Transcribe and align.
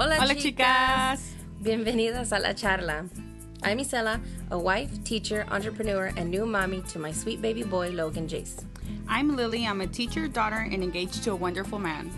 Hola, 0.00 0.14
Hola, 0.20 0.36
chicas. 0.36 1.18
chicas. 1.18 1.20
Bienvenidas 1.60 2.30
a 2.30 2.38
la 2.38 2.54
charla. 2.54 3.08
I'm 3.64 3.78
Isela, 3.78 4.20
a 4.48 4.56
wife, 4.56 5.02
teacher, 5.02 5.44
entrepreneur, 5.50 6.12
and 6.16 6.30
new 6.30 6.46
mommy 6.46 6.82
to 6.92 7.00
my 7.00 7.10
sweet 7.10 7.42
baby 7.42 7.64
boy, 7.64 7.90
Logan 7.90 8.28
Jace. 8.28 8.64
I'm 9.08 9.34
Lily. 9.34 9.66
I'm 9.66 9.80
a 9.80 9.88
teacher, 9.88 10.28
daughter, 10.28 10.68
and 10.70 10.84
engaged 10.84 11.24
to 11.24 11.32
a 11.32 11.34
wonderful 11.34 11.80
man. 11.80 12.12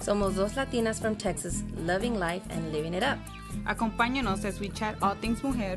Somos 0.00 0.34
dos 0.34 0.54
Latinas 0.54 0.98
from 0.98 1.14
Texas, 1.14 1.62
loving 1.76 2.18
life 2.18 2.42
and 2.48 2.72
living 2.72 2.94
it 2.94 3.02
up. 3.02 3.18
Acompáñanos 3.66 4.46
as 4.46 4.58
we 4.58 4.70
chat 4.70 4.96
all 5.02 5.14
things 5.16 5.42
mujer. 5.42 5.76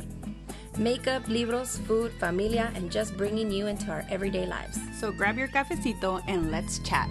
Makeup, 0.77 1.27
libros, 1.27 1.77
food, 1.79 2.13
familia, 2.21 2.71
and 2.73 2.89
just 2.89 3.17
bringing 3.17 3.51
you 3.51 3.67
into 3.67 3.91
our 3.91 4.05
everyday 4.09 4.45
lives. 4.45 4.79
So 4.97 5.11
grab 5.11 5.37
your 5.37 5.49
cafecito 5.49 6.23
and 6.25 6.51
let's 6.51 6.79
chat. 6.79 7.09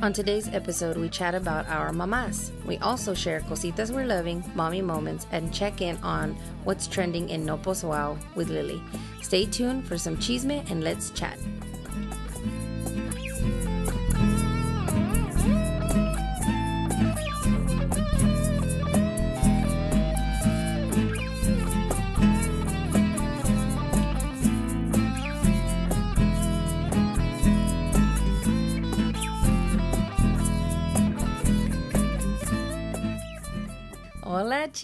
On 0.00 0.12
today's 0.12 0.46
episode, 0.54 0.96
we 0.96 1.08
chat 1.08 1.34
about 1.34 1.68
our 1.68 1.92
mamas. 1.92 2.52
We 2.64 2.78
also 2.78 3.14
share 3.14 3.40
cositas 3.40 3.90
we're 3.90 4.06
loving, 4.06 4.44
mommy 4.54 4.80
moments, 4.80 5.26
and 5.32 5.52
check 5.52 5.80
in 5.80 5.96
on 6.04 6.36
what's 6.62 6.86
trending 6.86 7.28
in 7.30 7.44
Nopos 7.44 7.82
Wow 7.82 8.16
with 8.36 8.48
Lily. 8.48 8.80
Stay 9.22 9.44
tuned 9.44 9.88
for 9.88 9.98
some 9.98 10.16
chisme 10.16 10.64
and 10.70 10.84
let's 10.84 11.10
chat. 11.10 11.36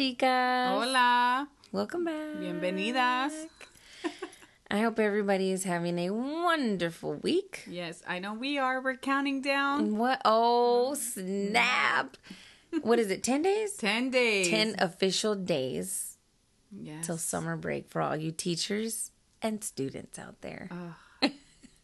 Chicas. 0.04 0.68
Hola. 0.68 1.48
Welcome 1.72 2.04
back. 2.04 2.36
Bienvenidas. 2.36 3.32
I 4.70 4.80
hope 4.80 4.98
everybody 4.98 5.50
is 5.50 5.64
having 5.64 5.98
a 5.98 6.10
wonderful 6.10 7.14
week. 7.14 7.64
Yes, 7.68 8.02
I 8.06 8.18
know 8.18 8.34
we 8.34 8.58
are. 8.58 8.80
We're 8.82 8.96
counting 8.96 9.40
down. 9.40 9.96
What? 9.96 10.20
Oh, 10.24 10.94
snap. 10.94 12.16
What 12.82 12.98
is 12.98 13.10
it? 13.10 13.22
10 13.22 13.42
days? 13.42 13.76
10 13.78 14.10
days. 14.10 14.48
10 14.48 14.76
official 14.78 15.34
days 15.34 16.18
Yes. 16.76 17.06
till 17.06 17.18
summer 17.18 17.56
break 17.56 17.88
for 17.88 18.02
all 18.02 18.16
you 18.16 18.32
teachers 18.32 19.10
and 19.40 19.62
students 19.62 20.18
out 20.18 20.40
there. 20.40 20.68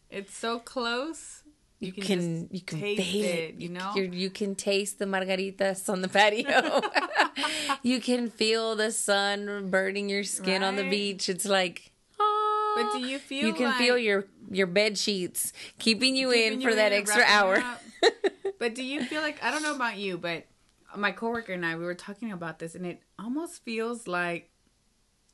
It's 0.09 0.35
so 0.37 0.59
close. 0.59 1.40
You 1.81 1.91
can 1.91 2.03
can 2.03 2.47
you 2.51 2.61
can 2.61 2.79
taste 2.79 2.99
it, 2.99 3.55
you 3.55 3.69
know? 3.69 3.91
You're, 3.95 4.05
you 4.05 4.29
can 4.29 4.53
taste 4.53 4.99
the 4.99 5.05
margaritas 5.05 5.89
on 5.89 6.01
the 6.01 6.07
patio. 6.07 6.79
you 7.81 7.99
can 7.99 8.29
feel 8.29 8.75
the 8.75 8.91
sun 8.91 9.71
burning 9.71 10.07
your 10.07 10.23
skin 10.23 10.61
on 10.61 10.75
the 10.75 10.87
beach. 10.87 11.27
It's 11.27 11.45
like, 11.45 11.91
oh. 12.19 12.73
But 12.77 12.99
do 12.99 13.05
you 13.05 13.17
feel 13.17 13.47
You 13.47 13.53
can 13.53 13.73
feel 13.79 13.97
your 13.97 14.27
your 14.51 14.67
bed 14.67 14.99
sheets 14.99 15.53
keeping 15.79 16.15
you 16.15 16.29
in 16.29 16.59
Keeping 16.59 16.61
for 16.61 16.69
you 16.69 16.75
that 16.75 16.93
extra 16.93 17.23
hour. 17.23 17.63
but 18.59 18.75
do 18.75 18.83
you 18.83 19.03
feel 19.03 19.21
like 19.21 19.43
I 19.43 19.49
don't 19.49 19.63
know 19.63 19.75
about 19.75 19.97
you, 19.97 20.19
but 20.19 20.45
my 20.95 21.11
coworker 21.11 21.53
and 21.53 21.65
I 21.65 21.75
we 21.77 21.85
were 21.85 21.95
talking 21.95 22.31
about 22.31 22.59
this, 22.59 22.75
and 22.75 22.85
it 22.85 23.01
almost 23.17 23.63
feels 23.65 24.07
like 24.07 24.51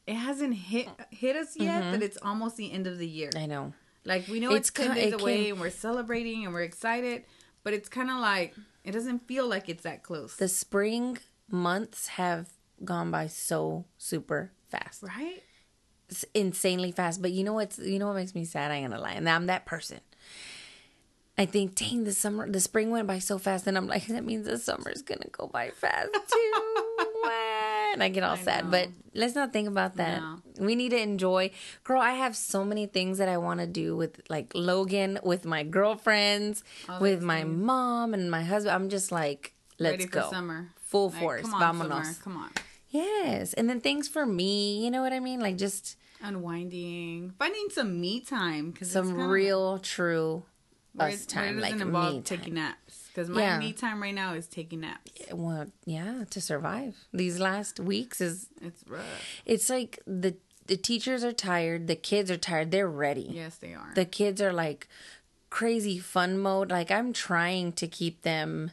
it 0.05 0.15
hasn't 0.15 0.53
hit 0.53 0.87
hit 1.09 1.35
us 1.35 1.57
yet. 1.57 1.83
Mm-hmm. 1.83 1.91
That 1.91 2.03
it's 2.03 2.17
almost 2.21 2.55
the 2.55 2.71
end 2.71 2.87
of 2.87 2.99
the 2.99 3.07
year. 3.07 3.31
I 3.35 3.47
know. 3.47 3.73
Like 4.07 4.27
we 4.27 4.39
know 4.39 4.51
It's 4.55 4.69
it's, 4.69 4.79
ten 4.79 4.95
days 4.95 5.13
it 5.13 5.21
away, 5.21 5.43
can- 5.43 5.51
and 5.53 5.59
we're 5.61 5.69
celebrating 5.69 6.45
and 6.45 6.53
we're 6.53 6.61
excited, 6.63 7.25
but 7.63 7.73
it's 7.73 7.89
kind 7.89 8.09
of 8.09 8.17
like 8.17 8.55
it 8.83 8.91
doesn't 8.93 9.27
feel 9.27 9.47
like 9.47 9.67
it's 9.69 9.83
that 9.83 10.01
close, 10.01 10.35
The 10.37 10.47
spring 10.47 11.17
months 11.49 12.07
have 12.07 12.47
gone 12.83 13.11
by 13.11 13.27
so 13.27 13.85
super 13.97 14.51
fast. 14.69 15.03
right? 15.03 15.43
It's 16.09 16.23
insanely 16.33 16.91
fast. 16.93 17.21
But 17.21 17.31
you 17.31 17.43
know 17.43 17.53
what's 17.53 17.77
you 17.79 17.99
know 17.99 18.07
what 18.07 18.15
makes 18.15 18.33
me 18.33 18.45
sad? 18.45 18.71
I 18.71 18.75
ain't 18.77 18.89
gonna 18.91 19.01
lie. 19.01 19.11
And 19.11 19.27
I'm 19.29 19.47
that 19.47 19.65
person. 19.65 19.99
I 21.39 21.45
think, 21.45 21.75
dang, 21.75 22.03
the 22.05 22.13
summer 22.13 22.49
the 22.49 22.59
spring 22.61 22.89
went 22.89 23.05
by 23.07 23.19
so 23.19 23.37
fast, 23.37 23.67
and 23.67 23.77
I'm 23.77 23.87
like, 23.87 24.07
that 24.07 24.23
means 24.25 24.47
the 24.47 24.57
summer's 24.57 25.01
gonna 25.03 25.27
go 25.31 25.47
by 25.47 25.69
fast 25.71 26.09
too. 26.13 26.75
and 27.97 28.03
I 28.03 28.09
get 28.09 28.23
all 28.23 28.35
I 28.35 28.37
sad. 28.37 28.65
know. 28.65 28.71
But 28.71 28.89
let's 29.15 29.33
not 29.33 29.51
think 29.51 29.67
about 29.67 29.95
that. 29.97 30.21
No. 30.21 30.39
We 30.59 30.75
need 30.75 30.89
to 30.89 31.01
enjoy. 31.01 31.49
Girl, 31.83 31.99
I 32.01 32.11
have 32.11 32.35
so 32.35 32.63
many 32.63 32.85
things 32.85 33.17
that 33.17 33.27
I 33.27 33.37
wanna 33.37 33.65
do 33.65 33.95
with 33.97 34.21
like 34.29 34.51
Logan, 34.53 35.19
with 35.23 35.45
my 35.45 35.63
girlfriends, 35.63 36.63
with 37.01 37.21
my 37.23 37.43
mom 37.43 38.13
and 38.13 38.29
my 38.29 38.43
husband. 38.43 38.75
I'm 38.75 38.89
just 38.89 39.11
like, 39.11 39.53
let's 39.79 39.93
Ready 39.93 40.05
go. 40.05 40.21
for 40.29 40.35
summer, 40.35 40.69
Full 40.77 41.09
Like, 41.09 41.19
force. 41.19 41.41
Come 41.49 41.53
on, 41.55 41.61
Vámonos. 41.89 42.03
summer, 42.05 42.15
come 42.23 42.37
on. 42.37 42.51
Yes. 42.89 43.53
And 43.53 43.69
then 43.69 43.81
things 43.81 44.07
for 44.07 44.25
me, 44.25 44.83
you 44.83 44.91
know 44.91 45.01
what 45.01 45.13
I 45.13 45.19
mean? 45.19 45.39
Like 45.39 45.57
just 45.57 45.97
Unwinding, 46.21 47.33
finding 47.37 47.67
some 47.71 47.99
me 48.01 48.21
time 48.21 48.71
because 48.71 48.91
some 48.91 49.13
real, 49.29 49.77
true 49.79 50.43
us 50.97 50.97
it, 50.97 50.97
where 50.97 51.09
it 51.09 51.27
time, 51.27 51.59
like 51.59 51.75
me 51.75 51.91
time. 51.91 52.23
taking 52.23 52.53
naps. 52.55 53.06
Because 53.17 53.31
my 53.31 53.41
Yeah. 53.41 53.57
me 53.57 53.73
time 53.73 53.99
right 54.03 54.13
now 54.13 54.35
is 54.35 54.45
taking 54.47 54.81
naps. 54.81 55.11
Well, 55.33 55.71
yeah, 55.85 56.25
to 56.29 56.39
survive. 56.39 56.95
These 57.11 57.39
last 57.39 57.79
weeks 57.79 58.21
is 58.21 58.47
It's 58.61 58.83
rough. 58.87 59.41
it's 59.43 59.71
like 59.71 59.99
the 60.05 60.35
the 60.67 60.77
teachers 60.77 61.23
are 61.23 61.31
tired, 61.31 61.87
the 61.87 61.95
kids 61.95 62.29
are 62.29 62.37
tired, 62.37 62.69
they're 62.69 62.87
ready. 62.87 63.27
Yes, 63.33 63.55
they 63.57 63.73
are. 63.73 63.91
The 63.95 64.05
kids 64.05 64.39
are 64.39 64.53
like 64.53 64.87
crazy 65.49 65.97
fun 65.97 66.37
mode. 66.37 66.69
Like 66.69 66.91
I'm 66.91 67.11
trying 67.11 67.71
to 67.73 67.87
keep 67.87 68.21
them 68.21 68.69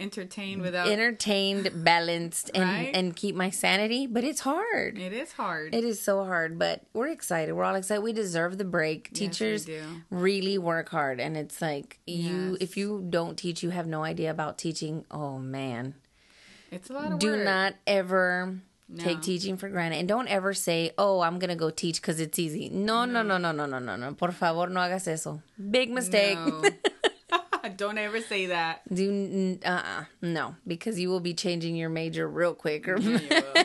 Entertained 0.00 0.60
without. 0.60 0.88
entertained, 0.88 1.70
balanced 1.84 2.50
and 2.52 2.64
Right? 2.64 2.90
and 2.92 3.14
keep 3.14 3.36
my 3.36 3.50
sanity, 3.50 4.06
but 4.08 4.24
it's 4.24 4.40
hard. 4.40 4.98
it 4.98 5.12
is 5.12 5.32
hard. 5.32 5.72
It 5.74 5.84
is 5.84 6.00
so 6.02 6.24
hard, 6.24 6.58
but 6.58 6.82
we're 6.92 7.08
excited. 7.08 7.52
We're 7.54 7.62
all 7.62 7.76
excited. 7.76 8.02
We 8.02 8.12
deserve 8.12 8.58
the 8.58 8.64
break. 8.64 9.10
Yes, 9.12 9.18
Teachers 9.20 9.68
really 10.10 10.58
work 10.58 10.88
hard, 10.88 11.20
and 11.20 11.36
it's 11.36 11.62
like 11.62 12.00
you. 12.06 12.50
Yes. 12.52 12.56
If 12.60 12.76
you 12.76 13.06
don't 13.08 13.36
teach, 13.38 13.62
you 13.62 13.70
have 13.70 13.86
no 13.86 14.02
idea 14.02 14.30
about 14.32 14.58
teaching. 14.58 15.04
Oh 15.12 15.38
man, 15.38 15.94
it's 16.72 16.90
a 16.90 16.92
lot 16.92 17.12
of 17.12 17.18
do 17.20 17.30
work. 17.32 17.44
not 17.44 17.74
ever 17.86 18.56
take 18.98 19.22
teaching 19.22 19.56
for 19.56 19.68
granted, 19.68 19.98
and 19.98 20.08
don't 20.08 20.28
ever 20.28 20.52
say, 20.54 20.90
"Oh, 20.98 21.20
I'm 21.20 21.38
gonna 21.38 21.54
go 21.56 21.70
teach 21.70 22.00
because 22.02 22.18
it's 22.18 22.38
easy." 22.38 22.68
No, 22.68 23.04
no, 23.04 23.22
no, 23.22 23.38
no, 23.38 23.52
no, 23.52 23.64
no, 23.66 23.78
no, 23.78 23.94
no. 23.96 24.12
Por 24.14 24.32
favor, 24.32 24.66
no 24.68 24.80
hagas 24.80 25.06
eso. 25.06 25.40
Big 25.70 25.90
mistake. 25.90 26.36
No. 26.36 26.62
Don't 27.76 27.98
ever 27.98 28.20
say 28.20 28.46
that. 28.46 28.82
Do 28.92 29.10
n- 29.10 29.60
uh-uh, 29.64 30.04
no, 30.22 30.56
because 30.66 30.98
you 31.00 31.08
will 31.08 31.20
be 31.20 31.34
changing 31.34 31.76
your 31.76 31.88
major 31.90 32.28
real 32.28 32.54
quick. 32.54 32.88
Or 32.88 32.98
Yeah, 32.98 33.18
you 33.18 33.64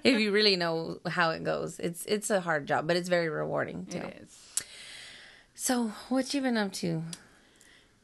if 0.04 0.20
you 0.20 0.32
really 0.32 0.56
know 0.56 0.98
how 1.06 1.30
it 1.30 1.44
goes, 1.44 1.78
it's 1.78 2.04
it's 2.06 2.30
a 2.30 2.40
hard 2.40 2.66
job, 2.66 2.86
but 2.86 2.96
it's 2.96 3.08
very 3.08 3.28
rewarding 3.28 3.86
too. 3.86 3.98
It 3.98 4.22
is. 4.24 4.64
So, 5.54 5.92
what 6.10 6.32
you 6.34 6.40
been 6.42 6.56
up 6.58 6.72
to? 6.74 7.02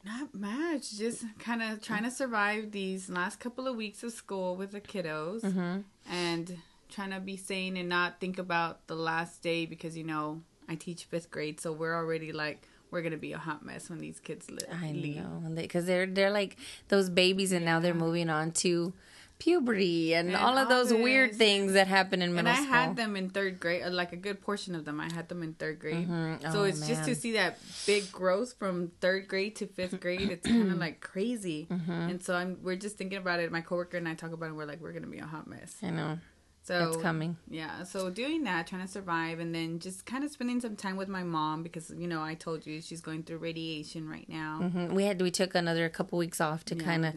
Not 0.05 0.33
much. 0.33 0.97
Just 0.97 1.23
kind 1.39 1.61
of 1.61 1.81
trying 1.81 2.03
to 2.03 2.11
survive 2.11 2.71
these 2.71 3.09
last 3.09 3.39
couple 3.39 3.67
of 3.67 3.75
weeks 3.75 4.03
of 4.03 4.11
school 4.11 4.55
with 4.55 4.71
the 4.71 4.81
kiddos 4.81 5.41
Mm-hmm. 5.41 5.81
and 6.11 6.57
trying 6.89 7.11
to 7.11 7.19
be 7.19 7.37
sane 7.37 7.77
and 7.77 7.87
not 7.89 8.19
think 8.19 8.37
about 8.37 8.85
the 8.87 8.95
last 8.95 9.41
day 9.41 9.65
because, 9.65 9.97
you 9.97 10.03
know, 10.03 10.41
I 10.67 10.75
teach 10.75 11.05
fifth 11.05 11.31
grade. 11.31 11.59
So 11.61 11.71
we're 11.71 11.95
already 11.95 12.31
like, 12.33 12.67
we're 12.93 13.01
to 13.11 13.17
be 13.17 13.33
a 13.33 13.37
hot 13.37 13.65
mess 13.65 13.89
when 13.89 13.99
these 13.99 14.19
kids 14.21 14.49
li- 14.49 14.59
I 14.71 14.91
leave. 14.93 15.17
know, 15.17 15.51
because 15.55 15.85
they're 15.85 16.05
they're 16.05 16.31
like 16.31 16.55
those 16.87 17.09
babies, 17.09 17.51
and 17.51 17.65
now 17.65 17.81
they're 17.81 17.93
moving 17.93 18.29
on 18.29 18.51
to 18.63 18.93
puberty 19.39 20.13
and, 20.13 20.29
And 20.29 20.37
all 20.37 20.57
of 20.57 20.69
those 20.69 20.93
weird 20.93 21.35
things 21.35 21.73
that 21.73 21.87
happen 21.87 22.21
in 22.21 22.33
middle 22.33 22.47
And 22.49 22.57
I 22.57 22.61
school. 22.61 22.73
had 22.73 22.95
them 22.95 23.15
in 23.17 23.29
third 23.29 23.59
grade, 23.59 23.83
uh, 23.83 23.89
like 23.89 24.13
a 24.13 24.15
good 24.15 24.39
portion 24.41 24.73
of 24.75 24.85
them. 24.85 25.01
I 25.01 25.11
had 25.11 25.27
them 25.27 25.43
in 25.43 25.53
third 25.55 25.79
grade. 25.79 26.07
Mhm. 26.07 26.41
So 26.53 26.61
Oh, 26.61 26.63
it's 26.63 26.87
just 26.87 27.03
to 27.05 27.15
see 27.15 27.33
that 27.33 27.57
big 27.85 28.09
growth 28.11 28.53
from 28.57 28.91
third 29.01 29.27
grade 29.27 29.55
to 29.57 29.67
fifth 29.67 29.99
grade. 29.99 30.29
It's 30.29 30.47
kind 30.47 30.71
of 30.71 30.77
like 30.85 31.01
crazy. 31.01 31.67
Mm-hmm. 31.69 31.91
And 31.91 32.23
so 32.23 32.35
I'm 32.35 32.57
we're 32.63 32.77
just 32.77 32.95
thinking 32.97 33.17
about 33.17 33.39
it. 33.41 33.51
My 33.51 33.61
coworker 33.61 33.97
and 33.97 34.07
I 34.07 34.13
talk 34.13 34.31
about 34.31 34.45
it. 34.45 34.49
And 34.49 34.57
we're 34.57 34.65
like, 34.65 34.79
we're 34.81 34.93
gonna 34.93 35.07
be 35.07 35.19
a 35.19 35.25
hot 35.25 35.47
mess. 35.47 35.75
I 35.83 35.89
know 35.89 36.19
So 36.65 36.87
it's 36.87 36.97
coming. 36.97 37.35
Yeah. 37.49 37.83
So 37.83 38.09
doing 38.09 38.45
that, 38.45 38.67
trying 38.67 38.83
to 38.83 38.87
survive, 38.87 39.39
and 39.39 39.53
then 39.53 39.79
just 39.79 40.05
kind 40.05 40.23
of 40.23 40.31
spending 40.31 40.61
some 40.61 40.77
time 40.77 40.95
with 40.95 41.09
my 41.09 41.21
mom 41.23 41.61
because 41.61 41.91
you 41.97 42.07
know 42.07 42.21
I 42.21 42.35
told 42.35 42.65
you 42.65 42.79
she's 42.81 43.01
going 43.01 43.23
through 43.23 43.39
radiation 43.39 44.07
right 44.09 44.27
now. 44.29 44.59
hmm 44.71 44.93
We 44.95 45.03
had 45.03 45.21
we 45.21 45.29
took 45.29 45.55
another 45.55 45.89
couple 45.89 46.17
weeks 46.17 46.39
off 46.39 46.63
to 46.65 46.75
Yeah. 46.75 46.83
kind 46.83 47.05
of 47.05 47.15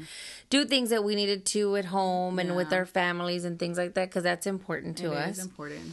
do 0.50 0.64
things 0.64 0.90
that 0.90 1.04
we 1.04 1.14
needed 1.14 1.46
to 1.46 1.76
at 1.76 1.84
home 1.86 2.40
and 2.40 2.56
with 2.56 2.72
our 2.72 2.86
families 2.86 3.44
and 3.44 3.56
things 3.58 3.78
like 3.78 3.94
that 3.94 4.08
because 4.10 4.24
that's 4.24 4.46
important 4.48 4.96
to 4.98 5.12
It 5.12 5.16
us. 5.16 5.38
is 5.38 5.44
important. 5.44 5.92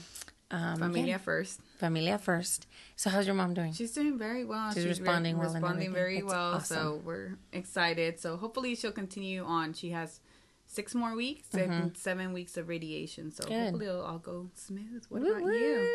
Um, 0.50 0.78
Familia 0.78 1.06
yeah, 1.08 1.18
first. 1.18 1.60
familia 1.78 2.18
first. 2.20 2.68
So, 2.96 3.10
how's 3.10 3.26
your 3.26 3.36
mom 3.36 3.54
doing? 3.56 3.74
She's 3.74 3.92
doing 3.92 4.18
very 4.20 4.46
well. 4.46 4.72
She's 4.72 4.84
re- 4.84 4.90
responding 4.90 5.38
well 5.38 5.52
responding 5.52 5.92
very 5.94 6.22
That's 6.22 6.32
well. 6.34 6.54
awesome. 6.56 6.78
So 6.78 7.02
we're 7.04 7.38
excited. 7.52 8.20
So 8.20 8.38
hopefully 8.38 8.76
she'll 8.76 8.92
continue 8.92 9.44
on. 9.44 9.74
She 9.74 9.90
has 9.92 10.20
six 10.74 10.94
more 10.96 11.16
weeks. 11.16 11.48
I 11.54 11.68
think 11.68 11.96
seven 11.98 12.34
weeks 12.34 12.58
of 12.58 12.68
radiation. 12.68 13.32
So 13.32 13.44
Mm-hmm. 13.44 13.54
Good. 13.54 13.62
hopefully 13.64 13.86
it'll 13.88 14.02
all 14.06 14.18
go 14.20 14.50
smooth. 14.56 15.04
What 15.10 15.22
Woot 15.22 15.38
about 15.38 15.54
you? 15.54 15.90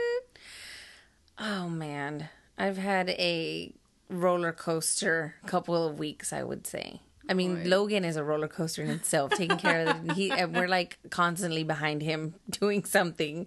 Oh 1.38 1.68
man, 1.68 2.28
I've 2.56 2.78
had 2.78 3.10
a 3.10 3.72
roller 4.10 4.52
coaster 4.52 5.34
couple 5.46 5.86
of 5.86 5.98
weeks, 5.98 6.32
I 6.32 6.42
would 6.42 6.66
say. 6.66 7.00
I 7.30 7.34
mean, 7.34 7.62
Boy. 7.62 7.68
Logan 7.68 8.04
is 8.04 8.16
a 8.16 8.24
roller 8.24 8.48
coaster 8.48 8.82
in 8.82 8.90
itself, 8.90 9.32
taking 9.32 9.58
care 9.58 9.86
of 9.86 10.08
it. 10.08 10.12
He, 10.14 10.30
and 10.40 10.54
we're 10.56 10.66
like 10.68 10.98
constantly 11.10 11.62
behind 11.62 12.02
him 12.02 12.34
doing 12.50 12.84
something. 12.84 13.46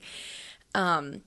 Um, 0.75 1.22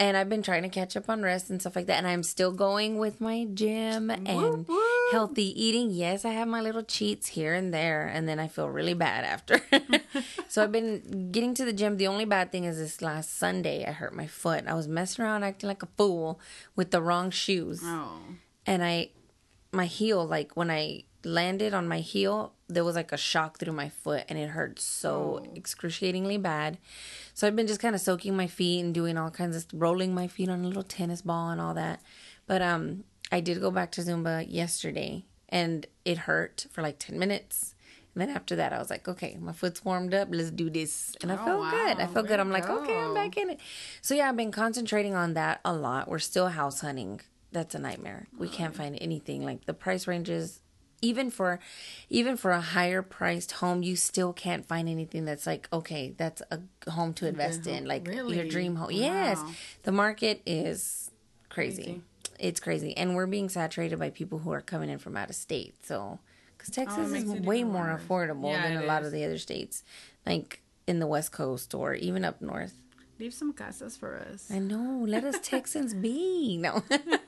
and 0.00 0.16
I've 0.16 0.28
been 0.28 0.42
trying 0.42 0.62
to 0.64 0.68
catch 0.68 0.96
up 0.96 1.08
on 1.08 1.22
rest 1.22 1.50
and 1.50 1.60
stuff 1.60 1.74
like 1.76 1.86
that. 1.86 1.98
And 1.98 2.06
I'm 2.06 2.22
still 2.24 2.52
going 2.52 2.98
with 2.98 3.20
my 3.20 3.46
gym 3.54 4.10
and 4.10 4.26
whoop. 4.66 4.68
Healthy 5.10 5.48
eating. 5.62 5.90
Yes, 5.90 6.24
I 6.24 6.30
have 6.30 6.48
my 6.48 6.60
little 6.60 6.82
cheats 6.82 7.28
here 7.28 7.54
and 7.54 7.72
there, 7.72 8.06
and 8.06 8.28
then 8.28 8.38
I 8.38 8.48
feel 8.48 8.68
really 8.68 8.94
bad 8.94 9.24
after. 9.24 9.60
so 10.48 10.62
I've 10.62 10.72
been 10.72 11.30
getting 11.32 11.54
to 11.54 11.64
the 11.64 11.72
gym. 11.72 11.96
The 11.96 12.06
only 12.06 12.24
bad 12.24 12.52
thing 12.52 12.64
is 12.64 12.78
this 12.78 13.00
last 13.02 13.36
Sunday, 13.38 13.84
I 13.86 13.92
hurt 13.92 14.14
my 14.14 14.26
foot. 14.26 14.64
I 14.66 14.74
was 14.74 14.88
messing 14.88 15.24
around 15.24 15.44
acting 15.44 15.68
like 15.68 15.82
a 15.82 15.88
fool 15.96 16.40
with 16.76 16.90
the 16.90 17.02
wrong 17.02 17.30
shoes 17.30 17.80
Oh. 17.84 18.20
and 18.66 18.84
I 18.84 19.10
my 19.72 19.84
heel 19.86 20.24
like 20.26 20.56
when 20.56 20.70
I 20.70 21.04
landed 21.24 21.74
on 21.74 21.86
my 21.88 21.98
heel 21.98 22.54
there 22.68 22.84
was 22.84 22.96
like 22.96 23.12
a 23.12 23.16
shock 23.18 23.58
through 23.58 23.72
my 23.72 23.88
foot 23.88 24.24
and 24.28 24.38
it 24.38 24.48
hurt 24.50 24.78
so 24.80 25.42
Oh. 25.44 25.52
excruciatingly 25.54 26.38
bad. 26.38 26.78
So 27.34 27.46
I've 27.46 27.56
been 27.56 27.66
just 27.66 27.80
kind 27.80 27.94
of 27.94 28.00
soaking 28.00 28.36
my 28.36 28.46
feet 28.46 28.80
and 28.80 28.94
doing 28.94 29.16
all 29.18 29.30
kinds 29.30 29.56
of 29.56 29.66
rolling 29.72 30.14
my 30.14 30.26
feet 30.26 30.48
on 30.48 30.64
a 30.64 30.66
little 30.66 30.82
tennis 30.82 31.22
ball 31.22 31.50
and 31.50 31.60
all 31.60 31.74
that. 31.74 32.00
But 32.46 32.62
um 32.62 33.04
I 33.30 33.40
did 33.40 33.60
go 33.60 33.70
back 33.70 33.90
to 33.92 34.00
Zumba 34.00 34.44
yesterday 34.48 35.24
and 35.48 35.86
it 36.04 36.18
hurt 36.18 36.66
for 36.70 36.82
like 36.82 36.98
10 36.98 37.18
minutes. 37.18 37.74
And 38.14 38.22
then 38.22 38.34
after 38.36 38.56
that 38.56 38.72
I 38.72 38.78
was 38.78 38.90
like, 38.90 39.06
okay, 39.06 39.36
my 39.40 39.52
foot's 39.52 39.84
warmed 39.84 40.14
up, 40.14 40.28
let's 40.30 40.50
do 40.50 40.70
this. 40.70 41.14
And 41.22 41.30
I 41.30 41.36
Oh, 41.36 41.44
felt 41.44 41.70
good. 41.70 41.98
I 41.98 42.04
wow. 42.06 42.12
felt 42.12 42.26
good. 42.26 42.40
I'm 42.40 42.50
like, 42.50 42.68
okay, 42.68 42.96
I'm 42.96 43.14
back 43.14 43.36
in 43.36 43.50
it. 43.50 43.60
So 44.02 44.14
yeah, 44.14 44.28
I've 44.28 44.36
been 44.36 44.50
concentrating 44.50 45.14
on 45.14 45.34
that 45.34 45.60
a 45.64 45.72
lot. 45.72 46.08
We're 46.08 46.18
still 46.18 46.48
house 46.48 46.80
hunting. 46.80 47.20
That's 47.52 47.74
a 47.74 47.78
nightmare. 47.78 48.26
We 48.36 48.48
can't 48.48 48.74
find 48.74 48.96
anything. 49.00 49.44
Like 49.44 49.66
the 49.66 49.74
price 49.74 50.06
ranges 50.06 50.60
even 51.00 51.30
for 51.30 51.60
even 52.08 52.36
for 52.36 52.50
a 52.50 52.60
higher 52.60 53.02
priced 53.02 53.52
home, 53.52 53.84
you 53.84 53.94
still 53.94 54.32
can't 54.32 54.66
find 54.66 54.88
anything 54.88 55.24
that's 55.24 55.46
like, 55.46 55.68
okay, 55.72 56.12
that's 56.16 56.42
a 56.50 56.90
home 56.90 57.14
to 57.14 57.28
invest 57.28 57.68
in. 57.68 57.84
Like 57.86 58.06
your 58.08 58.44
dream 58.48 58.74
home. 58.76 58.90
Yes. 58.90 59.40
The 59.84 59.92
market 59.92 60.42
is 60.44 61.10
crazy. 61.50 61.82
Crazy. 61.84 62.02
It's 62.38 62.60
crazy. 62.60 62.96
And 62.96 63.14
we're 63.16 63.26
being 63.26 63.48
saturated 63.48 63.98
by 63.98 64.10
people 64.10 64.38
who 64.38 64.52
are 64.52 64.60
coming 64.60 64.88
in 64.90 64.98
from 64.98 65.16
out 65.16 65.30
of 65.30 65.36
state. 65.36 65.74
So 65.84 66.18
because 66.56 66.70
oh, 66.76 66.84
Texas 66.84 67.12
is 67.12 67.24
way 67.24 67.64
more 67.64 67.84
worse. 67.84 68.02
affordable 68.02 68.52
Yeah, 68.52 68.68
than 68.68 68.76
a 68.82 68.86
lot 68.86 69.02
is. 69.02 69.08
of 69.08 69.12
the 69.12 69.24
other 69.24 69.38
states. 69.38 69.82
Like 70.26 70.62
in 70.86 71.00
the 71.00 71.06
West 71.06 71.32
Coast 71.32 71.74
or 71.74 71.94
even 71.94 72.24
up 72.24 72.40
north. 72.40 72.74
Leave 73.20 73.34
some 73.34 73.52
casas 73.52 73.96
for 73.96 74.16
us. 74.32 74.48
I 74.50 74.60
know. 74.60 75.04
Let 75.06 75.24
us 75.24 75.38
Texans 75.42 75.92
be. 75.92 76.56
No, 76.56 76.84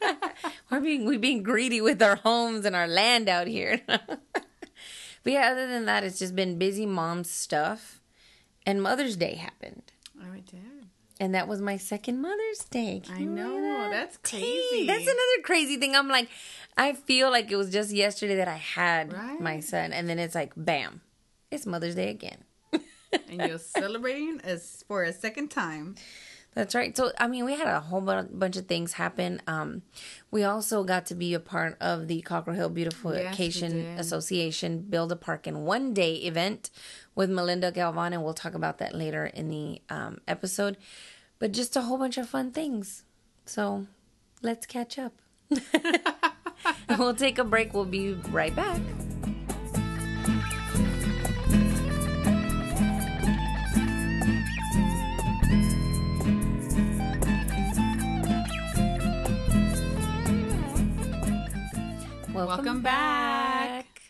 we're 0.71 0.81
being 0.81 1.05
we 1.05 1.17
being 1.17 1.43
greedy 1.43 1.81
with 1.81 2.01
our 2.01 2.15
homes 2.17 2.65
and 2.65 2.77
our 2.77 2.87
land 2.87 3.29
out 3.29 3.49
here. 3.49 3.81
but 3.87 5.33
yeah, 5.33 5.51
other 5.51 5.67
than 5.67 5.87
that, 5.87 6.05
it's 6.05 6.19
just 6.21 6.37
been 6.37 6.59
busy 6.59 6.87
mom 6.87 7.25
stuff, 7.25 8.01
and 8.65 8.81
Mother's 8.81 9.17
Day 9.17 9.35
happened, 9.35 9.83
Oh, 10.23 10.33
it 10.33 10.47
did. 10.47 10.80
And 11.21 11.35
that 11.35 11.47
was 11.47 11.61
my 11.61 11.77
second 11.77 12.21
Mother's 12.21 12.65
Day. 12.71 13.03
Can 13.05 13.15
I 13.15 13.21
know. 13.25 13.61
that? 13.61 13.91
That's 13.93 14.17
crazy. 14.17 14.87
that's 14.87 15.03
another 15.03 15.43
crazy 15.45 15.77
thing. 15.77 15.95
I'm 15.95 16.09
like, 16.09 16.29
I 16.77 16.95
feel 16.95 17.31
like 17.31 17.51
it 17.53 17.57
was 17.57 17.71
just 17.71 17.93
yesterday 17.93 18.37
that 18.37 18.49
I 18.49 18.57
had 18.57 19.13
Right. 19.13 19.41
my 19.41 19.61
son, 19.61 19.93
and 19.93 20.09
then 20.09 20.19
it's 20.19 20.35
like, 20.35 20.53
bam, 20.57 21.01
it's 21.51 21.67
Mother's 21.67 21.95
Day 21.95 22.09
again. 22.11 22.45
and 22.73 23.49
you're 23.49 23.59
celebrating 23.59 24.41
as 24.45 24.85
for 24.89 25.03
a 25.05 25.13
second 25.13 25.49
time. 25.51 25.97
That's 26.55 26.75
right. 26.75 26.97
So, 26.97 27.13
I 27.19 27.29
mean, 27.29 27.45
we 27.45 27.55
had 27.57 27.69
a 27.69 27.81
whole 27.81 28.01
bunch 28.01 28.57
of 28.57 28.67
things 28.67 28.95
happen. 28.95 29.41
Um, 29.47 29.83
we 30.31 30.43
also 30.43 30.83
got 30.83 31.07
to 31.07 31.15
be 31.15 31.33
a 31.33 31.41
part 31.41 31.77
of 31.81 32.09
the 32.09 32.23
Cockrell 32.23 32.57
Hill 32.57 32.69
Beautification 32.69 33.73
did. 33.73 34.01
Association 34.01 34.83
Build 34.83 35.13
a 35.13 35.17
Park 35.17 35.47
in 35.47 35.65
One 35.65 35.95
Day 35.95 36.17
event 36.17 36.71
with 37.15 37.31
Melinda 37.31 37.71
Galvan, 37.71 38.13
and 38.13 38.25
we'll 38.25 38.35
talk 38.35 38.55
about 38.55 38.79
that 38.79 38.97
later 38.97 39.27
in 39.27 39.49
the 39.49 39.81
um, 39.91 40.21
episode. 40.27 40.77
But 41.39 41.53
just 41.53 41.77
a 41.77 41.83
whole 41.83 41.99
bunch 41.99 42.19
of 42.19 42.29
fun 42.29 42.51
things. 42.51 43.05
So, 43.47 43.87
let's 44.43 44.67
catch 44.67 44.99
up. 44.99 45.13
we'll 46.99 47.15
take 47.15 47.39
a 47.39 47.45
break. 47.45 47.73
We'll 47.73 47.85
be 47.85 48.15
right 48.15 48.55
back. 48.55 48.81
Welcome 62.47 62.83
back. 62.83 64.03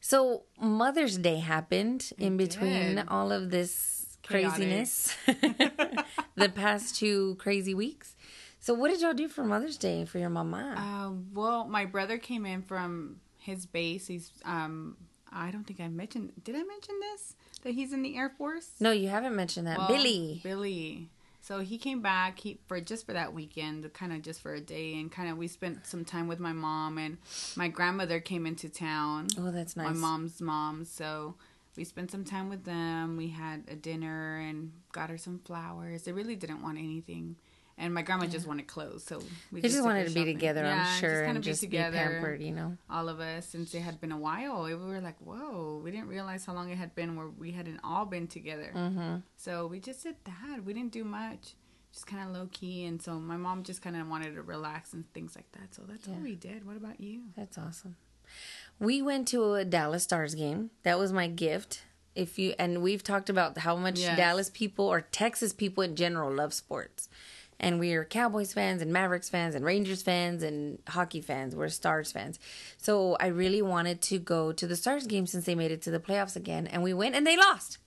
So 0.00 0.44
Mother's 0.60 1.18
Day 1.18 1.38
happened 1.38 2.10
in 2.18 2.36
between 2.36 2.96
did. 2.96 3.08
all 3.08 3.32
of 3.32 3.50
this 3.50 4.18
craziness. 4.22 5.16
the 5.26 6.48
past 6.54 6.96
two 6.96 7.36
crazy 7.36 7.74
weeks. 7.74 8.14
So 8.60 8.74
what 8.74 8.90
did 8.90 9.00
y'all 9.00 9.14
do 9.14 9.28
for 9.28 9.44
Mother's 9.44 9.76
Day 9.76 10.04
for 10.04 10.18
your 10.18 10.30
mama? 10.30 10.74
Uh, 10.76 11.16
well, 11.32 11.66
my 11.66 11.84
brother 11.84 12.18
came 12.18 12.44
in 12.46 12.62
from 12.62 13.20
his 13.38 13.64
base. 13.64 14.06
He's 14.06 14.32
um, 14.44 14.96
I 15.32 15.50
don't 15.50 15.64
think 15.64 15.80
I 15.80 15.88
mentioned. 15.88 16.32
Did 16.44 16.56
I 16.56 16.62
mention 16.62 16.94
this? 17.00 17.34
That 17.62 17.72
he's 17.72 17.92
in 17.92 18.02
the 18.02 18.16
Air 18.16 18.32
Force. 18.36 18.72
no, 18.80 18.92
you 18.92 19.08
haven't 19.08 19.34
mentioned 19.34 19.66
that. 19.66 19.78
Well, 19.78 19.88
Billy. 19.88 20.40
Billy. 20.42 21.10
So 21.46 21.60
he 21.60 21.78
came 21.78 22.02
back 22.02 22.40
he 22.40 22.58
for 22.66 22.80
just 22.80 23.06
for 23.06 23.12
that 23.12 23.32
weekend, 23.32 23.92
kind 23.92 24.12
of 24.12 24.20
just 24.20 24.40
for 24.40 24.54
a 24.54 24.60
day, 24.60 24.98
and 24.98 25.12
kind 25.12 25.30
of 25.30 25.38
we 25.38 25.46
spent 25.46 25.86
some 25.86 26.04
time 26.04 26.26
with 26.26 26.40
my 26.40 26.52
mom 26.52 26.98
and 26.98 27.18
my 27.54 27.68
grandmother 27.68 28.18
came 28.18 28.46
into 28.46 28.68
town. 28.68 29.28
Oh, 29.38 29.52
that's 29.52 29.76
nice. 29.76 29.86
My 29.86 29.92
mom's 29.92 30.40
mom. 30.40 30.84
So 30.84 31.36
we 31.76 31.84
spent 31.84 32.10
some 32.10 32.24
time 32.24 32.48
with 32.48 32.64
them. 32.64 33.16
We 33.16 33.28
had 33.28 33.62
a 33.68 33.76
dinner 33.76 34.38
and 34.38 34.72
got 34.90 35.08
her 35.08 35.18
some 35.18 35.38
flowers. 35.38 36.02
They 36.02 36.10
really 36.10 36.34
didn't 36.34 36.62
want 36.62 36.78
anything. 36.78 37.36
And 37.78 37.92
my 37.92 38.00
grandma 38.00 38.24
just 38.26 38.46
wanted 38.46 38.66
clothes, 38.66 39.04
so 39.04 39.22
we 39.52 39.60
They 39.60 39.68
just 39.68 39.76
took 39.78 39.84
wanted 39.86 40.04
to 40.08 40.14
be 40.14 40.20
shopping. 40.20 40.34
together, 40.34 40.62
Yeah, 40.62 40.86
I'm 40.88 40.98
sure, 40.98 41.10
kinda 41.24 41.34
and 41.34 41.44
just 41.44 41.60
be 41.60 41.68
pampered, 41.76 42.40
you 42.40 42.52
know. 42.52 42.78
all 42.88 43.10
of 43.10 43.20
us 43.20 43.46
since 43.46 43.74
it 43.74 43.80
had 43.80 44.00
been 44.00 44.12
a 44.12 44.16
while. 44.18 44.64
We 44.64 44.74
were 44.74 45.00
like, 45.02 45.18
whoa, 45.20 45.82
we 45.84 45.90
didn't 45.90 46.08
realize 46.08 46.46
how 46.46 46.54
long 46.54 46.70
it 46.70 46.78
had 46.78 46.94
been 46.94 47.16
where 47.16 47.28
we 47.28 47.50
hadn't 47.52 47.80
all 47.84 48.06
been 48.06 48.28
together. 48.28 48.72
Mm-hmm. 48.74 49.16
So 49.36 49.66
we 49.66 49.78
just 49.80 50.02
did 50.02 50.16
that. 50.24 50.64
We 50.64 50.72
didn't 50.72 50.92
do 50.92 51.04
much, 51.04 51.54
just 51.92 52.06
kind 52.06 52.26
of 52.26 52.34
low 52.34 52.48
key. 52.50 52.86
And 52.86 53.00
so 53.02 53.18
my 53.20 53.36
mom 53.36 53.62
just 53.62 53.82
kind 53.82 53.94
of 53.94 54.08
wanted 54.08 54.34
to 54.36 54.42
relax 54.42 54.94
and 54.94 55.04
things 55.12 55.36
like 55.36 55.52
that. 55.52 55.74
So 55.74 55.82
that's 55.86 56.08
Yeah. 56.08 56.14
we 56.22 56.34
did. 56.34 56.64
What 56.66 56.76
about 56.78 56.98
you? 56.98 57.24
That's 57.36 57.58
awesome. 57.58 57.96
We 58.78 59.02
went 59.02 59.28
to 59.28 59.52
a 59.52 59.66
Dallas 59.66 60.02
Stars 60.04 60.34
game. 60.34 60.70
That 60.82 60.98
was 60.98 61.12
my 61.12 61.28
gift. 61.28 61.82
If 62.14 62.38
you 62.38 62.54
and 62.58 62.80
we've 62.82 63.02
talked 63.04 63.28
about 63.28 63.58
how 63.58 63.76
much 63.76 63.98
Yes. 64.00 64.16
Dallas 64.16 64.48
people 64.48 64.86
or 64.86 65.02
Texas 65.02 65.52
people 65.52 65.82
in 65.82 65.94
general 65.94 66.32
love 66.32 66.54
sports. 66.54 67.10
And 67.58 67.78
we 67.80 67.94
are 67.94 68.04
Cowboys 68.04 68.52
fans 68.52 68.82
and 68.82 68.92
Mavericks 68.92 69.28
fans 69.30 69.54
and 69.54 69.64
Rangers 69.64 70.02
fans 70.02 70.42
and 70.42 70.78
hockey 70.88 71.20
fans. 71.22 71.56
We're 71.56 71.68
Stars 71.70 72.12
fans. 72.12 72.38
So 72.76 73.16
I 73.18 73.28
really 73.28 73.62
wanted 73.62 74.02
to 74.02 74.18
go 74.18 74.52
to 74.52 74.66
the 74.66 74.76
Stars 74.76 75.06
game 75.06 75.26
since 75.26 75.46
they 75.46 75.54
made 75.54 75.70
it 75.70 75.80
to 75.82 75.90
the 75.90 75.98
playoffs 75.98 76.36
again. 76.36 76.66
And 76.66 76.82
we 76.82 76.92
went 76.92 77.14
and 77.14 77.26
they 77.26 77.36
lost. 77.36 77.78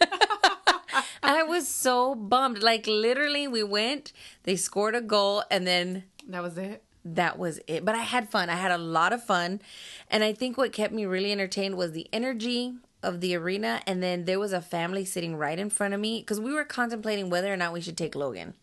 I 1.22 1.42
was 1.42 1.68
so 1.68 2.14
bummed. 2.14 2.62
Like 2.62 2.86
literally 2.86 3.46
we 3.46 3.62
went, 3.62 4.12
they 4.44 4.56
scored 4.56 4.94
a 4.94 5.00
goal 5.00 5.44
and 5.50 5.66
then 5.66 6.04
That 6.28 6.42
was 6.42 6.56
it. 6.56 6.82
that 7.04 7.38
was 7.38 7.60
it. 7.66 7.84
But 7.84 7.94
I 7.94 7.98
had 8.02 8.30
fun. 8.30 8.48
I 8.50 8.56
had 8.56 8.72
a 8.72 8.78
lot 8.78 9.12
of 9.12 9.22
fun. 9.22 9.60
And 10.10 10.24
I 10.24 10.32
think 10.32 10.56
what 10.56 10.72
kept 10.72 10.94
me 10.94 11.04
really 11.04 11.30
entertained 11.30 11.76
was 11.76 11.92
the 11.92 12.08
energy 12.12 12.74
of 13.02 13.20
the 13.20 13.34
arena. 13.36 13.82
And 13.86 14.02
then 14.02 14.24
there 14.24 14.40
was 14.40 14.52
a 14.52 14.60
family 14.60 15.04
sitting 15.04 15.36
right 15.36 15.58
in 15.58 15.70
front 15.70 15.94
of 15.94 16.00
me 16.00 16.20
because 16.20 16.40
we 16.40 16.52
were 16.52 16.64
contemplating 16.64 17.28
whether 17.30 17.52
or 17.52 17.56
not 17.56 17.72
we 17.72 17.80
should 17.80 17.96
take 17.98 18.14
Logan. 18.14 18.54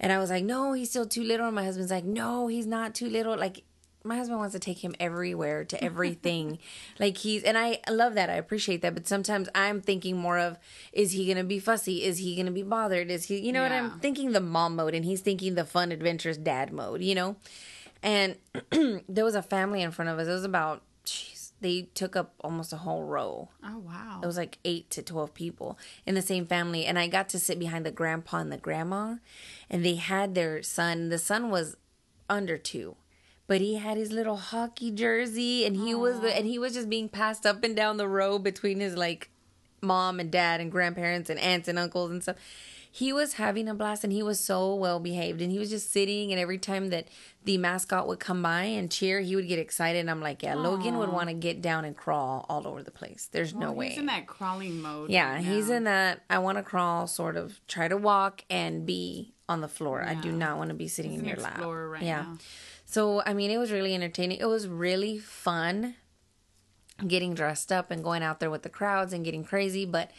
And 0.00 0.12
I 0.12 0.18
was 0.18 0.30
like, 0.30 0.44
no, 0.44 0.72
he's 0.72 0.90
still 0.90 1.06
too 1.06 1.22
little. 1.22 1.46
And 1.46 1.54
my 1.54 1.64
husband's 1.64 1.90
like, 1.90 2.04
no, 2.04 2.48
he's 2.48 2.66
not 2.66 2.94
too 2.94 3.08
little. 3.08 3.36
Like, 3.36 3.62
my 4.06 4.16
husband 4.16 4.38
wants 4.38 4.52
to 4.52 4.58
take 4.58 4.84
him 4.84 4.94
everywhere 5.00 5.64
to 5.64 5.82
everything. 5.82 6.58
like 6.98 7.16
he's 7.16 7.42
and 7.42 7.56
I 7.56 7.80
love 7.88 8.14
that. 8.14 8.28
I 8.28 8.34
appreciate 8.34 8.82
that. 8.82 8.94
But 8.94 9.08
sometimes 9.08 9.48
I'm 9.54 9.80
thinking 9.80 10.18
more 10.18 10.38
of 10.38 10.58
is 10.92 11.12
he 11.12 11.26
gonna 11.26 11.42
be 11.42 11.58
fussy? 11.58 12.04
Is 12.04 12.18
he 12.18 12.36
gonna 12.36 12.50
be 12.50 12.62
bothered? 12.62 13.10
Is 13.10 13.24
he 13.24 13.38
you 13.38 13.50
know 13.52 13.62
what 13.62 13.72
I'm 13.72 13.98
thinking 14.00 14.32
the 14.32 14.40
mom 14.40 14.76
mode 14.76 14.94
and 14.94 15.06
he's 15.06 15.22
thinking 15.22 15.54
the 15.54 15.64
fun 15.64 15.90
adventurous 15.90 16.36
dad 16.36 16.70
mode, 16.70 17.00
you 17.00 17.14
know? 17.14 17.36
And 18.02 18.36
there 19.08 19.24
was 19.24 19.34
a 19.34 19.42
family 19.42 19.80
in 19.80 19.90
front 19.90 20.10
of 20.10 20.18
us. 20.18 20.28
It 20.28 20.32
was 20.32 20.44
about 20.44 20.82
jeez, 21.06 21.33
they 21.60 21.88
took 21.94 22.16
up 22.16 22.34
almost 22.42 22.72
a 22.72 22.78
whole 22.78 23.04
row. 23.04 23.48
Oh, 23.64 23.78
wow. 23.78 24.20
It 24.22 24.26
was 24.26 24.36
like 24.36 24.58
eight 24.64 24.90
to 24.90 25.02
12 25.02 25.34
people 25.34 25.78
in 26.04 26.14
the 26.14 26.22
same 26.22 26.46
family. 26.46 26.84
And 26.84 26.98
I 26.98 27.08
got 27.08 27.28
to 27.30 27.38
sit 27.38 27.58
behind 27.58 27.86
the 27.86 27.90
grandpa 27.90 28.38
and 28.38 28.52
the 28.52 28.58
grandma. 28.58 29.16
And 29.70 29.84
they 29.84 29.94
had 29.94 30.34
their 30.34 30.62
son. 30.62 31.08
The 31.08 31.18
son 31.18 31.50
was 31.50 31.76
under 32.28 32.58
two. 32.58 32.96
But 33.46 33.60
he 33.60 33.76
had 33.76 33.96
his 33.96 34.10
little 34.10 34.36
hockey 34.36 34.90
jersey 34.90 35.66
and 35.66 35.76
he 35.76 35.94
was 35.94 36.20
the, 36.20 36.34
and 36.34 36.46
he 36.46 36.58
was 36.58 36.74
just 36.74 36.88
being 36.88 37.10
passed 37.10 37.44
up 37.44 37.62
and 37.62 37.76
down 37.76 37.98
the 37.98 38.08
row 38.08 38.38
between 38.38 38.80
his 38.80 38.96
like 38.96 39.30
mom 39.82 40.18
and 40.18 40.30
dad 40.30 40.60
and 40.60 40.72
grandparents 40.72 41.28
and 41.28 41.38
aunts 41.38 41.68
and 41.68 41.78
uncles 41.78 42.10
and 42.10 42.22
stuff. 42.22 42.36
He 42.96 43.12
was 43.12 43.32
having 43.32 43.66
a 43.68 43.74
blast 43.74 44.04
and 44.04 44.12
he 44.12 44.22
was 44.22 44.38
so 44.38 44.72
well 44.72 45.00
behaved 45.00 45.42
and 45.42 45.50
he 45.50 45.58
was 45.58 45.68
just 45.68 45.90
sitting 45.90 46.30
and 46.30 46.40
every 46.40 46.58
time 46.58 46.90
that 46.90 47.08
the 47.44 47.58
mascot 47.58 48.06
would 48.06 48.20
come 48.20 48.40
by 48.40 48.62
and 48.62 48.88
cheer, 48.88 49.20
he 49.20 49.34
would 49.34 49.48
get 49.48 49.58
excited 49.58 49.98
and 49.98 50.08
I'm 50.08 50.20
like, 50.20 50.44
yeah, 50.44 50.54
Logan 50.54 50.98
would 50.98 51.08
want 51.08 51.28
to 51.28 51.34
get 51.34 51.60
down 51.60 51.84
and 51.84 51.96
crawl 51.96 52.46
all 52.48 52.68
over 52.68 52.84
the 52.84 52.92
place. 52.92 53.28
There's 53.32 53.52
no 53.52 53.66
Well, 53.66 53.74
way. 53.74 53.88
He's 53.88 53.98
in 53.98 54.06
that 54.06 54.28
crawling 54.28 54.80
mode. 54.80 55.10
Yeah, 55.10 55.32
right 55.34 55.44
he's 55.44 55.70
in 55.70 55.82
that. 55.84 56.20
I 56.30 56.38
want 56.38 56.56
to 56.58 56.62
crawl, 56.62 57.08
sort 57.08 57.36
of 57.36 57.58
try 57.66 57.88
to 57.88 57.96
walk 57.96 58.44
and 58.48 58.86
be 58.86 59.34
on 59.48 59.60
the 59.60 59.66
floor. 59.66 60.00
I 60.04 60.14
do 60.14 60.30
not 60.30 60.56
want 60.56 60.68
to 60.68 60.74
be 60.74 60.86
sitting 60.86 61.10
He's 61.10 61.20
in 61.20 61.26
your 61.26 61.38
lap. 61.38 61.58
right 61.64 62.00
yeah. 62.00 62.22
now. 62.22 62.38
So 62.84 63.24
I 63.26 63.34
mean, 63.34 63.50
it 63.50 63.58
was 63.58 63.72
really 63.72 63.92
entertaining. 63.92 64.38
It 64.38 64.46
was 64.46 64.68
really 64.68 65.18
fun 65.18 65.96
getting 67.04 67.34
dressed 67.34 67.72
up 67.72 67.90
and 67.90 68.04
going 68.04 68.22
out 68.22 68.38
there 68.38 68.50
with 68.50 68.62
the 68.62 68.68
crowds 68.68 69.12
and 69.12 69.24
getting 69.24 69.42
crazy, 69.42 69.84
but 69.84 70.12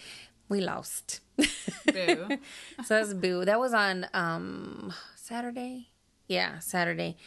we 0.50 0.62
lost. 0.62 1.22
Boo. 1.38 2.28
so 2.86 2.96
that's 3.00 3.14
boo. 3.14 3.46
That 3.46 3.60
was 3.60 3.74
on 3.74 4.08
um 4.14 4.94
Saturday. 5.16 5.90
Yeah, 6.28 6.60
Saturday. 6.60 7.18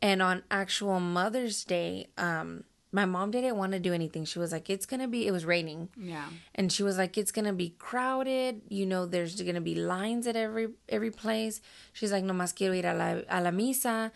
And 0.00 0.20
on 0.20 0.42
actual 0.50 0.98
Mother's 0.98 1.64
Day, 1.64 2.08
um, 2.18 2.64
my 2.90 3.04
mom 3.04 3.30
didn't 3.30 3.56
want 3.56 3.72
to 3.72 3.78
do 3.78 3.92
anything. 3.94 4.24
She 4.24 4.38
was 4.40 4.50
like, 4.52 4.68
"It's 4.68 4.84
gonna 4.84 5.06
be." 5.08 5.26
It 5.26 5.30
was 5.32 5.44
raining. 5.44 5.88
Yeah. 5.96 6.26
and 6.54 6.70
she 6.72 6.82
was 6.82 6.98
like 6.98 7.16
it's 7.16 7.32
gonna 7.32 7.52
be 7.52 7.70
crowded 7.78 8.62
you 8.68 8.84
know 8.86 9.06
there's 9.06 9.40
gonna 9.40 9.60
be 9.60 9.74
lines 9.74 10.26
at 10.26 10.36
every 10.36 10.68
every 10.88 11.10
place 11.10 11.60
she's 11.92 12.12
like 12.12 12.24
no 12.24 12.34
más 12.34 12.54
quiero 12.54 12.74
ir 12.74 12.84
a 12.86 12.94
la, 12.94 13.08
a 13.28 13.40
la 13.40 13.50
misa 13.50 14.10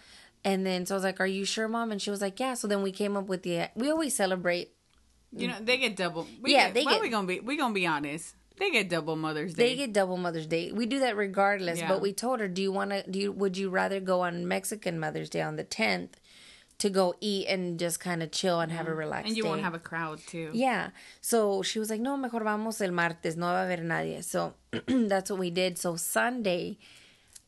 and 0.44 0.66
then 0.66 0.84
so 0.86 0.94
i 0.94 0.96
was 0.96 1.04
like 1.04 1.18
are 1.20 1.26
you 1.26 1.44
sure 1.44 1.66
mom 1.68 1.90
and 1.90 2.00
she 2.02 2.10
was 2.10 2.20
like 2.20 2.38
yeah 2.38 2.52
so 2.54 2.68
then 2.68 2.82
we 2.82 2.92
came 2.92 3.16
up 3.16 3.26
with 3.26 3.42
the 3.42 3.68
we 3.74 3.90
always 3.90 4.14
celebrate 4.14 4.68
You 5.36 5.48
know 5.48 5.58
they 5.60 5.76
get 5.76 5.96
double. 5.96 6.24
We 6.40 6.52
Yeah, 6.54 6.66
get, 6.66 6.74
they 6.74 6.84
why 6.84 6.92
get- 6.94 7.02
we 7.02 7.08
gonna 7.10 7.26
be? 7.26 7.40
We 7.40 7.56
gonna 7.58 7.74
be 7.74 7.84
honest. 7.86 8.35
They 8.58 8.70
get 8.70 8.88
double 8.88 9.16
Mother's 9.16 9.54
Day. 9.54 9.62
they 9.68 9.76
get 9.76 9.92
double 9.92 10.16
mother's 10.16 10.46
day 10.46 10.72
we 10.72 10.86
do 10.86 10.98
that 11.00 11.16
regardless 11.16 11.78
Yeah. 11.78 11.88
but 11.88 12.00
we 12.00 12.12
told 12.12 12.40
her 12.40 12.48
do 12.48 12.62
you 12.62 12.72
want 12.72 12.90
to 12.90 13.02
do 13.10 13.18
you 13.18 13.32
would 13.32 13.56
you 13.56 13.68
rather 13.70 14.00
go 14.00 14.22
on 14.22 14.48
mexican 14.48 14.98
mother's 14.98 15.28
day 15.30 15.42
on 15.42 15.56
the 15.56 15.64
10th 15.64 16.10
to 16.78 16.90
go 16.90 17.14
eat 17.20 17.46
and 17.48 17.78
just 17.78 18.00
kind 18.00 18.22
of 18.22 18.30
chill 18.30 18.60
and 18.60 18.70
have 18.72 18.86
a 18.86 18.94
relaxed 18.94 19.28
and 19.28 19.36
you 19.36 19.42
day. 19.44 19.48
won't 19.48 19.62
have 19.62 19.72
a 19.72 19.78
crowd 19.78 20.18
too. 20.26 20.50
Yeah. 20.52 20.90
So 21.22 21.62
she 21.62 21.78
was 21.78 21.88
like, 21.88 22.02
no, 22.02 22.18
mejor 22.18 22.44
vamos 22.44 22.82
el 22.82 22.90
martes, 22.92 23.34
no 23.34 23.46
va 23.46 23.64
a 23.64 23.66
haber 23.66 23.82
nadie. 23.82 24.22
So 24.22 24.52
that's 24.86 25.30
what 25.30 25.38
we 25.38 25.48
did. 25.50 25.78
So 25.78 25.96
Sunday, 25.96 26.76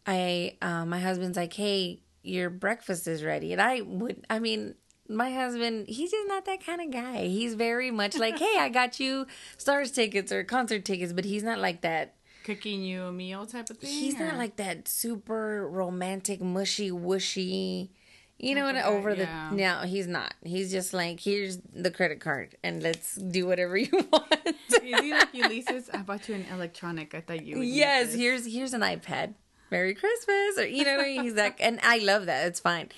I, 0.06 0.56
uh, 0.62 0.86
my 0.86 0.98
husband's 0.98 1.36
like, 1.36 1.52
hey, 1.52 2.00
your 2.22 2.48
breakfast 2.48 3.06
is 3.06 3.22
ready. 3.22 3.52
And 3.52 3.60
I 3.60 3.82
would, 3.82 4.24
I 4.30 4.38
mean, 4.38 4.76
my 5.08 5.32
husband, 5.32 5.88
he's 5.88 6.10
just 6.10 6.28
not 6.28 6.44
that 6.44 6.64
kind 6.64 6.80
of 6.80 6.90
guy. 6.90 7.26
He's 7.26 7.54
very 7.54 7.90
much 7.90 8.16
like, 8.16 8.38
hey, 8.38 8.56
I 8.58 8.68
got 8.68 9.00
you 9.00 9.26
stars 9.56 9.90
tickets 9.90 10.30
or 10.30 10.44
concert 10.44 10.84
tickets, 10.84 11.12
but 11.12 11.24
he's 11.24 11.42
not 11.42 11.58
like 11.58 11.80
that. 11.80 12.14
Cooking 12.44 12.82
you 12.82 13.04
a 13.04 13.12
meal 13.12 13.46
type 13.46 13.70
of 13.70 13.78
thing. 13.78 13.90
He's 13.90 14.14
or- 14.14 14.26
not 14.26 14.36
like 14.36 14.56
that 14.56 14.88
super 14.88 15.68
romantic, 15.68 16.40
mushy, 16.40 16.90
wushy. 16.90 17.90
You 18.38 18.54
know 18.54 18.64
what? 18.64 18.76
Over 18.76 19.16
the 19.16 19.24
yeah. 19.24 19.50
no, 19.52 19.80
he's 19.80 20.06
not. 20.06 20.32
He's 20.44 20.70
just 20.70 20.94
like, 20.94 21.18
here's 21.18 21.58
the 21.74 21.90
credit 21.90 22.20
card, 22.20 22.54
and 22.62 22.80
let's 22.80 23.16
do 23.16 23.46
whatever 23.46 23.76
you 23.76 23.90
want. 24.12 24.32
Is 24.70 25.00
he 25.00 25.10
like 25.10 25.34
Ulysses? 25.34 25.90
I 25.92 25.98
bought 25.98 26.28
you 26.28 26.36
an 26.36 26.46
electronic. 26.52 27.14
I 27.16 27.20
thought 27.20 27.44
you 27.44 27.60
yes, 27.60 28.14
here's 28.14 28.46
here's 28.46 28.74
an 28.74 28.82
iPad. 28.82 29.34
Merry 29.72 29.94
Christmas, 29.94 30.56
or 30.56 30.66
you 30.66 30.84
know 30.84 30.96
what 30.96 31.04
I 31.04 31.08
mean? 31.08 31.24
He's 31.24 31.34
like, 31.34 31.56
and 31.60 31.80
I 31.82 31.98
love 31.98 32.26
that. 32.26 32.46
It's 32.46 32.60
fine. 32.60 32.90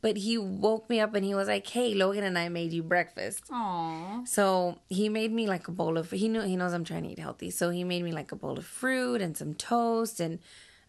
But 0.00 0.16
he 0.16 0.38
woke 0.38 0.88
me 0.88 1.00
up 1.00 1.14
and 1.14 1.24
he 1.24 1.34
was 1.34 1.48
like, 1.48 1.66
"Hey, 1.66 1.94
Logan 1.94 2.24
and 2.24 2.38
I 2.38 2.48
made 2.48 2.72
you 2.72 2.82
breakfast." 2.82 3.42
Aw. 3.50 4.22
So 4.24 4.78
he 4.88 5.08
made 5.08 5.32
me 5.32 5.46
like 5.48 5.66
a 5.68 5.72
bowl 5.72 5.98
of. 5.98 6.10
He 6.10 6.28
knew 6.28 6.42
he 6.42 6.56
knows 6.56 6.72
I'm 6.72 6.84
trying 6.84 7.02
to 7.04 7.10
eat 7.10 7.18
healthy, 7.18 7.50
so 7.50 7.70
he 7.70 7.82
made 7.84 8.04
me 8.04 8.12
like 8.12 8.30
a 8.32 8.36
bowl 8.36 8.58
of 8.58 8.64
fruit 8.64 9.20
and 9.20 9.36
some 9.36 9.54
toast 9.54 10.20
and 10.20 10.38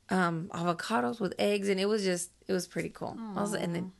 um 0.09 0.49
avocados 0.53 1.19
with 1.19 1.33
eggs, 1.39 1.69
and 1.69 1.79
it 1.79 1.87
was 1.87 2.03
just 2.03 2.29
it 2.47 2.53
was 2.53 2.67
pretty 2.67 2.89
cool. 2.89 3.17
Was, 3.35 3.53
and 3.53 3.73
then 3.75 3.91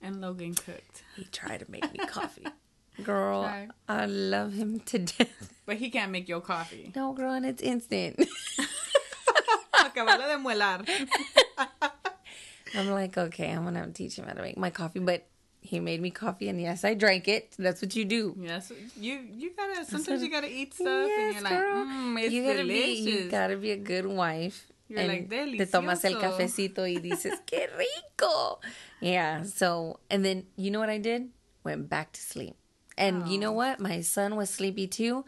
And 0.00 0.20
Logan 0.20 0.54
cooked, 0.54 1.02
he 1.16 1.24
tried 1.24 1.58
to 1.60 1.70
make 1.70 1.90
me 1.92 1.98
coffee. 2.06 2.46
Girl. 3.02 3.48
I 3.88 4.06
love 4.06 4.52
him 4.52 4.80
to 4.80 4.98
death. 4.98 5.52
but 5.66 5.76
he 5.76 5.88
can't 5.90 6.12
make 6.12 6.28
your 6.28 6.40
coffee. 6.42 6.92
No, 6.94 7.14
girl, 7.14 7.32
and 7.32 7.46
it's 7.46 7.62
instant. 7.62 8.20
Acabarlo 9.74 10.26
de 10.28 10.38
muelar. 10.38 10.84
I'm 12.74 12.90
like, 12.90 13.16
okay, 13.18 13.50
I'm 13.50 13.64
gonna 13.64 13.90
teach 13.92 14.16
him 14.16 14.26
how 14.26 14.32
to 14.34 14.42
make 14.42 14.56
my 14.56 14.70
coffee. 14.70 14.98
But 15.00 15.26
he 15.60 15.78
made 15.80 16.00
me 16.00 16.10
coffee, 16.10 16.48
and 16.48 16.60
yes, 16.60 16.84
I 16.84 16.94
drank 16.94 17.28
it. 17.28 17.54
That's 17.58 17.80
what 17.82 17.94
you 17.94 18.04
do. 18.04 18.36
Yes, 18.40 18.72
you 18.98 19.20
you 19.32 19.50
gotta. 19.56 19.84
Sometimes 19.84 20.22
you 20.22 20.30
gotta 20.30 20.50
eat 20.50 20.74
stuff, 20.74 21.10
and 21.18 21.32
you're 21.34 21.42
like, 21.42 21.52
mm, 21.52 22.22
it's 22.22 22.32
you 22.32 22.42
gotta 22.44 22.58
delicious. 22.64 23.04
be, 23.04 23.10
you 23.10 23.30
gotta 23.30 23.56
be 23.56 23.70
a 23.72 23.76
good 23.76 24.06
wife. 24.06 24.66
You're 24.88 25.00
and 25.00 25.08
like, 25.08 25.30
te 25.30 25.64
tomas 25.66 26.04
el 26.04 26.14
"Delicioso." 26.14 26.20
cafecito 26.20 26.78
y 26.82 27.00
dices, 27.00 27.40
qué 27.46 27.68
rico. 27.78 28.60
Yeah. 29.00 29.44
So, 29.44 30.00
and 30.10 30.24
then 30.24 30.44
you 30.56 30.70
know 30.70 30.80
what 30.80 30.90
I 30.90 30.98
did? 30.98 31.28
Went 31.64 31.88
back 31.88 32.12
to 32.12 32.20
sleep. 32.20 32.56
And 32.98 33.26
you 33.28 33.38
Oh. 33.38 33.40
know 33.40 33.52
what? 33.52 33.80
My 33.80 34.00
son 34.02 34.36
was 34.36 34.50
sleepy 34.50 34.86
too. 34.86 35.24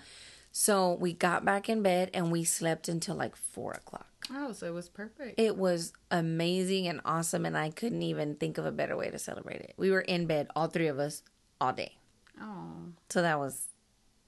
So 0.52 0.94
we 1.00 1.12
got 1.14 1.44
back 1.44 1.68
in 1.68 1.82
bed 1.82 2.10
and 2.12 2.30
we 2.30 2.44
slept 2.44 2.88
until 2.88 3.14
like 3.14 3.36
four 3.36 3.72
o'clock. 3.72 4.06
Oh, 4.32 4.52
so 4.52 4.66
it 4.66 4.74
was 4.74 4.88
perfect. 4.88 5.38
It 5.38 5.56
was 5.56 5.92
amazing 6.10 6.86
and 6.88 7.00
awesome, 7.04 7.44
and 7.46 7.56
I 7.56 7.70
couldn't 7.70 8.02
even 8.02 8.36
think 8.36 8.58
of 8.58 8.66
a 8.66 8.72
better 8.72 8.96
way 8.96 9.10
to 9.10 9.18
celebrate 9.18 9.60
it. 9.60 9.74
We 9.76 9.90
were 9.90 10.00
in 10.00 10.26
bed, 10.26 10.48
all 10.56 10.68
three 10.68 10.86
of 10.88 10.98
us, 10.98 11.22
all 11.60 11.72
day. 11.72 11.96
oh, 12.40 12.72
So 13.10 13.22
that 13.22 13.38
was 13.38 13.68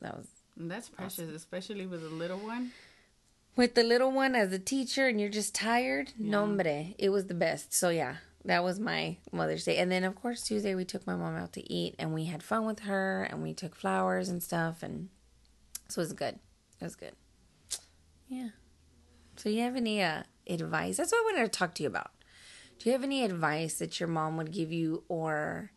that 0.01 0.17
was 0.17 0.27
that's 0.57 0.89
precious, 0.89 1.31
especially 1.31 1.87
with 1.87 2.03
a 2.05 2.09
little 2.09 2.39
one. 2.39 2.73
with 3.57 3.75
the 3.75 3.83
little 3.83 4.11
one 4.13 4.35
as 4.35 4.53
a 4.53 4.59
teacher, 4.59 5.07
and 5.09 5.21
you're 5.21 5.29
just 5.31 5.55
tired. 5.55 6.13
No, 6.19 6.41
hombre, 6.41 6.95
it 6.99 7.11
was 7.11 7.27
the 7.27 7.35
best. 7.35 7.73
So 7.75 7.89
yeah, 7.91 8.17
that 8.45 8.63
was 8.65 8.79
my 8.79 9.17
Mother's 9.33 9.65
Day, 9.65 9.79
and 9.79 9.91
then 9.91 10.05
of 10.05 10.15
course 10.15 10.43
Tuesday 10.43 10.75
we 10.75 10.85
took 10.85 11.07
my 11.07 11.15
mom 11.17 11.37
out 11.37 11.53
to 11.55 11.73
eat, 11.73 11.95
and 11.99 12.13
we 12.15 12.27
had 12.27 12.43
fun 12.43 12.65
with 12.67 12.81
her, 12.81 13.25
and 13.25 13.43
we 13.43 13.53
took 13.55 13.75
flowers 13.75 14.29
and 14.29 14.43
stuff, 14.43 14.83
and 14.83 15.09
so 15.89 16.01
it 16.01 16.05
was 16.05 16.13
good. 16.13 16.39
It 16.81 16.85
was 16.85 16.97
good. 16.97 17.13
Yeah. 18.29 18.49
So 19.37 19.49
you 19.49 19.61
have 19.63 19.77
any 19.77 20.03
uh, 20.03 20.23
advice? 20.49 20.97
That's 20.97 21.13
what 21.13 21.19
I 21.21 21.33
wanted 21.35 21.53
to 21.53 21.59
talk 21.59 21.75
to 21.75 21.83
you 21.83 21.89
about. 21.89 22.11
Do 22.79 22.89
you 22.89 22.93
have 22.93 23.03
any 23.05 23.25
advice 23.25 23.79
that 23.79 23.99
your 24.01 24.09
mom 24.09 24.37
would 24.37 24.53
give 24.53 24.73
you, 24.73 25.05
or 25.09 25.71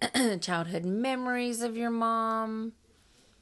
childhood 0.40 0.84
memories 0.84 1.60
of 1.62 1.76
your 1.76 1.90
mom? 1.90 2.72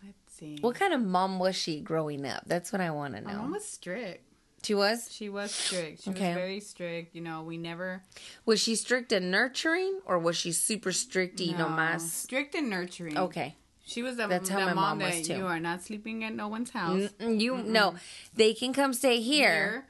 Let's 0.05 0.17
see. 0.39 0.59
What 0.61 0.75
kind 0.77 0.93
of 0.95 1.03
mom 1.03 1.39
was 1.39 1.57
she 1.57 1.81
growing 1.81 2.27
up? 2.27 2.45
That's 2.47 2.73
what 2.73 2.81
I 2.81 2.91
want 2.91 3.15
to 3.15 3.21
My 3.21 3.33
know. 3.33 3.39
mom 3.43 3.53
was 3.53 3.67
strict. 3.67 4.25
She 4.65 4.75
was. 4.75 5.09
She 5.13 5.29
was 5.29 5.53
strict. 5.53 6.03
She 6.03 6.11
Okay. 6.11 6.29
was 6.31 6.35
very 6.35 6.61
strict. 6.61 7.15
You 7.15 7.21
know, 7.21 7.43
we 7.43 7.57
never 7.59 8.03
Was 8.45 8.61
she 8.61 8.75
strict 8.75 9.13
and 9.13 9.31
nurturing, 9.31 10.01
or 10.05 10.19
was 10.19 10.37
she 10.37 10.51
super 10.53 10.93
strict 10.93 11.41
y 11.41 11.53
no, 11.57 11.69
nomás? 11.69 12.01
strict 12.01 12.55
and 12.55 12.69
nurturing. 12.69 13.17
Okay, 13.17 13.55
She 13.89 14.03
was 14.03 14.17
the, 14.17 14.27
That's 14.27 14.51
how 14.51 14.61
the 14.61 14.67
my 14.67 14.75
mom, 14.75 14.99
mom 14.99 15.09
was 15.09 15.17
that 15.17 15.25
too. 15.25 15.39
you 15.39 15.47
are 15.47 15.59
not 15.59 15.83
sleeping 15.83 16.23
at 16.23 16.35
no 16.35 16.47
one's 16.47 16.71
house. 16.71 17.09
Mm, 17.19 17.41
you 17.41 17.57
no, 17.57 17.95
they 18.35 18.53
can 18.53 18.75
come 18.75 18.93
stay 18.93 19.21
here, 19.23 19.49
Here. 19.49 19.87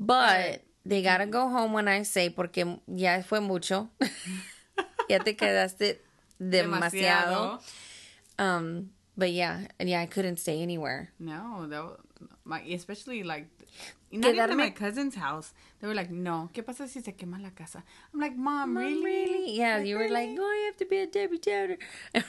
but 0.00 0.62
they 0.84 1.00
gotta 1.00 1.26
go 1.26 1.48
home 1.48 1.72
when 1.72 1.86
I 1.86 2.02
say 2.02 2.28
porque 2.28 2.66
ya 2.88 3.22
fue 3.22 3.38
mucho. 3.40 3.88
ya 5.08 5.18
te 5.18 5.34
quedaste 5.34 5.98
demasiado. 6.42 7.62
Um, 8.36 8.90
but 9.16 9.30
yeah, 9.30 9.68
and 9.78 9.88
yeah, 9.88 10.00
I 10.00 10.06
couldn't 10.06 10.38
stay 10.38 10.60
anywhere. 10.60 11.12
No, 11.20 11.66
that 11.68 11.84
my 12.44 12.60
especially 12.62 13.22
like 13.22 13.46
not 14.12 14.28
even 14.34 14.40
at 14.40 14.50
Quedarme- 14.50 14.56
my 14.58 14.70
cousin's 14.70 15.14
house. 15.16 15.52
They 15.80 15.86
were 15.88 15.94
like, 15.94 16.10
"No, 16.10 16.48
¿qué 16.54 16.64
pasa 16.64 16.88
si 16.88 17.00
se 17.00 17.12
quema 17.12 17.40
la 17.42 17.50
casa?" 17.50 17.82
I'm 18.14 18.20
like, 18.20 18.36
"Mom, 18.36 18.76
really? 18.76 19.04
Really? 19.04 19.56
Yeah, 19.58 19.78
Like, 19.78 19.86
you 19.88 19.96
were 19.98 20.08
like, 20.08 20.28
really?" 20.28 20.38
oh, 20.40 20.52
you 20.60 20.64
have 20.66 20.76
to 20.78 20.86
be 20.86 20.98
a 20.98 21.06
Debbie 21.06 21.38
Downer. 21.38 21.78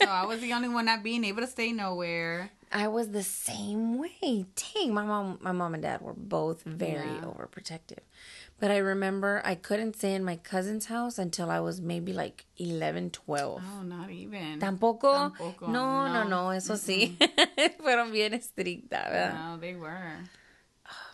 So 0.00 0.06
I 0.08 0.24
was 0.24 0.40
the 0.40 0.54
only 0.54 0.68
one 0.70 0.86
not 0.86 1.02
being 1.02 1.22
able 1.24 1.42
to 1.42 1.46
stay 1.46 1.70
nowhere. 1.70 2.50
I 2.72 2.88
was 2.88 3.10
the 3.10 3.22
same 3.22 3.98
way. 3.98 4.46
Dang, 4.56 4.94
my 4.94 5.04
mom, 5.04 5.38
my 5.42 5.52
mom 5.52 5.74
and 5.74 5.82
dad 5.82 6.00
were 6.00 6.14
both 6.14 6.62
very 6.62 6.94
Yeah. 7.16 7.20
overprotective. 7.26 7.98
But 8.58 8.70
I 8.70 8.78
remember 8.78 9.42
I 9.44 9.54
couldn't 9.54 9.96
stay 9.96 10.14
in 10.14 10.24
my 10.24 10.36
cousin's 10.36 10.86
house 10.86 11.18
until 11.18 11.50
I 11.50 11.60
was 11.60 11.78
maybe 11.82 12.14
like 12.14 12.46
11, 12.56 13.10
12. 13.10 13.62
Oh, 13.62 13.82
not 13.82 14.08
even. 14.10 14.60
Tampoco. 14.60 15.12
Tampoco, 15.36 15.68
No, 15.68 16.06
no, 16.08 16.22
no. 16.24 16.28
no, 16.28 16.50
eso 16.52 16.74
sí. 16.76 17.18
Fueron 17.78 18.12
bien 18.12 18.32
estrictas, 18.32 19.10
¿verdad? 19.10 19.34
No, 19.34 19.58
they 19.58 19.74
were. 19.74 20.20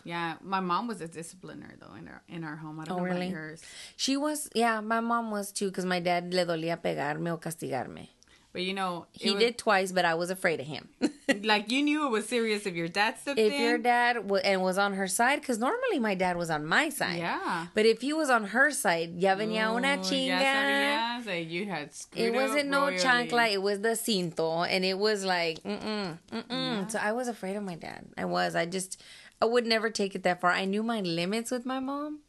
Yeah, 0.03 0.35
my 0.41 0.59
mom 0.59 0.87
was 0.87 1.01
a 1.01 1.07
discipliner 1.07 1.71
though 1.79 1.95
in 1.95 2.07
our 2.07 2.21
in 2.27 2.43
our 2.43 2.55
home. 2.57 2.79
I 2.79 2.85
don't 2.85 2.99
Oh, 2.99 3.03
know 3.03 3.09
really? 3.11 3.27
about 3.27 3.35
yours, 3.39 3.61
She 3.95 4.17
was, 4.17 4.49
yeah, 4.53 4.81
my 4.81 4.99
mom 4.99 5.31
was 5.31 5.51
too, 5.51 5.67
because 5.69 5.85
my 5.85 5.99
dad 5.99 6.33
le 6.33 6.45
dolía 6.45 6.77
pegarme 6.77 7.29
o 7.31 7.37
castigarme. 7.37 8.09
but 8.53 8.61
you 8.61 8.73
know, 8.73 9.07
He 9.11 9.31
was- 9.31 9.39
did 9.39 9.57
twice, 9.57 9.91
but 9.91 10.05
I 10.05 10.13
was 10.13 10.29
afraid 10.29 10.59
of 10.59 10.67
him. 10.67 10.89
Like 11.43 11.71
you 11.71 11.81
knew 11.81 12.05
it 12.05 12.11
was 12.11 12.27
serious 12.27 12.65
if 12.67 12.75
your 12.75 12.89
dad 12.89 13.17
stepped 13.17 13.39
if 13.39 13.51
in. 13.53 13.59
your 13.61 13.77
dad 13.79 14.13
w- 14.15 14.43
and 14.43 14.61
was 14.61 14.77
on 14.77 14.93
her 14.93 15.07
side, 15.07 15.39
because 15.39 15.57
normally 15.57 15.97
my 15.97 16.13
dad 16.15 16.35
was 16.37 16.49
on 16.51 16.65
my 16.65 16.89
side. 16.89 17.17
yeah. 17.17 17.67
But 17.73 17.85
if 17.87 18.01
he 18.01 18.11
was 18.13 18.29
on 18.29 18.43
her 18.55 18.69
side, 18.71 19.15
ya 19.17 19.35
venía 19.35 19.73
una 19.73 19.93
Oh, 19.97 20.03
chinga. 20.03 20.27
Ya 20.27 20.53
sabías 20.53 21.25
that 21.25 21.45
you 21.45 21.65
had 21.65 21.93
screwed 21.95 22.25
It 22.25 22.33
wasn't 22.35 22.69
no 22.69 22.81
royally. 22.81 22.99
chancla, 22.99 23.51
it 23.51 23.61
was 23.63 23.79
the 23.79 23.95
cinto, 23.95 24.67
and 24.69 24.83
it 24.85 24.97
was 24.99 25.23
like, 25.25 25.63
mm-mm, 25.63 26.19
mm-mm. 26.31 26.91
So 26.91 26.99
I 26.99 27.13
was 27.13 27.27
afraid 27.29 27.55
of 27.55 27.63
my 27.63 27.75
dad. 27.75 28.05
I 28.17 28.25
was. 28.25 28.53
I 28.55 28.65
just, 28.65 29.01
I 29.43 29.45
would 29.45 29.65
never 29.65 29.89
take 29.89 30.15
it 30.15 30.23
that 30.23 30.39
far. 30.39 30.51
I 30.51 30.63
knew 30.63 30.83
my 30.83 31.01
limits 31.01 31.51
with 31.51 31.65
my 31.65 31.79
mom, 31.79 32.19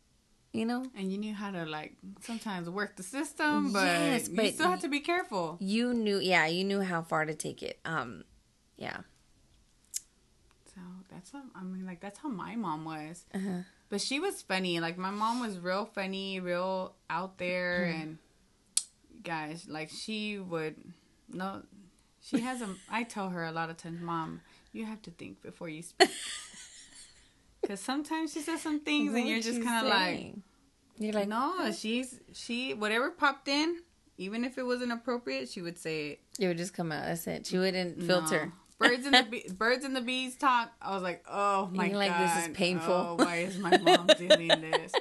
you 0.53 0.65
know? 0.67 0.85
And 0.97 1.13
you 1.13 1.19
knew 1.19 1.33
how 1.33 1.53
to 1.53 1.65
like 1.65 1.93
sometimes 2.23 2.69
work 2.69 2.97
the 2.97 3.05
system, 3.05 3.73
but, 3.73 3.85
Yes, 3.85 4.29
you 4.29 4.51
still 4.51 4.69
have 4.69 4.81
to 4.81 4.89
be 4.89 4.99
careful. 4.99 5.57
You 5.61 5.95
knew, 5.95 6.19
yeah, 6.19 6.47
you 6.47 6.65
knew 6.65 6.81
how 6.81 7.03
far 7.03 7.25
to 7.25 7.35
take 7.35 7.63
it. 7.63 7.79
Um, 7.85 8.25
yeah. 8.77 8.99
So 10.75 10.81
that's 11.09 11.33
what 11.33 11.45
I 11.55 11.63
mean. 11.63 11.87
Like 11.87 12.01
that's 12.01 12.19
how 12.19 12.29
my 12.29 12.57
mom 12.57 12.85
was. 12.85 13.25
Uh-huh. 13.33 13.63
But 13.91 14.01
she 14.01 14.19
was 14.19 14.43
funny. 14.43 14.81
Like 14.81 14.99
my 14.99 15.11
mom 15.13 15.39
was 15.39 15.59
real 15.61 15.85
funny, 15.87 16.41
real 16.41 16.97
out 17.09 17.39
there, 17.39 17.87
Hmm. 17.93 18.01
and 18.01 18.19
guys, 19.23 19.67
like 19.69 19.91
she 19.91 20.39
would 20.41 20.75
no. 21.29 21.63
She 22.21 22.41
has 22.41 22.61
a. 22.61 22.69
I 22.91 23.05
tell 23.05 23.29
her 23.29 23.45
a 23.45 23.53
lot 23.53 23.71
of 23.71 23.77
times, 23.77 24.01
Mom, 24.01 24.41
you 24.73 24.85
have 24.87 25.01
to 25.03 25.11
think 25.13 25.43
before 25.43 25.69
you 25.69 25.83
speak. 25.83 26.09
Because 27.65 27.81
sometimes 27.81 28.33
she 28.33 28.41
says 28.41 28.61
some 28.61 28.81
things, 28.81 29.15
and 29.15 29.27
you're 29.27 29.41
just 29.41 29.63
kind 29.63 29.87
of 29.87 29.91
like, 29.91 30.35
you're 30.99 31.15
like, 31.15 31.29
no, 31.29 31.73
she's 31.73 32.21
she 32.33 32.75
whatever 32.75 33.11
popped 33.11 33.49
in, 33.49 33.79
even 34.19 34.45
if 34.45 34.59
it 34.59 34.65
wasn't 34.65 34.93
appropriate, 34.93 35.49
she 35.49 35.63
would 35.63 35.79
say 35.79 36.11
it. 36.11 36.21
it 36.39 36.47
would 36.47 36.59
just 36.59 36.75
come 36.75 36.93
out. 36.93 37.05
That's 37.05 37.27
it. 37.27 37.47
She 37.47 37.59
wouldn't 37.59 38.03
filter. 38.03 38.47
No. 38.47 38.53
Birds 38.89 39.07
and 39.07 39.15
the 39.15 39.23
bee, 39.23 39.49
birds 39.57 39.85
and 39.85 39.97
the 39.97 40.01
bees 40.01 40.37
talk. 40.37 40.73
I 40.83 40.93
was 40.95 41.03
like, 41.03 41.25
oh 41.31 41.71
my 41.73 41.87
You're 41.87 41.99
like, 41.99 42.19
this 42.19 42.47
is 42.47 42.57
painful. 42.57 42.93
Oh, 42.93 43.15
why 43.17 43.37
is 43.37 43.59
my 43.59 43.77
mom 43.79 44.07
doing 44.19 44.49
this? 44.49 44.93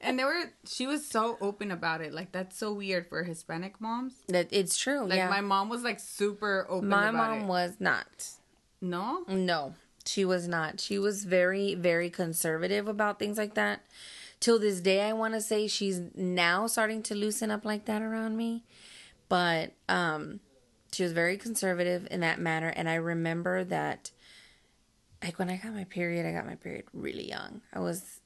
And 0.00 0.18
they 0.18 0.24
were, 0.24 0.50
she 0.66 0.86
was 0.86 1.06
so 1.06 1.38
open 1.40 1.70
about 1.70 2.00
it. 2.00 2.12
Like 2.12 2.32
that's 2.32 2.58
so 2.58 2.72
weird 2.72 3.06
for 3.06 3.22
Hispanic 3.22 3.80
moms. 3.80 4.14
That 4.28 4.48
it's 4.50 4.76
true. 4.76 5.06
Like 5.06 5.18
yeah. 5.18 5.28
my 5.28 5.40
mom 5.40 5.68
was 5.68 5.82
like 5.82 6.00
super 6.00 6.66
open. 6.68 6.88
My 6.88 7.10
mom 7.10 7.42
it. 7.42 7.46
was 7.46 7.76
not. 7.78 8.28
no. 8.80 9.24
No, 9.28 9.74
she 10.04 10.24
was 10.24 10.48
not. 10.48 10.80
She 10.80 10.98
was 10.98 11.24
very, 11.24 11.74
very 11.74 12.10
conservative 12.10 12.88
about 12.88 13.18
things 13.18 13.38
like 13.38 13.54
that. 13.54 13.80
Till 14.40 14.58
this 14.58 14.80
day, 14.80 15.02
I 15.02 15.12
want 15.12 15.34
to 15.34 15.40
say 15.40 15.68
she's 15.68 16.00
now 16.14 16.66
starting 16.66 17.02
to 17.04 17.14
loosen 17.14 17.50
up 17.50 17.64
like 17.64 17.84
that 17.84 18.02
around 18.02 18.36
me. 18.36 18.64
But 19.28 19.72
um, 19.88 20.40
she 20.92 21.02
was 21.02 21.12
very 21.12 21.36
conservative 21.36 22.08
in 22.10 22.20
that 22.20 22.40
matter. 22.40 22.68
And 22.68 22.88
I 22.88 22.96
remember 22.96 23.64
that, 23.64 24.10
like 25.22 25.38
when 25.38 25.48
I 25.48 25.56
got 25.56 25.72
my 25.72 25.84
period, 25.84 26.26
I 26.26 26.32
got 26.32 26.46
my 26.46 26.56
period 26.56 26.86
really 26.92 27.28
young. 27.28 27.60
I 27.72 27.78
was, 27.78 28.20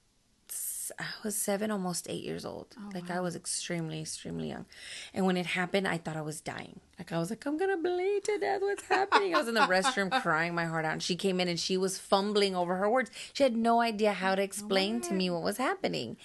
I 0.98 1.04
was 1.24 1.36
seven, 1.36 1.70
almost 1.70 2.06
eight 2.08 2.24
years 2.24 2.44
old. 2.44 2.74
Oh, 2.78 2.90
like 2.94 3.10
I 3.10 3.20
was 3.20 3.36
extremely, 3.36 4.00
extremely 4.00 4.48
young. 4.48 4.66
And 5.12 5.26
when 5.26 5.36
it 5.36 5.46
happened, 5.46 5.86
I 5.86 5.98
thought 5.98 6.16
I 6.16 6.22
was 6.22 6.40
dying. 6.40 6.80
Like 6.98 7.12
I 7.12 7.18
was 7.18 7.30
like, 7.30 7.44
I'm 7.46 7.56
gonna 7.58 7.76
bleed 7.76 8.24
to 8.24 8.38
death. 8.38 8.62
What's 8.62 8.84
happening? 8.88 9.34
I 9.34 9.38
was 9.38 9.48
in 9.48 9.54
the 9.54 9.60
restroom 9.60 10.10
crying 10.22 10.54
my 10.54 10.64
heart 10.64 10.84
out. 10.84 10.92
And 10.92 11.02
she 11.02 11.16
came 11.16 11.40
in 11.40 11.48
and 11.48 11.60
she 11.60 11.76
was 11.76 11.98
fumbling 11.98 12.56
over 12.56 12.76
her 12.76 12.88
words. 12.88 13.10
She 13.32 13.42
had 13.42 13.56
no 13.56 13.80
idea 13.80 14.12
how 14.12 14.34
to 14.34 14.42
explain 14.42 15.00
to 15.02 15.12
me 15.12 15.28
what 15.30 15.42
was 15.42 15.58
happening. 15.58 16.16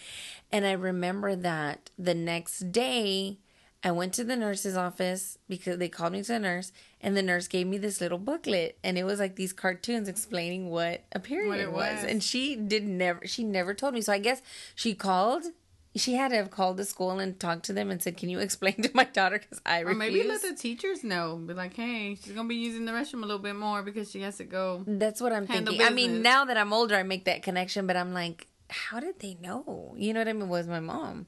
And 0.52 0.66
I 0.66 0.74
remember 0.74 1.36
that 1.36 1.90
the 1.98 2.14
next 2.14 2.72
day, 2.72 3.38
I 3.84 3.92
went 3.92 4.14
to 4.14 4.24
the 4.24 4.36
nurse's 4.36 4.78
office 4.78 5.40
because 5.50 5.78
they 5.80 5.90
called 5.90 6.14
me 6.14 6.22
to 6.22 6.28
the 6.34 6.40
nurse, 6.40 6.72
and 7.02 7.18
the 7.18 7.24
nurse 7.24 7.48
gave 7.48 7.66
me 7.66 7.80
this 7.80 8.00
little 8.00 8.20
booklet, 8.20 8.78
and 8.84 8.96
it 8.98 9.04
was 9.06 9.20
like 9.20 9.36
these 9.36 9.54
cartoons 9.54 10.08
explaining 10.08 10.70
what 10.70 11.04
a 11.14 11.20
period 11.20 11.48
What 11.50 11.60
it 11.60 11.72
was. 11.72 12.02
was. 12.02 12.04
And 12.12 12.24
she 12.24 12.56
did 12.56 12.86
never, 12.86 13.26
she 13.26 13.44
never 13.44 13.74
told 13.74 13.96
me. 13.96 14.02
So 14.02 14.14
I 14.14 14.20
guess 14.20 14.42
she 14.76 14.94
called. 14.94 15.46
She 15.94 16.14
had 16.14 16.30
to 16.30 16.38
have 16.38 16.52
called 16.52 16.78
the 16.78 16.86
school 16.86 17.20
and 17.20 17.38
talked 17.38 17.66
to 17.66 17.74
them 17.74 17.92
and 17.92 18.02
said, 18.02 18.16
"Can 18.16 18.30
you 18.30 18.40
explain 18.40 18.76
to 18.84 18.90
my 18.94 19.04
daughter?" 19.04 19.40
Because 19.40 19.60
I 19.66 19.82
Or 19.82 19.88
refuse. 19.88 20.00
maybe 20.00 20.24
let 20.24 20.42
the 20.42 20.54
teachers 20.56 21.04
know. 21.04 21.36
Be 21.36 21.54
like, 21.54 21.74
hey, 21.76 22.16
she's 22.16 22.32
gonna 22.34 22.48
be 22.48 22.56
using 22.56 22.86
the 22.86 22.94
restroom 22.94 23.24
a 23.24 23.26
little 23.26 23.40
bit 23.40 23.56
more 23.58 23.82
because 23.84 24.10
she 24.10 24.22
has 24.22 24.38
to 24.38 24.46
go. 24.46 24.84
That's 24.88 25.20
what 25.20 25.34
I'm 25.34 25.48
thinking. 25.48 25.82
I 25.82 25.90
mean, 25.90 26.22
now 26.22 26.46
that 26.46 26.56
I'm 26.56 26.72
older, 26.72 26.96
I 26.96 27.04
make 27.04 27.26
that 27.26 27.44
connection, 27.44 27.88
but 27.88 27.98
I'm 27.98 28.14
like, 28.14 28.48
how 28.70 29.02
did 29.02 29.20
they 29.20 29.36
know? 29.42 29.94
You 29.98 30.14
know 30.14 30.22
what 30.22 30.30
I 30.30 30.34
mean? 30.34 30.48
Was 30.48 30.68
my 30.68 30.80
mom. 30.80 31.26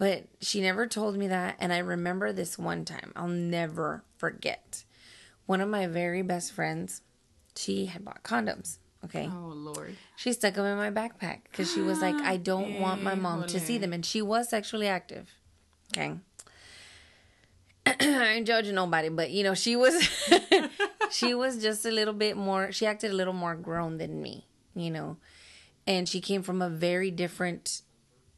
But 0.00 0.24
she 0.40 0.62
never 0.62 0.86
told 0.86 1.18
me 1.18 1.28
that. 1.28 1.56
And 1.58 1.74
I 1.74 1.78
remember 1.78 2.32
this 2.32 2.58
one 2.58 2.86
time, 2.86 3.12
I'll 3.14 3.28
never 3.28 4.02
forget. 4.16 4.84
One 5.44 5.60
of 5.60 5.68
my 5.68 5.86
very 5.88 6.22
best 6.22 6.52
friends, 6.52 7.02
she 7.54 7.84
had 7.84 8.02
bought 8.02 8.22
condoms. 8.22 8.78
Okay. 9.04 9.28
Oh 9.30 9.52
Lord. 9.54 9.96
She 10.16 10.32
stuck 10.32 10.54
them 10.54 10.64
in 10.64 10.78
my 10.78 10.90
backpack 10.90 11.40
because 11.44 11.70
she 11.70 11.82
was 11.82 12.00
like, 12.00 12.14
I 12.14 12.38
don't 12.38 12.80
want 12.80 13.02
my 13.02 13.14
mom 13.14 13.46
to 13.48 13.60
see 13.60 13.76
them. 13.76 13.92
And 13.92 14.04
she 14.04 14.22
was 14.22 14.48
sexually 14.48 14.88
active. 14.88 15.34
Okay. 15.92 16.14
I 17.86 18.32
ain't 18.36 18.46
judging 18.46 18.76
nobody, 18.76 19.10
but 19.10 19.30
you 19.30 19.44
know, 19.44 19.54
she 19.54 19.76
was 19.76 20.02
she 21.10 21.34
was 21.34 21.60
just 21.60 21.84
a 21.84 21.90
little 21.90 22.14
bit 22.14 22.38
more 22.38 22.72
she 22.72 22.86
acted 22.86 23.10
a 23.10 23.14
little 23.14 23.34
more 23.34 23.54
grown 23.54 23.98
than 23.98 24.22
me, 24.22 24.46
you 24.74 24.90
know. 24.90 25.18
And 25.86 26.08
she 26.08 26.22
came 26.22 26.42
from 26.42 26.62
a 26.62 26.70
very 26.70 27.10
different 27.10 27.82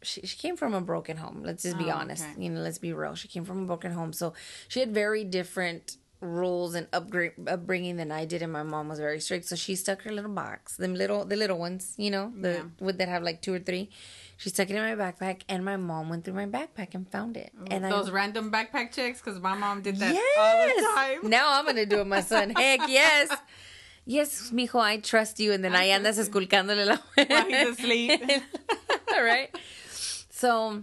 she, 0.02 0.20
she 0.26 0.36
came 0.36 0.56
from 0.56 0.74
a 0.74 0.80
broken 0.80 1.16
home. 1.16 1.42
Let's 1.44 1.62
just 1.62 1.78
be 1.78 1.86
Oh, 1.90 1.96
honest. 1.96 2.24
okay. 2.24 2.42
You 2.42 2.50
know, 2.50 2.60
let's 2.60 2.78
be 2.78 2.92
real. 2.92 3.14
She 3.14 3.28
came 3.28 3.44
from 3.44 3.62
a 3.62 3.66
broken 3.66 3.92
home. 3.92 4.12
So 4.12 4.32
she 4.68 4.80
had 4.80 4.92
very 4.92 5.24
different 5.24 5.96
rules 6.20 6.74
and 6.76 6.86
upgrade 6.92 7.32
upbringing 7.48 7.96
than 7.96 8.12
I 8.12 8.24
did 8.24 8.42
and 8.42 8.52
my 8.52 8.62
mom 8.62 8.88
was 8.88 9.00
very 9.00 9.18
strict. 9.18 9.44
So 9.46 9.56
she 9.56 9.74
stuck 9.74 10.02
her 10.02 10.12
little 10.12 10.30
box, 10.30 10.76
them 10.76 10.94
little 10.94 11.24
the 11.24 11.34
little 11.34 11.58
ones, 11.58 11.94
you 11.96 12.10
know, 12.12 12.32
the 12.40 12.52
Yeah. 12.52 12.62
would 12.78 12.98
that 12.98 13.08
have 13.08 13.24
like 13.24 13.42
two 13.42 13.52
or 13.54 13.58
three. 13.58 13.90
She 14.36 14.48
stuck 14.50 14.70
it 14.70 14.76
in 14.76 14.82
my 14.82 14.94
backpack 15.04 15.40
and 15.48 15.64
my 15.64 15.76
mom 15.76 16.08
went 16.10 16.24
through 16.24 16.34
my 16.34 16.46
backpack 16.46 16.94
and 16.94 17.08
found 17.10 17.36
it. 17.36 17.50
And 17.68 17.84
Those 17.84 18.08
I 18.08 18.12
random 18.12 18.52
backpack 18.52 18.92
checks, 18.92 19.20
because 19.20 19.40
my 19.40 19.54
mom 19.56 19.82
did 19.82 19.96
that 19.98 20.14
yes. 20.14 20.38
all 20.38 20.66
the 20.68 20.94
time. 21.22 21.30
Now 21.30 21.58
I'm 21.58 21.66
gonna 21.66 21.86
do 21.86 22.00
it, 22.00 22.06
my 22.06 22.20
son. 22.20 22.50
Heck 22.56 22.88
yes. 22.88 23.36
Yes, 24.04 24.50
mijo, 24.52 24.80
I 24.80 24.98
trust 24.98 25.38
you. 25.40 25.52
And 25.52 25.64
then 25.64 25.74
I, 25.74 25.90
I 25.90 25.98
andas 25.98 26.18
esculcándole 26.18 26.86
la 26.86 26.98
While 27.14 27.46
he's 27.46 27.68
asleep. 27.68 28.20
All 29.14 29.22
right. 29.32 29.50
So 30.42 30.83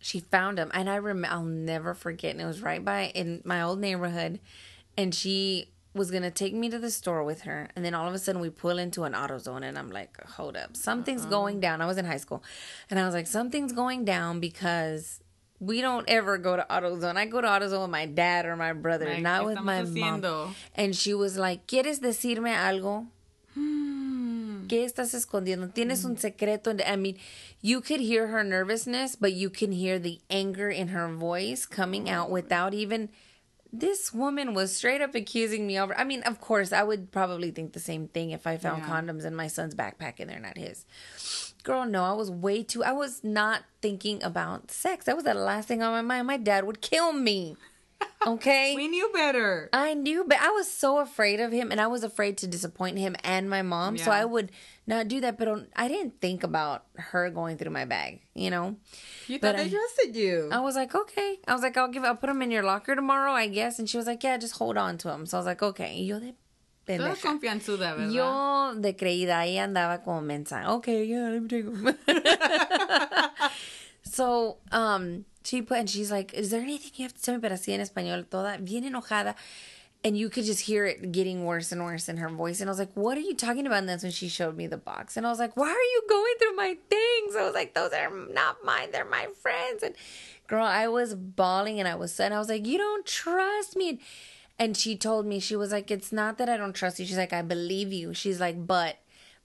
she 0.00 0.18
found 0.18 0.58
him, 0.58 0.72
and 0.74 0.90
I 0.90 0.98
rem- 0.98 1.24
I'll 1.24 1.44
never 1.44 1.94
forget. 1.94 2.32
And 2.32 2.40
it 2.40 2.44
was 2.44 2.60
right 2.60 2.84
by 2.84 3.12
in 3.14 3.40
my 3.44 3.62
old 3.62 3.78
neighborhood, 3.78 4.40
and 4.96 5.14
she 5.14 5.68
was 5.94 6.10
gonna 6.10 6.32
take 6.32 6.52
me 6.52 6.68
to 6.70 6.80
the 6.80 6.90
store 6.90 7.22
with 7.22 7.42
her, 7.42 7.68
and 7.76 7.84
then 7.84 7.94
all 7.94 8.08
of 8.08 8.14
a 8.14 8.18
sudden 8.18 8.40
we 8.40 8.50
pull 8.50 8.78
into 8.78 9.04
an 9.04 9.12
AutoZone, 9.12 9.62
and 9.62 9.78
I'm 9.78 9.90
like, 9.90 10.10
hold 10.30 10.56
up, 10.56 10.76
something's 10.76 11.24
going 11.24 11.60
down. 11.60 11.80
I 11.80 11.86
was 11.86 11.98
in 11.98 12.04
high 12.04 12.16
school, 12.16 12.42
and 12.90 12.98
I 12.98 13.04
was 13.06 13.14
like, 13.14 13.28
something's 13.28 13.72
going 13.72 14.04
down 14.04 14.40
because. 14.40 15.20
We 15.60 15.80
don't 15.80 16.08
ever 16.08 16.38
go 16.38 16.56
to 16.56 16.66
AutoZone. 16.68 17.16
I 17.16 17.26
go 17.26 17.40
to 17.40 17.46
AutoZone 17.46 17.82
with 17.82 17.90
my 17.90 18.06
dad 18.06 18.46
or 18.46 18.56
my 18.56 18.72
brother, 18.72 19.08
Like, 19.08 19.22
not 19.22 19.44
with 19.44 19.60
my 19.60 19.82
haciendo? 19.82 20.46
mom. 20.46 20.54
And 20.74 20.96
she 20.96 21.14
was 21.14 21.38
like, 21.38 21.68
¿Quieres 21.68 22.00
decirme 22.00 22.50
algo? 22.52 23.06
¿Qué 24.72 24.84
estás 24.84 25.12
escondiendo? 25.12 25.68
Tienes 25.68 26.02
un 26.06 26.14
mm. 26.14 26.16
secreto. 26.16 26.74
I 26.86 26.96
mean, 26.96 27.18
you 27.60 27.82
could 27.82 28.00
hear 28.00 28.28
her 28.28 28.42
nervousness, 28.42 29.16
but 29.16 29.34
you 29.34 29.50
can 29.50 29.70
hear 29.70 29.98
the 29.98 30.18
anger 30.30 30.70
in 30.70 30.88
her 30.88 31.14
voice 31.14 31.66
coming 31.66 32.08
out 32.08 32.30
oh. 32.30 32.32
without 32.32 32.72
even. 32.72 33.10
This 33.70 34.14
woman 34.14 34.54
was 34.54 34.74
straight 34.74 35.02
up 35.02 35.14
accusing 35.14 35.66
me 35.66 35.78
over. 35.78 35.94
I 35.94 36.04
mean, 36.04 36.22
of 36.22 36.40
course, 36.40 36.72
I 36.72 36.84
would 36.84 37.12
probably 37.12 37.50
think 37.50 37.74
the 37.74 37.80
same 37.80 38.08
thing 38.08 38.30
if 38.30 38.46
I 38.46 38.56
found 38.56 38.82
Yeah. 38.82 38.88
condoms 38.88 39.26
in 39.26 39.34
my 39.34 39.46
son's 39.46 39.74
backpack 39.74 40.20
and 40.20 40.30
they're 40.30 40.40
not 40.40 40.56
his. 40.56 40.86
Girl, 41.64 41.84
no, 41.84 42.04
I 42.04 42.12
was 42.12 42.30
way 42.30 42.62
too. 42.62 42.82
I 42.82 42.92
was 42.92 43.22
not 43.22 43.64
thinking 43.82 44.22
about 44.22 44.70
sex. 44.70 45.04
That 45.04 45.16
was 45.16 45.26
the 45.26 45.34
last 45.34 45.68
thing 45.68 45.82
on 45.82 45.92
my 45.92 46.00
mind. 46.00 46.26
My 46.26 46.38
dad 46.38 46.64
would 46.64 46.80
kill 46.80 47.12
me. 47.12 47.58
Okay. 48.24 48.76
We 48.76 48.86
knew 48.86 49.10
better. 49.12 49.68
I 49.72 49.94
knew, 49.94 50.24
but 50.26 50.38
I 50.40 50.50
was 50.50 50.70
so 50.70 50.98
afraid 51.00 51.40
of 51.40 51.50
him, 51.50 51.72
and 51.72 51.80
I 51.80 51.88
was 51.88 52.04
afraid 52.04 52.38
to 52.38 52.46
disappoint 52.46 52.96
him 52.98 53.16
and 53.24 53.50
my 53.50 53.62
mom. 53.62 53.98
So 53.98 54.12
I 54.12 54.24
would 54.24 54.52
not 54.86 55.08
do 55.08 55.20
that. 55.22 55.38
But 55.38 55.48
I 55.74 55.88
didn't 55.88 56.20
think 56.20 56.44
about 56.44 56.84
her 56.94 57.30
going 57.30 57.56
through 57.58 57.72
my 57.72 57.84
bag. 57.84 58.20
You 58.34 58.50
know, 58.50 58.76
You 59.26 59.40
But 59.40 59.56
thought 59.56 59.56
they 59.56 59.64
I- 59.64 59.70
trusted 59.70 60.14
you. 60.14 60.48
I 60.52 60.60
was 60.60 60.76
like, 60.76 60.94
okay. 60.94 61.38
I 61.48 61.52
was 61.52 61.62
like, 61.62 61.76
I'll 61.76 61.88
give. 61.88 62.04
I'll 62.04 62.14
put 62.14 62.28
them 62.28 62.42
in 62.42 62.52
your 62.52 62.62
locker 62.62 62.94
tomorrow, 62.94 63.32
I 63.32 63.48
guess. 63.48 63.80
And 63.80 63.88
she 63.90 63.96
was 63.96 64.06
like, 64.06 64.22
yeah, 64.22 64.36
just 64.36 64.54
hold 64.54 64.76
on 64.78 64.98
to 64.98 65.08
them. 65.08 65.26
So 65.26 65.36
I 65.36 65.40
was 65.40 65.46
like, 65.46 65.62
okay. 65.62 65.96
Y 65.98 66.06
yo 66.06 66.20
de 66.20 66.34
Toda 66.86 66.98
pendeja. 67.14 67.22
confianzuda, 67.22 67.96
¿verdad? 67.96 68.12
Yo 68.12 68.74
de 68.80 68.94
creída 68.94 69.38
ahí 69.40 69.56
andaba 69.56 70.02
como 70.04 70.20
mensa. 70.20 70.64
Okay, 70.74 71.04
yeah, 71.06 71.28
let 71.28 71.42
me 71.42 71.48
take 71.48 71.64
him. 71.64 71.96
so, 74.12 74.58
um, 74.70 75.24
she 75.42 75.62
put 75.62 75.78
and 75.78 75.88
she's 75.88 76.10
like, 76.10 76.34
"Is 76.34 76.50
there 76.50 76.60
anything 76.60 76.90
you 76.96 77.04
have 77.04 77.14
to 77.14 77.22
tell 77.22 77.34
me?" 77.34 77.40
But 77.40 77.52
así 77.52 77.72
en 77.72 77.80
español, 77.80 78.28
toda 78.28 78.58
bien 78.58 78.84
enojada, 78.84 79.34
and 80.04 80.18
you 80.18 80.28
could 80.28 80.44
just 80.44 80.60
hear 80.60 80.84
it 80.84 81.12
getting 81.12 81.46
worse 81.46 81.72
and 81.72 81.82
worse 81.82 82.10
in 82.10 82.18
her 82.18 82.28
voice. 82.28 82.60
And 82.60 82.68
I 82.68 82.72
was 82.72 82.78
like, 82.78 82.94
"What 82.94 83.16
are 83.16 83.22
you 83.22 83.34
talking 83.34 83.66
about?" 83.66 83.78
And 83.78 83.88
that's 83.88 84.02
when 84.02 84.12
she 84.12 84.28
showed 84.28 84.54
me 84.54 84.66
the 84.66 84.76
box, 84.76 85.16
and 85.16 85.26
I 85.26 85.30
was 85.30 85.38
like, 85.38 85.56
"Why 85.56 85.70
are 85.70 85.90
you 85.94 86.02
going 86.10 86.34
through 86.38 86.56
my 86.56 86.76
things?" 86.90 87.36
I 87.36 87.42
was 87.42 87.54
like, 87.54 87.72
"Those 87.74 87.92
are 87.92 88.10
not 88.10 88.62
mine; 88.62 88.90
they're 88.92 89.06
my 89.06 89.28
friends." 89.40 89.82
And 89.82 89.94
girl, 90.46 90.66
I 90.66 90.88
was 90.88 91.14
bawling, 91.14 91.80
and 91.80 91.88
I 91.88 91.94
was 91.94 92.20
and 92.20 92.34
I 92.34 92.38
was 92.38 92.50
like, 92.50 92.66
"You 92.66 92.76
don't 92.76 93.06
trust 93.06 93.76
me." 93.76 94.00
And 94.58 94.76
she 94.76 94.96
told 94.96 95.26
me, 95.26 95.40
she 95.40 95.56
was 95.56 95.72
like, 95.72 95.90
It's 95.90 96.12
not 96.12 96.38
that 96.38 96.48
I 96.48 96.56
don't 96.56 96.74
trust 96.74 97.00
you. 97.00 97.06
She's 97.06 97.16
like, 97.16 97.32
I 97.32 97.42
believe 97.42 97.92
you. 97.92 98.14
She's 98.14 98.38
like, 98.38 98.64
But 98.64 98.98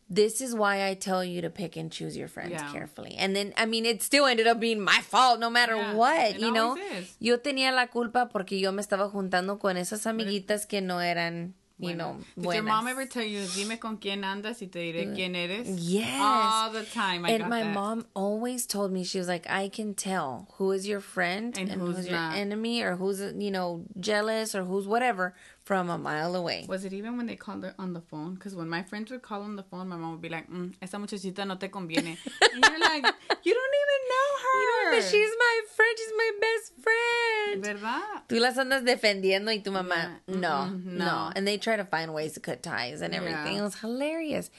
this 0.10 0.39
is 0.41 0.56
why 0.56 0.88
I 0.88 0.93
tell 0.93 1.24
you 1.24 1.41
to 1.41 1.50
pick 1.50 1.76
and 1.76 1.91
choose 1.91 2.15
your 2.15 2.28
friends 2.30 2.52
Yeah. 2.52 2.72
carefully. 2.72 3.15
And 3.17 3.36
then, 3.36 3.54
I 3.58 3.65
mean, 3.65 3.86
it 3.86 4.02
still 4.02 4.26
ended 4.26 4.48
up 4.48 4.60
being 4.60 4.80
my 4.80 5.02
fault 5.02 5.39
no 5.39 5.50
matter 5.50 5.76
Yeah, 5.76 5.93
what, 5.96 6.39
you 6.39 6.52
know? 6.52 6.78
is. 6.78 7.15
Yo 7.20 7.38
tenía 7.38 7.72
la 7.74 7.88
culpa 7.88 8.30
porque 8.32 8.60
yo 8.60 8.72
me 8.72 8.82
estaba 8.82 9.10
juntando 9.12 9.60
con 9.60 9.76
esas 9.78 10.06
amiguitas 10.06 10.65
que 10.67 10.82
no 10.82 11.00
eran 11.00 11.54
you 11.80 11.93
know. 11.93 12.17
Did 12.36 12.54
your 12.54 12.63
mom 12.63 12.88
ever 12.88 13.06
tell 13.06 13.24
you, 13.24 13.46
dime 13.56 13.78
con 13.80 13.98
quién 13.98 14.24
andas 14.24 14.62
y 14.62 14.67
te 14.67 14.80
diré 14.80 15.06
mm, 15.08 15.15
quién 15.15 15.36
eres? 15.36 15.67
Yes. 15.80 16.20
All 16.20 16.72
the 16.72 16.84
time. 16.84 17.24
I 17.26 17.32
and 17.34 17.50
my 17.50 17.62
that. 17.62 17.74
mom 17.74 18.06
always 18.15 18.65
told 18.65 18.91
me 18.91 19.04
she 19.04 19.20
was 19.20 19.28
like, 19.28 19.48
I 19.50 19.70
can 19.70 19.93
tell 19.93 20.48
who 20.58 20.72
is 20.72 20.88
your 20.88 21.02
friend 21.02 21.56
And 21.58 21.70
and, 21.70 21.82
who's 21.82 21.98
who's, 21.98 22.08
your 22.08 22.17
enemy 22.17 22.82
or 22.82 22.96
who's 22.96 23.20
you 23.38 23.52
know 23.52 23.84
jealous 24.00 24.56
or 24.56 24.63
who's 24.63 24.88
whatever 24.88 25.36
from 25.68 25.90
a 25.90 25.98
mile 25.98 26.34
away. 26.42 26.66
Was 26.70 26.86
it 26.86 26.94
even 26.94 27.18
when 27.18 27.26
they 27.26 27.36
called 27.36 27.62
her 27.66 27.76
on 27.78 27.92
the 27.92 28.00
phone? 28.00 28.36
Because 28.36 28.56
when 28.56 28.70
my 28.70 28.84
friends 28.84 29.12
would 29.12 29.22
call 29.22 29.42
on 29.42 29.58
the 29.58 29.64
phone, 29.64 29.90
my 29.90 29.98
mom 29.98 30.12
would 30.14 30.22
be 30.22 30.30
like, 30.30 30.50
mm, 30.50 30.74
esa 30.82 30.98
muchachita 30.98 31.44
no 31.44 31.56
te 31.56 31.68
conviene. 31.68 32.16
and 32.54 32.64
you're 32.64 32.80
like, 32.92 33.04
you 33.44 33.54
don't 33.60 33.76
even 33.84 34.02
know 34.14 34.30
her. 34.46 34.96
But 34.96 35.04
she's 35.12 35.30
my 35.46 35.56
friend. 35.76 35.94
She's 35.98 36.14
my 36.24 36.32
best 36.46 36.68
friend. 36.86 37.64
¿Verdad? 37.66 38.22
Tú 38.30 38.40
las 38.40 38.56
andas 38.58 38.84
defendiendo 38.86 39.52
y 39.52 39.62
tu 39.62 39.72
mamá, 39.72 40.20
Yeah. 40.26 40.36
no, 40.40 40.56
Mm-mm, 40.72 40.86
no, 40.86 41.06
no. 41.06 41.32
And 41.36 41.46
they 41.46 41.58
try 41.58 41.76
to 41.76 41.84
find 41.84 42.14
ways 42.14 42.32
to 42.34 42.40
cut 42.40 42.64
ties 42.64 43.02
and 43.02 43.14
everything. 43.14 43.56
Yeah. 43.56 43.60
It 43.60 43.64
was 43.64 43.76
hilarious. 43.82 44.50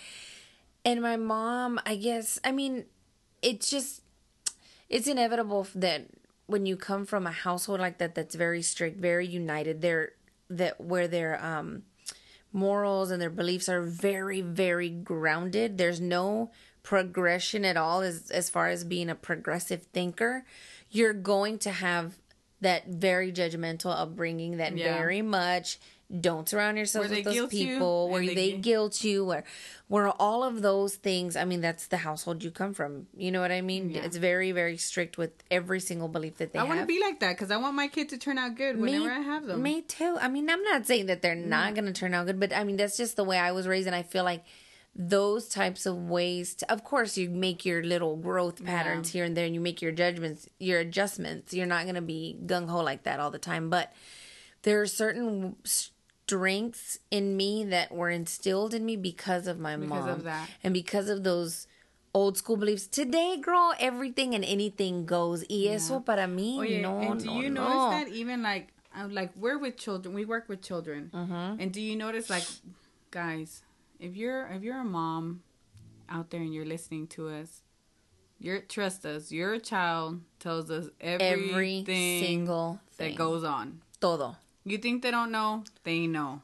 And 0.85 1.01
my 1.01 1.17
mom, 1.17 1.81
I 1.87 1.97
guess, 1.97 2.39
I 2.45 2.53
mean, 2.53 2.85
it's 3.41 3.71
just, 3.71 4.03
it's 4.91 5.07
inevitable 5.07 5.67
that 5.75 6.03
when 6.47 6.67
you 6.67 6.77
come 6.77 7.07
from 7.07 7.27
a 7.27 7.31
household 7.33 7.81
like 7.81 7.97
that, 7.99 8.15
that's 8.15 8.35
very 8.35 8.61
strict, 8.63 8.99
very 8.99 9.27
united, 9.27 9.81
they're, 9.81 10.13
that 10.51 10.81
where 10.81 11.09
their 11.09 11.45
um, 11.45 11.83
morals 12.53 13.11
and 13.11 13.21
their 13.21 13.31
beliefs 13.31 13.69
are 13.69 13.83
very, 13.83 14.41
very 14.41 14.89
grounded. 14.89 15.79
There's 15.79 16.01
no 16.01 16.51
progression 16.83 17.65
at 17.65 17.77
all 17.77 18.01
as, 18.01 18.31
as 18.31 18.49
far 18.49 18.69
as 18.69 18.85
being 18.85 19.11
a 19.11 19.15
progressive 19.15 19.83
thinker. 19.93 20.45
You're 20.91 21.13
going 21.13 21.59
to 21.61 21.71
have 21.71 22.15
that 22.61 22.87
very 22.89 23.31
judgmental 23.33 23.95
upbringing 23.95 24.57
that 24.57 24.77
Yeah. 24.77 24.97
very 24.97 25.23
much 25.23 25.79
don't 26.21 26.49
surround 26.49 26.79
yourself 26.79 27.11
with 27.11 27.23
those 27.25 27.51
people 27.51 28.09
where 28.09 28.25
they 28.25 28.35
they, 28.35 28.53
guilt 28.53 29.05
you 29.05 29.27
where 29.27 29.45
where 29.89 30.09
all 30.09 30.43
of 30.43 30.63
those 30.63 30.95
things 30.95 31.37
i 31.37 31.45
mean 31.45 31.61
that's 31.61 31.89
the 31.89 31.99
household 31.99 32.43
you 32.43 32.51
come 32.51 32.73
from 32.73 33.07
you 33.15 33.31
know 33.31 33.43
what 33.43 33.53
i 33.53 33.61
mean 33.61 33.91
Yeah. 33.91 34.05
it's 34.05 34.17
very 34.17 34.53
very 34.53 34.79
strict 34.79 35.19
with 35.19 35.33
every 35.51 35.81
single 35.81 36.09
belief 36.09 36.39
that 36.39 36.55
they 36.55 36.59
I 36.59 36.63
have 36.63 36.69
want 36.69 36.81
to 36.81 36.87
be 36.87 36.99
like 36.99 37.21
that 37.21 37.37
because 37.37 37.51
I 37.51 37.59
want 37.59 37.75
my 37.75 37.89
kid 37.89 38.09
to 38.09 38.17
turn 38.19 38.39
out 38.39 38.55
good 38.57 38.81
whenever 38.81 39.11
I 39.11 39.21
have 39.21 39.45
them. 39.45 39.63
me 39.63 39.83
too. 39.83 40.17
I 40.19 40.29
mean, 40.29 40.49
I'm 40.49 40.63
not 40.63 40.87
saying 40.87 41.07
that 41.07 41.21
they're 41.21 41.35
not 41.35 41.75
going 41.75 41.85
to 41.85 41.93
turn 41.93 42.15
out 42.15 42.25
good, 42.25 42.41
but 42.41 42.55
I 42.57 42.65
mean, 42.65 42.79
that's 42.79 42.97
just 42.97 43.17
the 43.17 43.25
way 43.25 43.39
I 43.39 43.53
was 43.53 43.67
raised. 43.69 43.87
And 43.87 43.95
I 43.95 44.03
feel 44.03 44.25
like 44.25 44.45
those 44.95 45.49
types 45.49 45.87
of 45.87 45.97
ways, 46.09 46.55
to, 46.57 46.73
of 46.73 46.85
course, 46.85 47.17
you 47.19 47.29
make 47.31 47.65
your 47.65 47.83
little 47.85 48.17
growth 48.17 48.65
patterns 48.65 49.13
here 49.13 49.25
and 49.25 49.37
there 49.37 49.45
and 49.47 49.55
you 49.55 49.61
make 49.61 49.81
your 49.83 49.93
judgments, 49.93 50.49
your 50.59 50.81
adjustments. 50.81 51.53
You're 51.55 51.67
not 51.67 51.85
going 51.85 51.95
to 51.97 52.01
be 52.01 52.37
gung 52.47 52.69
ho 52.69 52.83
like 52.83 53.05
that 53.05 53.21
all 53.21 53.31
the 53.31 53.39
time. 53.39 53.69
But 53.71 53.93
there 54.63 54.81
are 54.81 54.87
certain 54.87 55.57
strengths 56.29 56.99
in 57.11 57.37
me 57.37 57.65
that 57.65 57.91
were 57.91 58.11
instilled 58.11 58.75
in 58.75 58.85
me 58.85 58.97
because 58.97 59.47
of 59.47 59.59
my 59.59 59.77
Because 59.77 60.05
mom 60.05 60.09
of 60.27 60.27
and 60.63 60.75
because 60.75 61.09
of 61.09 61.25
those. 61.25 61.67
Old 62.15 62.39
school 62.39 62.57
beliefs. 62.57 62.87
Today, 62.87 63.37
girl, 63.37 63.75
everything 63.79 64.35
and 64.35 64.43
anything 64.43 65.05
goes. 65.05 65.45
Y 65.51 65.67
eso 65.69 66.01
para 66.01 66.27
mí, 66.27 66.59
Oye, 66.59 66.81
no, 66.81 66.99
and 67.01 67.21
do 67.21 67.27
no, 67.27 67.41
you 67.41 67.51
no. 67.51 67.63
notice 67.69 68.09
that 68.09 68.13
even 68.17 68.43
like 68.43 68.69
uh, 68.97 69.07
like 69.11 69.31
we're 69.37 69.59
with 69.59 69.77
children, 69.77 70.15
we 70.15 70.25
work 70.25 70.49
with 70.49 70.63
children, 70.63 71.11
Mm-hmm. 71.15 71.61
and 71.61 71.71
do 71.71 71.81
you 71.83 71.97
notice 71.97 72.31
like 72.31 72.45
guys, 73.11 73.63
if 74.01 74.17
you're 74.17 74.49
if 74.49 74.63
you're 74.63 74.81
a 74.81 74.85
mom 74.85 75.43
out 76.09 76.31
there 76.31 76.41
and 76.41 76.53
you're 76.55 76.65
listening 76.65 77.07
to 77.09 77.29
us, 77.29 77.61
you're 78.41 78.61
trust 78.63 79.05
us, 79.05 79.31
your 79.31 79.59
child 79.61 80.23
tells 80.41 80.71
us 80.71 80.89
Every 81.01 81.51
everything 81.53 82.25
single 82.25 82.81
thing. 82.97 83.11
that 83.11 83.19
goes 83.19 83.45
on. 83.45 83.83
Todo. 84.01 84.35
You 84.71 84.79
think 84.79 85.03
they 85.03 85.11
don't 85.11 85.31
know? 85.33 85.65
They 85.85 86.07
know. 86.07 86.43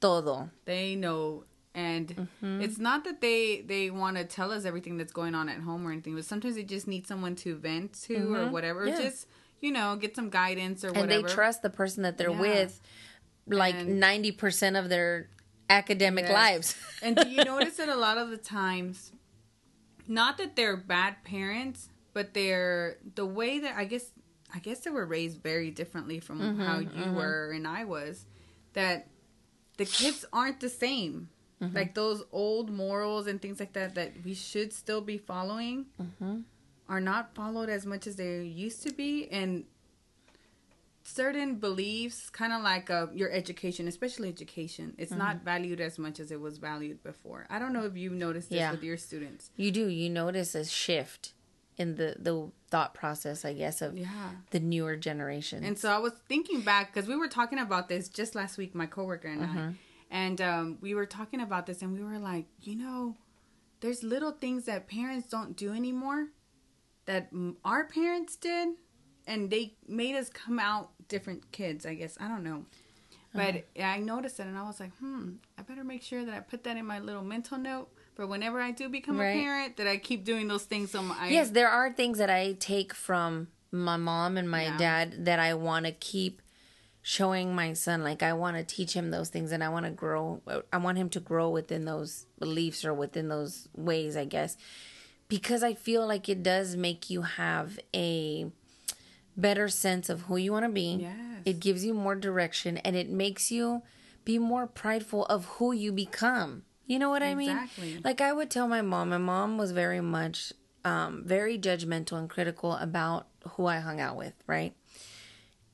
Todo. 0.00 0.50
They 0.64 0.94
know. 0.96 1.44
And 1.74 2.08
Mm-hmm. 2.08 2.60
it's 2.60 2.78
not 2.78 3.04
that 3.04 3.20
they 3.22 3.62
they 3.62 3.88
want 3.90 4.16
to 4.18 4.24
tell 4.24 4.50
us 4.52 4.64
everything 4.66 4.98
that's 4.98 5.12
going 5.12 5.34
on 5.34 5.48
at 5.48 5.60
home 5.60 5.86
or 5.86 5.92
anything, 5.92 6.14
but 6.14 6.24
sometimes 6.26 6.54
they 6.56 6.64
just 6.64 6.86
need 6.86 7.06
someone 7.06 7.34
to 7.36 7.54
vent 7.56 7.94
to 8.04 8.34
or 8.34 8.48
whatever. 8.50 8.80
Mm-hmm. 8.86 9.00
Yeah. 9.00 9.08
Just 9.10 9.26
you 9.60 9.70
know, 9.72 9.96
get 9.96 10.14
some 10.16 10.28
guidance 10.28 10.84
or 10.84 10.88
whatever. 10.88 11.02
And 11.04 11.10
whatever. 11.12 11.28
they 11.28 11.34
trust 11.34 11.62
the 11.62 11.70
person 11.70 12.02
that 12.02 12.18
they're 12.18 12.30
Yeah. 12.30 12.40
with 12.40 12.80
like 13.46 13.74
And- 13.76 14.02
90% 14.02 14.78
of 14.78 14.88
their 14.88 15.28
academic 15.70 16.24
Yes. 16.24 16.32
lives. 16.34 16.76
and 17.02 17.16
do 17.16 17.28
you 17.28 17.42
notice 17.44 17.76
that 17.76 17.88
a 17.88 17.94
lot 17.96 18.18
of 18.18 18.28
the 18.30 18.36
times, 18.36 19.12
not 20.08 20.36
that 20.38 20.56
they're 20.56 20.76
bad 20.76 21.24
parents, 21.24 21.88
but 22.12 22.34
they're 22.34 22.98
the 23.14 23.24
way 23.24 23.58
that 23.60 23.76
I 23.76 23.84
guess 23.84 24.10
I 24.54 24.58
guess 24.58 24.80
they 24.80 24.90
were 24.90 25.06
raised 25.06 25.42
very 25.42 25.70
differently 25.70 26.20
from 26.20 26.40
Mm-hmm, 26.40 26.62
how 26.62 26.78
you 26.78 27.12
were 27.12 27.50
and 27.52 27.66
I 27.66 27.84
was. 27.84 28.26
That 28.74 29.08
the 29.78 29.84
kids 29.84 30.24
aren't 30.32 30.60
the 30.60 30.68
same. 30.68 31.28
Mm-hmm. 31.62 31.76
Like 31.76 31.94
those 31.94 32.22
old 32.32 32.70
morals 32.70 33.26
and 33.26 33.40
things 33.40 33.60
like 33.60 33.72
that 33.74 33.94
that 33.94 34.12
we 34.24 34.34
should 34.34 34.72
still 34.72 35.00
be 35.00 35.16
following 35.18 35.86
Mm-hmm. 36.00 36.40
are 36.88 37.00
not 37.00 37.34
followed 37.34 37.68
as 37.68 37.86
much 37.86 38.06
as 38.06 38.16
they 38.16 38.42
used 38.42 38.82
to 38.82 38.92
be, 38.92 39.28
and 39.30 39.64
certain 41.04 41.56
beliefs, 41.56 42.30
kind 42.30 42.52
of 42.52 42.62
like 42.62 42.90
uh, 42.90 43.06
your 43.12 43.30
education, 43.30 43.88
especially 43.88 44.28
education, 44.28 44.94
it's 44.98 45.12
not 45.12 45.36
Mm-hmm. 45.36 45.44
valued 45.44 45.80
as 45.80 45.98
much 45.98 46.20
as 46.20 46.30
it 46.30 46.40
was 46.40 46.58
valued 46.58 47.02
before. 47.02 47.46
I 47.50 47.58
don't 47.58 47.72
know 47.72 47.84
if 47.84 47.96
you've 47.96 48.12
noticed 48.12 48.50
this 48.50 48.58
Yeah. 48.58 48.70
with 48.70 48.82
your 48.82 48.96
students. 48.96 49.50
You 49.56 49.70
do. 49.70 49.88
You 49.88 50.08
notice 50.10 50.54
a 50.54 50.64
shift 50.64 51.32
in 51.76 51.96
the, 51.96 52.16
the 52.18 52.50
thought 52.72 52.94
process, 52.94 53.44
I 53.44 53.52
guess, 53.62 53.82
of 53.82 53.96
Yeah. 53.96 54.30
the 54.50 54.60
newer 54.60 54.96
generation. 54.96 55.58
And 55.68 55.78
so 55.78 55.88
I 55.90 55.98
was 55.98 56.14
thinking 56.28 56.60
back 56.62 56.84
because 56.92 57.08
we 57.12 57.16
were 57.22 57.28
talking 57.28 57.58
about 57.66 57.88
this 57.92 58.08
just 58.08 58.34
last 58.34 58.58
week, 58.58 58.74
my 58.74 58.86
coworker 58.86 59.28
and 59.28 59.42
Mm-hmm. 59.42 59.58
I, 59.58 59.74
and 60.22 60.38
um, 60.40 60.78
we 60.80 60.94
were 60.94 61.06
talking 61.06 61.40
about 61.40 61.64
this, 61.66 61.80
and 61.82 61.90
we 61.98 62.02
were 62.04 62.18
like, 62.18 62.46
you 62.60 62.76
know, 62.76 63.16
there's 63.80 64.02
little 64.02 64.32
things 64.32 64.64
that 64.66 64.86
parents 64.88 65.28
don't 65.28 65.56
do 65.56 65.72
anymore 65.72 66.28
that 67.06 67.30
our 67.64 67.84
parents 67.86 68.36
did, 68.36 68.68
and 69.26 69.50
they 69.50 69.64
made 69.88 70.14
us 70.16 70.28
come 70.42 70.58
out 70.58 70.90
different 71.08 71.50
kids. 71.52 71.86
I 71.86 71.94
guess 71.94 72.16
I 72.20 72.28
don't 72.28 72.44
know, 72.50 72.60
but 73.34 73.54
Uh-huh. 73.56 73.82
I 73.96 73.98
noticed 74.00 74.38
it, 74.40 74.46
and 74.50 74.58
I 74.58 74.64
was 74.70 74.78
like, 74.80 74.94
hmm, 74.98 75.24
I 75.58 75.62
better 75.62 75.84
make 75.84 76.02
sure 76.02 76.22
that 76.26 76.34
I 76.34 76.40
put 76.40 76.60
that 76.64 76.76
in 76.76 76.86
my 76.94 76.98
little 77.08 77.24
mental 77.34 77.58
note 77.58 77.88
for 78.14 78.26
whenever 78.26 78.60
I 78.60 78.70
do 78.70 78.88
become 78.88 79.18
Right. 79.18 79.30
a 79.36 79.40
parent, 79.42 79.76
that 79.76 79.86
I 79.86 79.96
keep 79.96 80.24
doing 80.24 80.48
those 80.48 80.64
things. 80.64 80.90
So 80.90 81.00
I 81.18 81.28
yes, 81.28 81.50
there 81.50 81.68
are 81.68 81.92
things 81.92 82.18
that 82.18 82.30
I 82.30 82.52
take 82.58 82.92
from 82.94 83.48
my 83.70 83.96
mom 83.96 84.36
and 84.36 84.50
my 84.50 84.64
Yeah. 84.64 84.76
dad 84.76 85.24
that 85.24 85.38
I 85.38 85.54
want 85.54 85.86
to 85.86 85.92
keep 85.92 86.42
showing 87.00 87.54
my 87.54 87.72
son. 87.72 88.04
Like 88.04 88.22
I 88.22 88.32
want 88.32 88.56
to 88.56 88.64
teach 88.64 88.92
him 88.92 89.10
those 89.10 89.28
things, 89.30 89.50
and 89.50 89.64
I 89.64 89.68
want 89.70 89.86
to 89.86 89.90
grow. 89.92 90.40
I 90.72 90.76
want 90.76 90.98
him 90.98 91.08
to 91.10 91.20
grow 91.20 91.48
within 91.50 91.84
those 91.84 92.26
beliefs 92.38 92.84
or 92.84 92.92
within 92.94 93.28
those 93.28 93.68
ways, 93.74 94.16
I 94.16 94.24
guess, 94.24 94.56
because 95.28 95.62
I 95.62 95.74
feel 95.74 96.06
like 96.06 96.28
it 96.28 96.42
does 96.42 96.76
make 96.76 97.08
you 97.10 97.22
have 97.22 97.78
a 97.94 98.50
better 99.36 99.68
sense 99.68 100.08
of 100.10 100.22
who 100.22 100.36
you 100.36 100.52
want 100.52 100.66
to 100.66 100.70
be. 100.70 100.98
Yes. 101.00 101.16
It 101.44 101.58
gives 101.60 101.84
you 101.84 101.94
more 101.94 102.14
direction, 102.14 102.76
and 102.78 102.94
it 102.94 103.08
makes 103.08 103.50
you 103.50 103.82
be 104.24 104.38
more 104.38 104.66
prideful 104.66 105.24
of 105.26 105.46
who 105.56 105.72
you 105.72 105.90
become. 105.90 106.64
You 106.86 106.98
know 106.98 107.10
what 107.10 107.22
I 107.22 107.34
mean? 107.34 107.50
Exactly. 107.50 108.00
Like 108.04 108.20
I 108.20 108.32
would 108.32 108.50
tell 108.50 108.68
my 108.68 108.82
mom, 108.82 109.08
my 109.10 109.18
mom 109.18 109.56
was 109.58 109.70
very 109.72 110.00
much 110.00 110.52
um, 110.84 111.22
very 111.24 111.58
judgmental 111.58 112.18
and 112.18 112.28
critical 112.28 112.72
about 112.76 113.26
who 113.50 113.66
I 113.66 113.78
hung 113.78 114.00
out 114.00 114.16
with, 114.16 114.34
right? 114.46 114.74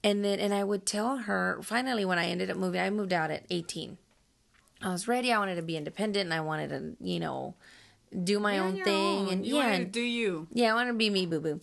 And 0.04 0.24
then 0.24 0.38
and 0.38 0.54
I 0.54 0.62
would 0.64 0.86
tell 0.86 1.16
her 1.18 1.58
finally 1.62 2.04
when 2.04 2.18
I 2.18 2.26
ended 2.26 2.50
up 2.50 2.56
moving, 2.56 2.80
I 2.80 2.90
moved 2.90 3.12
out 3.12 3.30
at 3.30 3.44
18. 3.50 3.98
I 4.82 4.88
was 4.92 5.08
ready. 5.08 5.32
I 5.32 5.38
wanted 5.38 5.56
to 5.56 5.62
be 5.62 5.76
independent 5.76 6.26
and 6.26 6.34
I 6.34 6.40
wanted 6.40 6.68
to, 6.70 6.96
you 7.04 7.18
know, 7.18 7.54
do 8.24 8.38
my 8.38 8.54
You're 8.56 8.64
own 8.64 8.84
thing 8.84 9.18
own. 9.26 9.28
and 9.32 9.46
you 9.46 9.56
yeah, 9.56 9.64
wanted 9.64 9.80
and- 9.82 9.92
do 9.92 10.00
you. 10.00 10.46
yeah, 10.52 10.70
I 10.70 10.74
want 10.74 10.88
to 10.88 10.94
be 10.94 11.10
me, 11.10 11.26
boo 11.26 11.40
boo. 11.40 11.60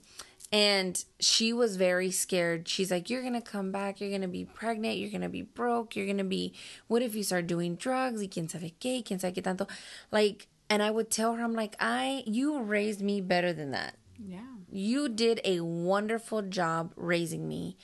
And 0.55 1.03
she 1.19 1.51
was 1.51 1.75
very 1.75 2.11
scared. 2.11 2.69
She's 2.69 2.89
like, 2.89 3.09
You're 3.09 3.19
going 3.21 3.33
to 3.33 3.41
come 3.41 3.73
back. 3.73 3.99
You're 3.99 4.09
going 4.09 4.21
to 4.21 4.29
be 4.29 4.45
pregnant. 4.45 4.97
You're 4.97 5.09
going 5.09 5.19
to 5.19 5.27
be 5.27 5.41
broke. 5.41 5.97
You're 5.97 6.05
going 6.05 6.17
to 6.17 6.23
be, 6.23 6.53
what 6.87 7.01
if 7.01 7.13
you 7.13 7.23
start 7.23 7.45
doing 7.45 7.75
drugs? 7.75 8.21
Y 8.21 8.27
quién 8.27 8.49
sabe 8.49 8.71
qué, 8.79 9.03
quién 9.03 9.19
sabe 9.19 9.33
qué 9.35 9.43
tanto. 9.43 9.67
Like, 10.13 10.47
and 10.69 10.81
I 10.81 10.91
would 10.91 11.11
tell 11.11 11.33
her, 11.33 11.43
I'm 11.43 11.55
like, 11.55 11.75
I, 11.77 12.23
you 12.25 12.61
raised 12.61 13.01
me 13.01 13.19
better 13.19 13.51
than 13.51 13.71
that. 13.71 13.97
Yeah. 14.17 14.39
You 14.71 15.09
did 15.09 15.41
a 15.43 15.59
wonderful 15.59 16.41
job 16.41 16.93
raising 16.95 17.49
me 17.49 17.75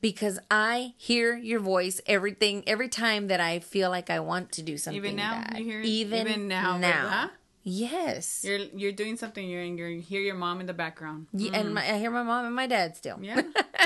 because 0.00 0.38
I 0.50 0.94
hear 0.96 1.36
your 1.36 1.60
voice 1.60 2.00
everything 2.06 2.64
every 2.66 2.88
time 2.88 3.26
that 3.26 3.40
I 3.40 3.58
feel 3.58 3.90
like 3.90 4.08
I 4.08 4.20
want 4.20 4.52
to 4.52 4.62
do 4.62 4.78
something. 4.78 4.96
Even 4.96 5.16
now? 5.16 5.32
bad. 5.32 5.58
You 5.58 5.64
hear- 5.66 5.80
even, 5.82 6.28
even 6.28 6.48
now, 6.48 6.78
now. 6.78 7.30
Yes. 7.68 8.44
You're 8.44 8.58
you're 8.76 8.92
doing 8.92 9.16
something. 9.16 9.44
You're 9.44 9.62
and 9.62 9.76
you 9.76 10.00
hear 10.00 10.20
your 10.20 10.36
mom 10.36 10.60
in 10.60 10.66
the 10.66 10.72
background. 10.72 11.26
Yeah, 11.32 11.50
and 11.52 11.64
mm-hmm. 11.64 11.74
my, 11.74 11.94
I 11.94 11.98
hear 11.98 12.12
my 12.12 12.22
mom 12.22 12.46
and 12.46 12.54
my 12.54 12.68
dad 12.68 12.96
still. 12.96 13.18
Yeah. 13.20 13.42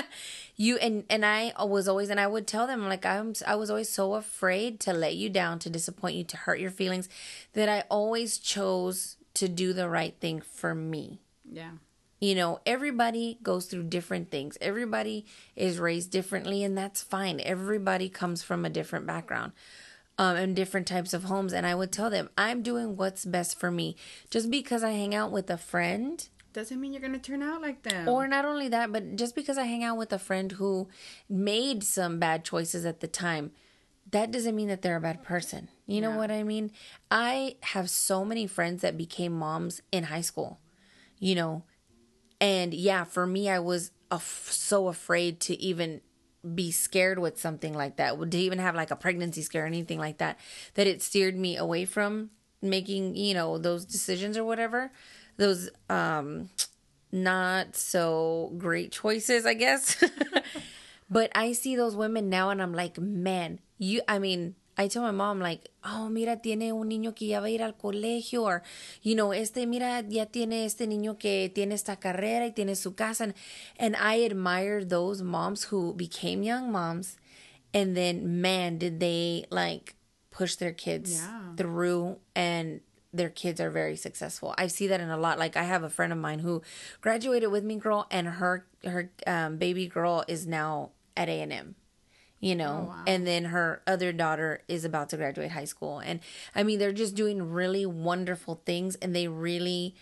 you 0.56 0.76
and 0.76 1.04
and 1.08 1.24
I 1.24 1.54
was 1.58 1.88
always 1.88 2.10
and 2.10 2.20
I 2.20 2.26
would 2.26 2.46
tell 2.46 2.66
them 2.66 2.86
like 2.90 3.06
I'm 3.06 3.32
I 3.46 3.54
was 3.54 3.70
always 3.70 3.88
so 3.88 4.16
afraid 4.16 4.80
to 4.80 4.92
let 4.92 5.16
you 5.16 5.30
down, 5.30 5.58
to 5.60 5.70
disappoint 5.70 6.14
you, 6.16 6.24
to 6.24 6.36
hurt 6.36 6.60
your 6.60 6.70
feelings, 6.70 7.08
that 7.54 7.70
I 7.70 7.84
always 7.88 8.36
chose 8.36 9.16
to 9.32 9.48
do 9.48 9.72
the 9.72 9.88
right 9.88 10.14
thing 10.20 10.42
for 10.42 10.74
me. 10.74 11.22
Yeah. 11.50 11.70
You 12.20 12.34
know, 12.34 12.60
everybody 12.66 13.38
goes 13.42 13.64
through 13.64 13.84
different 13.84 14.30
things. 14.30 14.58
Everybody 14.60 15.24
is 15.56 15.78
raised 15.78 16.10
differently, 16.10 16.62
and 16.62 16.76
that's 16.76 17.02
fine. 17.02 17.40
Everybody 17.40 18.10
comes 18.10 18.42
from 18.42 18.66
a 18.66 18.70
different 18.70 19.06
background. 19.06 19.52
Um, 20.20 20.37
in 20.37 20.52
different 20.54 20.87
types 20.87 21.14
of 21.14 21.24
homes. 21.24 21.52
And 21.54 21.64
I 21.66 21.74
would 21.74 21.90
tell 21.92 22.11
them, 22.11 22.28
I'm 22.37 22.62
doing 22.62 22.96
what's 22.96 23.24
best 23.24 23.59
for 23.59 23.70
me. 23.70 23.96
Just 24.30 24.50
because 24.50 24.83
I 24.85 24.90
hang 24.90 25.14
out 25.14 25.33
with 25.33 25.48
a 25.50 25.56
friend, 25.56 26.28
Doesn't 26.52 26.78
mean 26.80 26.92
you're 26.92 27.00
gonna 27.00 27.18
turn 27.18 27.42
out 27.42 27.62
like 27.62 27.83
them. 27.83 28.06
or 28.09 28.28
not 28.28 28.44
only 28.44 28.68
that, 28.68 28.92
but 28.92 29.16
just 29.16 29.35
because 29.35 29.56
I 29.56 29.64
hang 29.64 29.83
out 29.83 29.96
with 29.96 30.12
a 30.12 30.18
friend 30.18 30.52
who 30.52 30.88
made 31.28 31.83
some 31.83 32.18
bad 32.18 32.44
choices 32.44 32.85
at 32.85 33.00
the 33.00 33.09
time, 33.09 33.52
that 34.11 34.30
doesn't 34.30 34.56
mean 34.56 34.68
that 34.68 34.83
they're 34.83 34.96
a 34.96 35.00
bad 35.00 35.22
person. 35.22 35.68
You 35.87 36.00
know 36.02 36.11
Yeah. 36.11 36.16
what 36.18 36.30
I 36.30 36.42
mean? 36.42 36.72
I 37.11 37.56
have 37.74 37.88
so 37.88 38.24
many 38.24 38.46
friends 38.46 38.83
that 38.83 38.98
became 38.98 39.33
moms 39.33 39.80
in 39.90 40.04
high 40.04 40.20
school, 40.30 40.59
you 41.18 41.35
know, 41.35 41.62
and 42.40 42.74
yeah, 42.74 43.04
for 43.04 43.26
me, 43.26 43.48
I 43.48 43.59
was 43.61 43.90
af- 44.11 44.48
so 44.52 44.88
afraid 44.88 45.40
to 45.46 45.54
even 45.62 46.00
be 46.55 46.70
scared 46.70 47.18
with 47.18 47.38
something 47.38 47.74
like 47.74 47.96
that, 47.96 48.18
to 48.31 48.38
even 48.38 48.59
have 48.59 48.74
like 48.74 48.90
a 48.90 48.96
pregnancy 48.96 49.42
scare 49.42 49.64
or 49.64 49.66
anything 49.66 49.98
like 49.98 50.18
that, 50.18 50.38
that 50.74 50.87
it 50.87 51.03
steered 51.03 51.37
me 51.37 51.57
away 51.57 51.85
from 51.85 52.31
making, 52.62 53.16
you 53.16 53.35
know, 53.35 53.59
those 53.59 53.85
decisions 53.85 54.37
or 54.37 54.44
whatever. 54.44 54.90
Those, 55.37 55.70
um, 55.88 56.50
not 57.12 57.76
so 57.76 58.53
great 58.59 58.92
choices, 58.92 59.46
I 59.46 59.55
guess. 59.55 60.03
but 61.11 61.31
I 61.35 61.53
see 61.53 61.76
those 61.76 61.96
women 61.96 62.29
now 62.29 62.50
and 62.50 62.62
I'm 62.62 62.74
like, 62.74 62.98
man, 62.98 63.61
you, 63.79 64.03
I 64.07 64.18
mean, 64.18 64.55
I 64.80 64.88
tell 64.88 65.02
my 65.02 65.10
mom, 65.10 65.40
like, 65.40 65.68
oh, 65.84 66.08
mira, 66.08 66.36
tiene 66.36 66.72
un 66.72 66.88
niño 66.88 67.14
que 67.14 67.26
ya 67.28 67.40
va 67.40 67.46
a 67.46 67.50
ir 67.50 67.62
al 67.62 67.74
colegio, 67.74 68.44
or, 68.44 68.62
you 69.02 69.14
know, 69.14 69.32
este, 69.32 69.66
mira, 69.66 70.02
ya 70.08 70.24
tiene 70.24 70.64
este 70.64 70.86
niño 70.86 71.18
que 71.18 71.50
tiene 71.54 71.74
esta 71.74 71.96
carrera 71.96 72.46
y 72.46 72.52
tiene 72.52 72.74
su 72.74 72.94
casa. 72.94 73.24
And, 73.24 73.34
and 73.78 73.94
I 73.96 74.24
admire 74.24 74.82
those 74.84 75.22
moms 75.22 75.64
who 75.64 75.92
became 75.94 76.42
young 76.42 76.72
moms. 76.72 77.16
And 77.74 77.94
then, 77.94 78.40
man, 78.40 78.78
did 78.78 79.00
they 79.00 79.44
like 79.50 79.94
push 80.30 80.56
their 80.56 80.72
kids 80.72 81.20
Yeah. 81.20 81.54
through 81.56 82.16
and 82.34 82.80
their 83.12 83.28
kids 83.28 83.60
are 83.60 83.70
very 83.70 83.96
successful. 83.96 84.54
I 84.56 84.68
see 84.68 84.86
that 84.88 85.00
in 85.00 85.10
a 85.10 85.16
lot. 85.18 85.38
Like 85.38 85.56
I 85.56 85.64
have 85.64 85.82
a 85.84 85.90
friend 85.90 86.12
of 86.12 86.18
mine 86.18 86.38
who 86.40 86.62
graduated 87.00 87.50
with 87.50 87.64
me, 87.64 87.76
girl, 87.76 88.06
and 88.10 88.26
her 88.26 88.64
her 88.84 89.10
um, 89.26 89.58
baby 89.58 89.86
girl 89.88 90.24
is 90.26 90.46
now 90.46 90.90
at 91.16 91.28
A 91.28 91.42
and 91.42 91.52
M. 91.52 91.74
You 92.40 92.55
know, 92.55 92.87
Oh, 92.87 92.88
wow. 92.88 93.03
and 93.07 93.26
then 93.26 93.44
her 93.46 93.83
other 93.87 94.12
daughter 94.12 94.62
is 94.66 94.87
about 94.87 95.11
to 95.11 95.18
graduate 95.18 95.50
high 95.50 95.66
school, 95.66 95.98
and 95.98 96.20
I 96.55 96.62
mean 96.62 96.79
they're 96.79 96.90
just 96.92 97.14
doing 97.14 97.50
really 97.50 97.85
wonderful 97.85 98.62
things, 98.64 98.96
and 98.96 99.14
they 99.14 99.29
really 99.29 99.94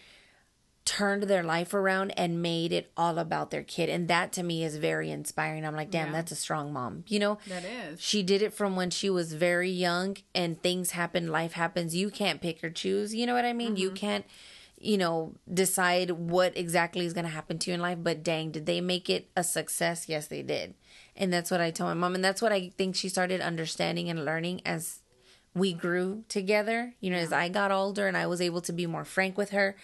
turned 0.84 1.24
their 1.24 1.42
life 1.42 1.74
around 1.74 2.12
and 2.12 2.40
made 2.40 2.72
it 2.72 2.90
all 2.96 3.18
about 3.18 3.50
their 3.50 3.62
kid, 3.62 3.90
and 3.90 4.08
that 4.08 4.32
to 4.32 4.42
me 4.42 4.64
is 4.64 4.76
very 4.76 5.10
inspiring. 5.10 5.66
I'm 5.66 5.76
like, 5.76 5.90
damn, 5.90 6.06
Yeah. 6.06 6.12
that's 6.12 6.32
a 6.32 6.36
strong 6.36 6.72
mom. 6.72 7.04
You 7.08 7.18
know, 7.18 7.38
that 7.48 7.64
is. 7.64 8.00
she 8.00 8.22
did 8.22 8.40
it 8.40 8.54
from 8.54 8.74
when 8.74 8.88
she 8.90 9.10
was 9.10 9.34
very 9.34 9.70
young 9.70 10.16
and 10.34 10.62
things 10.62 10.92
happen, 10.92 11.28
life 11.28 11.52
happens. 11.52 11.94
You 11.94 12.08
can't 12.08 12.40
pick 12.40 12.64
or 12.64 12.70
choose. 12.70 13.14
You 13.14 13.26
know 13.26 13.34
what 13.34 13.44
I 13.44 13.52
mean? 13.52 13.76
You 13.76 13.88
mm-hmm. 13.88 13.96
can't, 13.96 14.24
you 14.80 14.98
know, 14.98 15.34
decide 15.52 16.10
what 16.10 16.56
exactly 16.56 17.04
is 17.04 17.12
going 17.12 17.24
to 17.24 17.30
happen 17.30 17.58
to 17.58 17.70
you 17.70 17.74
in 17.74 17.80
life. 17.80 17.98
But 18.00 18.22
dang, 18.22 18.50
did 18.50 18.66
they 18.66 18.80
make 18.80 19.10
it 19.10 19.28
a 19.36 19.42
success? 19.42 20.08
Yes, 20.08 20.26
they 20.26 20.42
did. 20.42 20.74
And 21.16 21.32
that's 21.32 21.50
what 21.50 21.60
I 21.60 21.70
tell 21.70 21.86
my 21.86 21.94
mom. 21.94 22.14
And 22.14 22.24
that's 22.24 22.42
what 22.42 22.52
I 22.52 22.70
think 22.76 22.94
she 22.94 23.08
started 23.08 23.40
understanding 23.40 24.08
and 24.08 24.24
learning 24.24 24.62
as 24.64 25.00
we 25.54 25.72
grew 25.72 26.24
together. 26.28 26.94
You 27.00 27.10
know, 27.10 27.16
as 27.16 27.32
I 27.32 27.48
got 27.48 27.72
older 27.72 28.06
and 28.06 28.16
I 28.16 28.26
was 28.26 28.40
able 28.40 28.60
to 28.62 28.72
be 28.72 28.86
more 28.86 29.04
frank 29.04 29.36
with 29.36 29.50
her. 29.50 29.76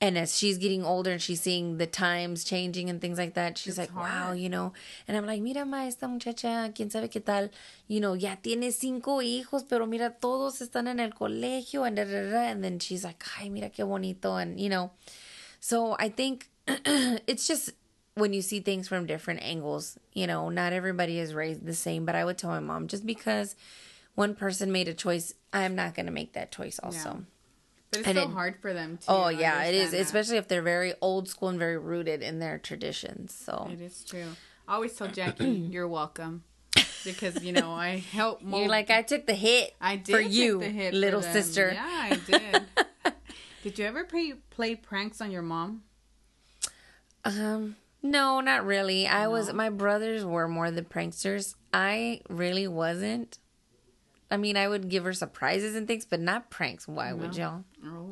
And 0.00 0.16
as 0.16 0.38
she's 0.38 0.58
getting 0.58 0.84
older 0.84 1.10
and 1.10 1.20
she's 1.20 1.40
seeing 1.40 1.78
the 1.78 1.86
times 1.86 2.44
changing 2.44 2.88
and 2.88 3.00
things 3.00 3.18
like 3.18 3.34
that, 3.34 3.58
she's 3.58 3.78
It's 3.78 3.90
like, 3.90 3.96
wow, 4.00 4.30
you 4.30 4.48
know. 4.48 4.72
And 5.08 5.16
I'm 5.16 5.26
like, 5.26 5.42
mira, 5.42 5.66
ma, 5.66 5.86
esta 5.86 6.06
muchacha, 6.06 6.72
quién 6.72 6.88
sabe 6.88 7.10
qué 7.10 7.24
tal, 7.24 7.50
you 7.88 7.98
know, 7.98 8.14
ya 8.14 8.36
tiene 8.40 8.70
cinco 8.70 9.18
hijos, 9.18 9.64
pero 9.68 9.86
mira, 9.86 10.14
todos 10.20 10.60
están 10.60 10.86
en 10.86 11.00
el 11.00 11.10
colegio, 11.10 11.84
and 11.84 11.96
da, 11.96 12.04
da, 12.04 12.30
da. 12.30 12.42
And 12.42 12.62
then 12.62 12.78
she's 12.78 13.02
like, 13.02 13.24
ay, 13.40 13.48
mira 13.48 13.70
qué 13.70 13.84
bonito. 13.84 14.36
And, 14.36 14.60
you 14.60 14.68
know, 14.68 14.92
so 15.58 15.96
I 15.98 16.10
think 16.10 16.48
it's 16.68 17.48
just 17.48 17.70
when 18.14 18.32
you 18.32 18.42
see 18.42 18.60
things 18.60 18.86
from 18.86 19.06
different 19.06 19.42
angles, 19.42 19.98
you 20.12 20.28
know, 20.28 20.48
not 20.48 20.72
everybody 20.72 21.18
is 21.18 21.34
raised 21.34 21.66
the 21.66 21.74
same. 21.74 22.04
But 22.04 22.14
I 22.14 22.24
would 22.24 22.38
tell 22.38 22.50
my 22.50 22.60
mom, 22.60 22.86
just 22.86 23.04
because 23.04 23.56
one 24.14 24.36
person 24.36 24.70
made 24.70 24.86
a 24.86 24.94
choice, 24.94 25.34
I'm 25.52 25.74
not 25.74 25.94
going 25.94 26.06
to 26.06 26.12
make 26.12 26.34
that 26.34 26.52
choice 26.52 26.78
also. 26.82 27.24
But 27.90 28.00
it's 28.00 28.08
And 28.08 28.16
so 28.18 28.24
it- 28.24 28.30
hard 28.30 28.56
for 28.60 28.72
them 28.74 28.98
to. 28.98 29.04
Oh 29.08 29.28
yeah, 29.28 29.64
it 29.64 29.74
is, 29.74 29.92
that. 29.92 30.00
especially 30.00 30.36
if 30.36 30.46
they're 30.48 30.62
very 30.62 30.94
old 31.00 31.28
school 31.28 31.48
and 31.48 31.58
very 31.58 31.78
rooted 31.78 32.22
in 32.22 32.38
their 32.38 32.58
traditions. 32.58 33.32
So 33.34 33.68
It 33.72 33.80
is 33.80 34.04
true. 34.04 34.26
I 34.66 34.74
always 34.74 34.94
tell 34.94 35.08
Jackie, 35.08 35.44
"You're 35.72 35.88
welcome," 35.88 36.44
because 37.04 37.42
you 37.42 37.52
know 37.52 37.72
I 37.72 37.96
help. 38.12 38.42
Mold, 38.42 38.62
you're 38.62 38.70
like, 38.70 38.90
I 38.90 39.00
took 39.02 39.24
the 39.26 39.34
hit 39.34 39.74
I 39.80 39.96
did 39.96 40.12
for 40.14 40.20
you, 40.20 40.58
the 40.60 40.68
hit 40.68 40.90
for 40.92 40.98
little 40.98 41.20
them. 41.22 41.32
sister. 41.32 41.70
Yeah, 41.74 41.86
I 41.88 42.16
did. 42.26 42.62
did 43.62 43.78
you 43.78 43.86
ever 43.86 44.04
play 44.04 44.34
play 44.50 44.74
pranks 44.74 45.22
on 45.22 45.30
your 45.30 45.40
mom? 45.42 45.82
Um, 47.24 47.76
no, 48.02 48.40
not 48.40 48.64
really. 48.66 49.06
I 49.06 49.26
was 49.28 49.52
my 49.52 49.70
brothers 49.70 50.24
were 50.24 50.48
more 50.48 50.70
the 50.70 50.82
pranksters. 50.82 51.54
I 51.72 52.20
really 52.28 52.68
wasn't. 52.68 53.38
I 54.30 54.36
mean, 54.36 54.58
I 54.58 54.68
would 54.68 54.90
give 54.90 55.04
her 55.04 55.14
surprises 55.14 55.74
and 55.74 55.86
things, 55.86 56.04
but 56.04 56.20
not 56.20 56.50
pranks. 56.50 56.86
Why 56.86 57.14
would 57.14 57.34
y'all? 57.34 57.64
Oh, 57.82 58.10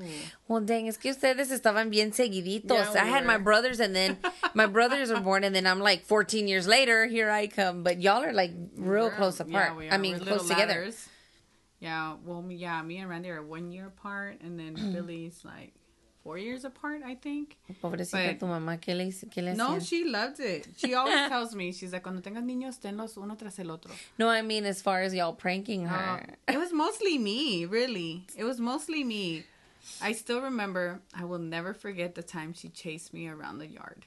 Well, 0.48 0.62
dang, 0.62 0.88
es 0.88 0.96
que 0.96 1.10
ustedes 1.12 1.50
estaban 1.52 1.90
bien 1.90 2.10
seguiditos. 2.10 2.70
Yeah, 2.70 2.92
we 2.94 2.98
I 3.00 3.04
had 3.04 3.26
my 3.26 3.36
brothers, 3.36 3.80
and 3.80 3.94
then 3.94 4.16
my 4.54 4.64
brothers 4.66 5.10
were 5.10 5.20
born, 5.20 5.44
and 5.44 5.54
then 5.54 5.66
I'm 5.66 5.80
like 5.80 6.04
14 6.06 6.48
years 6.48 6.66
later, 6.66 7.04
here 7.06 7.30
I 7.30 7.48
come. 7.48 7.82
But 7.82 8.00
y'all 8.00 8.24
are 8.24 8.32
like 8.32 8.52
real 8.76 9.06
We're- 9.08 9.16
close 9.16 9.40
apart. 9.40 9.72
Yeah, 9.82 9.94
I 9.94 9.98
mean, 9.98 10.18
We're 10.18 10.24
close 10.24 10.48
together. 10.48 10.72
ladders. 10.88 11.08
Yeah, 11.80 12.16
well, 12.24 12.42
yeah, 12.48 12.80
me 12.80 12.96
and 12.98 13.10
Randy 13.10 13.28
are 13.28 13.42
one 13.42 13.70
year 13.70 13.86
apart, 13.88 14.40
and 14.40 14.58
then 14.58 14.74
Billy's 14.94 15.42
like 15.44 15.74
four 16.26 16.38
years 16.38 16.64
apart, 16.64 17.02
I 17.06 17.14
think. 17.14 17.56
Pobrecita 17.80 18.36
tu 18.38 18.46
mamá, 18.46 18.78
¿qué 18.80 18.96
le, 18.96 19.12
qué 19.30 19.42
le 19.44 19.54
No, 19.54 19.78
she 19.78 20.04
loved 20.04 20.40
it. 20.40 20.66
She 20.76 20.92
always 20.94 21.28
tells 21.28 21.54
me, 21.54 21.70
she's 21.72 21.92
like, 21.92 22.02
cuando 22.02 22.20
tengas 22.20 22.42
niños, 22.44 22.80
tenlos 22.80 23.16
uno 23.16 23.36
tras 23.36 23.58
el 23.60 23.70
otro. 23.70 23.92
No, 24.18 24.28
I 24.28 24.42
mean 24.42 24.64
as 24.64 24.82
far 24.82 25.02
as 25.02 25.14
y'all 25.14 25.32
pranking 25.34 25.86
Uh, 25.86 25.90
her. 26.18 26.26
it 26.48 26.58
was 26.58 26.72
mostly 26.72 27.16
me, 27.16 27.64
really. 27.64 28.26
It 28.36 28.42
was 28.44 28.58
mostly 28.58 29.04
me. 29.04 29.44
I 30.02 30.12
still 30.12 30.40
remember, 30.42 31.00
I 31.14 31.24
will 31.24 31.38
never 31.38 31.72
forget 31.72 32.16
the 32.16 32.22
time 32.22 32.52
she 32.52 32.68
chased 32.70 33.14
me 33.14 33.28
around 33.28 33.58
the 33.58 33.68
yard. 33.68 34.04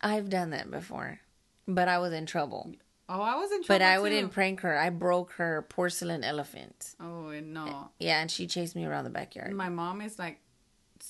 I've 0.00 0.28
done 0.28 0.50
that 0.50 0.70
before, 0.72 1.20
but 1.68 1.86
I 1.86 1.98
was 1.98 2.12
in 2.12 2.26
trouble. 2.26 2.72
Oh, 3.08 3.20
I 3.22 3.36
was 3.36 3.50
in 3.52 3.62
trouble. 3.62 3.78
But 3.78 3.82
I 3.82 3.96
too. 3.96 4.02
wouldn't 4.02 4.32
prank 4.32 4.60
her. 4.60 4.76
I 4.76 4.90
broke 4.90 5.32
her 5.32 5.66
porcelain 5.68 6.24
elephant. 6.24 6.94
Oh, 7.00 7.30
no. 7.40 7.90
Yeah, 8.00 8.20
and 8.20 8.30
she 8.30 8.46
chased 8.46 8.74
me 8.74 8.84
around 8.84 9.04
the 9.04 9.10
backyard. 9.10 9.52
My 9.52 9.68
mom 9.68 10.00
is 10.00 10.18
like 10.18 10.38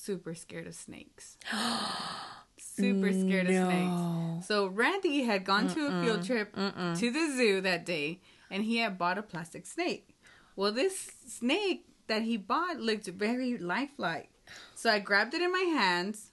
super 0.03 0.35
scared 0.35 0.67
of 0.67 0.75
snakes. 0.75 1.37
super 2.59 3.13
scared 3.13 3.49
of 3.49 3.55
snakes. 3.67 4.47
So 4.47 4.67
Randy 4.67 5.23
had 5.25 5.45
gone 5.45 5.69
to 5.69 5.87
a 5.87 6.03
field 6.03 6.23
trip 6.25 6.55
to 6.55 7.11
the 7.11 7.33
zoo 7.37 7.61
that 7.61 7.85
day 7.85 8.21
and 8.51 8.65
he 8.65 8.79
had 8.79 8.99
bought 8.99 9.19
a 9.19 9.23
plastic 9.23 9.67
snake. 9.67 10.17
Well, 10.57 10.73
this 10.73 11.11
snake 11.27 11.87
that 12.07 12.23
he 12.23 12.37
bought 12.37 12.81
looked 12.81 13.07
very 13.07 13.57
lifelike. 13.59 14.31
So 14.75 14.91
I 14.91 14.99
grabbed 14.99 15.35
it 15.35 15.43
in 15.43 15.53
my 15.53 15.61
hands 15.61 16.33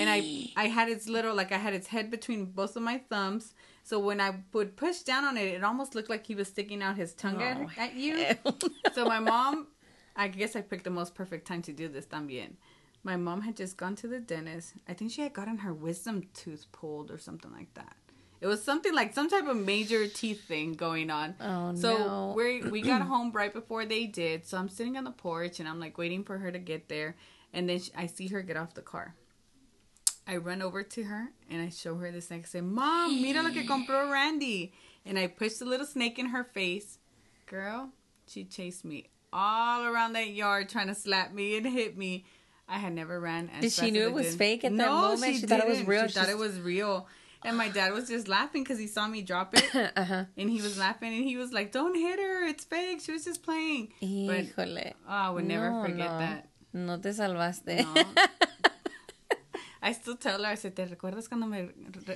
and 0.00 0.10
I 0.10 0.50
I 0.56 0.66
had 0.68 0.88
its 0.88 1.06
little 1.08 1.34
like 1.34 1.52
I 1.52 1.58
had 1.58 1.74
its 1.74 1.86
head 1.88 2.10
between 2.10 2.46
both 2.46 2.74
of 2.76 2.82
my 2.82 2.98
thumbs. 3.08 3.54
So 3.84 4.00
when 4.00 4.20
I 4.20 4.34
would 4.52 4.76
push 4.76 5.02
down 5.02 5.24
on 5.24 5.36
it, 5.36 5.46
it 5.54 5.62
almost 5.62 5.94
looked 5.94 6.10
like 6.10 6.26
he 6.26 6.34
was 6.34 6.48
sticking 6.48 6.82
out 6.82 6.96
his 6.96 7.12
tongue 7.14 7.40
at, 7.40 7.56
Oh, 7.60 7.70
at 7.78 7.94
you. 7.94 8.16
hell. 8.16 8.58
So 8.94 9.04
my 9.04 9.20
mom, 9.20 9.68
I 10.16 10.26
guess 10.26 10.56
I 10.56 10.62
picked 10.62 10.82
the 10.82 10.90
most 10.90 11.14
perfect 11.14 11.46
time 11.46 11.62
to 11.62 11.72
do 11.72 11.86
this 11.86 12.04
también. 12.06 12.56
My 13.06 13.14
mom 13.14 13.42
had 13.42 13.56
just 13.56 13.76
gone 13.76 13.94
to 13.96 14.08
the 14.08 14.18
dentist. 14.18 14.72
I 14.88 14.92
think 14.92 15.12
she 15.12 15.22
had 15.22 15.32
gotten 15.32 15.58
her 15.58 15.72
wisdom 15.72 16.24
tooth 16.34 16.66
pulled 16.72 17.12
or 17.12 17.18
something 17.18 17.52
like 17.52 17.72
that. 17.74 17.94
It 18.40 18.48
was 18.48 18.64
something 18.64 18.92
like 18.92 19.14
some 19.14 19.30
type 19.30 19.46
of 19.46 19.56
major 19.56 20.08
teeth 20.08 20.42
thing 20.48 20.72
going 20.72 21.08
on. 21.08 21.36
Oh, 21.40 21.72
so 21.76 21.96
no. 21.96 22.34
we 22.36 22.62
we 22.70 22.82
got 22.82 23.02
home 23.02 23.30
right 23.30 23.52
before 23.52 23.86
they 23.86 24.06
did. 24.06 24.44
So 24.44 24.58
I'm 24.58 24.68
sitting 24.68 24.96
on 24.96 25.04
the 25.04 25.12
porch 25.12 25.60
and 25.60 25.68
I'm 25.68 25.78
like 25.78 25.96
waiting 25.98 26.24
for 26.24 26.38
her 26.38 26.50
to 26.50 26.58
get 26.58 26.88
there, 26.88 27.14
and 27.52 27.68
then 27.68 27.78
sh 27.78 27.90
I 27.96 28.06
see 28.06 28.26
her 28.26 28.42
get 28.42 28.56
off 28.56 28.74
the 28.74 28.82
car. 28.82 29.14
I 30.26 30.38
run 30.38 30.60
over 30.60 30.82
to 30.82 31.04
her 31.04 31.28
and 31.48 31.62
I 31.62 31.68
show 31.68 31.94
her 31.94 32.10
the 32.10 32.20
snake. 32.20 32.42
I 32.42 32.48
say, 32.48 32.60
"Mom, 32.60 33.22
mira 33.22 33.40
lo 33.40 33.52
que 33.52 33.62
compró 33.62 34.10
Randy." 34.10 34.72
And 35.04 35.16
I 35.16 35.28
push 35.28 35.54
the 35.54 35.64
little 35.64 35.86
snake 35.86 36.18
in 36.18 36.26
her 36.30 36.42
face. 36.42 36.98
Girl, 37.46 37.90
she 38.26 38.42
chased 38.42 38.84
me 38.84 39.06
all 39.32 39.84
around 39.84 40.14
that 40.14 40.30
yard 40.30 40.68
trying 40.68 40.88
to 40.88 40.94
slap 40.94 41.32
me 41.32 41.56
and 41.56 41.66
hit 41.66 41.96
me. 41.96 42.24
I 42.68 42.78
had 42.78 42.92
never 42.94 43.20
ran. 43.20 43.50
Did 43.60 43.72
she 43.72 43.90
knew 43.90 44.02
it 44.04 44.12
was 44.12 44.26
did. 44.30 44.38
fake 44.38 44.64
at 44.64 44.76
that 44.76 44.88
moment? 44.90 45.34
She, 45.34 45.40
She 45.40 45.46
thought 45.46 45.60
it 45.60 45.68
was 45.68 45.82
real? 45.84 46.06
She 46.08 46.14
thought 46.14 46.24
She's- 46.26 46.36
it 46.36 46.38
was 46.38 46.60
real. 46.60 47.06
And 47.44 47.56
my 47.56 47.68
dad 47.68 47.92
was 47.92 48.08
just 48.08 48.26
laughing 48.26 48.64
because 48.64 48.78
he 48.78 48.88
saw 48.88 49.06
me 49.06 49.22
drop 49.22 49.54
it. 49.56 49.92
uh-huh. 49.96 50.24
And 50.36 50.50
he 50.50 50.60
was 50.60 50.76
laughing 50.78 51.14
and 51.14 51.24
he 51.24 51.36
was 51.36 51.52
like, 51.52 51.70
Don't 51.70 51.94
hit 51.94 52.18
her. 52.18 52.44
It's 52.46 52.64
fake. 52.64 53.00
She 53.02 53.12
was 53.12 53.24
just 53.24 53.42
playing. 53.44 53.92
But 54.00 54.46
Híjole. 54.56 54.94
oh, 55.06 55.12
I 55.12 55.30
would 55.30 55.44
never 55.44 55.70
No, 55.70 55.82
forget 55.82 56.10
no. 56.10 56.18
that. 56.18 56.48
No 56.72 56.98
te 56.98 57.10
salvaste. 57.10 57.84
No. 57.94 58.02
I 59.82 59.92
still 59.92 60.16
tell 60.16 60.42
her, 60.42 60.50
I 60.50 60.56
said, 60.56 60.74
¿te 60.74 60.84
recuerdas 60.86 61.28
cuando 61.28 61.46
me, 61.46 61.68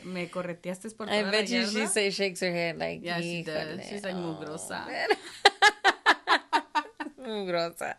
me 0.05 0.29
correteaste 0.29 0.91
por 0.97 1.09
I 1.09 1.23
bet 1.23 1.33
la 1.33 1.39
you 1.59 1.67
she 1.67 1.79
yarda?" 1.79 1.89
say 1.89 2.11
shakes 2.11 2.41
her 2.41 2.51
head 2.51 2.77
like 2.79 3.01
Yeah, 3.05 3.21
she 3.21 3.45
does. 3.45 3.87
She's 3.89 4.03
like 4.03 4.15
Oh. 4.17 4.37
mugrosa. 4.41 4.85
Mugrosa. 7.21 7.97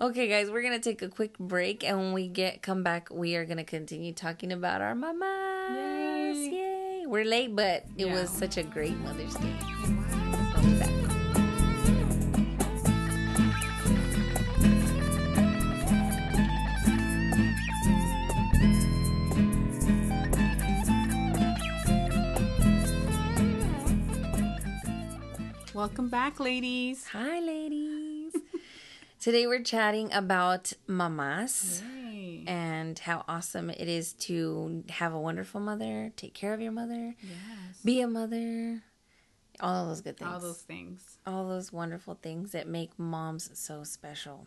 Okay, 0.00 0.28
guys, 0.28 0.50
we're 0.50 0.62
gonna 0.62 0.78
take 0.78 1.02
a 1.02 1.08
quick 1.08 1.38
break, 1.38 1.84
and 1.84 1.98
when 1.98 2.12
we 2.14 2.26
get 2.26 2.62
come 2.62 2.82
back, 2.82 3.08
we 3.10 3.36
are 3.36 3.44
gonna 3.44 3.64
continue 3.64 4.14
talking 4.14 4.50
about 4.50 4.80
our 4.80 4.94
mamas. 4.94 6.38
Yay. 6.38 7.02
Yay! 7.02 7.06
We're 7.06 7.26
late, 7.26 7.54
but 7.54 7.84
it 7.98 8.06
Yeah. 8.06 8.14
was 8.14 8.30
such 8.30 8.56
a 8.56 8.62
great 8.62 8.96
Mother's 8.96 9.34
Day. 9.34 9.54
I'll 9.60 10.64
be 10.64 10.72
back. 10.80 10.88
Welcome 25.74 26.08
back, 26.08 26.40
ladies. 26.40 27.06
Hi, 27.08 27.40
ladies. 27.40 27.99
Today 29.20 29.46
we're 29.46 29.62
chatting 29.62 30.12
about 30.12 30.72
mamas. 30.86 31.82
Yay. 32.12 32.44
and 32.46 32.98
how 32.98 33.24
awesome 33.28 33.70
it 33.70 33.86
is 33.88 34.12
to 34.14 34.82
have 34.88 35.12
a 35.12 35.20
wonderful 35.20 35.60
mother, 35.60 36.10
take 36.16 36.34
care 36.34 36.52
of 36.54 36.60
your 36.60 36.72
mother, 36.72 37.14
Yes. 37.20 37.80
be 37.84 38.00
a 38.00 38.08
mother, 38.08 38.82
all 39.60 39.86
those 39.86 40.00
good 40.00 40.16
things. 40.16 40.30
All 40.30 40.40
those 40.40 40.62
things. 40.62 41.18
all 41.26 41.48
those 41.48 41.72
wonderful 41.72 42.18
things 42.20 42.52
that 42.52 42.66
make 42.66 42.98
moms 42.98 43.50
so 43.58 43.84
special. 43.84 44.46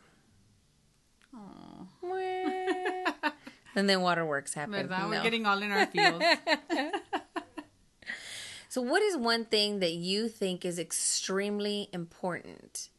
Aww. 1.35 1.87
and 3.75 3.89
then 3.89 4.01
waterworks 4.01 4.53
happen. 4.53 4.89
You 4.89 5.07
We're 5.09 5.23
getting 5.23 5.45
all 5.45 5.61
in 5.61 5.71
our 5.71 5.85
feels. 5.87 6.21
So, 8.69 8.81
what 8.81 9.03
is 9.03 9.15
one 9.15 9.45
thing 9.45 9.81
that 9.81 9.91
you 9.93 10.27
think 10.27 10.65
is 10.65 10.79
extremely 10.79 11.89
important 11.93 12.89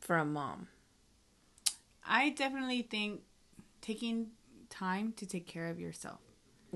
for 0.00 0.16
a 0.16 0.24
mom? 0.24 0.66
I 2.06 2.30
definitely 2.30 2.82
think 2.82 3.22
taking 3.80 4.28
time 4.70 5.12
to 5.16 5.26
take 5.26 5.46
care 5.46 5.68
of 5.68 5.78
yourself. 5.78 6.20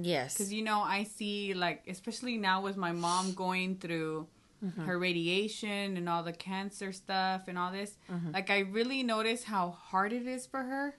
Yes. 0.01 0.35
Because, 0.35 0.53
you 0.53 0.63
know, 0.63 0.81
I 0.81 1.05
see, 1.05 1.55
like, 1.55 1.83
especially 1.89 2.37
now 2.37 2.63
with 2.63 2.77
my 2.77 2.93
mom 2.93 3.35
going 3.35 3.77
through 3.77 4.29
mm-hmm. 4.65 4.85
her 4.85 4.99
radiation 4.99 5.97
and 5.97 6.09
all 6.09 6.23
the 6.23 6.33
cancer 6.33 6.93
stuff 6.93 7.49
and 7.49 7.59
all 7.59 7.73
this, 7.73 7.97
mm-hmm. 8.11 8.33
like, 8.33 8.51
I 8.51 8.61
really 8.61 9.03
notice 9.03 9.45
how 9.45 9.71
hard 9.71 10.13
it 10.13 10.27
is 10.27 10.47
for 10.47 10.63
her 10.63 10.97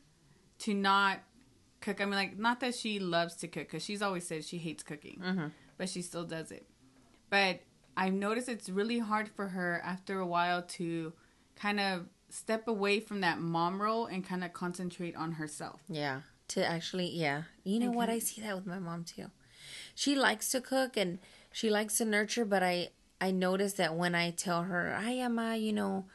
to 0.60 0.74
not 0.74 1.20
cook. 1.80 2.02
I 2.02 2.06
mean, 2.06 2.15
like, 2.15 2.38
not 2.38 2.60
that 2.60 2.76
she 2.76 3.00
loves 3.00 3.36
to 3.38 3.48
cook, 3.48 3.68
because 3.68 3.84
she's 3.84 4.02
always 4.02 4.28
said 4.28 4.44
she 4.44 4.58
hates 4.58 4.84
cooking, 4.84 5.22
mm-hmm. 5.24 5.48
but 5.78 5.88
she 5.88 6.02
still 6.02 6.26
does 6.26 6.52
it. 6.52 6.68
But 7.30 7.62
I've 7.96 8.13
noticed 8.13 8.50
it's 8.50 8.70
really 8.70 9.00
hard 9.00 9.30
for 9.30 9.48
her 9.48 9.82
after 9.84 10.20
a 10.20 10.26
while 10.26 10.63
to 10.63 11.13
kind 11.56 11.80
of 11.80 12.08
step 12.30 12.68
away 12.68 13.00
from 13.00 13.22
that 13.22 13.39
mom 13.39 13.82
role 13.82 14.06
and 14.06 14.24
kind 14.26 14.44
of 14.44 14.54
concentrate 14.54 15.15
on 15.15 15.34
herself. 15.34 15.82
Yeah. 15.89 16.22
To 16.50 16.65
actually, 16.65 17.10
yeah. 17.12 17.44
You 17.63 17.80
know 17.80 17.92
what? 17.92 18.10
I 18.10 18.20
see 18.20 18.42
that 18.42 18.56
with 18.56 18.65
my 18.65 18.80
mom 18.80 19.04
too. 19.04 19.30
She 19.96 20.15
likes 20.15 20.50
to 20.52 20.62
cook 20.62 20.98
and 20.98 21.20
she 21.52 21.70
likes 21.70 21.98
to 21.98 22.06
nurture, 22.06 22.46
but 22.46 22.63
I 22.63 22.89
I 23.22 23.32
notice 23.32 23.74
that 23.74 23.96
when 23.96 24.15
I 24.15 24.32
tell 24.32 24.63
her, 24.63 24.96
"Ay, 24.98 25.20
ama, 25.22 25.58
you 25.58 25.74
know, 25.74 26.06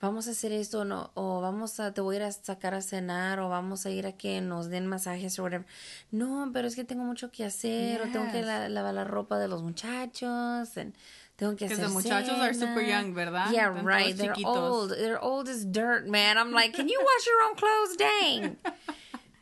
vamos 0.00 0.26
a 0.26 0.30
hacer 0.30 0.50
esto 0.52 0.82
no 0.84 1.10
o 1.14 1.40
vamos 1.40 1.78
a 1.78 1.92
te 1.92 2.00
voy 2.00 2.14
a 2.16 2.20
ir 2.20 2.22
a 2.22 2.32
sacar 2.32 2.72
a 2.74 2.80
cenar 2.82 3.38
o 3.38 3.48
vamos 3.48 3.84
a 3.86 3.90
ir 3.90 4.06
a 4.06 4.12
que 4.12 4.40
nos 4.40 4.68
den 4.68 4.88
masajes 4.88 5.38
or 5.38 5.42
whatever." 5.42 5.66
No, 6.10 6.50
pero 6.52 6.66
es 6.66 6.74
que 6.74 6.84
tengo 6.84 7.04
mucho 7.04 7.30
que 7.30 7.44
hacer 7.44 8.00
o 8.02 8.06
tengo 8.10 8.26
que 8.32 8.38
Yes. 8.38 8.46
la- 8.46 8.68
lavar 8.68 8.94
la 8.94 9.04
ropa 9.04 9.38
de 9.38 9.46
los 9.48 9.62
muchachos 9.62 10.76
and 10.76 10.94
tengo 11.38 11.56
que 11.56 11.66
Because 11.66 11.78
hacer 11.78 11.88
the 11.88 11.94
muchachos 11.94 12.38
are 12.40 12.54
super 12.54 12.80
young, 12.82 13.14
¿verdad? 13.14 13.50
Yeah, 13.52 13.70
Están 13.72 13.84
right. 13.84 14.16
They're 14.16 14.34
chiquitos. 14.34 14.56
old. 14.70 14.90
They're 14.90 15.20
old 15.22 15.48
as 15.48 15.64
dirt, 15.64 16.06
man. 16.08 16.38
I'm 16.38 16.52
like, 16.52 16.74
can 16.74 16.88
you 16.88 17.00
wash 17.00 17.26
your 17.26 17.42
own 17.44 17.54
clothes? 17.56 17.96
Dang. 17.96 18.56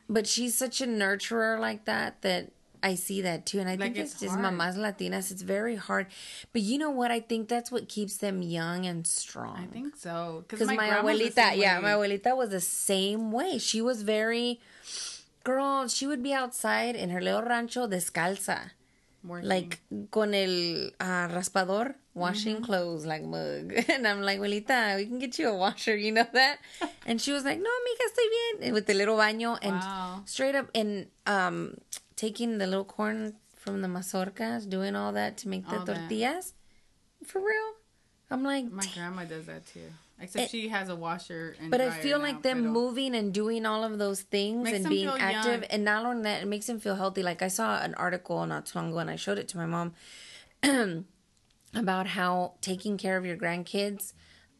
But 0.08 0.26
she's 0.26 0.54
such 0.54 0.82
a 0.82 0.86
nurturer 0.86 1.58
like 1.58 1.86
that 1.86 2.20
that 2.20 2.50
I 2.82 2.96
see 2.96 3.22
that 3.22 3.46
too. 3.46 3.60
And 3.60 3.68
I 3.68 3.72
Like, 3.76 3.80
think 3.94 3.96
it's, 3.96 4.12
it's 4.12 4.20
just 4.20 4.38
mamas 4.38 4.76
latinas. 4.76 5.30
It's 5.30 5.40
very 5.40 5.76
hard. 5.76 6.06
But 6.52 6.60
you 6.62 6.76
know 6.76 6.90
what? 6.90 7.10
I 7.10 7.20
think 7.20 7.48
that's 7.48 7.70
what 7.72 7.88
keeps 7.88 8.18
them 8.18 8.42
young 8.42 8.84
and 8.84 9.06
strong. 9.06 9.56
I 9.56 9.66
think 9.72 9.96
so. 9.96 10.44
Because 10.48 10.66
my, 10.66 10.76
the 10.76 10.96
abuelita, 10.96 11.56
yeah, 11.56 11.76
way. 11.78 11.82
my 11.82 11.90
abuelita 11.92 12.36
was 12.36 12.50
the 12.50 12.60
same 12.60 13.32
way. 13.32 13.56
She 13.56 13.80
was 13.80 14.02
very, 14.02 14.60
girl, 15.44 15.88
she 15.88 16.06
would 16.06 16.22
be 16.22 16.34
outside 16.34 16.94
in 16.94 17.08
her 17.08 17.20
little 17.22 17.42
rancho 17.42 17.86
descalza. 17.86 18.72
Working. 19.24 19.48
Like 19.48 19.80
con 20.10 20.34
el 20.34 20.90
uh, 21.00 21.28
raspador, 21.28 21.94
washing 22.14 22.56
Mm-hmm. 22.56 22.64
clothes 22.64 23.06
like 23.06 23.22
mug. 23.22 23.72
And 23.88 24.06
I'm 24.06 24.20
like, 24.22 24.40
abuelita, 24.40 24.96
we 24.96 25.06
can 25.06 25.18
get 25.18 25.38
you 25.38 25.48
a 25.48 25.56
washer, 25.56 25.96
you 25.96 26.10
know 26.12 26.26
that? 26.32 26.58
and 27.06 27.20
she 27.20 27.30
was 27.32 27.44
like, 27.44 27.58
no, 27.58 27.70
mija, 27.70 28.04
estoy 28.10 28.28
bien. 28.34 28.66
And 28.66 28.74
with 28.74 28.86
the 28.86 28.94
little 28.94 29.16
baño 29.16 29.58
and 29.62 29.76
Wow. 29.80 30.22
straight 30.24 30.54
up 30.56 30.70
and 30.74 31.06
um, 31.26 31.76
taking 32.16 32.58
the 32.58 32.66
little 32.66 32.84
corn 32.84 33.34
from 33.56 33.80
the 33.80 33.88
mazorcas, 33.88 34.68
doing 34.68 34.96
all 34.96 35.12
that 35.12 35.36
to 35.38 35.48
make 35.48 35.68
the 35.68 35.78
All 35.78 35.84
that. 35.84 35.94
tortillas. 36.08 36.54
For 37.24 37.38
real. 37.38 37.72
I'm 38.30 38.42
like, 38.42 38.72
My 38.72 38.86
grandma 38.94 39.24
does 39.24 39.46
that 39.46 39.66
too. 39.66 39.86
Except 40.22 40.50
she 40.50 40.68
has 40.68 40.88
a 40.88 40.96
washer 40.96 41.56
and 41.60 41.70
But 41.70 41.80
I 41.80 41.90
feel 41.90 42.18
like 42.18 42.42
them 42.42 42.66
moving 42.66 43.14
and 43.14 43.32
doing 43.34 43.66
all 43.66 43.82
of 43.84 43.98
those 43.98 44.22
things 44.22 44.64
Makes 44.64 44.76
and 44.78 44.88
being 44.88 45.08
active, 45.08 45.60
young. 45.62 45.64
and 45.64 45.84
not 45.84 46.04
only 46.06 46.22
that, 46.22 46.42
it 46.42 46.46
makes 46.46 46.66
them 46.66 46.78
feel 46.80 46.94
healthy. 46.96 47.22
Like 47.22 47.42
I 47.42 47.48
saw 47.48 47.80
an 47.82 47.94
article 47.94 48.44
not 48.46 48.66
too 48.66 48.78
long 48.78 48.90
ago, 48.90 48.98
and 48.98 49.10
I 49.10 49.16
showed 49.16 49.38
it 49.38 49.48
to 49.48 49.56
my 49.56 49.66
mom 49.66 49.94
about 51.74 52.06
how 52.08 52.54
taking 52.60 52.98
care 52.98 53.16
of 53.16 53.24
your 53.24 53.36
grandkids 53.36 54.12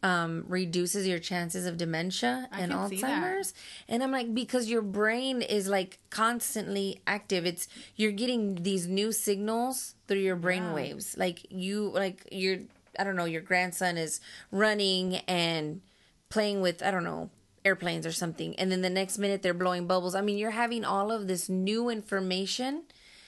um, 0.03 0.45
reduces 0.49 1.07
your 1.07 1.21
chances 1.21 1.65
of 1.65 1.77
dementia 1.77 2.49
I 2.51 2.61
and 2.63 2.73
can 2.73 2.89
see 2.89 3.01
that. 3.03 3.23
Alzheimer's. 3.23 3.55
And 3.89 4.03
I'm 4.03 4.11
like, 4.11 4.35
because 4.35 4.69
your 4.69 4.83
brain 4.83 5.43
is 5.43 5.69
like 5.69 6.01
constantly 6.11 7.01
active. 7.07 7.47
It's 7.47 7.69
you're 7.95 8.11
getting 8.11 8.57
these 8.57 8.89
new 8.89 9.13
signals 9.13 9.95
through 10.09 10.19
your 10.21 10.35
brain 10.37 10.65
Yeah. 10.65 10.75
waves. 10.75 11.17
Like 11.17 11.47
you, 11.51 11.89
like 11.91 12.27
your, 12.33 12.59
I 12.99 13.05
don't 13.05 13.17
know, 13.17 13.25
your 13.25 13.41
grandson 13.41 13.97
is 13.97 14.21
running 14.51 15.17
and 15.29 15.81
playing 16.29 16.61
with, 16.61 16.83
I 16.83 16.91
don't 16.91 17.05
know, 17.05 17.31
airplanes 17.65 18.07
or 18.07 18.13
something. 18.13 18.55
And 18.59 18.71
then 18.73 18.83
the 18.83 18.91
next 18.91 19.19
minute 19.19 19.43
they're 19.43 19.55
blowing 19.55 19.87
bubbles. 19.87 20.15
I 20.15 20.21
mean, 20.21 20.39
you're 20.39 20.51
having 20.51 20.85
all 20.85 21.11
of 21.13 21.29
this 21.29 21.49
new 21.49 21.89
information. 21.89 22.83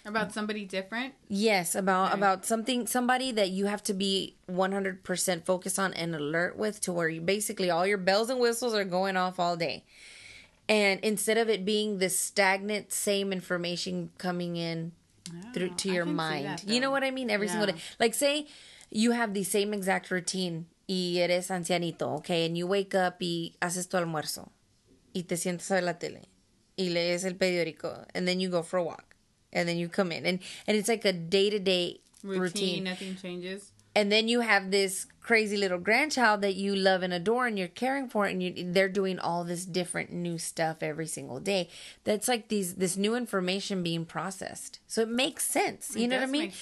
about 0.06 0.32
somebody 0.32 0.66
different. 0.66 1.14
Yes, 1.28 1.74
about 1.74 2.08
Okay. 2.08 2.18
about 2.18 2.44
something 2.44 2.86
somebody 2.86 3.32
that 3.32 3.50
you 3.50 3.66
have 3.66 3.82
to 3.84 3.94
be 3.94 4.36
100% 4.50 5.44
focused 5.46 5.78
on 5.78 5.94
and 5.94 6.14
alert 6.14 6.58
with 6.58 6.80
to 6.82 6.92
where 6.92 7.08
you 7.08 7.22
basically 7.22 7.70
all 7.70 7.86
your 7.86 7.96
bells 7.96 8.28
and 8.28 8.38
whistles 8.38 8.74
are 8.74 8.84
going 8.84 9.16
off 9.16 9.40
all 9.40 9.56
day. 9.56 9.84
And 10.68 11.00
instead 11.00 11.38
of 11.38 11.48
it 11.48 11.64
being 11.64 11.98
this 11.98 12.18
stagnant 12.18 12.92
same 12.92 13.32
information 13.32 14.10
coming 14.18 14.56
in 14.56 14.92
oh, 15.30 15.52
through 15.52 15.70
to 15.70 15.90
I 15.90 15.92
your 15.94 16.06
mind. 16.06 16.46
that, 16.46 16.68
you 16.68 16.80
know 16.80 16.90
what 16.90 17.04
I 17.04 17.10
mean? 17.10 17.30
Every 17.30 17.48
single 17.48 17.66
day. 17.68 17.78
Like 17.98 18.12
say 18.14 18.46
you 18.94 19.10
have 19.12 19.34
the 19.34 19.44
same 19.44 19.74
exact 19.74 20.10
routine 20.10 20.66
y 20.88 21.18
eres 21.18 21.50
ancianito, 21.50 22.14
okay, 22.18 22.46
and 22.46 22.56
you 22.56 22.66
wake 22.66 22.94
up 22.94 23.16
y 23.20 23.54
haces 23.60 23.88
tu 23.88 23.96
almuerzo 23.98 24.52
y 25.12 25.24
te 25.24 25.36
sientas 25.36 25.70
a 25.70 25.74
ver 25.74 25.82
la 25.84 25.98
tele 25.98 26.22
y 26.76 26.88
lees 26.90 27.24
el 27.24 27.34
periódico 27.34 28.06
and 28.14 28.26
then 28.26 28.40
you 28.40 28.48
go 28.48 28.62
for 28.62 28.78
a 28.78 28.82
walk 28.84 29.16
and 29.52 29.68
then 29.68 29.76
you 29.78 29.88
come 29.88 30.12
in 30.12 30.24
and 30.26 30.40
and 30.66 30.76
it's 30.76 30.88
like 30.88 31.04
a 31.04 31.12
day-to-day 31.12 32.00
Routine, 32.22 32.40
routine. 32.40 32.84
nothing 32.84 33.16
changes. 33.20 33.72
And 33.94 34.10
then 34.10 34.28
you 34.28 34.40
have 34.40 34.70
this 34.70 35.06
crazy 35.20 35.56
little 35.56 35.78
grandchild 35.78 36.42
that 36.42 36.54
you 36.54 36.76
love 36.76 37.02
and 37.02 37.12
adore 37.12 37.46
and 37.46 37.58
you're 37.58 37.68
caring 37.68 38.08
for 38.08 38.26
and 38.26 38.42
you 38.42 38.72
they're 38.72 38.90
doing 38.90 39.18
all 39.18 39.42
this 39.42 39.64
different 39.64 40.12
new 40.12 40.36
stuff 40.36 40.82
every 40.82 41.06
single 41.06 41.40
day. 41.40 41.68
That's 42.04 42.28
like 42.28 42.48
these 42.48 42.74
this 42.74 42.96
new 42.96 43.14
information 43.14 43.82
being 43.82 44.04
processed. 44.04 44.80
So 44.86 45.02
it 45.02 45.08
makes 45.08 45.44
sense. 45.44 45.94
You 45.96 46.04
It 46.04 46.08
know 46.08 46.16
what 46.18 46.28
I 46.28 46.32
mean? 46.32 46.52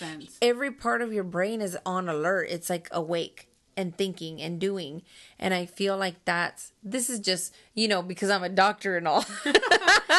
Every 0.40 0.70
part 0.70 1.02
of 1.02 1.12
your 1.12 1.24
brain 1.24 1.60
is 1.60 1.76
on 1.84 2.08
alert. 2.08 2.48
It's 2.50 2.70
like 2.70 2.88
awake 2.92 3.48
and 3.76 3.96
thinking 3.96 4.40
and 4.42 4.60
doing. 4.60 5.02
And 5.38 5.54
I 5.54 5.66
feel 5.66 5.96
like 5.96 6.24
that's 6.24 6.72
this 6.84 7.08
is 7.10 7.18
just, 7.18 7.54
you 7.74 7.88
know, 7.88 8.02
because 8.02 8.30
I'm 8.30 8.44
a 8.44 8.48
doctor 8.48 8.96
and 8.96 9.08
all. 9.08 9.24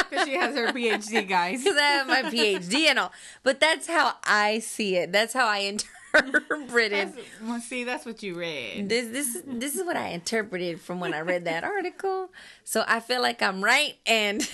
Because 0.09 0.27
she 0.27 0.35
has 0.35 0.55
her 0.55 0.67
PhD, 0.67 1.27
guys. 1.27 1.59
because 1.63 1.77
I 1.77 1.81
have 1.83 2.07
my 2.07 2.23
PhD 2.23 2.87
and 2.87 2.97
all. 2.97 3.11
But 3.43 3.59
that's 3.59 3.87
how 3.87 4.13
I 4.23 4.59
see 4.59 4.95
it. 4.95 5.11
That's 5.11 5.33
how 5.33 5.47
I 5.47 5.59
interpret 5.59 6.02
it. 6.91 6.91
That's, 6.91 7.17
well, 7.41 7.59
see, 7.59 7.83
that's 7.83 8.05
what 8.05 8.21
you 8.21 8.35
read. 8.35 8.87
This 8.89 9.07
this 9.09 9.41
this 9.45 9.75
is 9.75 9.83
what 9.85 9.95
I 9.95 10.09
interpreted 10.09 10.79
from 10.79 10.99
when 10.99 11.13
I 11.13 11.21
read 11.21 11.45
that 11.45 11.63
article. 11.75 12.29
So 12.63 12.83
I 12.87 12.99
feel 12.99 13.21
like 13.21 13.41
I'm 13.41 13.63
right, 13.63 13.95
and 14.05 14.41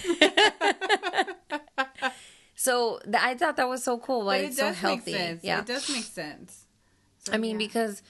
so 2.56 3.00
th- 3.04 3.16
I 3.22 3.36
thought 3.36 3.58
that 3.58 3.68
was 3.68 3.84
so 3.84 3.98
cool. 3.98 4.30
It 4.30 4.46
it's 4.46 4.58
so 4.58 4.72
healthy. 4.72 5.40
Yeah, 5.42 5.60
It 5.60 5.66
does 5.66 5.90
make 5.90 6.04
sense. 6.04 6.66
So, 7.20 7.34
I 7.34 7.38
mean 7.38 7.60
yeah. 7.60 7.68
because 7.68 8.02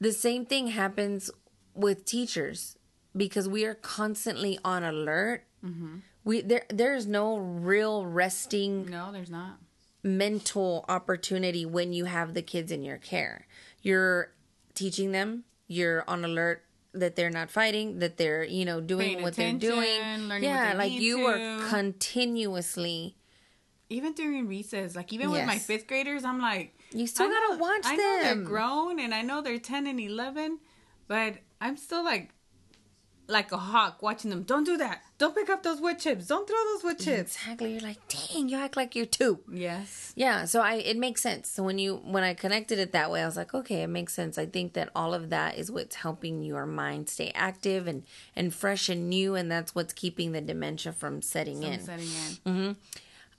the 0.00 0.12
same 0.12 0.44
thing 0.44 0.68
happens 0.68 1.30
with 1.74 2.04
teachers 2.04 2.76
because 3.16 3.48
we 3.48 3.64
are 3.64 3.74
constantly 3.74 4.58
on 4.64 4.82
alert. 4.82 5.44
Mm-hmm. 5.64 5.98
We 6.24 6.40
there 6.40 6.64
there's 6.68 7.06
no 7.06 7.36
real 7.38 8.04
resting 8.04 8.86
No, 8.90 9.12
there's 9.12 9.30
not. 9.30 9.58
Mental 10.06 10.84
opportunity 10.88 11.66
when 11.66 11.92
you 11.92 12.04
have 12.06 12.34
the 12.34 12.42
kids 12.42 12.70
in 12.72 12.82
your 12.82 12.98
care. 12.98 13.46
You're 13.82 14.32
teaching 14.74 15.12
them, 15.12 15.44
you're 15.66 16.04
on 16.08 16.24
alert 16.24 16.62
that 16.92 17.14
they're 17.16 17.30
not 17.30 17.50
fighting, 17.50 17.98
that 17.98 18.16
they're 18.16 18.44
you 18.44 18.64
know 18.64 18.80
doing 18.80 19.08
Paying 19.16 19.22
what 19.22 19.34
they're 19.34 19.52
doing. 19.52 20.28
learning 20.28 20.44
yeah, 20.48 20.72
like 20.76 20.92
you 20.92 21.18
to. 21.18 21.24
are 21.26 21.68
continuously. 21.68 23.16
even 23.90 24.12
during 24.14 24.48
recess, 24.48 24.96
like 24.96 25.12
even 25.12 25.30
with 25.30 25.44
my 25.46 25.58
fifth 25.58 25.86
graders, 25.86 26.24
I'm 26.24 26.40
like, 26.40 26.74
You 26.92 27.06
still 27.06 27.26
I 27.26 27.30
gotta 27.30 27.52
know- 27.56 27.58
watch 27.62 27.82
I 27.84 27.96
know 27.96 28.18
they're 28.22 28.34
grown, 28.36 28.98
and 29.00 29.14
I 29.14 29.22
know 29.22 29.42
they're 29.42 29.58
ten 29.58 29.86
and 29.86 30.00
eleven, 30.00 30.58
but 31.06 31.34
I'm 31.60 31.76
still 31.76 32.04
like, 32.04 32.30
like 33.28 33.50
a 33.52 33.56
hawk 33.56 34.02
watching 34.02 34.30
them. 34.30 34.42
Don't 34.42 34.64
do 34.64 34.76
that. 34.76 35.02
Don't 35.18 35.34
pick 35.34 35.48
up 35.50 35.62
those 35.62 35.80
wood 35.80 35.98
chips. 35.98 36.26
Don't 36.26 36.46
throw 36.46 36.56
those 36.74 36.84
wood 36.84 36.98
chips. 36.98 37.36
Exactly. 37.36 37.72
You're 37.72 37.80
like, 37.80 37.98
dang, 38.08 38.48
you 38.48 38.56
act 38.58 38.76
like 38.76 38.94
you're 38.94 39.06
two. 39.06 39.40
Yes. 39.50 40.12
Yeah, 40.14 40.44
so 40.44 40.60
I 40.60 40.74
it 40.74 40.96
makes 40.96 41.22
sense. 41.22 41.50
So 41.50 41.62
when 41.62 41.78
you 41.78 41.96
when 41.96 42.22
I 42.22 42.34
connected 42.34 42.78
it 42.78 42.92
that 42.92 43.10
way, 43.10 43.22
I 43.22 43.26
was 43.26 43.36
like, 43.36 43.54
okay, 43.54 43.82
it 43.82 43.88
makes 43.88 44.12
sense. 44.14 44.38
I 44.38 44.46
think 44.46 44.74
that 44.74 44.90
all 44.94 45.14
of 45.14 45.30
that 45.30 45.58
is 45.58 45.70
what's 45.70 45.96
helping 45.96 46.42
your 46.42 46.66
mind 46.66 47.08
stay 47.08 47.32
active 47.34 47.86
and 47.86 48.04
and 48.34 48.54
fresh 48.54 48.88
and 48.88 49.08
new, 49.08 49.34
and 49.34 49.50
that's 49.50 49.74
what's 49.74 49.92
keeping 49.92 50.32
the 50.32 50.40
dementia 50.40 50.92
from 50.92 51.22
setting 51.22 51.64
I'm 51.64 51.72
in. 51.72 51.80
setting 51.80 52.08
in. 52.44 52.76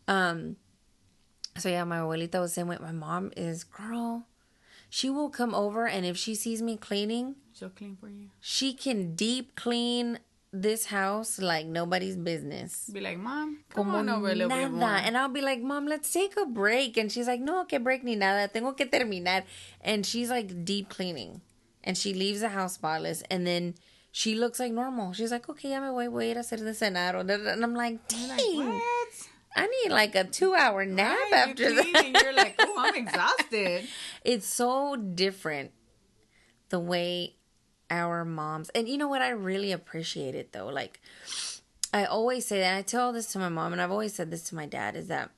Um, 0.07 0.55
so 1.57 1.69
yeah, 1.69 1.83
my 1.83 1.97
abuelita 1.99 2.39
was 2.39 2.53
saying, 2.53 2.67
"Wait, 2.67 2.81
my 2.81 2.91
mom 2.91 3.31
is 3.35 3.63
girl. 3.63 4.25
She 4.89 5.09
will 5.09 5.29
come 5.29 5.53
over, 5.53 5.85
and 5.88 6.05
if 6.05 6.17
she 6.17 6.33
sees 6.35 6.61
me 6.61 6.77
cleaning, 6.77 7.35
She'll 7.53 7.69
clean 7.69 7.97
for 7.99 8.07
you. 8.09 8.29
she 8.39 8.73
can 8.73 9.15
deep 9.15 9.55
clean 9.55 10.19
this 10.53 10.85
house 10.88 11.39
like 11.39 11.65
nobody's 11.67 12.15
business." 12.15 12.89
Be 12.93 13.01
like, 13.01 13.17
mom, 13.19 13.59
come 13.69 13.85
Como 13.85 13.97
on 13.99 14.09
over 14.09 14.29
a 14.31 14.35
little 14.35 14.49
bit 14.49 14.71
more. 14.71 14.89
And 14.89 15.17
I'll 15.17 15.27
be 15.29 15.41
like, 15.41 15.61
Mom, 15.61 15.85
let's 15.88 16.11
take 16.11 16.38
a 16.38 16.45
break. 16.45 16.95
And 16.97 17.11
she's 17.11 17.27
like, 17.27 17.41
No, 17.41 17.65
que 17.65 17.79
break 17.79 18.03
ni 18.03 18.15
nada. 18.15 18.47
Tengo 18.47 18.71
que 18.73 18.85
terminar. 18.85 19.43
And 19.81 20.05
she's 20.05 20.29
like 20.29 20.63
deep 20.63 20.88
cleaning. 20.89 21.41
And 21.83 21.97
she 21.97 22.13
leaves 22.13 22.39
the 22.41 22.49
house 22.49 22.75
spotless. 22.75 23.23
And 23.29 23.45
then 23.45 23.75
she 24.11 24.35
looks 24.35 24.59
like 24.59 24.71
normal. 24.71 25.11
She's 25.13 25.31
like, 25.31 25.49
Okay, 25.49 25.71
ya 25.71 25.81
me 25.81 25.89
voy, 25.89 26.07
voy 26.09 26.25
a 26.27 26.31
ir 26.31 26.38
a 26.38 26.39
hacer 26.39 26.57
de 26.57 26.71
cenar. 26.73 27.13
or 27.15 27.23
da- 27.23 27.38
da- 27.38 27.51
And 27.53 27.63
I'm 27.63 27.75
like, 27.75 28.07
Dang, 28.07 28.29
Like, 28.29 28.39
what? 28.55 29.29
I 29.57 29.65
need 29.67 29.91
like 29.91 30.15
a 30.15 30.23
two 30.23 30.53
hour 30.53 30.85
nap 30.85 31.17
Right, 31.31 31.49
after 31.49 31.69
you 31.69 31.81
clean 31.81 31.93
that. 31.93 32.05
and 32.05 32.15
you're 32.21 32.33
like, 32.33 32.55
oh, 32.59 32.75
I'm 32.77 32.95
exhausted. 33.07 33.87
it's 34.23 34.47
so 34.47 34.95
different 34.95 35.71
the 36.69 36.79
way 36.79 37.33
our 37.89 38.25
moms 38.25 38.69
and 38.75 38.89
you 38.89 38.97
know 38.97 39.07
what 39.07 39.21
i 39.21 39.29
really 39.29 39.71
appreciate 39.71 40.35
it 40.35 40.51
though 40.51 40.67
like 40.67 40.99
i 41.93 42.03
always 42.03 42.45
say 42.45 42.59
that 42.59 42.75
i 42.77 42.81
tell 42.81 43.13
this 43.13 43.31
to 43.31 43.39
my 43.39 43.47
mom 43.47 43.71
and 43.71 43.81
i've 43.81 43.89
always 43.91 44.13
said 44.13 44.29
this 44.29 44.43
to 44.43 44.55
my 44.55 44.65
dad 44.65 44.93
is 44.93 45.07
that 45.07 45.29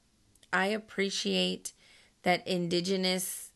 i 0.51 0.65
appreciate 0.65 1.73
that 2.23 2.45
indigenous 2.47 3.48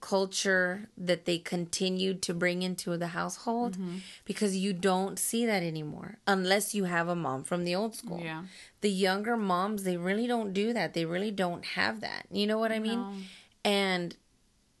culture 0.00 0.88
that 0.96 1.24
they 1.24 1.38
continued 1.38 2.22
to 2.22 2.32
bring 2.34 2.62
into 2.62 2.96
the 2.96 3.08
household 3.08 3.76
because 4.24 4.56
you 4.56 4.72
don't 4.72 5.18
see 5.18 5.44
that 5.46 5.62
anymore 5.62 6.18
unless 6.26 6.74
you 6.74 6.84
have 6.84 7.08
a 7.08 7.16
mom 7.16 7.42
from 7.44 7.64
the 7.64 7.74
old 7.74 7.94
school. 7.96 8.20
Yeah. 8.22 8.44
the 8.80 8.90
younger 8.90 9.36
moms 9.36 9.82
they 9.82 9.96
really 9.96 10.26
don't 10.26 10.52
do 10.52 10.72
that. 10.72 10.94
They 10.94 11.04
really 11.04 11.30
don't 11.32 11.64
have 11.64 12.00
that. 12.00 12.26
You 12.30 12.46
know 12.46 12.58
what 12.58 12.70
i 12.72 12.78
mean? 12.78 13.00
No. 13.00 13.12
and 13.64 14.16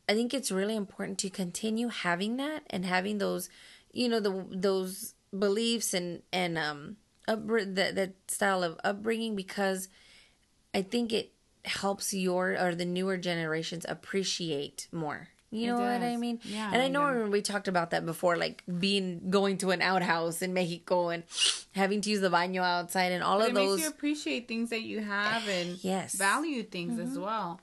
i 0.08 0.14
think 0.14 0.32
it's 0.32 0.50
really 0.52 0.76
important 0.76 1.18
to 1.18 1.28
continue 1.30 1.88
having 1.88 2.36
that 2.36 2.62
and 2.70 2.84
having 2.86 3.18
those 3.18 3.50
you 3.92 4.08
know 4.08 4.20
the 4.20 4.44
those 4.50 5.14
beliefs 5.36 5.92
and 5.94 6.22
and 6.32 6.56
um 6.56 6.96
upbr- 7.26 7.74
that 7.74 7.94
that 7.96 8.12
style 8.28 8.62
of 8.62 8.78
upbringing 8.84 9.34
because 9.36 9.88
i 10.74 10.80
think 10.80 11.12
it 11.12 11.32
helps 11.68 12.12
your 12.14 12.56
or 12.58 12.74
the 12.74 12.84
newer 12.84 13.16
generations 13.16 13.84
appreciate 13.88 14.88
more 14.92 15.28
you 15.50 15.66
know 15.66 15.78
what 15.80 16.02
i 16.02 16.16
mean 16.16 16.38
Yeah, 16.44 16.70
and 16.72 16.82
i 16.82 16.86
I 16.86 16.88
know 16.88 17.28
we 17.30 17.40
talked 17.40 17.68
about 17.68 17.90
that 17.90 18.04
before 18.04 18.36
like 18.36 18.62
being 18.78 19.30
going 19.30 19.56
to 19.58 19.70
an 19.70 19.80
outhouse 19.80 20.42
in 20.42 20.52
mexico 20.52 21.08
and 21.08 21.22
having 21.72 22.00
to 22.02 22.10
use 22.10 22.20
the 22.20 22.28
baño 22.30 22.60
outside 22.62 23.12
and 23.12 23.22
all 23.22 23.38
But 23.38 23.46
of 23.46 23.50
it 23.52 23.54
those 23.54 23.78
makes 23.78 23.82
you 23.82 23.88
appreciate 23.88 24.48
things 24.48 24.70
that 24.70 24.82
you 24.82 25.00
have 25.00 25.48
and 25.48 25.78
Yes. 25.82 26.14
Mm-hmm. 26.14 26.18
value 26.18 26.62
things 26.64 26.98
as 26.98 27.18
well. 27.18 27.60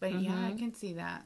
But 0.00 0.12
yeah, 0.20 0.46
I 0.48 0.52
can 0.52 0.74
see 0.74 0.94
that. 0.94 1.22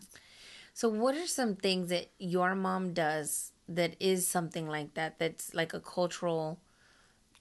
So, 0.74 0.88
what 0.90 1.14
are 1.16 1.26
some 1.26 1.56
things 1.56 1.88
that 1.88 2.10
your 2.18 2.54
mom 2.54 2.92
does 2.92 3.52
that 3.68 3.96
is 3.98 4.28
something 4.28 4.68
like 4.68 4.92
that? 4.94 5.18
That's 5.18 5.54
like 5.54 5.72
a 5.72 5.80
cultural 5.80 6.60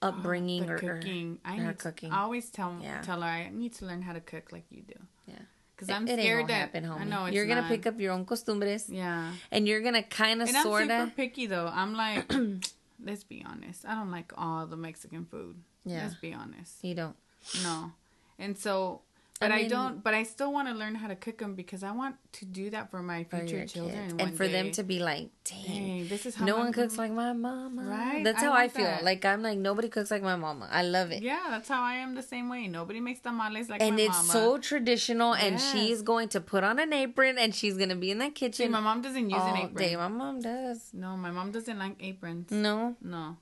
upbringing 0.02 0.66
The 0.66 0.72
or, 0.72 0.76
or 0.76 0.78
cooking. 0.78 1.38
I 1.44 1.56
her 1.56 1.66
need 1.68 1.78
cooking. 1.78 2.12
I 2.12 2.22
always 2.22 2.50
tell 2.50 2.76
Yeah. 2.82 3.00
tell 3.02 3.20
her 3.22 3.28
I 3.28 3.50
need 3.52 3.74
to 3.74 3.86
learn 3.86 4.02
how 4.02 4.12
to 4.12 4.20
cook 4.20 4.52
like 4.52 4.64
you 4.70 4.82
do. 4.82 4.94
yeah. 5.26 5.34
Because 5.74 5.90
I'm 5.90 6.08
it 6.08 6.18
scared 6.18 6.48
that 6.48 6.52
happen, 6.72 6.84
homie. 6.84 7.00
I 7.00 7.04
know 7.04 7.26
you're 7.26 7.46
gonna 7.46 7.60
not. 7.62 7.68
pick 7.70 7.86
up 7.86 8.00
your 8.00 8.12
own 8.12 8.24
costumbres, 8.24 8.88
Yeah, 8.88 9.30
and 9.50 9.68
you're 9.68 9.82
gonna 9.82 10.02
kind 10.02 10.40
of 10.42 10.48
and 10.48 10.56
I'm 10.56 10.62
sort 10.62 10.82
super 10.88 11.12
picky 11.14 11.46
though. 11.46 11.70
I'm 11.72 11.94
like, 11.94 12.32
let's 13.04 13.24
be 13.24 13.44
honest. 13.46 13.84
I 13.86 13.94
don't 13.94 14.10
like 14.10 14.32
all 14.38 14.66
the 14.66 14.76
Mexican 14.76 15.26
food. 15.26 15.56
Yeah. 15.84 16.02
Let's 16.04 16.14
be 16.14 16.32
honest. 16.32 16.82
You 16.82 16.94
don't. 16.94 17.16
No, 17.62 17.92
and 18.38 18.56
so. 18.56 19.02
But 19.38 19.52
I, 19.52 19.56
mean- 19.58 19.68
don't. 19.70 20.02
But 20.02 20.14
I 20.14 20.22
still 20.22 20.50
want 20.50 20.66
to 20.68 20.74
learn 20.74 20.94
how 20.94 21.08
to 21.08 21.14
cook 21.14 21.36
them 21.38 21.54
because 21.54 21.82
I 21.82 21.90
want 21.92 22.16
to 22.38 22.46
do 22.46 22.70
that 22.70 22.90
for 22.90 23.02
my 23.02 23.24
future 23.24 23.56
your 23.58 23.66
children. 23.66 24.18
and 24.18 24.34
for 24.34 24.48
them 24.48 24.70
to 24.72 24.82
be 24.82 24.98
like, 24.98 25.28
dang, 25.44 25.58
Hey, 25.58 26.02
this 26.04 26.24
is 26.24 26.34
how 26.36 26.46
no 26.46 26.56
one 26.56 26.72
cooks 26.72 26.96
mom- 26.96 27.04
like 27.08 27.12
my 27.12 27.32
mama. 27.34 27.82
Right? 27.84 28.24
That's 28.24 28.42
I 28.42 28.46
how 28.46 28.52
I, 28.54 28.68
feel. 28.68 28.84
that. 28.86 29.04
Like 29.04 29.26
I'm 29.26 29.42
like 29.42 29.58
nobody 29.58 29.88
cooks 29.90 30.10
like 30.10 30.22
my 30.22 30.36
mama. 30.36 30.68
I 30.72 30.82
love 30.84 31.10
it. 31.12 31.22
Yeah, 31.22 31.48
that's 31.50 31.68
how 31.68 31.82
I 31.82 31.96
am 31.96 32.14
the 32.14 32.22
same 32.22 32.48
way. 32.48 32.66
Nobody 32.66 32.98
makes 33.00 33.20
tamales 33.20 33.68
like 33.68 33.82
and 33.82 33.96
my 33.96 34.02
it's 34.04 34.16
mama. 34.16 34.32
so 34.32 34.56
traditional, 34.58 35.34
and 35.34 35.56
Yes. 35.56 35.70
she's 35.72 36.00
going 36.00 36.30
to 36.30 36.40
put 36.40 36.64
on 36.64 36.78
an 36.78 36.94
apron, 36.94 37.36
and 37.36 37.54
she's 37.54 37.76
gonna 37.76 37.94
be 37.96 38.10
in 38.12 38.20
See, 38.20 38.30
kitchen 38.30 38.70
my 38.70 38.80
mom 38.80 39.02
doesn't 39.02 39.28
use 39.28 39.42
an 39.42 39.56
apron. 39.58 39.74
day. 39.74 39.96
My 39.96 40.08
mom 40.08 40.40
does. 40.40 40.90
No, 40.94 41.14
my 41.14 41.30
mom 41.30 41.50
doesn't 41.50 41.78
like 41.78 41.96
aprons. 42.00 42.50
No, 42.50 42.96
No, 43.02 43.36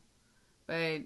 but 0.66 1.02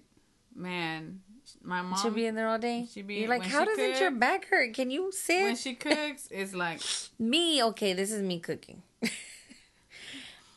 man, 0.55 1.21
my 1.63 1.83
mom 1.83 1.99
she'll 2.01 2.11
be 2.11 2.27
in 2.27 2.35
there 2.35 2.49
all 2.49 2.59
day. 2.59 2.87
she 2.91 3.03
be- 3.03 3.17
You're 3.17 3.29
like, 3.29 3.45
how 3.45 3.65
doesn't 3.65 4.01
your 4.01 4.11
back 4.11 4.47
hurt? 4.47 4.75
Can 4.75 4.91
you 4.91 5.11
sit? 5.13 5.43
when 5.43 5.57
she 5.57 5.75
cooks 5.75 6.29
it's 6.31 6.55
like 6.55 6.81
me, 7.19 7.63
okay, 7.65 7.93
this 7.93 8.11
is 8.11 8.23
me 8.23 8.39
cooking. 8.41 8.83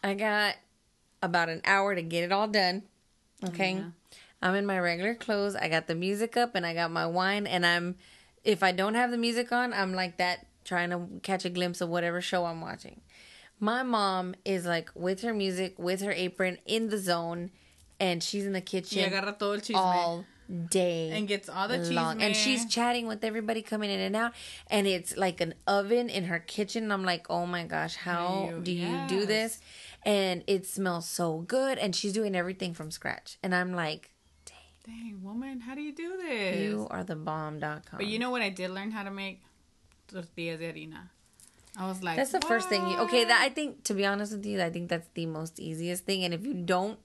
I 0.03 0.13
got 0.13 0.55
about 1.21 1.49
an 1.49 1.61
hour 1.65 1.93
to 1.95 2.01
get 2.01 2.23
it 2.23 2.31
all 2.31 2.47
done. 2.47 2.83
Okay. 3.43 3.73
Yeah. 3.73 3.83
I'm 4.41 4.55
in 4.55 4.65
my 4.65 4.79
regular 4.79 5.13
clothes. 5.13 5.55
I 5.55 5.67
got 5.67 5.87
the 5.87 5.95
music 5.95 6.35
up 6.35 6.55
and 6.55 6.65
I 6.65 6.73
got 6.73 6.91
my 6.91 7.05
wine 7.05 7.45
and 7.45 7.65
I'm 7.65 7.95
if 8.43 8.63
I 8.63 8.71
don't 8.71 8.95
have 8.95 9.11
the 9.11 9.17
music 9.17 9.51
on, 9.51 9.71
I'm 9.73 9.93
like 9.93 10.17
that 10.17 10.47
trying 10.65 10.89
to 10.89 11.07
catch 11.21 11.45
a 11.45 11.49
glimpse 11.49 11.81
of 11.81 11.89
whatever 11.89 12.21
show 12.21 12.45
I'm 12.45 12.61
watching. 12.61 13.01
My 13.59 13.83
mom 13.83 14.33
is 14.43 14.65
like 14.65 14.89
with 14.95 15.21
her 15.21 15.33
music, 15.33 15.77
with 15.77 16.01
her 16.01 16.11
apron 16.11 16.57
in 16.65 16.89
the 16.89 16.97
zone 16.97 17.51
and 17.99 18.23
she's 18.23 18.47
in 18.47 18.53
the 18.53 18.61
kitchen 18.61 19.09
agarra 19.09 19.37
todo 19.37 19.53
el 19.53 19.59
chisme 19.61 19.75
all 19.75 20.25
day 20.51 21.11
and 21.11 21.27
gets 21.27 21.49
all 21.49 21.67
the 21.67 21.77
cheese 21.77 21.91
long. 21.91 22.21
And 22.21 22.35
she's 22.35 22.65
chatting 22.65 23.07
with 23.07 23.23
everybody 23.23 23.61
coming 23.61 23.89
in 23.89 23.99
and 23.99 24.15
out. 24.15 24.33
And 24.67 24.87
it's 24.87 25.15
like 25.17 25.41
an 25.41 25.53
oven 25.67 26.09
in 26.09 26.25
her 26.25 26.39
kitchen. 26.39 26.91
I'm 26.91 27.03
like, 27.03 27.29
oh 27.29 27.45
my 27.45 27.63
gosh, 27.65 27.95
how 27.95 28.49
Ew, 28.51 28.61
do 28.61 28.71
you 28.71 28.99
do 29.07 29.25
this? 29.25 29.59
And 30.03 30.43
it 30.47 30.65
smells 30.65 31.07
so 31.07 31.39
good. 31.39 31.77
And 31.77 31.95
she's 31.95 32.13
doing 32.13 32.35
everything 32.35 32.73
from 32.73 32.91
scratch. 32.91 33.37
And 33.43 33.55
I'm 33.55 33.73
like, 33.73 34.11
Dang, 34.83 35.19
woman, 35.21 35.59
how 35.59 35.75
do 35.75 35.81
you 35.81 35.93
do 35.93 36.17
this? 36.17 36.59
you 36.59 36.87
are 36.89 37.03
the 37.03 37.15
bomb.com. 37.15 37.81
But 37.97 38.07
you 38.07 38.17
know 38.17 38.31
what 38.31 38.41
I 38.41 38.49
did 38.49 38.71
learn 38.71 38.89
how 38.91 39.03
to 39.03 39.11
make? 39.11 39.41
Tortillas 40.07 40.59
de 40.59 40.73
harina. 40.73 41.09
I 41.77 41.87
was 41.87 42.03
like, 42.03 42.17
that's 42.17 42.31
the 42.31 42.41
first 42.41 42.67
thing 42.67 42.85
you, 42.85 42.97
okay, 43.01 43.23
that 43.23 43.41
I 43.41 43.49
think, 43.49 43.83
to 43.85 43.93
be 43.93 44.05
honest 44.05 44.33
with 44.33 44.45
you, 44.45 44.61
I 44.61 44.69
think 44.69 44.89
that's 44.89 45.07
the 45.13 45.25
most 45.25 45.59
easiest 45.59 46.03
thing. 46.03 46.25
And 46.25 46.33
if 46.33 46.45
you 46.45 46.53
don't, 46.53 46.99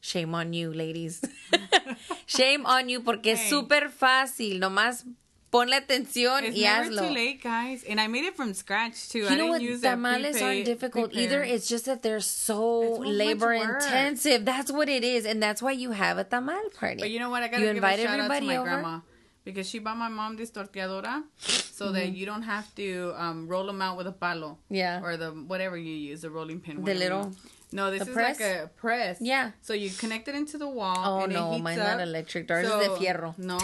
shame 0.00 0.34
on 0.34 0.52
you, 0.52 0.72
ladies. 0.72 1.20
shame 2.26 2.66
on 2.66 2.88
you, 2.88 3.00
porque 3.02 3.32
es 3.32 3.40
Hey. 3.40 3.50
súper 3.50 3.90
fácil. 3.90 4.58
Nomás 4.60 5.04
ponle 5.50 5.74
atención 5.76 6.44
It's 6.44 6.56
y 6.56 6.62
never 6.62 6.86
hazlo. 6.92 7.08
too 7.08 7.14
late, 7.14 7.40
guys. 7.42 7.84
And 7.88 8.00
I 8.00 8.06
made 8.06 8.24
it 8.24 8.36
from 8.36 8.54
scratch 8.54 9.08
too. 9.08 9.20
I 9.20 9.22
You 9.22 9.28
didn't 9.30 9.38
know 9.38 9.46
what? 9.48 9.62
use 9.62 9.80
Tamales 9.80 10.40
aren't 10.40 10.64
difficult 10.64 11.12
either. 11.12 11.42
It's 11.42 11.68
just 11.68 11.86
that 11.86 12.02
they're 12.02 12.20
so 12.20 12.82
It's 12.82 12.96
so 12.96 13.02
much 13.02 13.08
labor 13.08 13.52
intensive. 13.52 14.44
That's 14.44 14.70
what 14.70 14.88
it 14.88 15.02
is, 15.04 15.26
and 15.26 15.42
that's 15.42 15.60
why 15.60 15.72
you 15.72 15.90
have 15.90 16.18
a 16.18 16.24
tamal 16.24 16.72
party. 16.78 17.00
But 17.00 17.10
you 17.10 17.18
know 17.18 17.30
what? 17.30 17.42
I 17.42 17.48
gotta 17.48 17.62
You 17.62 17.68
give 17.68 17.76
invite 17.76 17.98
a 17.98 18.02
shout 18.02 18.20
out 18.20 18.28
to 18.38 18.44
my 18.46 18.56
over? 18.56 18.64
grandma 18.70 19.00
because 19.44 19.68
she 19.68 19.80
bought 19.80 19.96
my 19.96 20.08
mom 20.08 20.36
this 20.36 20.50
tortilladora 20.52 21.24
so 21.38 21.90
that 21.92 22.12
you 22.12 22.26
don't 22.26 22.42
have 22.42 22.72
to 22.76 23.12
um, 23.16 23.48
roll 23.48 23.66
them 23.66 23.80
out 23.82 23.96
with 23.96 24.06
a 24.06 24.12
palo. 24.12 24.50
Mm-hmm. 24.70 24.74
Yeah. 24.74 25.00
Or 25.02 25.16
the 25.16 25.30
whatever 25.32 25.76
you 25.76 25.94
use, 25.94 26.20
the 26.20 26.30
rolling 26.30 26.60
pin. 26.60 26.84
The 26.84 26.94
little-. 26.94 27.32
No, 27.72 27.90
this 27.90 28.02
the 28.02 28.08
is 28.10 28.14
press? 28.14 28.40
like 28.40 28.48
a 28.48 28.70
press. 28.76 29.18
Yeah. 29.20 29.52
So 29.62 29.74
you 29.74 29.90
connect 29.90 30.26
it 30.28 30.34
into 30.34 30.58
the 30.58 30.68
wall. 30.68 30.96
Oh, 30.98 31.20
and 31.24 31.32
no, 31.32 31.50
it 31.50 31.52
heats 31.54 31.62
mine's 31.64 31.80
up. 31.80 31.98
not 31.98 32.00
electric. 32.00 32.50
Ours 32.50 32.66
is 32.66 32.72
de 32.72 32.88
fierro. 32.98 33.38
No, 33.38 33.58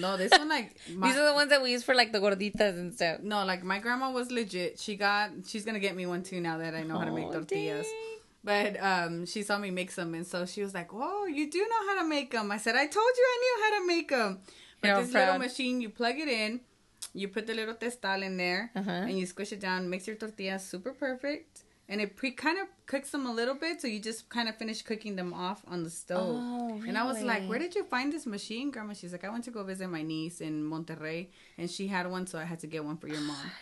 no, 0.00 0.16
this 0.16 0.30
one 0.32 0.48
like 0.48 0.74
my, 0.94 1.08
These 1.08 1.18
are 1.18 1.26
the 1.26 1.34
ones 1.34 1.50
that 1.50 1.62
we 1.62 1.70
use 1.72 1.82
for 1.84 1.94
like 1.94 2.10
the 2.12 2.20
gorditas 2.20 2.78
and 2.78 2.94
stuff. 2.94 3.20
no, 3.22 3.44
like 3.44 3.62
my 3.62 3.78
grandma 3.78 4.10
was 4.10 4.30
legit. 4.30 4.78
She 4.80 4.96
got 4.96 5.30
she's 5.46 5.64
gonna 5.66 5.78
get 5.78 5.94
me 5.94 6.06
one 6.06 6.22
too 6.22 6.40
now 6.40 6.56
that 6.58 6.74
I 6.74 6.82
know 6.84 6.96
how 6.98 7.04
to 7.04 7.12
make 7.12 7.26
Oh, 7.26 7.32
tortillas. 7.32 7.86
dang. 7.86 8.18
But 8.42 8.82
um, 8.82 9.26
she 9.26 9.42
saw 9.42 9.58
me 9.58 9.70
make 9.70 9.90
some, 9.90 10.14
and 10.14 10.26
so 10.26 10.46
she 10.46 10.62
was 10.62 10.72
like, 10.72 10.94
"Whoa, 10.94 11.26
you 11.26 11.50
do 11.50 11.58
know 11.58 11.82
how 11.88 12.02
to 12.02 12.08
make 12.08 12.30
them." 12.30 12.50
I 12.50 12.56
said, 12.56 12.74
"I 12.74 12.86
told 12.86 13.12
you 13.18 13.24
I 13.34 13.38
knew 13.42 13.54
how 13.64 13.70
to 13.80 13.86
make 13.86 14.08
them." 14.08 14.38
But 14.80 14.88
You're 14.88 15.02
this 15.02 15.12
little 15.12 15.38
machine, 15.38 15.82
you 15.82 15.90
plug 15.90 16.14
it 16.18 16.26
in, 16.28 16.60
you 17.12 17.28
put 17.28 17.46
the 17.46 17.52
little 17.52 17.74
testal 17.74 18.22
in 18.22 18.38
there, 18.38 18.70
Uh-huh. 18.74 18.90
and 18.90 19.18
you 19.18 19.26
squish 19.26 19.52
it 19.52 19.60
down, 19.60 19.90
makes 19.90 20.06
your 20.06 20.16
tortillas 20.16 20.64
super 20.64 20.92
perfect. 20.94 21.64
And 21.90 22.00
it 22.00 22.16
pre 22.16 22.30
kind 22.30 22.58
of 22.58 22.66
cooks 22.86 23.10
them 23.10 23.26
a 23.26 23.32
little 23.40 23.54
bit, 23.54 23.80
so 23.82 23.86
you 23.94 24.00
just 24.00 24.28
kind 24.30 24.48
of 24.48 24.54
finish 24.56 24.80
cooking 24.82 25.14
them 25.16 25.34
off 25.34 25.60
on 25.72 25.82
the 25.84 25.90
stove. 25.90 26.36
Oh, 26.40 26.68
really? 26.76 26.88
And 26.88 26.96
I 26.96 27.04
was 27.04 27.20
like, 27.30 27.42
"Where 27.50 27.58
did 27.58 27.74
you 27.74 27.84
find 27.84 28.12
this 28.12 28.24
machine, 28.36 28.70
Grandma?" 28.70 28.94
She's 28.94 29.12
like, 29.12 29.24
"I 29.24 29.30
went 29.34 29.44
to 29.44 29.50
go 29.50 29.62
visit 29.64 29.88
my 29.98 30.02
niece 30.02 30.40
in 30.40 30.54
Monterrey, 30.74 31.28
and 31.58 31.70
she 31.70 31.84
had 31.88 32.04
one, 32.16 32.24
so 32.26 32.38
I 32.38 32.44
had 32.52 32.60
to 32.60 32.66
get 32.74 32.82
one 32.90 32.96
for 32.96 33.08
your 33.08 33.20
mom." 33.20 33.36
Ah, 33.44 33.52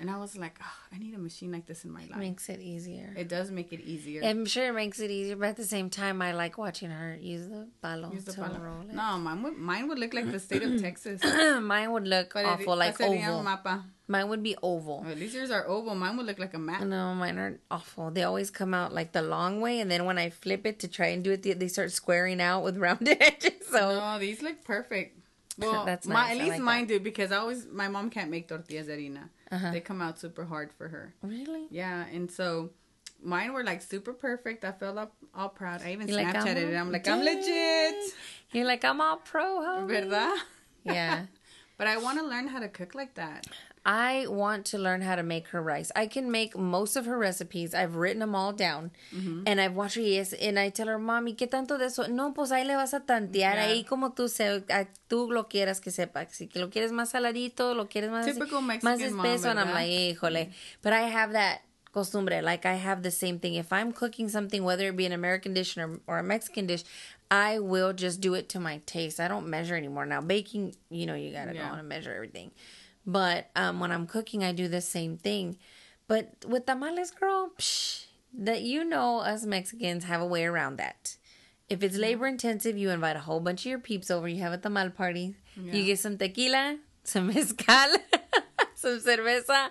and 0.00 0.10
I 0.10 0.16
was 0.24 0.36
like, 0.44 0.56
oh, 0.68 0.76
"I 0.94 0.98
need 0.98 1.14
a 1.14 1.18
machine 1.18 1.52
like 1.56 1.66
this 1.66 1.84
in 1.86 1.90
my 1.98 2.04
life." 2.10 2.18
Makes 2.18 2.48
it 2.48 2.60
easier. 2.60 3.08
It 3.16 3.28
does 3.28 3.50
make 3.58 3.72
it 3.72 3.80
easier. 3.94 4.20
I'm 4.24 4.44
sure 4.54 4.66
it 4.68 4.74
makes 4.82 4.98
it 5.00 5.10
easier, 5.18 5.36
but 5.36 5.48
at 5.54 5.56
the 5.56 5.70
same 5.76 5.88
time, 5.88 6.20
I 6.28 6.32
like 6.32 6.58
watching 6.58 6.90
her 6.90 7.16
use 7.34 7.46
the 7.48 7.68
palo 7.80 8.12
Use 8.12 8.24
the 8.24 8.32
to 8.32 8.40
palo. 8.42 8.58
roll 8.60 8.80
it. 8.82 8.92
No, 8.92 9.18
mine 9.18 9.42
would, 9.44 9.56
mine 9.56 9.88
would 9.88 9.98
look 9.98 10.12
like 10.12 10.30
the 10.30 10.40
state 10.40 10.62
of 10.64 10.80
Texas. 10.86 11.20
Mine 11.72 11.92
would 11.92 12.08
look 12.08 12.34
But 12.34 12.44
awful, 12.46 12.76
like 12.76 12.98
sería 12.98 13.24
un 13.28 13.34
oval. 13.40 13.42
mapa. 13.44 13.84
Mine 14.06 14.28
would 14.28 14.42
be 14.42 14.54
oval. 14.62 15.00
Well, 15.02 15.12
at 15.12 15.18
least 15.18 15.34
yours 15.34 15.50
are 15.50 15.66
oval. 15.66 15.94
Mine 15.94 16.16
would 16.18 16.26
look 16.26 16.38
like 16.38 16.52
a 16.52 16.58
map. 16.58 16.82
No, 16.82 17.14
mine 17.14 17.38
are 17.38 17.58
awful. 17.70 18.10
They 18.10 18.22
always 18.22 18.50
come 18.50 18.74
out 18.74 18.92
like 18.92 19.12
the 19.12 19.22
long 19.22 19.60
way, 19.62 19.80
and 19.80 19.90
then 19.90 20.04
when 20.04 20.18
I 20.18 20.28
flip 20.30 20.66
it 20.66 20.78
to 20.80 20.88
try 20.88 21.06
and 21.06 21.24
do 21.24 21.32
it, 21.32 21.42
they- 21.42 21.54
they 21.54 21.68
start 21.68 21.90
squaring 21.90 22.40
out 22.40 22.62
with 22.64 22.76
rounded 22.76 23.16
edges. 23.20 23.66
So 23.70 23.98
No, 23.98 24.18
these 24.18 24.42
look 24.42 24.62
perfect. 24.64 25.20
Well, 25.56 25.84
That's 25.86 26.06
my, 26.08 26.32
at 26.32 26.36
least 26.36 26.48
like 26.50 26.60
mine 26.60 26.86
do 26.86 26.98
because 26.98 27.30
I 27.30 27.36
always 27.36 27.64
my 27.70 27.86
mom 27.86 28.10
can't 28.10 28.28
make 28.28 28.48
tortillas 28.48 28.88
de 28.88 28.96
harina. 28.96 29.28
Uh-huh. 29.52 29.70
They 29.70 29.78
come 29.80 30.02
out 30.02 30.18
super 30.18 30.44
hard 30.44 30.72
for 30.72 30.88
her. 30.88 31.14
really, 31.22 31.68
Yeah, 31.70 32.04
and 32.12 32.28
so 32.28 32.70
mine 33.22 33.52
were 33.52 33.62
like 33.62 33.80
super 33.80 34.12
perfect. 34.12 34.64
I 34.64 34.72
felt 34.72 34.98
up 34.98 35.12
all 35.32 35.48
proud. 35.48 35.80
I 35.82 35.92
even 35.92 36.08
You're 36.08 36.18
Snapchatted 36.18 36.56
I'm 36.66 36.72
it. 36.74 36.76
I'm 36.76 36.90
like, 36.90 37.06
I'm 37.06 37.20
legit, 37.22 37.94
you're 38.50 38.66
like 38.66 38.84
I'm 38.84 39.00
all 39.00 39.18
pro, 39.18 39.44
homie. 39.60 39.86
verdad? 39.94 40.38
Yeah. 40.82 41.26
But 41.78 41.86
I 41.86 41.98
want 41.98 42.18
to 42.18 42.24
learn 42.26 42.48
how 42.48 42.58
to 42.58 42.68
cook 42.68 42.96
like 42.96 43.14
that. 43.14 43.46
I 43.86 44.26
want 44.28 44.64
to 44.72 44.78
learn 44.78 45.02
how 45.02 45.14
to 45.14 45.22
make 45.22 45.48
her 45.48 45.60
rice. 45.60 45.92
I 45.94 46.06
can 46.06 46.30
make 46.30 46.56
most 46.56 46.96
of 46.96 47.04
her 47.04 47.18
recipes. 47.18 47.74
I've 47.74 47.96
written 47.96 48.20
them 48.20 48.34
all 48.34 48.52
down. 48.52 48.92
Mm-hmm. 49.14 49.42
And 49.46 49.60
I've 49.60 49.74
watched 49.74 49.96
her 49.96 50.02
y 50.02 50.16
es- 50.16 50.32
and 50.32 50.58
I 50.58 50.70
tell 50.70 50.86
her, 50.88 50.98
Mommy, 50.98 51.34
¿qué 51.34 51.46
tanto 51.50 51.76
de 51.76 51.84
eso? 51.86 52.06
No, 52.06 52.32
pues 52.32 52.50
ahí 52.50 52.64
le 52.66 52.76
vas 52.76 52.94
a 52.94 53.00
tantear 53.00 53.56
Yeah. 53.56 53.66
ahí 53.68 53.84
como 53.86 54.12
tú, 54.12 54.28
se, 54.30 54.62
a- 54.70 54.86
tú 55.10 55.30
lo 55.30 55.44
quieras 55.48 55.80
que 55.82 55.90
sepa. 55.90 56.26
Si 56.30 56.46
que 56.46 56.60
lo 56.60 56.70
quieres 56.70 56.92
más 56.92 57.10
saladito, 57.10 57.74
lo 57.74 57.86
quieres 57.86 58.10
más, 58.10 58.26
así, 58.26 58.38
más 58.38 58.82
Mexican 58.82 59.14
mom, 59.16 59.26
espeso. 59.26 59.50
and 59.50 59.60
I'm 59.60 59.70
like, 59.74 59.90
híjole. 59.90 60.50
But 60.80 60.94
I 60.94 61.02
have 61.02 61.32
that 61.32 61.60
costumbre. 61.92 62.40
Like, 62.42 62.64
I 62.64 62.76
have 62.76 63.02
the 63.02 63.10
same 63.10 63.38
thing. 63.38 63.54
If 63.54 63.70
I'm 63.70 63.92
cooking 63.92 64.30
something, 64.30 64.64
whether 64.64 64.88
it 64.88 64.96
be 64.96 65.04
an 65.04 65.12
American 65.12 65.52
dish 65.52 65.76
or, 65.76 66.00
or 66.06 66.18
a 66.18 66.22
Mexican 66.22 66.66
dish, 66.66 66.84
I 67.30 67.58
will 67.58 67.92
just 67.92 68.22
do 68.22 68.32
it 68.32 68.48
to 68.50 68.60
my 68.60 68.80
taste. 68.86 69.20
I 69.20 69.28
don't 69.28 69.46
measure 69.48 69.76
anymore. 69.76 70.06
Now, 70.06 70.22
baking, 70.22 70.74
you 70.88 71.04
know, 71.04 71.14
you 71.14 71.32
got 71.32 71.46
to 71.46 71.54
Yeah. 71.54 71.68
go 71.68 71.74
and 71.76 71.86
measure 71.88 72.14
everything. 72.14 72.50
But 73.06 73.50
um, 73.54 73.80
when 73.80 73.92
I'm 73.92 74.06
cooking, 74.06 74.42
I 74.42 74.52
do 74.52 74.68
the 74.68 74.80
same 74.80 75.16
thing. 75.16 75.58
But 76.06 76.44
with 76.46 76.66
tamales, 76.66 77.10
girl, 77.10 77.50
psh, 77.58 78.06
that 78.34 78.62
you 78.62 78.84
know, 78.84 79.20
us 79.20 79.44
Mexicans 79.44 80.04
have 80.04 80.20
a 80.20 80.26
way 80.26 80.44
around 80.44 80.76
that. 80.76 81.16
If 81.68 81.82
it's 81.82 81.96
labor 81.96 82.26
intensive, 82.26 82.76
you 82.76 82.90
invite 82.90 83.16
a 83.16 83.20
whole 83.20 83.40
bunch 83.40 83.62
of 83.62 83.70
your 83.70 83.78
peeps 83.78 84.10
over. 84.10 84.28
You 84.28 84.42
have 84.42 84.52
a 84.52 84.58
tamal 84.58 84.94
party. 84.94 85.36
You 85.56 85.84
get 85.84 85.98
some 85.98 86.18
tequila, 86.18 86.78
some 87.04 87.28
mezcal, 87.28 87.96
some 88.74 88.98
cerveza, 88.98 89.70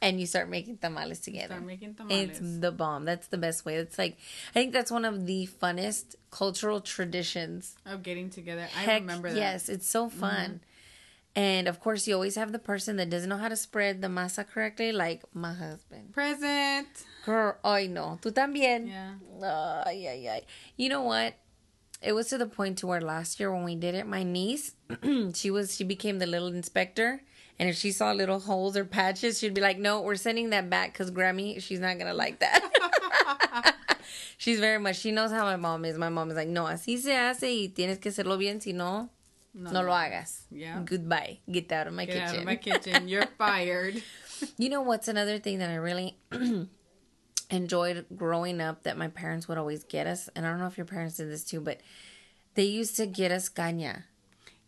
and 0.00 0.18
you 0.20 0.26
start 0.26 0.48
making 0.48 0.78
tamales 0.78 1.20
together. 1.20 1.54
Start 1.54 1.66
making 1.66 1.94
tamales. 1.94 2.30
It's 2.30 2.58
the 2.60 2.72
bomb. 2.72 3.04
That's 3.04 3.26
the 3.26 3.36
best 3.36 3.66
way. 3.66 3.76
It's 3.76 3.98
like 3.98 4.16
I 4.50 4.52
think 4.54 4.72
that's 4.72 4.90
one 4.90 5.04
of 5.04 5.26
the 5.26 5.48
funnest 5.60 6.14
cultural 6.30 6.80
traditions 6.80 7.76
Of 7.84 8.02
getting 8.02 8.30
together. 8.30 8.66
I 8.76 8.82
Heck, 8.82 9.00
remember 9.00 9.28
that. 9.28 9.34
Mm-hmm. 9.34 9.42
Yes, 9.42 9.68
it's 9.68 9.88
so 9.88 10.08
fun. 10.08 10.60
And 11.36 11.68
of 11.68 11.78
course, 11.80 12.06
you 12.08 12.14
always 12.14 12.34
have 12.34 12.52
the 12.52 12.58
person 12.58 12.96
that 12.96 13.10
doesn't 13.10 13.28
know 13.28 13.36
how 13.36 13.48
to 13.48 13.56
spread 13.56 14.02
the 14.02 14.08
masa 14.08 14.46
correctly, 14.48 14.92
like 14.92 15.22
my 15.34 15.52
husband. 15.52 16.12
Present. 16.12 16.88
Girl, 17.24 17.56
ay 17.62 17.86
no, 17.86 18.18
tú 18.20 18.32
también. 18.32 18.88
Yeah. 18.88 19.14
Ay, 19.86 20.08
ay, 20.08 20.28
ay. 20.28 20.42
You 20.76 20.88
know 20.88 21.02
what? 21.02 21.34
It 22.02 22.12
was 22.12 22.28
to 22.28 22.38
the 22.38 22.46
point 22.46 22.78
to 22.78 22.86
where 22.86 23.00
last 23.00 23.38
year 23.40 23.52
when 23.52 23.64
we 23.64 23.74
did 23.74 23.94
it, 23.94 24.06
my 24.06 24.22
niece, 24.22 24.72
she 25.34 25.50
was 25.50 25.74
she 25.76 25.84
became 25.84 26.18
the 26.18 26.26
little 26.26 26.48
inspector, 26.48 27.22
and 27.58 27.68
if 27.68 27.76
she 27.76 27.90
saw 27.92 28.12
little 28.12 28.38
holes 28.38 28.76
or 28.76 28.84
patches, 28.84 29.38
she'd 29.38 29.54
be 29.54 29.60
like, 29.60 29.78
"No, 29.78 30.00
we're 30.00 30.14
sending 30.14 30.50
that 30.50 30.70
back 30.70 30.92
because 30.92 31.10
Grammy, 31.10 31.60
she's 31.60 31.80
not 31.80 31.98
gonna 31.98 32.14
like 32.14 32.38
that." 32.38 33.74
she's 34.38 34.60
very 34.60 34.78
much. 34.78 34.96
She 34.96 35.10
knows 35.10 35.30
how 35.30 35.42
my 35.44 35.56
mom 35.56 35.84
is. 35.84 35.98
My 35.98 36.08
mom 36.08 36.30
is 36.30 36.36
like, 36.36 36.48
"No, 36.48 36.64
así 36.64 36.98
se 36.98 37.14
hace 37.16 37.46
y 37.50 37.72
tienes 37.74 38.00
que 38.00 38.10
hacerlo 38.10 38.38
bien, 38.38 38.60
si 38.60 38.72
no, 38.72 39.10
no, 39.54 39.70
lo 39.70 39.90
hagas. 39.90 40.42
Yeah. 40.50 40.80
Goodbye. 40.84 41.40
Get 41.50 41.70
out 41.72 41.86
of 41.86 41.92
my 41.94 42.04
Get 42.04 42.14
kitchen." 42.14 42.28
out 42.28 42.36
of 42.36 42.44
my 42.44 42.56
kitchen. 42.56 43.08
You're 43.08 43.26
fired. 43.38 44.02
You 44.56 44.68
know 44.68 44.82
what's 44.82 45.08
another 45.08 45.38
thing 45.38 45.58
that 45.58 45.70
I 45.70 45.74
really 45.76 46.16
enjoyed 47.50 48.06
growing 48.14 48.60
up 48.60 48.82
that 48.84 48.96
my 48.96 49.08
parents 49.08 49.48
would 49.48 49.58
always 49.58 49.84
get 49.84 50.06
us, 50.06 50.28
and 50.36 50.46
I 50.46 50.50
don't 50.50 50.58
know 50.60 50.66
if 50.66 50.76
your 50.76 50.86
parents 50.86 51.16
did 51.16 51.30
this 51.30 51.44
too, 51.44 51.60
but 51.60 51.80
they 52.54 52.64
used 52.64 52.96
to 52.96 53.06
get 53.06 53.32
us 53.32 53.48
caña 53.48 54.04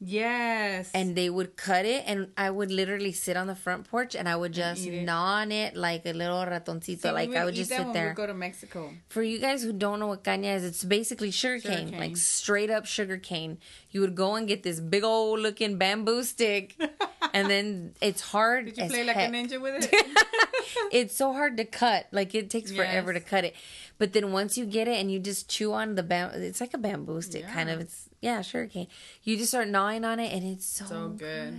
Yes. 0.02 0.90
and 0.94 1.14
they 1.14 1.28
would 1.28 1.56
cut 1.56 1.84
it, 1.84 2.04
and 2.06 2.28
I 2.36 2.50
would 2.50 2.70
literally 2.70 3.12
sit 3.12 3.36
on 3.36 3.46
the 3.48 3.54
front 3.54 3.88
porch 3.90 4.14
and 4.14 4.28
I 4.28 4.34
would 4.34 4.52
just 4.52 4.86
gnaw 4.86 5.34
on 5.42 5.52
it 5.52 5.76
like 5.76 6.06
a 6.06 6.12
little 6.12 6.38
ratoncito. 6.38 7.12
Like 7.12 7.34
I 7.34 7.44
would 7.44 7.54
just 7.54 7.70
sit 7.70 7.92
there. 7.92 8.08
We 8.08 8.14
go 8.14 8.26
to 8.26 8.34
Mexico. 8.34 8.94
For 9.10 9.22
you 9.22 9.38
guys 9.38 9.62
who 9.62 9.72
don't 9.72 10.00
know 10.00 10.06
what 10.06 10.24
caña 10.24 10.56
is, 10.56 10.64
it's 10.64 10.84
basically 10.84 11.30
sugarcane, 11.30 11.86
Sugarcane. 11.88 12.00
like 12.00 12.16
straight 12.16 12.70
up 12.70 12.86
sugar 12.86 13.18
cane. 13.18 13.58
You 13.90 14.00
would 14.00 14.14
go 14.14 14.36
and 14.36 14.48
get 14.48 14.62
this 14.62 14.80
big 14.80 15.04
old 15.04 15.40
looking 15.40 15.76
bamboo 15.76 16.22
stick, 16.22 16.76
and 17.34 17.50
then 17.50 17.94
it's 18.00 18.22
hard. 18.22 18.66
Did 18.66 18.78
you 18.78 18.88
play 18.88 19.04
like 19.04 19.16
a 19.16 19.28
ninja 19.28 19.60
with 19.60 19.86
it? 19.92 20.06
it's 20.92 21.14
so 21.14 21.32
hard 21.34 21.58
to 21.58 21.64
cut. 21.64 22.06
Like 22.10 22.34
it 22.34 22.48
takes 22.48 22.72
forever 22.72 23.12
to 23.12 23.20
cut 23.20 23.44
it. 23.44 23.54
But 24.00 24.14
then 24.16 24.32
once 24.32 24.56
you 24.56 24.64
get 24.64 24.88
it 24.88 24.96
and 24.96 25.12
you 25.12 25.20
just 25.20 25.46
chew 25.52 25.74
on 25.76 25.94
the 25.94 26.02
bam, 26.02 26.30
it's 26.40 26.58
like 26.60 26.72
a 26.72 26.78
bamboo 26.80 27.20
stick 27.20 27.44
kind 27.46 27.68
of. 27.68 27.80
It's 27.84 28.08
yeah, 28.24 28.40
sure 28.40 28.64
can. 28.66 28.86
You 29.22 29.36
just 29.36 29.50
start 29.52 29.68
gnawing 29.68 30.06
on 30.08 30.18
it 30.18 30.32
and 30.32 30.42
it's 30.42 30.64
so, 30.64 30.86
so 30.88 31.08
good. 31.10 31.54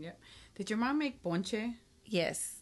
Yep. 0.00 0.18
Did 0.56 0.70
your 0.70 0.78
mom 0.80 0.98
make 0.98 1.22
ponche? 1.22 1.54
Yes, 2.06 2.60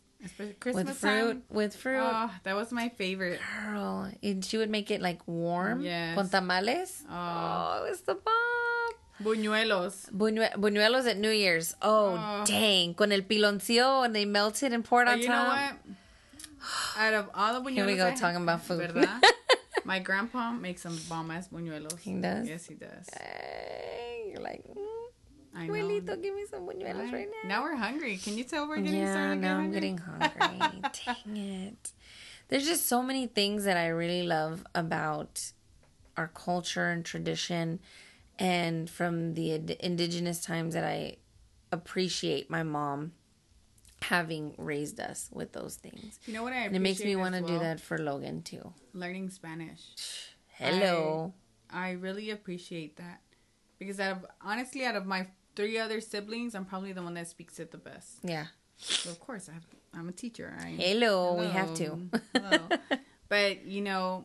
Christmas 0.59 0.87
with 0.87 0.97
fruit, 0.99 1.33
time? 1.33 1.43
with 1.49 1.77
fruit. 1.77 2.03
Oh, 2.03 2.31
that 2.43 2.57
was 2.57 2.73
my 2.73 2.89
favorite. 2.91 3.39
Girl, 3.65 4.11
and 4.23 4.45
she 4.45 4.59
would 4.59 4.69
make 4.71 4.91
it 4.91 5.01
like 5.01 5.23
warm 5.27 5.81
Yes. 5.83 6.17
con 6.17 6.29
tamales. 6.29 7.03
Oh. 7.09 7.15
Oh, 7.15 7.85
it 7.87 7.91
was 7.91 8.01
the 8.03 8.15
bomb. 8.15 8.95
Buñuelos. 9.23 10.11
Buñue- 10.11 10.55
buñuelos 10.57 11.07
at 11.07 11.19
New 11.19 11.31
Year's. 11.31 11.75
Oh, 11.83 12.17
Oh. 12.19 12.45
dang. 12.47 12.95
Con 12.95 13.13
el 13.13 13.23
piloncillo 13.23 14.03
and 14.05 14.15
they 14.15 14.25
melt 14.25 14.63
it 14.63 14.73
and 14.73 14.85
pour 14.85 15.03
it 15.03 15.07
But 15.07 15.13
on 15.13 15.21
you 15.21 15.29
know 15.29 15.35
top. 15.45 15.73
what? 15.87 15.97
Out 16.99 17.15
of 17.15 17.31
all 17.35 17.55
the 17.61 17.69
buñuelos, 17.71 17.75
Here 17.75 17.87
we 17.87 17.97
go 17.97 18.09
I- 18.09 18.15
talking 18.15 18.43
about 18.43 18.63
food. 18.65 18.91
¿verdad? 18.91 19.21
My 19.85 19.99
grandpa 19.99 20.53
makes 20.53 20.83
some 20.83 20.97
bomb 21.09 21.31
ass 21.31 21.49
buñuelos. 21.49 21.99
He 22.01 22.15
does? 22.15 22.47
Yes, 22.49 22.67
he 22.67 22.75
does. 22.75 23.09
Hey, 23.19 24.31
you're 24.33 24.43
like, 24.43 24.63
mm, 24.69 24.77
I 25.57 25.67
know. 25.67 25.73
Abuelito, 25.73 26.23
give 26.23 26.35
me 26.35 26.45
some 26.49 26.67
buñuelos 26.67 27.13
right 27.13 27.29
now. 27.45 27.49
Now 27.49 27.63
we're 27.63 27.77
hungry. 27.77 28.17
Can 28.19 28.37
you 28.37 28.45
tell 28.45 28.69
we're 28.69 28.77
getting 28.77 29.01
yeah, 29.01 29.13
started? 29.13 29.35
get 29.37 29.49
now 29.49 29.59
I'm 29.59 29.73
getting 29.73 29.99
hungry. 30.07 30.83
Dang 31.07 31.37
it. 31.37 31.93
There's 32.49 32.67
just 32.67 32.87
so 32.87 33.03
many 33.03 33.27
things 33.27 33.65
that 33.65 33.77
I 33.77 33.89
really 33.89 34.23
love 34.25 34.65
about 34.75 35.53
our 36.17 36.29
culture 36.29 36.91
and 36.91 37.05
tradition, 37.05 37.79
and 38.39 38.91
from 38.91 39.35
the 39.35 39.53
ind- 39.53 39.71
indigenous 39.81 40.41
times 40.45 40.75
that 40.75 40.85
I 40.85 41.17
appreciate 41.73 42.51
my 42.51 42.63
mom 42.65 43.13
having 44.03 44.55
raised 44.59 45.01
us 45.01 45.29
with 45.33 45.53
those 45.53 45.77
things. 45.77 46.19
You 46.27 46.35
know 46.35 46.43
what 46.43 46.53
I 46.53 46.57
And 46.57 46.77
it 46.77 46.81
makes 46.81 47.01
me 47.01 47.17
want 47.17 47.35
to 47.35 47.43
do 47.43 47.59
that 47.59 47.81
for 47.81 47.99
Logan 47.99 48.43
too. 48.43 48.73
Learning 48.93 49.31
Spanish. 49.31 49.83
Hello. 50.49 51.33
I 51.71 51.93
really 51.93 52.31
appreciate 52.31 52.97
that 52.97 53.21
because 53.79 54.01
out 54.01 54.13
of 54.17 54.27
honestly, 54.43 54.85
out 54.85 54.97
of 54.97 55.07
my 55.07 55.29
three 55.55 55.79
other 55.79 56.01
siblings, 56.01 56.55
I'm 56.55 56.65
probably 56.65 56.93
the 56.93 57.03
one 57.03 57.15
that 57.15 57.29
speaks 57.29 57.59
it 57.61 57.71
the 57.71 57.79
best. 57.79 58.19
yeah. 58.23 58.47
So 58.77 59.11
of 59.11 59.21
course, 59.21 59.49
I 59.49 59.53
have, 59.53 59.67
I'm 59.95 60.09
a 60.09 60.13
teacher. 60.13 60.57
I, 60.59 60.69
Hello, 60.71 61.35
we 61.35 61.47
have 61.47 61.75
to. 61.75 61.99
But 63.29 63.65
you 63.65 63.83
know, 63.83 64.25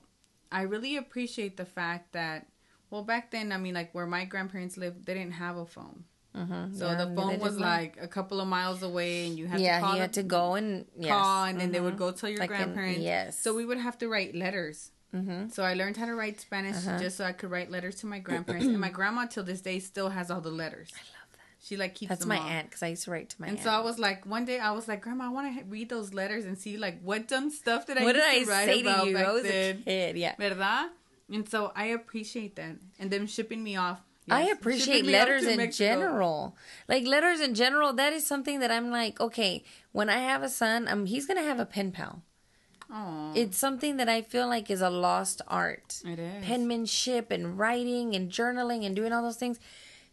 I 0.51 0.63
really 0.63 0.97
appreciate 0.97 1.57
the 1.57 1.65
fact 1.65 2.13
that 2.13 2.47
well, 2.89 3.03
back 3.03 3.31
then, 3.31 3.51
I 3.51 3.57
mean, 3.57 3.73
like 3.73 3.93
where 3.93 4.05
my 4.05 4.25
grandparents 4.25 4.77
lived, 4.77 5.05
they 5.05 5.13
didn't 5.13 5.33
have 5.33 5.57
a 5.57 5.65
phone. 5.65 6.05
Mhm. 6.35 6.77
So 6.77 6.85
Yeah, 6.87 6.95
the 7.05 7.15
phone 7.15 7.39
was 7.39 7.57
like 7.57 7.97
a 8.01 8.07
couple 8.07 8.41
of 8.41 8.47
miles 8.47 8.83
away, 8.83 9.27
and 9.27 9.37
you 9.39 9.47
had 9.47 9.59
yeah, 9.59 9.79
to 9.79 9.85
call 9.85 9.95
you 9.95 10.01
had 10.01 10.13
to 10.13 10.23
go 10.23 10.55
and 10.55 10.85
yes. 10.97 11.09
call, 11.11 11.43
and 11.45 11.59
then 11.59 11.71
they 11.71 11.79
would 11.79 11.93
Mhm. 11.95 11.97
go 12.05 12.11
tell 12.11 12.29
your 12.29 12.39
Like 12.39 12.49
in- 12.51 12.57
grandparents. 12.57 12.99
yes. 12.99 13.39
So 13.39 13.53
we 13.55 13.65
would 13.65 13.77
have 13.77 13.97
to 13.99 14.07
write 14.09 14.35
letters. 14.35 14.91
Mhm. 15.13 15.49
So 15.53 15.63
I 15.63 15.73
learned 15.75 15.95
how 15.97 16.05
to 16.07 16.15
write 16.15 16.41
Spanish 16.41 16.75
Uh-huh. 16.75 16.99
just 16.99 17.15
so 17.17 17.23
I 17.25 17.31
could 17.31 17.49
write 17.49 17.71
letters 17.71 17.95
to 18.01 18.05
my 18.05 18.19
grandparents. 18.19 18.65
and 18.67 18.79
my 18.79 18.89
grandma 18.99 19.25
till 19.27 19.43
this 19.45 19.61
day 19.61 19.79
still 19.79 20.09
has 20.09 20.29
all 20.29 20.41
the 20.41 20.51
letters. 20.51 20.89
I 20.93 20.99
love 21.17 21.29
that. 21.37 21.41
She 21.65 21.77
like 21.77 21.95
keeps 21.95 22.09
them. 22.09 22.17
That's 22.17 22.25
my 22.27 22.37
all. 22.37 22.47
aunt 22.49 22.67
because 22.69 22.83
I 22.83 22.87
used 22.89 23.05
to 23.05 23.11
write 23.11 23.29
to 23.29 23.39
my 23.41 23.47
And 23.47 23.57
aunt. 23.57 23.63
so 23.63 23.69
I 23.71 23.79
was 23.79 23.97
like, 23.97 24.25
one 24.25 24.43
day 24.43 24.59
I 24.59 24.71
was 24.71 24.89
like, 24.89 25.01
Grandma, 25.01 25.25
I 25.27 25.29
want 25.29 25.57
to 25.57 25.63
read 25.65 25.87
those 25.87 26.13
letters 26.13 26.43
and 26.43 26.57
see 26.59 26.75
like 26.75 26.99
what 27.01 27.29
dumb 27.29 27.49
stuff 27.49 27.85
did 27.87 27.97
I 27.97 28.03
what 28.03 28.13
did 28.13 28.23
I 28.23 28.43
write 28.43 28.65
say 28.65 28.81
about 28.81 29.05
to 29.05 29.09
you? 29.09 29.17
I 29.17 29.31
was 29.31 29.43
then. 29.43 29.75
a 29.77 29.83
kid. 29.83 30.17
Yeah. 30.17 30.35
¿Verdad? 30.37 30.89
And 31.31 31.47
so 31.47 31.71
I 31.75 31.85
appreciate 31.85 32.55
that. 32.57 32.75
And 32.99 33.09
them 33.09 33.25
shipping 33.25 33.63
me 33.63 33.77
off. 33.77 34.01
I 34.29 34.43
appreciate 34.43 34.95
shipping 34.97 35.11
me 35.11 35.15
off 35.15 35.27
letters 35.27 35.43
in 35.45 35.57
Mexico. 35.57 35.85
general. 35.93 36.57
Like 36.87 37.05
letters 37.05 37.39
in 37.41 37.53
general, 37.53 37.93
that 37.93 38.11
is 38.13 38.25
something 38.25 38.59
that 38.59 38.71
I'm 38.71 38.89
like, 38.89 39.19
okay, 39.21 39.63
when 39.91 40.09
I 40.09 40.17
have 40.17 40.41
a 40.41 40.49
son, 40.49 40.87
um, 40.87 41.05
he's 41.05 41.25
gonna 41.27 41.43
have 41.43 41.59
a 41.59 41.65
pen 41.65 41.91
pal. 41.91 42.23
Oh, 42.91 43.31
It's 43.35 43.57
something 43.57 43.97
that 43.97 44.09
I 44.09 44.21
feel 44.21 44.47
like 44.47 44.69
is 44.69 44.81
a 44.81 44.89
lost 44.89 45.41
art. 45.47 46.01
it 46.05 46.19
is. 46.19 46.45
Penmanship 46.45 47.31
and 47.31 47.57
writing 47.57 48.15
and 48.15 48.31
journaling 48.31 48.85
and 48.85 48.95
doing 48.95 49.11
all 49.11 49.23
those 49.23 49.37
things. 49.37 49.59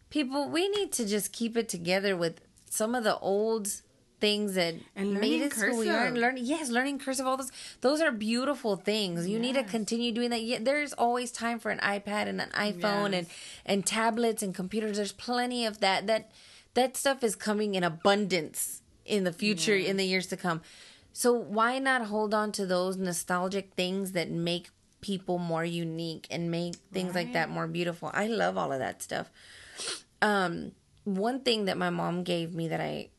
People, 0.09 0.49
we 0.49 0.67
need 0.69 0.91
to 0.93 1.05
just 1.05 1.31
keep 1.33 1.55
it 1.57 1.69
together 1.69 2.15
with 2.17 2.41
some 2.69 2.95
of 2.95 3.03
the 3.03 3.17
old 3.19 3.81
things 4.23 4.53
that 4.55 4.75
And 4.95 5.15
made 5.15 5.41
learning 5.41 5.43
us 5.51 5.61
who 5.61 5.77
we 5.79 5.89
are. 5.89 5.99
cursive. 6.07 6.15
Learning, 6.23 6.45
yes, 6.45 6.69
learning 6.69 6.99
cursive. 6.99 7.25
All 7.27 7.35
those, 7.35 7.51
those 7.81 7.99
are 7.99 8.11
beautiful 8.11 8.77
things. 8.77 9.27
You 9.27 9.37
need 9.37 9.55
to 9.55 9.63
continue 9.63 10.11
doing 10.13 10.29
that. 10.29 10.41
Yeah, 10.41 10.59
there's 10.61 10.93
always 10.93 11.29
time 11.31 11.59
for 11.59 11.71
an 11.71 11.79
iPad 11.79 12.27
and 12.31 12.39
an 12.39 12.49
iPhone 12.69 13.07
and 13.07 13.27
Yes. 13.27 13.35
and 13.65 13.85
tablets 13.85 14.41
and 14.41 14.55
computers. 14.55 14.95
There's 14.95 15.11
plenty 15.11 15.65
of 15.65 15.79
that. 15.81 16.07
That 16.07 16.31
that 16.73 16.95
stuff 16.95 17.19
is 17.23 17.35
coming 17.35 17.75
in 17.75 17.83
abundance 17.83 18.81
in 19.05 19.25
the 19.25 19.33
future, 19.33 19.75
in 19.75 19.97
the 19.97 20.05
years 20.05 20.27
to 20.27 20.37
come. 20.37 20.61
So 21.11 21.33
why 21.33 21.77
not 21.79 22.05
hold 22.13 22.33
on 22.33 22.51
to 22.53 22.65
those 22.65 22.95
nostalgic 22.95 23.73
things 23.75 24.13
that 24.13 24.31
make 24.31 24.69
people 25.01 25.37
more 25.37 25.65
unique 25.65 26.25
and 26.31 26.49
make 26.49 26.75
things 26.93 27.13
like 27.13 27.33
that 27.33 27.49
more 27.49 27.67
beautiful? 27.67 28.09
I 28.13 28.27
love 28.27 28.57
all 28.57 28.71
of 28.71 28.79
that 28.79 29.03
stuff. 29.03 29.27
Um, 30.21 30.71
one 31.03 31.41
thing 31.41 31.65
that 31.65 31.77
my 31.77 31.89
mom 31.89 32.23
gave 32.23 32.55
me 32.55 32.69
that 32.69 32.79
I 32.79 33.09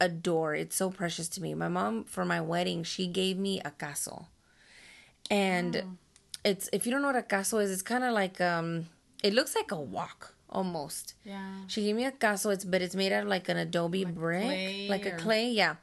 adore, 0.00 0.54
it's 0.54 0.76
so 0.76 0.90
precious 0.90 1.28
to 1.30 1.42
me. 1.42 1.54
My 1.54 1.68
mom 1.68 2.04
for 2.04 2.24
my 2.24 2.40
wedding, 2.40 2.82
she 2.84 3.06
gave 3.06 3.38
me 3.38 3.60
a 3.64 3.70
caso. 3.70 4.26
And 5.30 5.98
it's 6.44 6.68
if 6.72 6.86
you 6.86 6.92
don't 6.92 7.02
know 7.02 7.08
what 7.08 7.16
a 7.16 7.22
caso 7.22 7.58
is, 7.58 7.70
it's 7.70 7.82
kind 7.82 8.04
of 8.04 8.12
like 8.12 8.40
um 8.40 8.86
it 9.22 9.32
looks 9.34 9.54
like 9.56 9.70
a 9.72 9.80
wok 9.80 10.34
almost. 10.48 11.14
Yeah. 11.24 11.50
She 11.66 11.84
gave 11.84 11.96
me 11.96 12.04
a 12.04 12.12
caso, 12.12 12.50
it's 12.50 12.64
but 12.64 12.82
it's 12.82 12.94
made 12.94 13.12
out 13.12 13.24
of 13.24 13.28
like 13.28 13.48
an 13.48 13.56
adobe 13.56 14.04
brick, 14.04 14.42
clay 14.44 14.86
like 14.88 15.06
a 15.06 15.12
clay, 15.12 15.48
yeah. 15.50 15.76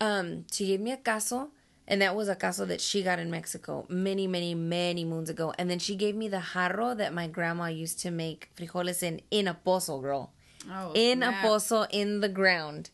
Um, 0.00 0.44
she 0.52 0.66
gave 0.66 0.80
me 0.80 0.92
a 0.92 0.98
caso, 0.98 1.48
and 1.88 2.02
that 2.02 2.14
was 2.14 2.28
a 2.28 2.36
caso 2.36 2.66
that 2.66 2.82
she 2.82 3.02
got 3.02 3.18
in 3.18 3.30
Mexico 3.30 3.86
many, 3.88 4.26
many, 4.26 4.54
many 4.54 5.06
moons 5.06 5.30
ago. 5.30 5.54
And 5.56 5.70
then 5.70 5.78
she 5.78 5.94
gave 5.96 6.14
me 6.14 6.28
the 6.28 6.42
jarro 6.52 6.94
that 6.94 7.14
my 7.14 7.26
grandma 7.28 7.66
used 7.68 7.98
to 8.00 8.10
make 8.10 8.50
frijoles 8.56 9.02
in 9.02 9.22
in 9.30 9.48
a 9.48 9.54
pozo, 9.54 10.02
girl, 10.02 10.32
Oh, 10.70 10.92
in 10.94 11.18
snap. 11.20 11.42
a 11.44 11.46
pozo 11.46 11.86
in 11.90 12.20
the 12.20 12.28
ground. 12.28 12.90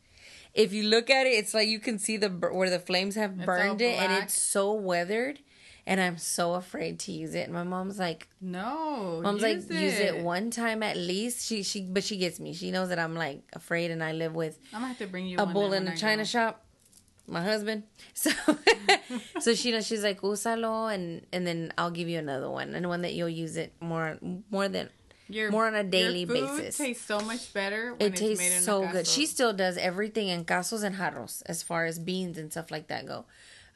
If 0.55 0.73
you 0.73 0.85
look 0.85 1.09
at 1.11 1.27
it, 1.27 1.31
it's 1.31 1.55
like 1.55 1.69
you 1.69 1.79
can 1.79 1.99
see 1.99 2.17
the 2.17 2.29
where 2.29 2.71
the 2.71 2.79
flames 2.79 3.15
have 3.15 3.39
all 3.41 3.47
burned 3.47 3.81
it, 3.81 3.99
and 3.99 4.13
it's 4.23 4.39
so 4.41 4.73
weathered. 4.73 5.41
And 5.85 6.01
I'm 6.01 6.17
so 6.17 6.55
afraid 6.55 7.01
to 7.01 7.13
use 7.13 7.35
it. 7.35 7.47
And 7.47 7.55
my 7.55 7.65
mom's 7.65 7.99
like, 7.99 8.29
No. 8.41 9.21
Mom's 9.21 9.43
use 9.43 9.69
like, 9.69 9.81
use 9.81 9.99
it 9.99 10.19
one 10.23 10.51
time 10.53 10.81
at 10.83 10.97
least. 10.97 11.45
She 11.45 11.65
she, 11.65 11.81
but 11.83 12.05
she 12.05 12.17
gets 12.19 12.39
me. 12.39 12.53
She 12.55 12.71
knows 12.71 12.91
that 12.91 13.01
I'm 13.01 13.17
like 13.17 13.43
afraid, 13.53 13.91
and 13.91 14.03
I 14.05 14.13
live 14.13 14.35
with 14.35 14.59
I'm 14.73 14.81
gonna 14.83 14.89
have 14.89 14.99
to 14.99 15.07
bring 15.09 15.27
you 15.27 15.39
a 15.39 15.45
one 15.45 15.53
bull 15.55 15.73
in 15.73 15.89
a 15.89 15.97
china 15.97 16.25
shop. 16.25 16.65
My 17.27 17.43
husband. 17.43 17.85
So, 18.15 18.31
so 19.41 19.55
she 19.55 19.73
knows 19.73 19.87
she's 19.87 20.03
like 20.05 20.21
usalo, 20.21 20.93
and 20.95 21.27
and 21.33 21.47
then 21.47 21.73
I'll 21.77 21.91
give 21.91 22.09
you 22.09 22.19
another 22.19 22.49
one, 22.51 22.75
and 22.75 22.89
one 22.89 23.03
that 23.03 23.15
you'll 23.15 23.29
use 23.29 23.57
it 23.57 23.73
more 23.81 24.19
more 24.51 24.69
than 24.69 24.89
Your, 25.33 25.51
more 25.51 25.67
on 25.67 25.75
a 25.75 25.85
daily 25.85 26.25
basis. 26.25 26.77
tastes 26.77 27.05
so 27.05 27.21
much 27.21 27.53
better. 27.53 27.95
When 27.95 28.01
it 28.03 28.13
it's 28.13 28.21
tastes 28.21 28.39
made 28.43 28.55
in 28.57 28.63
so 28.63 28.87
good. 28.89 29.07
She 29.07 29.27
still 29.27 29.53
does 29.53 29.77
everything 29.79 30.29
in 30.29 30.45
casos 30.45 30.83
and 30.83 30.97
jarros 30.97 31.43
as 31.47 31.63
far 31.63 31.87
as 31.87 31.99
beans 31.99 32.39
and 32.39 32.51
stuff 32.51 32.71
like 32.71 32.89
that 32.89 33.07
go. 33.07 33.25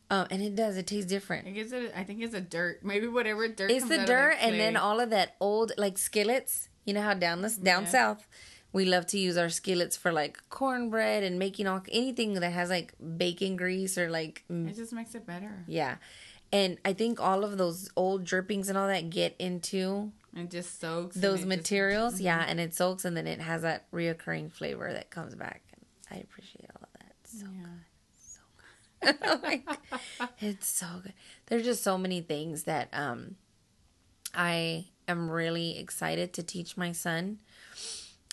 Um, 0.09 0.27
and 0.31 0.41
it 0.43 0.55
does. 0.55 0.77
It 0.77 0.87
tastes 0.87 1.11
different. 1.11 1.49
I 1.49 1.51
guess 1.51 1.73
it. 1.73 1.93
I 1.97 2.05
think 2.05 2.23
it's 2.23 2.35
a 2.35 2.41
dirt. 2.41 2.85
Maybe 2.85 3.09
whatever 3.09 3.49
dirt. 3.49 3.71
It's 3.73 3.89
the 3.89 3.99
dirt, 4.05 4.37
and 4.41 4.55
then 4.61 4.77
all 4.77 5.01
of 5.01 5.11
that 5.11 5.35
old 5.41 5.73
like 5.77 5.99
skillets. 5.99 6.69
You 6.85 6.95
know 6.95 7.03
how 7.03 7.15
down 7.15 7.43
this 7.43 7.57
down 7.57 7.83
Yeah. 7.83 7.89
south, 7.89 8.29
we 8.73 8.85
love 8.85 9.07
to 9.09 9.19
use 9.19 9.37
our 9.37 9.49
skillets 9.49 9.97
for 9.97 10.13
like 10.13 10.39
cornbread 10.49 11.25
and 11.25 11.39
making 11.41 11.67
all 11.67 11.83
anything 11.91 12.35
that 12.35 12.53
has 12.53 12.71
like 12.71 12.95
bacon 13.17 13.57
grease 13.57 13.99
or 13.99 14.09
like 14.09 14.45
It 14.49 14.77
just 14.77 14.93
makes 14.93 15.15
it 15.17 15.27
better. 15.27 15.65
yeah. 15.67 15.97
And 16.53 16.79
I 16.85 16.93
think 16.93 17.21
all 17.21 17.43
of 17.43 17.59
those 17.59 17.91
old 17.97 18.23
drippings 18.23 18.69
and 18.69 18.79
all 18.79 18.87
that 18.87 19.11
get 19.11 19.35
into 19.41 20.13
It 20.37 20.51
just 20.51 20.81
soaks. 20.81 21.17
those 21.17 21.41
it 21.41 21.47
just- 21.47 21.49
materials, 21.49 22.21
yeah, 22.29 22.45
and 22.47 22.61
it 22.61 22.75
soaks, 22.75 23.05
and 23.05 23.17
then 23.17 23.27
it 23.27 23.41
has 23.41 23.63
that 23.63 23.91
reoccurring 23.91 24.53
flavor 24.53 24.93
that 24.93 25.11
comes 25.11 25.35
back. 25.35 25.63
I 26.11 26.17
appreciate 26.17 26.71
all 26.77 26.83
of 26.83 27.01
that. 27.01 27.15
So 27.25 27.47
yeah. 27.53 29.11
Good. 29.11 29.19
So 29.21 29.39
good. 29.39 29.43
like, 29.43 29.69
it's 30.41 30.69
so 30.69 30.87
good. 31.03 31.15
There's 31.47 31.65
just 31.65 31.83
so 31.83 31.99
many 31.99 32.21
things 32.21 32.63
that 32.65 32.89
um 32.93 33.37
I 34.35 34.87
am 35.09 35.31
really 35.31 35.79
excited 35.79 36.33
to 36.35 36.43
teach 36.43 36.77
my 36.77 36.93
son. 36.93 37.39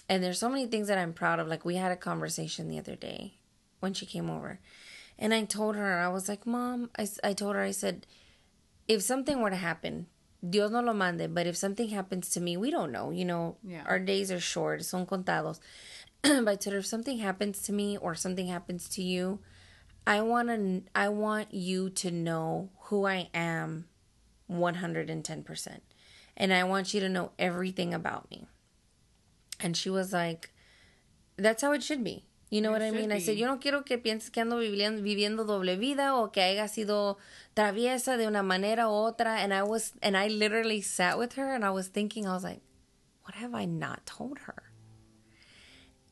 And 0.10 0.22
there's 0.24 0.38
so 0.40 0.50
many 0.50 0.68
things 0.68 0.88
that 0.90 0.98
I'm 0.98 1.14
proud 1.14 1.40
of. 1.40 1.48
Like 1.48 1.64
we 1.66 1.76
had 1.76 1.92
a 1.92 1.96
conversation 1.96 2.68
the 2.68 2.78
other 2.78 2.96
day 2.96 3.36
when 3.80 3.94
she 3.94 4.06
came 4.06 4.30
over. 4.30 4.60
And 5.18 5.34
I 5.34 5.44
told 5.46 5.76
her, 5.76 6.00
I 6.00 6.10
was 6.10 6.28
like, 6.28 6.46
Mom, 6.46 6.90
I, 6.98 7.08
I 7.24 7.34
told 7.34 7.56
her, 7.56 7.62
I 7.62 7.72
said, 7.72 8.06
if 8.88 9.02
something 9.02 9.40
were 9.42 9.50
to 9.52 9.56
happen, 9.56 10.08
Dios 10.48 10.72
no 10.72 10.82
lo 10.82 10.94
mande, 10.94 11.34
but 11.34 11.48
if 11.48 11.56
something 11.56 11.90
happens 11.90 12.30
to 12.32 12.42
me, 12.42 12.58
we 12.58 12.70
don't 12.70 12.92
know. 12.92 13.12
You 13.12 13.26
know, 13.26 13.58
Yeah. 13.64 13.84
our 13.86 14.00
days 14.00 14.30
are 14.32 14.40
short, 14.42 14.84
son 14.84 15.06
contados. 15.06 15.60
but 16.22 16.68
if 16.68 16.86
something 16.86 17.20
happens 17.20 17.62
to 17.64 17.74
me 17.74 17.98
or 17.98 18.14
something 18.16 18.48
happens 18.48 18.90
to 18.90 19.02
you, 19.02 19.40
I 20.06 20.22
want 20.22 20.50
to 20.50 20.84
I 20.94 21.08
want 21.10 21.54
you 21.54 21.90
to 21.90 22.12
know 22.12 22.70
who 22.90 23.06
I 23.06 23.30
am 23.34 23.86
110%. 24.50 25.80
And 26.36 26.54
I 26.54 26.64
want 26.64 26.94
you 26.94 27.00
to 27.00 27.10
know 27.10 27.32
everything 27.38 27.94
about 27.94 28.30
me. 28.32 28.48
And 29.60 29.78
she 29.78 29.90
was 29.90 30.12
like, 30.12 30.52
that's 31.38 31.62
how 31.62 31.72
it 31.72 31.84
should 31.84 32.04
be. 32.04 32.26
You 32.54 32.62
know 32.62 32.70
It 32.70 32.74
what 32.74 32.82
I 32.84 32.92
mean? 32.92 33.12
I 33.12 33.18
said, 33.18 33.34
be. 33.34 33.42
yo 33.42 33.48
no 33.48 33.58
quiero 33.60 33.84
que 33.84 33.98
pienses 33.98 34.30
que 34.30 34.40
ando 34.40 34.60
viviendo, 34.60 35.02
viviendo 35.02 35.44
doble 35.44 35.76
vida 35.76 36.16
o 36.16 36.32
que 36.32 36.44
haya 36.44 36.68
sido 36.68 37.18
traviesa 37.56 38.16
de 38.16 38.28
una 38.28 38.44
manera 38.44 38.88
u 38.88 38.92
otra. 38.92 39.44
And 39.44 39.52
I 39.52 39.64
was, 39.64 39.94
and 40.04 40.16
I 40.16 40.28
literally 40.28 40.80
sat 40.80 41.18
with 41.18 41.34
her 41.34 41.52
and 41.56 41.66
I 41.66 41.72
was 41.72 41.88
thinking, 41.88 42.28
I 42.28 42.34
was 42.34 42.44
like, 42.44 42.62
what 43.24 43.34
have 43.34 43.56
I 43.56 43.66
not 43.66 44.06
told 44.06 44.38
her? 44.46 44.62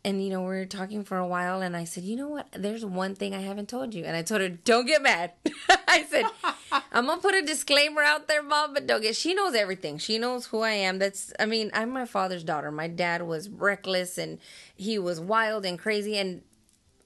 And 0.04 0.24
you 0.24 0.32
know, 0.32 0.40
we 0.42 0.48
were 0.48 0.66
talking 0.66 1.04
for 1.04 1.18
a 1.20 1.28
while, 1.28 1.62
and 1.62 1.78
I 1.78 1.84
said, 1.84 2.04
you 2.06 2.16
know 2.16 2.30
what? 2.30 2.48
There's 2.58 2.84
one 2.84 3.14
thing 3.14 3.36
I 3.36 3.42
haven't 3.42 3.70
told 3.70 3.94
you. 3.94 4.04
And 4.06 4.18
I 4.18 4.24
told 4.24 4.42
her, 4.42 4.50
don't 4.50 4.88
get 4.88 5.04
mad. 5.04 5.34
I 5.88 6.04
said, 6.10 6.26
I'm 6.92 7.08
gonna 7.08 7.22
put 7.22 7.36
a 7.36 7.42
disclaimer 7.42 8.02
out 8.02 8.28
there, 8.28 8.44
mom, 8.44 8.74
but 8.74 8.88
don't 8.88 9.02
get. 9.02 9.16
She 9.16 9.34
knows 9.34 9.56
everything. 9.56 9.98
She 9.98 10.18
knows 10.18 10.48
who 10.48 10.62
I 10.62 10.72
am. 10.72 11.00
That's, 11.00 11.34
I 11.40 11.46
mean, 11.46 11.72
I'm 11.74 11.90
my 11.90 12.06
father's 12.06 12.44
daughter. 12.44 12.72
My 12.72 12.88
dad 12.88 13.24
was 13.24 13.50
reckless 13.50 14.18
and 14.18 14.40
he 14.76 14.98
was 15.00 15.20
wild 15.20 15.66
and 15.66 15.78
crazy. 15.78 16.18
And 16.18 16.42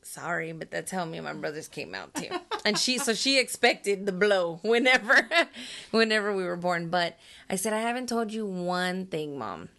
sorry, 0.02 0.52
but 0.54 0.72
that's 0.72 0.92
how 0.92 1.06
me 1.06 1.18
and 1.18 1.26
my 1.26 1.34
brothers 1.34 1.68
came 1.68 1.96
out 1.96 2.14
too. 2.14 2.30
and 2.66 2.78
she, 2.78 2.98
so 2.98 3.14
she 3.14 3.40
expected 3.40 4.06
the 4.06 4.12
blow 4.12 4.60
whenever, 4.62 5.28
whenever 5.92 6.34
we 6.36 6.44
were 6.44 6.58
born. 6.58 6.90
But 6.90 7.18
I 7.50 7.56
said, 7.56 7.74
I 7.74 7.82
haven't 7.82 8.08
told 8.10 8.32
you 8.32 8.46
one 8.46 9.08
thing, 9.08 9.38
mom. 9.38 9.70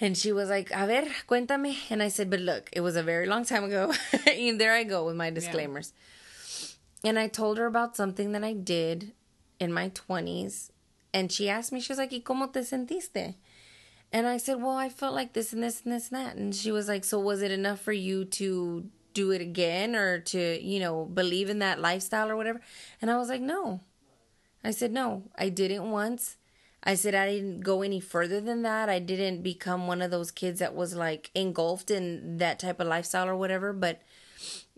And 0.00 0.16
she 0.16 0.30
was 0.32 0.48
like, 0.48 0.70
A 0.72 0.86
ver, 0.86 1.08
cuéntame. 1.28 1.76
And 1.90 2.02
I 2.02 2.08
said, 2.08 2.30
But 2.30 2.40
look, 2.40 2.70
it 2.72 2.80
was 2.80 2.96
a 2.96 3.02
very 3.02 3.26
long 3.26 3.44
time 3.44 3.64
ago. 3.64 3.92
and 4.26 4.60
there 4.60 4.72
I 4.72 4.84
go 4.84 5.04
with 5.04 5.16
my 5.16 5.30
disclaimers. 5.30 5.92
And 7.04 7.18
I 7.18 7.28
told 7.28 7.58
her 7.58 7.66
about 7.66 7.96
something 7.96 8.32
that 8.32 8.44
I 8.44 8.52
did 8.52 9.12
in 9.60 9.72
my 9.72 9.90
20s. 9.90 10.70
And 11.12 11.30
she 11.30 11.48
asked 11.48 11.72
me, 11.72 11.80
She 11.80 11.92
was 11.92 11.98
like, 11.98 12.12
¿Y 12.12 12.22
cómo 12.24 12.52
te 12.52 12.60
sentiste? 12.60 13.34
And 14.12 14.26
I 14.26 14.36
said, 14.36 14.60
Well, 14.60 14.76
I 14.76 14.88
felt 14.88 15.14
like 15.14 15.32
this 15.32 15.52
and 15.52 15.62
this 15.62 15.82
and 15.84 15.92
this 15.92 16.10
and 16.10 16.20
that. 16.20 16.36
And 16.36 16.54
she 16.54 16.70
was 16.70 16.88
like, 16.88 17.04
So 17.04 17.18
was 17.18 17.42
it 17.42 17.50
enough 17.50 17.80
for 17.80 17.92
you 17.92 18.24
to 18.24 18.86
do 19.14 19.30
it 19.30 19.40
again 19.40 19.96
or 19.96 20.20
to, 20.20 20.62
you 20.62 20.80
know, 20.80 21.04
believe 21.04 21.48
in 21.48 21.60
that 21.60 21.80
lifestyle 21.80 22.30
or 22.30 22.36
whatever? 22.36 22.60
And 23.00 23.10
I 23.10 23.16
was 23.16 23.28
like, 23.28 23.40
No. 23.40 23.80
I 24.64 24.70
said, 24.72 24.92
No, 24.92 25.24
I 25.36 25.48
didn't 25.48 25.90
once. 25.90 26.36
I 26.82 26.94
said 26.94 27.14
I 27.14 27.26
didn't 27.30 27.60
go 27.60 27.82
any 27.82 28.00
further 28.00 28.40
than 28.40 28.62
that. 28.62 28.88
I 28.88 28.98
didn't 28.98 29.42
become 29.42 29.86
one 29.86 30.00
of 30.00 30.10
those 30.10 30.30
kids 30.30 30.60
that 30.60 30.74
was 30.74 30.94
like 30.94 31.30
engulfed 31.34 31.90
in 31.90 32.38
that 32.38 32.58
type 32.60 32.78
of 32.80 32.86
lifestyle 32.86 33.28
or 33.28 33.36
whatever, 33.36 33.72
but 33.72 34.00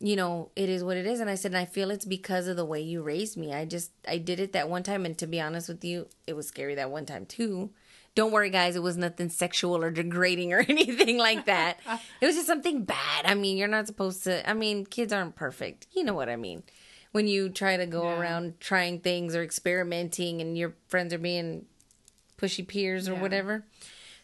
you 0.03 0.16
know, 0.16 0.51
it 0.57 0.68
is 0.70 0.82
what 0.82 0.96
it 0.96 1.07
is. 1.07 1.20
And 1.20 1.28
I 1.28 1.34
said, 1.34 1.53
and 1.53 1.59
I 1.59 1.66
feel 1.66 1.90
it's 1.90 2.05
because 2.07 2.48
of 2.48 2.57
the 2.57 2.64
way 2.64 2.80
you 2.80 3.03
raised 3.03 3.36
me. 3.36 3.53
I 3.53 3.66
just, 3.66 3.90
I 4.09 4.16
did 4.18 4.40
it 4.40 4.53
that 4.55 4.68
one 4.70 4.82
time. 4.82 5.05
And 5.05 5.16
to 5.18 5.26
be 5.26 5.40
honest 5.40 5.68
with 5.68 5.84
you, 5.84 6.09
it 6.26 6.32
was 6.34 6.48
scary 6.48 6.74
that 6.76 6.90
one 6.90 7.05
time 7.07 7.26
too. 7.26 7.70
Don't 8.14 8.32
worry, 8.32 8.51
guys. 8.51 8.74
It 8.76 8.82
was 8.82 8.96
nothing 8.96 9.28
sexual 9.28 9.76
or 9.82 9.90
degrading 9.90 10.53
or 10.53 10.59
anything 10.68 11.18
like 11.18 11.44
that. 11.46 11.78
it 12.20 12.26
was 12.26 12.34
just 12.34 12.46
something 12.46 12.84
bad. 12.84 13.26
I 13.26 13.34
mean, 13.34 13.57
you're 13.59 13.68
not 13.68 13.86
supposed 13.86 14.24
to, 14.24 14.48
I 14.48 14.55
mean, 14.55 14.86
kids 14.86 15.12
aren't 15.12 15.36
perfect. 15.36 15.86
You 15.92 16.03
know 16.05 16.14
what 16.14 16.28
I 16.30 16.36
mean? 16.36 16.62
When 17.12 17.26
you 17.28 17.48
try 17.51 17.76
to 17.76 17.86
go 17.86 18.05
Yeah. 18.05 18.18
around 18.18 18.59
trying 18.59 19.01
things 19.01 19.36
or 19.36 19.42
experimenting 19.42 20.40
and 20.40 20.57
your 20.57 20.74
friends 20.88 21.12
are 21.12 21.18
being 21.18 21.66
pushy 22.38 22.66
peers 22.66 23.07
or 23.09 23.12
Yeah. 23.12 23.20
whatever. 23.20 23.64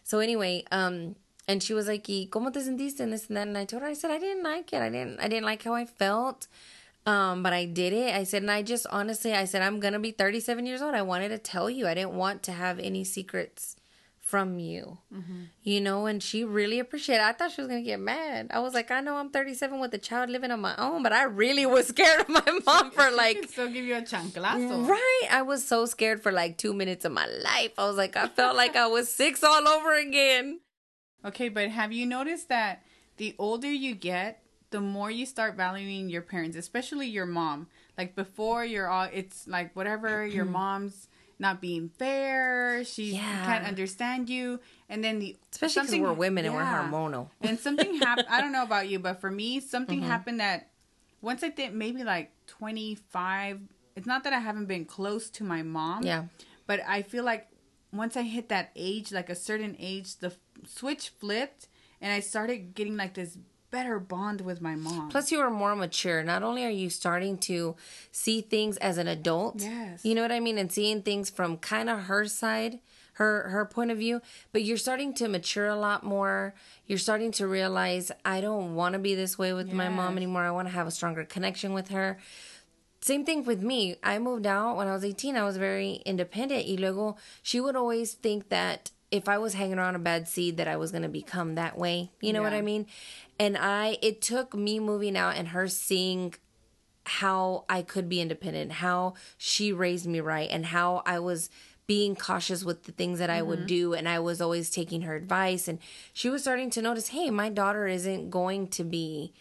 So 0.03 0.19
anyway, 0.19 0.63
um, 0.71 1.15
and 1.47 1.63
she 1.63 1.73
was 1.73 1.87
like, 1.87 2.07
"¿Y 2.07 2.27
cómo 2.29 2.51
te 2.51 2.59
sentiste?" 2.59 2.99
and 2.99 3.13
this 3.13 3.27
and 3.27 3.37
that. 3.37 3.47
And 3.47 3.57
I 3.57 3.65
told 3.65 3.83
her, 3.83 3.89
I 3.89 3.93
said, 3.93 4.11
I 4.11 4.19
didn't 4.19 4.43
like 4.43 4.73
it. 4.73 4.81
I 4.81 4.89
didn't. 4.89 5.19
I 5.19 5.27
didn't 5.27 5.45
like 5.45 5.63
how 5.63 5.73
I 5.73 5.85
felt. 5.85 6.47
Um, 7.05 7.41
but 7.41 7.53
I 7.53 7.63
did 7.65 7.93
it. 7.93 8.13
I 8.13 8.25
said, 8.25 8.41
and 8.41 8.51
I 8.51 8.63
just 8.63 8.85
honestly, 8.89 9.33
I 9.33 9.45
said, 9.45 9.61
I'm 9.61 9.79
gonna 9.79 9.99
be 9.99 10.11
37 10.11 10.65
years 10.65 10.81
old. 10.81 10.93
I 10.93 11.03
wanted 11.03 11.29
to 11.29 11.37
tell 11.37 11.69
you. 11.69 11.87
I 11.87 11.93
didn't 11.93 12.13
want 12.13 12.43
to 12.43 12.51
have 12.51 12.79
any 12.79 13.05
secrets 13.05 13.77
from 14.19 14.59
you. 14.59 14.97
You 15.63 15.79
know, 15.79 16.05
and 16.05 16.21
she 16.21 16.43
really 16.43 16.79
appreciated. 16.79 17.21
It. 17.21 17.27
I 17.27 17.31
thought 17.31 17.51
she 17.51 17.61
was 17.61 17.69
gonna 17.69 17.81
get 17.81 18.01
mad. 18.01 18.47
I 18.51 18.59
was 18.59 18.73
like, 18.73 18.91
I 18.91 18.99
know 18.99 19.15
I'm 19.15 19.29
37 19.29 19.79
with 19.79 19.93
a 19.93 19.97
child 19.97 20.29
living 20.29 20.51
on 20.51 20.59
my 20.59 20.75
own, 20.77 21.01
but 21.01 21.13
I 21.13 21.23
really 21.23 21.65
was 21.65 21.87
scared 21.87 22.19
of 22.21 22.29
my 22.29 22.59
mom 22.65 22.91
for 22.97 23.09
like 23.11 23.45
still 23.47 23.69
give 23.69 23.85
you 23.85 23.95
a 23.95 24.01
chanclazo. 24.01 24.85
Right. 24.85 25.27
I 25.31 25.43
was 25.43 25.65
so 25.65 25.85
scared 25.85 26.21
for 26.21 26.33
like 26.33 26.57
two 26.57 26.73
minutes 26.73 27.05
of 27.05 27.13
my 27.13 27.25
life. 27.25 27.71
I 27.77 27.87
was 27.87 27.95
like, 27.95 28.17
I 28.17 28.27
felt 28.27 28.57
like 28.57 28.75
I 28.75 28.87
was 28.87 29.07
six 29.09 29.45
all 29.45 29.65
over 29.65 29.93
again. 29.95 30.59
Okay, 31.25 31.49
but 31.49 31.69
have 31.69 31.91
you 31.91 32.05
noticed 32.05 32.49
that 32.49 32.83
the 33.17 33.35
older 33.39 33.71
you 33.71 33.95
get, 33.95 34.41
the 34.69 34.79
more 34.81 35.09
you 35.09 35.25
start 35.25 35.55
valuing 35.55 36.09
your 36.09 36.21
parents, 36.21 36.55
especially 36.57 37.07
your 37.07 37.25
mom. 37.25 37.67
Like 37.97 38.15
before, 38.15 38.63
you're 38.65 38.87
all 38.87 39.07
it's 39.11 39.47
like 39.47 39.75
whatever 39.75 40.25
your 40.25 40.45
mom's 40.45 41.07
not 41.39 41.61
being 41.61 41.89
fair. 41.89 42.83
She 42.83 43.13
Yeah. 43.15 43.45
can't 43.45 43.65
understand 43.65 44.29
you, 44.29 44.59
and 44.89 45.03
then 45.03 45.19
the 45.19 45.35
Especially 45.51 45.81
because 45.83 45.99
we're 46.01 46.13
women 46.13 46.45
and 46.45 46.53
we're 46.53 46.63
hormonal. 46.65 47.29
And 47.41 47.57
something 47.59 47.95
happened. 47.95 48.27
I 48.31 48.41
don't 48.41 48.51
know 48.51 48.63
about 48.63 48.87
you, 48.89 48.99
but 48.99 49.19
for 49.21 49.31
me, 49.31 49.59
something 49.59 49.99
Mm-hmm. 50.01 50.09
happened 50.09 50.39
that 50.41 50.69
once 51.21 51.43
I 51.43 51.49
think 51.49 51.73
maybe 51.73 52.03
like 52.03 52.31
twenty 52.45 52.95
five. 52.95 53.59
It's 53.95 54.05
not 54.05 54.23
that 54.25 54.33
I 54.33 54.39
haven't 54.39 54.67
been 54.67 54.85
close 54.85 55.29
to 55.31 55.43
my 55.43 55.63
mom. 55.63 56.03
Yeah. 56.03 56.25
But 56.67 56.81
I 56.87 57.01
feel 57.01 57.23
like 57.23 57.47
once 57.91 58.17
I 58.17 58.23
hit 58.23 58.49
that 58.49 58.71
age, 58.75 59.11
like 59.11 59.29
a 59.29 59.35
certain 59.35 59.75
age, 59.79 60.17
the 60.17 60.27
f- 60.27 60.37
switch 60.67 61.09
flipped, 61.09 61.67
and 62.01 62.11
I 62.11 62.19
started 62.19 62.75
getting 62.75 62.97
like 62.97 63.13
this 63.13 63.37
better 63.69 63.99
bond 63.99 64.41
with 64.41 64.61
my 64.61 64.75
mom. 64.75 65.09
Plus, 65.09 65.31
you 65.31 65.39
are 65.39 65.49
more 65.49 65.75
mature. 65.75 66.23
Not 66.23 66.41
only 66.43 66.63
are 66.65 66.69
you 66.69 66.89
starting 66.89 67.37
to 67.39 67.75
see 68.11 68.41
things 68.41 68.77
as 68.77 68.97
an 68.97 69.07
adult, 69.07 69.61
Yes. 69.61 70.05
you 70.05 70.15
know 70.15 70.21
what 70.21 70.31
I 70.31 70.39
mean, 70.39 70.57
and 70.57 70.71
seeing 70.71 71.01
things 71.01 71.29
from 71.29 71.57
kind 71.57 71.89
of 71.89 72.03
her 72.03 72.25
side, 72.25 72.79
her 73.13 73.49
her 73.49 73.65
point 73.65 73.89
of 73.91 73.97
view, 73.97 74.21
but 74.53 74.63
you're 74.63 74.77
starting 74.77 75.11
to 75.15 75.27
mature 75.27 75.67
a 75.67 75.75
lot 75.75 76.03
more. 76.03 76.53
You're 76.85 76.99
starting 76.99 77.31
to 77.33 77.47
realize 77.47 78.11
I 78.23 78.41
don't 78.41 78.75
want 78.75 78.93
to 78.93 78.99
be 78.99 79.15
this 79.15 79.37
way 79.39 79.53
with 79.53 79.73
my 79.73 79.89
mom 79.89 80.17
anymore. 80.17 80.43
I 80.43 80.51
want 80.51 80.67
to 80.67 80.73
have 80.73 80.87
a 80.87 80.91
stronger 80.91 81.23
connection 81.25 81.73
with 81.73 81.89
her. 81.89 82.19
Same 83.07 83.23
thing 83.23 83.45
with 83.45 83.61
me. 83.61 83.95
I 84.03 84.19
moved 84.19 84.45
out 84.45 84.75
when 84.75 84.87
I 84.89 84.93
was 84.93 85.05
18. 85.05 85.37
I 85.37 85.43
was 85.45 85.55
very 85.55 86.01
independent. 86.05 86.67
Y 86.67 86.75
luego, 86.77 87.15
she 87.41 87.61
would 87.61 87.77
always 87.77 88.13
think 88.13 88.49
that 88.49 88.91
if 89.11 89.29
I 89.29 89.37
was 89.37 89.53
hanging 89.53 89.79
around 89.79 89.95
a 89.95 89.99
bad 89.99 90.27
seed, 90.27 90.57
that 90.57 90.67
I 90.67 90.75
was 90.75 90.91
going 90.91 91.03
to 91.03 91.09
become 91.09 91.55
that 91.55 91.77
way. 91.77 92.11
You 92.19 92.33
know 92.33 92.43
what 92.43 92.51
I 92.51 92.61
mean? 92.61 92.85
And 93.39 93.57
I, 93.57 93.97
it 94.01 94.21
took 94.21 94.53
me 94.53 94.79
moving 94.81 95.15
out 95.15 95.37
and 95.37 95.47
her 95.49 95.69
seeing 95.69 96.33
how 97.05 97.63
I 97.69 97.81
could 97.81 98.09
be 98.09 98.19
independent, 98.19 98.73
how 98.73 99.13
she 99.37 99.71
raised 99.71 100.05
me 100.05 100.19
right, 100.19 100.49
and 100.51 100.65
how 100.65 101.01
I 101.05 101.19
was 101.19 101.49
being 101.87 102.17
cautious 102.17 102.65
with 102.65 102.83
the 102.83 102.91
things 102.91 103.19
that 103.19 103.29
I 103.29 103.41
would 103.41 103.59
Mm-hmm. 103.59 103.67
do. 103.67 103.93
And 103.93 104.09
I 104.09 104.19
was 104.19 104.41
always 104.41 104.69
taking 104.69 105.03
her 105.03 105.15
advice. 105.15 105.69
And 105.69 105.79
she 106.11 106.29
was 106.29 106.41
starting 106.41 106.69
to 106.71 106.81
notice, 106.81 107.07
hey, 107.07 107.29
my 107.29 107.47
daughter 107.47 107.87
isn't 107.87 108.29
going 108.29 108.67
to 108.69 108.83
be, 108.83 109.31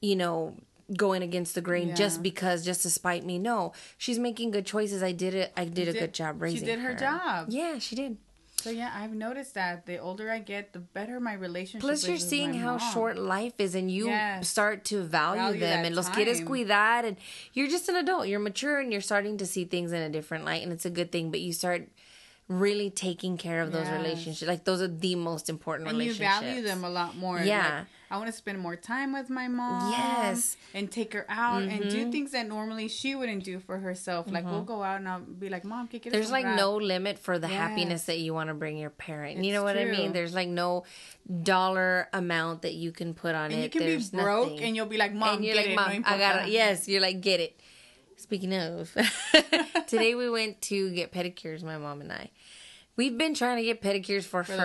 you 0.00 0.14
know, 0.14 0.54
going 0.94 1.22
against 1.22 1.54
the 1.54 1.60
grain 1.60 1.88
Yeah. 1.88 1.94
just 1.94 2.22
because, 2.22 2.64
just 2.64 2.82
to 2.82 2.90
spite 2.90 3.24
me. 3.24 3.38
No, 3.38 3.72
she's 3.98 4.18
making 4.18 4.50
good 4.52 4.66
choices. 4.66 5.02
I 5.02 5.12
did 5.12 5.34
it. 5.34 5.52
I 5.56 5.64
did 5.64 5.88
a 5.88 5.92
good 5.92 6.12
job 6.14 6.40
raising. 6.42 6.60
she 6.60 6.66
did 6.66 6.78
her 6.80 6.94
job. 6.94 7.46
Yeah, 7.48 7.78
she 7.78 7.96
did. 7.96 8.18
So 8.58 8.70
yeah, 8.70 8.90
I've 8.96 9.12
noticed 9.12 9.54
that 9.54 9.86
the 9.86 9.98
older 9.98 10.30
I 10.30 10.38
get, 10.40 10.72
the 10.72 10.78
better 10.80 11.20
my 11.20 11.34
relationship. 11.34 11.82
Plus, 11.82 12.08
you're 12.08 12.16
seeing 12.16 12.54
how 12.54 12.78
mom. 12.78 12.92
short 12.92 13.16
life 13.18 13.52
is, 13.58 13.74
and 13.74 13.90
you 13.90 14.08
Yes. 14.08 14.48
start 14.48 14.84
to 14.86 15.02
value, 15.04 15.40
Value 15.42 15.60
them, 15.60 15.84
and 15.84 15.94
los 15.94 16.08
quieres 16.08 16.40
cuidar, 16.40 17.04
and 17.04 17.16
you're 17.52 17.68
just 17.68 17.88
an 17.88 17.96
adult. 17.96 18.26
You're 18.28 18.40
mature, 18.40 18.80
and 18.80 18.90
you're 18.90 19.02
starting 19.02 19.36
to 19.38 19.46
see 19.46 19.64
things 19.66 19.92
in 19.92 20.00
a 20.02 20.08
different 20.08 20.44
light, 20.44 20.62
and 20.64 20.72
it's 20.72 20.86
a 20.86 20.90
good 20.90 21.12
thing. 21.12 21.30
But 21.30 21.40
you 21.40 21.52
start 21.52 21.88
really 22.48 22.90
taking 22.90 23.36
care 23.36 23.60
of 23.60 23.72
those 23.72 23.88
relationships. 23.88 24.42
Like 24.48 24.64
those 24.64 24.80
are 24.80 24.88
the 24.88 25.14
most 25.16 25.48
important 25.48 25.88
relationships, 25.90 26.30
and 26.42 26.46
you 26.46 26.52
value 26.54 26.68
them 26.68 26.84
a 26.84 26.90
lot 26.90 27.16
more. 27.16 27.40
Yeah. 27.40 27.78
Like, 27.78 27.86
I 28.08 28.18
want 28.18 28.28
to 28.28 28.32
spend 28.32 28.60
more 28.60 28.76
time 28.76 29.12
with 29.12 29.28
my 29.30 29.48
mom. 29.48 29.90
Yes. 29.90 30.56
And 30.72 30.88
take 30.88 31.12
her 31.12 31.26
out 31.28 31.62
and 31.62 31.72
Mm-hmm. 31.72 31.88
do 31.88 32.12
things 32.12 32.30
that 32.30 32.46
normally 32.46 32.86
she 32.86 33.16
wouldn't 33.16 33.42
do 33.42 33.58
for 33.58 33.78
herself. 33.78 34.30
Like 34.30 34.44
we'll 34.44 34.62
go 34.62 34.80
out 34.84 34.98
and 34.98 35.08
I'll 35.08 35.18
be 35.18 35.48
like, 35.48 35.64
"Mom, 35.64 35.88
¿qué 35.88 36.00
quieres 36.00 36.12
There's 36.12 36.30
like 36.30 36.44
comprar?" 36.46 36.56
no 36.56 36.76
limit 36.76 37.18
for 37.18 37.36
the 37.40 37.48
Yes. 37.48 37.56
happiness 37.58 38.04
that 38.04 38.20
you 38.20 38.32
want 38.32 38.46
to 38.48 38.54
bring 38.54 38.76
your 38.78 38.90
parent. 38.90 39.42
you 39.44 39.52
know 39.52 39.64
what 39.64 39.76
I 39.76 39.86
mean? 39.86 40.12
There's 40.12 40.34
like 40.34 40.48
no 40.48 40.84
dollar 41.42 42.08
amount 42.12 42.62
that 42.62 42.74
you 42.74 42.92
can 42.92 43.14
put 43.14 43.34
on 43.34 43.46
And 43.50 43.54
it. 43.54 43.74
you 43.74 43.80
can 43.80 43.82
be 43.98 44.04
broke 44.16 44.50
nothing. 44.50 44.64
and 44.64 44.76
you'll 44.76 44.86
be 44.86 44.98
like, 44.98 45.12
"Mom, 45.12 45.36
and 45.36 45.44
you're 45.44 45.54
get 45.54 45.62
like, 45.66 45.72
it, 45.72 45.76
mom, 45.76 46.02
no 46.02 46.08
I 46.08 46.18
got 46.18 46.30
importa." 46.36 46.48
it. 46.48 46.52
Yes, 46.52 46.88
you're 46.88 47.00
like, 47.00 47.20
get 47.20 47.40
it. 47.40 47.58
Speaking 48.18 48.54
of, 48.54 48.96
today 49.86 50.14
we 50.14 50.28
went 50.30 50.60
to 50.62 50.90
get 50.90 51.12
pedicures, 51.12 51.62
my 51.62 51.76
mom 51.78 52.00
and 52.00 52.12
I. 52.12 52.30
We've 52.96 53.16
been 53.16 53.34
trying 53.34 53.58
to 53.58 53.62
get 53.62 53.82
pedicures 53.82 54.24
for, 54.24 54.42
For 54.42 54.56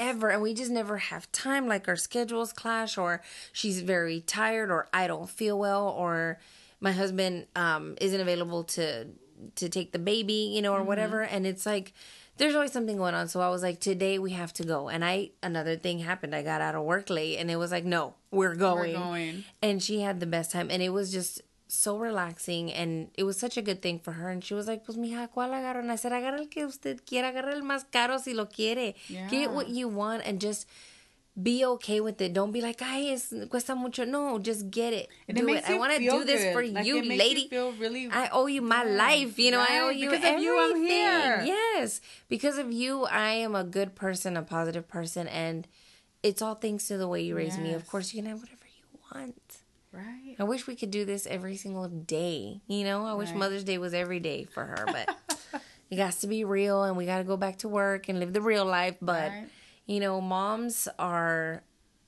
forever, 0.00 0.28
and 0.30 0.42
we 0.42 0.54
just 0.54 0.72
never 0.72 0.98
have 0.98 1.30
time. 1.30 1.68
Like 1.68 1.86
our 1.86 1.94
schedules 1.96 2.52
clash, 2.52 2.98
or 2.98 3.22
she's 3.52 3.80
very 3.80 4.20
tired, 4.20 4.70
or 4.72 4.88
I 4.92 5.06
don't 5.06 5.30
feel 5.30 5.56
well, 5.58 5.88
or 5.88 6.40
my 6.80 6.90
husband 6.92 7.46
um, 7.54 7.96
isn't 8.00 8.20
available 8.20 8.64
to 8.64 9.06
to 9.54 9.68
take 9.68 9.92
the 9.92 9.98
baby, 10.00 10.50
you 10.54 10.60
know, 10.62 10.72
or 10.72 10.78
Mm-hmm. 10.78 10.88
whatever. 10.88 11.22
And 11.22 11.46
it's 11.46 11.64
like 11.64 11.92
there's 12.38 12.54
always 12.56 12.72
something 12.72 12.96
going 12.96 13.14
on. 13.14 13.28
So 13.28 13.40
I 13.40 13.48
was 13.50 13.62
like, 13.62 13.78
today 13.80 14.18
we 14.18 14.32
have 14.32 14.52
to 14.54 14.64
go. 14.64 14.88
And 14.88 15.04
I 15.04 15.30
another 15.44 15.76
thing 15.76 16.00
happened. 16.00 16.34
I 16.34 16.42
got 16.42 16.60
out 16.60 16.74
of 16.74 16.82
work 16.82 17.08
late, 17.08 17.38
and 17.38 17.52
it 17.52 17.56
was 17.56 17.70
like, 17.70 17.84
no, 17.84 18.14
we're 18.32 18.56
going. 18.56 18.94
We're 18.94 18.98
going. 18.98 19.44
And 19.62 19.80
she 19.80 20.00
had 20.00 20.18
the 20.18 20.26
best 20.26 20.50
time, 20.50 20.70
and 20.72 20.82
it 20.82 20.88
was 20.90 21.12
just 21.12 21.40
so 21.68 21.96
relaxing, 21.98 22.72
and 22.72 23.08
it 23.14 23.24
was 23.24 23.36
such 23.38 23.56
a 23.56 23.62
good 23.62 23.82
thing 23.82 23.98
for 23.98 24.12
her. 24.12 24.28
And 24.30 24.42
she 24.44 24.54
was 24.54 24.66
like, 24.68 24.84
"Pues 24.84 24.96
mija, 24.96 25.28
¿cuál 25.34 25.50
agarro?" 25.50 25.80
And 25.80 25.90
I 25.90 25.96
said, 25.96 26.12
"Agarra 26.12 26.38
el 26.38 26.46
que 26.46 26.64
usted 26.64 27.00
quiera, 27.04 27.28
agarra 27.32 27.52
el 27.52 27.62
más 27.62 27.84
caro 27.90 28.18
si 28.18 28.34
lo 28.34 28.46
quiere. 28.46 28.94
Yeah. 29.08 29.28
Get 29.28 29.50
what 29.50 29.68
you 29.68 29.88
want, 29.88 30.22
and 30.24 30.40
just." 30.40 30.66
Be 31.38 31.66
okay 31.66 32.00
with 32.00 32.18
it. 32.22 32.32
Don't 32.32 32.50
be 32.50 32.62
like, 32.62 32.80
ay, 32.80 33.10
es, 33.10 33.30
cuesta 33.50 33.74
mucho. 33.74 34.06
No, 34.06 34.38
just 34.38 34.70
get 34.70 34.94
it. 34.94 35.10
And 35.28 35.36
do 35.36 35.42
it 35.42 35.46
makes 35.52 35.68
I 35.68 35.74
want 35.76 35.92
to 35.92 35.98
do 35.98 36.24
this 36.24 36.50
for 36.54 36.64
Like, 36.64 36.86
you, 36.86 36.96
it 36.96 37.04
lady. 37.04 37.42
You 37.42 37.48
feel 37.50 37.72
really. 37.72 38.08
I 38.10 38.30
owe 38.32 38.46
you 38.46 38.62
my 38.62 38.84
life. 38.84 39.38
You 39.38 39.50
know, 39.50 39.60
I 39.60 39.80
owe 39.80 39.90
you 39.90 40.08
Because 40.08 40.34
of 40.34 40.40
you, 40.40 40.58
I'm 40.58 40.70
everything. 40.70 40.96
here. 40.96 41.42
Yes, 41.44 42.00
because 42.30 42.56
of 42.56 42.72
you, 42.72 43.04
I 43.04 43.32
am 43.32 43.54
a 43.54 43.64
good 43.64 43.94
person, 43.94 44.34
a 44.38 44.42
positive 44.42 44.88
person, 44.88 45.28
and 45.28 45.68
it's 46.22 46.40
all 46.40 46.54
thanks 46.54 46.88
to 46.88 46.96
the 46.96 47.06
way 47.06 47.20
you 47.20 47.36
raised 47.36 47.60
me. 47.60 47.74
Of 47.74 47.86
course, 47.86 48.14
you 48.14 48.22
can 48.22 48.30
have 48.30 48.40
whatever 48.40 48.64
you 48.64 48.98
want. 49.12 49.36
Right. 49.96 50.36
I 50.38 50.44
wish 50.44 50.66
we 50.66 50.76
could 50.76 50.90
do 50.90 51.04
this 51.04 51.26
every 51.26 51.56
single 51.56 51.88
day. 51.88 52.60
You 52.68 52.84
know, 52.84 53.06
I 53.06 53.14
wish 53.14 53.32
Mother's 53.34 53.64
Day 53.64 53.78
was 53.78 53.94
every 53.94 54.20
day 54.20 54.44
for 54.44 54.64
her, 54.64 54.84
but 54.86 55.16
it 55.90 55.98
has 55.98 56.20
to 56.20 56.26
be 56.26 56.44
real, 56.44 56.84
and 56.84 56.96
we 56.96 57.06
got 57.06 57.18
to 57.18 57.24
go 57.24 57.36
back 57.36 57.58
to 57.58 57.68
work 57.68 58.08
and 58.08 58.18
live 58.20 58.32
the 58.32 58.40
real 58.42 58.64
life. 58.64 58.96
But 59.00 59.30
Right. 59.32 59.48
you 59.86 60.00
know, 60.00 60.20
moms 60.20 60.88
are, 60.98 61.62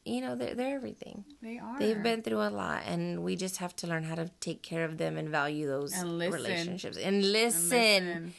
you 0.05 0.21
know, 0.21 0.35
they're 0.37 0.55
they're 0.55 0.77
everything. 0.77 1.25
They 1.43 1.59
are. 1.59 1.79
They've 1.79 2.03
been 2.03 2.23
through 2.23 2.43
a 2.43 2.51
lot, 2.51 2.83
and 2.87 3.23
we 3.25 3.37
just 3.37 3.57
have 3.59 3.75
to 3.77 3.87
learn 3.87 4.05
how 4.05 4.15
to 4.17 4.31
take 4.41 4.63
care 4.63 4.85
of 4.85 4.99
them 4.99 5.17
and 5.17 5.29
value 5.29 5.67
those 5.67 5.93
And 5.95 6.19
relationships. 6.19 6.97
And 6.97 7.17
And 7.17 7.33
listen, 7.33 7.69
listen. 7.71 8.35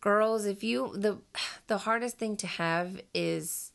girls, 0.00 0.46
if 0.46 0.64
you 0.64 0.92
the 0.96 1.18
the 1.66 1.78
hardest 1.78 2.18
thing 2.18 2.36
to 2.38 2.46
have 2.46 3.00
is 3.14 3.71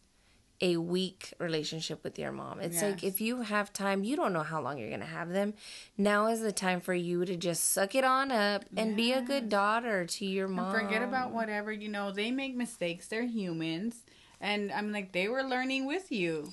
a 0.60 0.78
weak 0.78 1.34
relationship 1.40 2.04
with 2.04 2.18
your 2.18 2.32
mom. 2.32 2.60
It's 2.62 2.82
like 2.82 3.04
if 3.04 3.22
you 3.22 3.42
have 3.42 3.72
time, 3.72 4.04
you 4.04 4.16
don't 4.16 4.34
know 4.34 4.42
how 4.44 4.60
long 4.62 4.78
you're 4.80 4.90
gonna 4.90 5.06
have 5.06 5.30
them. 5.30 5.54
Now 5.98 6.28
is 6.28 6.42
the 6.42 6.52
time 6.52 6.80
for 6.82 6.94
you 6.96 7.26
to 7.26 7.36
just 7.36 7.64
suck 7.72 7.94
it 7.94 8.04
on 8.04 8.32
up 8.32 8.66
and 8.76 8.96
be 8.96 9.12
a 9.12 9.22
good 9.22 9.50
daughter 9.50 10.06
to 10.06 10.26
your 10.26 10.48
mom. 10.48 10.72
Forget 10.72 11.04
about 11.04 11.32
whatever, 11.32 11.72
you 11.72 11.90
know, 11.90 12.12
they 12.12 12.32
make 12.32 12.56
mistakes. 12.56 13.08
They're 13.08 13.24
humans. 13.28 13.98
And 14.42 14.72
I'm 14.72 14.92
like, 14.92 15.12
they 15.12 15.28
were 15.28 15.44
learning 15.44 15.86
with 15.86 16.12
you. 16.12 16.50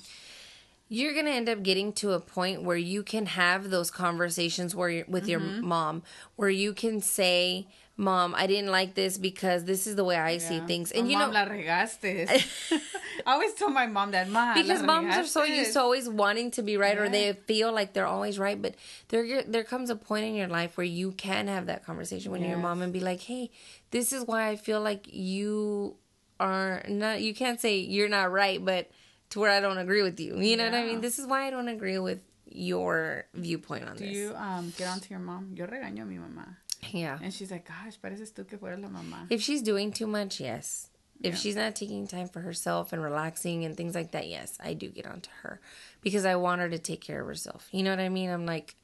you're 0.87 1.15
gonna 1.15 1.31
end 1.31 1.49
up 1.49 1.63
getting 1.63 1.91
to 1.93 2.11
a 2.11 2.19
point 2.19 2.61
where 2.61 2.77
you 2.77 3.01
can 3.01 3.25
have 3.25 3.71
those 3.71 3.89
conversations 3.89 4.75
where 4.75 4.89
you're, 4.89 5.05
with 5.07 5.27
your 5.27 5.39
Mm-hmm. 5.39 5.65
mom, 5.65 6.03
where 6.35 6.49
you 6.49 6.73
can 6.73 7.01
say, 7.01 7.65
"Mom, 7.97 8.35
I 8.35 8.47
didn't 8.47 8.71
like 8.71 8.93
this 8.95 9.17
because 9.17 9.63
this 9.65 9.87
is 9.87 9.95
the 9.95 10.03
way 10.03 10.17
I 10.17 10.37
see 10.37 10.55
Yeah. 10.57 10.65
things," 10.67 10.91
Oh, 10.93 10.99
and 10.99 11.09
you 11.09 11.17
mom, 11.17 11.31
know. 11.31 11.39
la 11.39 11.43
regaste. 11.43 12.03
I 13.25 13.33
always 13.33 13.53
tell 13.53 13.69
my 13.69 13.87
mom 13.87 14.11
that, 14.11 14.29
mom. 14.29 14.53
because 14.55 14.83
moms 14.83 15.15
are 15.15 15.25
so 15.25 15.41
regaste." 15.41 15.57
used 15.59 15.73
to 15.73 15.79
always 15.81 16.07
wanting 16.09 16.51
to 16.51 16.61
be 16.61 16.77
right 16.77 16.97
or 16.97 17.07
they 17.09 17.33
feel 17.47 17.71
like 17.71 17.93
they're 17.93 18.05
always 18.05 18.37
right 18.37 18.61
but 18.61 18.75
there 19.07 19.43
there 19.43 19.63
comes 19.63 19.89
a 19.89 19.95
point 19.95 20.25
in 20.25 20.35
your 20.35 20.47
life 20.47 20.77
where 20.77 20.85
you 20.85 21.11
can 21.13 21.47
have 21.47 21.65
that 21.67 21.85
conversation 21.85 22.31
with 22.31 22.41
your 22.41 22.57
mom 22.57 22.81
and 22.81 22.91
be 22.93 22.99
like 22.99 23.21
hey 23.21 23.49
this 23.91 24.11
is 24.11 24.25
why 24.27 24.49
i 24.49 24.55
feel 24.55 24.81
like 24.81 25.07
you 25.11 25.95
are 26.39 26.83
not 26.89 27.21
you 27.21 27.33
can't 27.33 27.59
say 27.61 27.77
you're 27.79 28.09
not 28.09 28.31
right 28.31 28.63
but 28.63 28.91
to 29.29 29.39
where 29.39 29.51
i 29.51 29.59
don't 29.59 29.77
agree 29.77 30.03
with 30.03 30.19
you 30.19 30.37
you 30.39 30.57
know 30.57 30.65
what 30.65 30.73
i 30.75 30.83
mean 30.83 31.01
this 31.01 31.17
is 31.17 31.25
why 31.25 31.47
i 31.47 31.49
don't 31.49 31.69
agree 31.69 31.97
with 31.97 32.19
your 32.47 33.25
viewpoint 33.33 33.87
on 33.87 33.95
Do 33.95 34.03
this 34.05 34.13
you 34.13 34.35
um 34.35 34.73
get 34.77 34.87
onto 34.87 35.09
your 35.09 35.19
mom? 35.19 35.53
Yo 35.55 35.65
regaño 35.65 36.03
a 36.03 36.05
mi 36.05 36.17
mamá. 36.17 36.57
Yeah. 36.93 37.17
And 37.21 37.33
she's 37.33 37.51
like, 37.51 37.67
gosh, 37.67 37.97
pareces 38.03 38.31
tú 38.33 38.47
que 38.47 38.57
fueras 38.57 38.81
la 38.81 38.89
mamá. 38.89 39.27
if 39.29 39.41
she's 39.41 39.61
doing 39.61 39.91
too 39.91 40.07
much 40.07 40.39
yes. 40.39 40.89
If 41.23 41.33
Yeah. 41.35 41.39
she's 41.39 41.55
not 41.55 41.75
taking 41.75 42.07
time 42.07 42.27
for 42.27 42.41
herself 42.41 42.91
and 42.91 43.01
relaxing 43.01 43.63
and 43.63 43.75
things 43.77 43.95
like 43.95 44.11
that 44.11 44.27
yes 44.27 44.57
i 44.61 44.73
do 44.73 44.89
get 44.89 45.05
onto 45.07 45.29
her. 45.43 45.61
Because 46.01 46.25
i 46.25 46.35
want 46.35 46.61
her 46.61 46.69
to 46.69 46.77
take 46.79 47.01
care 47.01 47.21
of 47.21 47.27
herself. 47.27 47.67
You 47.71 47.83
know 47.83 47.91
what 47.91 47.99
i 47.99 48.09
mean? 48.09 48.29
I'm 48.29 48.45
like 48.45 48.75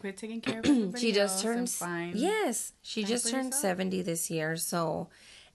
Quit 0.00 0.16
taking 0.16 0.40
care 0.46 0.60
of 0.60 0.66
everybody 0.66 1.00
she 1.00 1.12
just 1.12 1.42
turned 1.42 1.70
yes. 2.14 2.72
She 2.82 3.04
just 3.04 3.28
turned 3.30 3.46
yourself. 3.46 3.62
70 3.62 4.02
this 4.02 4.30
year 4.30 4.56
so 4.56 5.08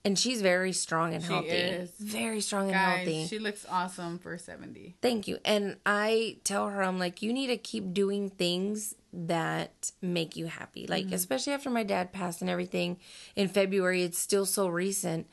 and 0.06 0.20
she's 0.20 0.42
very 0.42 0.74
strong 0.74 1.14
and 1.14 1.24
She 1.24 1.32
healthy. 1.32 1.50
is. 1.50 1.92
Very 2.00 2.42
strong 2.42 2.68
and 2.72 2.76
healthy. 2.76 3.26
she 3.28 3.40
looks 3.40 3.66
awesome 3.70 4.20
for 4.20 4.38
70. 4.38 4.96
Thank 5.02 5.28
you. 5.28 5.38
And 5.46 5.78
I 5.86 6.38
tell 6.44 6.70
her, 6.70 6.84
I'm 6.84 7.00
like, 7.00 7.22
you 7.22 7.32
need 7.32 7.48
to 7.48 7.58
keep 7.58 7.94
doing 7.94 8.30
things 8.30 8.96
that 9.14 9.92
make 10.02 10.36
you 10.36 10.48
happy. 10.48 10.88
Like, 10.88 11.06
mm-hmm. 11.06 11.14
especially 11.14 11.54
after 11.54 11.70
my 11.70 11.84
dad 11.84 12.12
passed 12.12 12.42
and 12.42 12.50
everything 12.50 12.98
in 13.36 13.48
February, 13.48 14.04
it's 14.04 14.20
still 14.20 14.46
so 14.46 14.68
recent. 14.68 15.28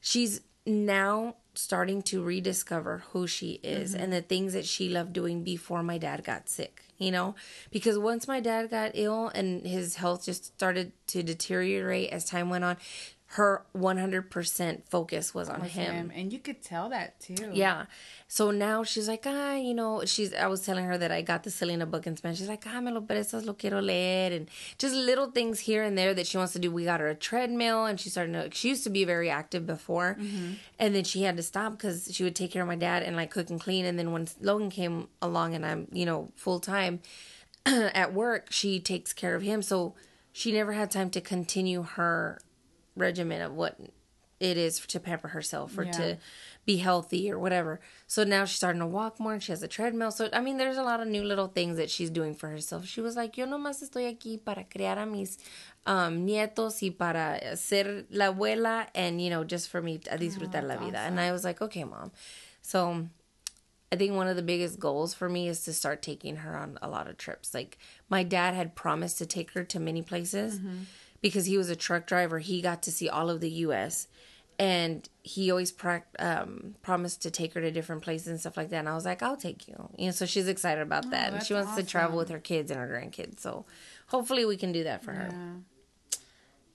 She's 0.00 0.42
now 0.66 1.36
starting 1.54 2.02
to 2.02 2.22
rediscover 2.22 3.02
who 3.10 3.26
she 3.26 3.60
is 3.62 3.94
mm-hmm. 3.94 4.02
and 4.02 4.12
the 4.12 4.22
things 4.22 4.52
that 4.52 4.66
she 4.66 4.88
loved 4.88 5.12
doing 5.12 5.42
before 5.42 5.82
my 5.82 5.98
dad 5.98 6.24
got 6.24 6.48
sick, 6.48 6.82
you 6.98 7.10
know? 7.10 7.34
Because 7.70 7.98
once 7.98 8.28
my 8.28 8.40
dad 8.40 8.70
got 8.70 8.92
ill 8.94 9.28
and 9.28 9.66
his 9.66 9.96
health 9.96 10.24
just 10.24 10.46
started 10.46 10.92
to 11.08 11.22
deteriorate 11.22 12.10
as 12.10 12.24
time 12.24 12.50
went 12.50 12.64
on, 12.64 12.76
her 13.34 13.64
100% 13.76 14.82
focus 14.88 15.34
was 15.34 15.48
on 15.48 15.62
Was 15.62 15.72
him. 15.72 15.92
him. 15.92 16.12
And 16.14 16.32
you 16.32 16.38
could 16.38 16.62
tell 16.62 16.88
that 16.90 17.18
too. 17.18 17.50
Yeah. 17.52 17.86
So 18.28 18.52
now 18.52 18.84
she's 18.84 19.08
like, 19.08 19.24
ah, 19.26 19.54
you 19.56 19.74
know, 19.74 20.04
she's, 20.04 20.32
I 20.32 20.46
was 20.46 20.60
telling 20.60 20.84
her 20.84 20.96
that 20.96 21.10
I 21.10 21.20
got 21.22 21.42
the 21.42 21.50
Selena 21.50 21.84
book 21.84 22.06
in 22.06 22.16
Spanish. 22.16 22.38
She's 22.38 22.48
like, 22.48 22.64
ah, 22.72 22.80
me 22.80 22.92
lo 22.92 23.00
prestas, 23.00 23.44
lo 23.44 23.54
quiero 23.54 23.80
leer. 23.80 24.32
And 24.32 24.48
just 24.78 24.94
little 24.94 25.32
things 25.32 25.58
here 25.58 25.82
and 25.82 25.98
there 25.98 26.14
that 26.14 26.28
she 26.28 26.36
wants 26.36 26.52
to 26.52 26.60
do. 26.60 26.70
We 26.70 26.84
got 26.84 27.00
her 27.00 27.08
a 27.08 27.14
treadmill 27.16 27.86
and 27.86 27.98
she 27.98 28.08
started 28.08 28.34
to, 28.34 28.56
she 28.56 28.68
used 28.68 28.84
to 28.84 28.90
be 28.90 29.04
very 29.04 29.30
active 29.30 29.66
before. 29.66 30.16
And 30.78 30.94
then 30.94 31.02
she 31.02 31.24
had 31.24 31.36
to 31.36 31.42
stop 31.42 31.72
because 31.72 32.10
she 32.12 32.22
would 32.22 32.36
take 32.36 32.52
care 32.52 32.62
of 32.62 32.68
my 32.68 32.76
dad 32.76 33.02
and 33.02 33.16
like 33.16 33.32
cook 33.32 33.50
and 33.50 33.60
clean. 33.60 33.84
And 33.84 33.98
then 33.98 34.12
when 34.12 34.28
Logan 34.42 34.70
came 34.70 35.08
along 35.20 35.56
and 35.56 35.66
I'm, 35.66 35.88
you 35.90 36.06
know, 36.06 36.30
full 36.36 36.60
time 36.60 37.00
at 37.66 38.14
work, 38.14 38.52
she 38.52 38.78
takes 38.78 39.12
care 39.12 39.34
of 39.34 39.42
him. 39.42 39.60
So 39.60 39.94
she 40.32 40.52
never 40.52 40.72
had 40.72 40.92
time 40.92 41.10
to 41.10 41.20
continue 41.20 41.82
her 41.82 42.38
regimen 42.96 43.42
of 43.42 43.52
what 43.52 43.78
it 44.40 44.56
is 44.56 44.80
to 44.80 45.00
pamper 45.00 45.28
herself 45.28 45.78
or 45.78 45.84
Yeah. 45.84 45.92
to 45.92 46.18
be 46.66 46.78
healthy 46.78 47.30
or 47.30 47.38
whatever. 47.38 47.80
So 48.06 48.24
now 48.24 48.44
she's 48.44 48.56
starting 48.56 48.80
to 48.80 48.86
walk 48.86 49.20
more 49.20 49.32
and 49.34 49.42
she 49.42 49.52
has 49.52 49.62
a 49.62 49.68
treadmill. 49.68 50.10
So, 50.10 50.28
I 50.32 50.40
mean, 50.40 50.56
there's 50.56 50.76
a 50.76 50.82
lot 50.82 51.00
of 51.00 51.06
new 51.08 51.22
little 51.22 51.46
things 51.46 51.76
that 51.76 51.88
she's 51.90 52.10
doing 52.10 52.34
for 52.34 52.48
herself. 52.48 52.84
She 52.86 53.00
was 53.00 53.16
like, 53.16 53.36
yo 53.38 53.46
nomás 53.46 53.82
estoy 53.82 54.06
aquí 54.12 54.44
para 54.44 54.64
criar 54.64 54.98
a 54.98 55.06
mis 55.06 55.38
um, 55.86 56.26
nietos 56.26 56.82
y 56.82 56.90
para 56.90 57.56
ser 57.56 58.04
la 58.10 58.32
abuela 58.32 58.86
and, 58.94 59.20
you 59.22 59.30
know, 59.30 59.44
just 59.44 59.68
for 59.68 59.80
me 59.80 60.00
a 60.10 60.18
disfrutar 60.18 60.62
la 60.66 60.76
vida. 60.78 60.98
And 60.98 61.20
I 61.20 61.30
was 61.32 61.44
like, 61.44 61.62
okay, 61.62 61.84
mom. 61.84 62.10
So 62.60 63.06
I 63.92 63.96
think 63.96 64.14
one 64.14 64.26
of 64.26 64.34
the 64.36 64.42
biggest 64.42 64.80
goals 64.80 65.14
for 65.14 65.28
me 65.28 65.46
is 65.48 65.62
to 65.64 65.72
start 65.72 66.02
taking 66.02 66.36
her 66.36 66.56
on 66.56 66.78
a 66.82 66.88
lot 66.88 67.06
of 67.08 67.16
trips. 67.18 67.54
Like 67.54 67.78
my 68.08 68.24
dad 68.24 68.54
had 68.54 68.74
promised 68.74 69.18
to 69.18 69.26
take 69.26 69.52
her 69.52 69.62
to 69.64 69.78
many 69.78 70.02
places 70.02 70.58
because 71.24 71.46
he 71.46 71.56
was 71.56 71.70
a 71.70 71.74
truck 71.74 72.06
driver. 72.06 72.38
He 72.38 72.60
got 72.60 72.82
to 72.82 72.92
see 72.92 73.08
all 73.08 73.30
of 73.30 73.40
the 73.40 73.48
U.S. 73.48 74.08
and 74.58 75.08
he 75.22 75.50
always 75.50 75.72
prac- 75.72 76.14
um, 76.18 76.74
promised 76.82 77.22
to 77.22 77.30
take 77.30 77.54
her 77.54 77.62
to 77.62 77.70
different 77.70 78.02
places 78.02 78.28
and 78.28 78.38
stuff 78.38 78.58
like 78.58 78.68
that. 78.68 78.80
And 78.80 78.90
I 78.90 78.94
was 78.94 79.06
like, 79.06 79.22
I'll 79.22 79.38
take 79.38 79.66
you. 79.66 79.88
You 79.96 80.06
know, 80.06 80.12
so 80.12 80.26
she's 80.26 80.48
excited 80.48 80.82
about 80.82 81.10
that, 81.12 81.32
and 81.32 81.42
she 81.42 81.54
wants 81.54 81.76
to 81.76 81.82
travel 81.82 82.18
with 82.18 82.28
her 82.28 82.38
kids 82.38 82.70
and 82.70 82.78
her 82.78 82.86
grandkids. 82.86 83.40
So 83.40 83.64
hopefully 84.08 84.44
we 84.44 84.58
can 84.58 84.70
do 84.70 84.84
that 84.84 85.02
for 85.02 85.12
her. 85.12 85.30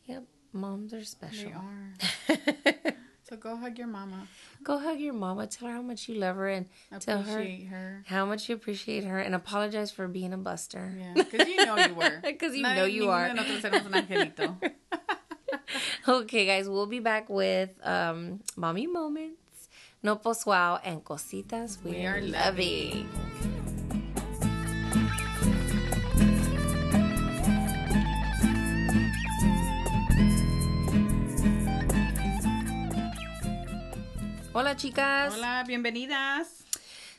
Yep, 0.07 0.23
moms 0.51 0.95
are 0.95 0.97
they 0.97 1.03
special. 1.03 1.51
are. 1.53 2.93
so 3.29 3.35
go 3.37 3.55
hug 3.55 3.77
your 3.77 3.87
mama. 3.87 4.27
Go 4.63 4.79
hug 4.79 4.99
your 4.99 5.13
mama. 5.13 5.47
Tell 5.47 5.67
her 5.67 5.75
how 5.75 5.81
much 5.81 6.09
you 6.09 6.15
love 6.15 6.35
her 6.35 6.49
and 6.49 6.65
tell 6.99 7.21
her 7.21 7.45
her. 7.69 8.03
how 8.07 8.25
much 8.25 8.49
you 8.49 8.55
appreciate 8.55 9.03
her 9.03 9.19
and 9.19 9.35
apologize 9.35 9.91
for 9.91 10.07
being 10.07 10.33
a 10.33 10.37
buster. 10.37 10.93
Yeah, 10.97 11.13
because 11.15 11.47
you 11.47 11.57
know 11.65 11.77
you 11.77 11.93
were. 11.93 12.21
'Cause 12.39 12.55
you 12.55 12.63
know 12.63 12.85
you 12.85 13.09
are. 13.09 13.27
de 13.27 13.33
nosotros 13.35 13.63
éramos 13.63 13.85
un 13.85 13.93
angelito. 13.93 14.57
Okay, 16.07 16.45
guys, 16.47 16.67
we'll 16.67 16.87
be 16.87 16.99
back 16.99 17.29
with 17.29 17.69
um, 17.83 18.39
mommy 18.55 18.87
moments, 18.87 19.69
no 20.01 20.19
wow, 20.45 20.79
and 20.83 21.03
cositas 21.03 21.77
we, 21.83 21.91
We 21.91 22.05
are 22.07 22.17
are 22.17 22.21
loving. 22.21 23.07
Hola, 34.59 34.75
chicas. 34.75 35.31
Hola, 35.35 35.63
bienvenidas. 35.65 36.63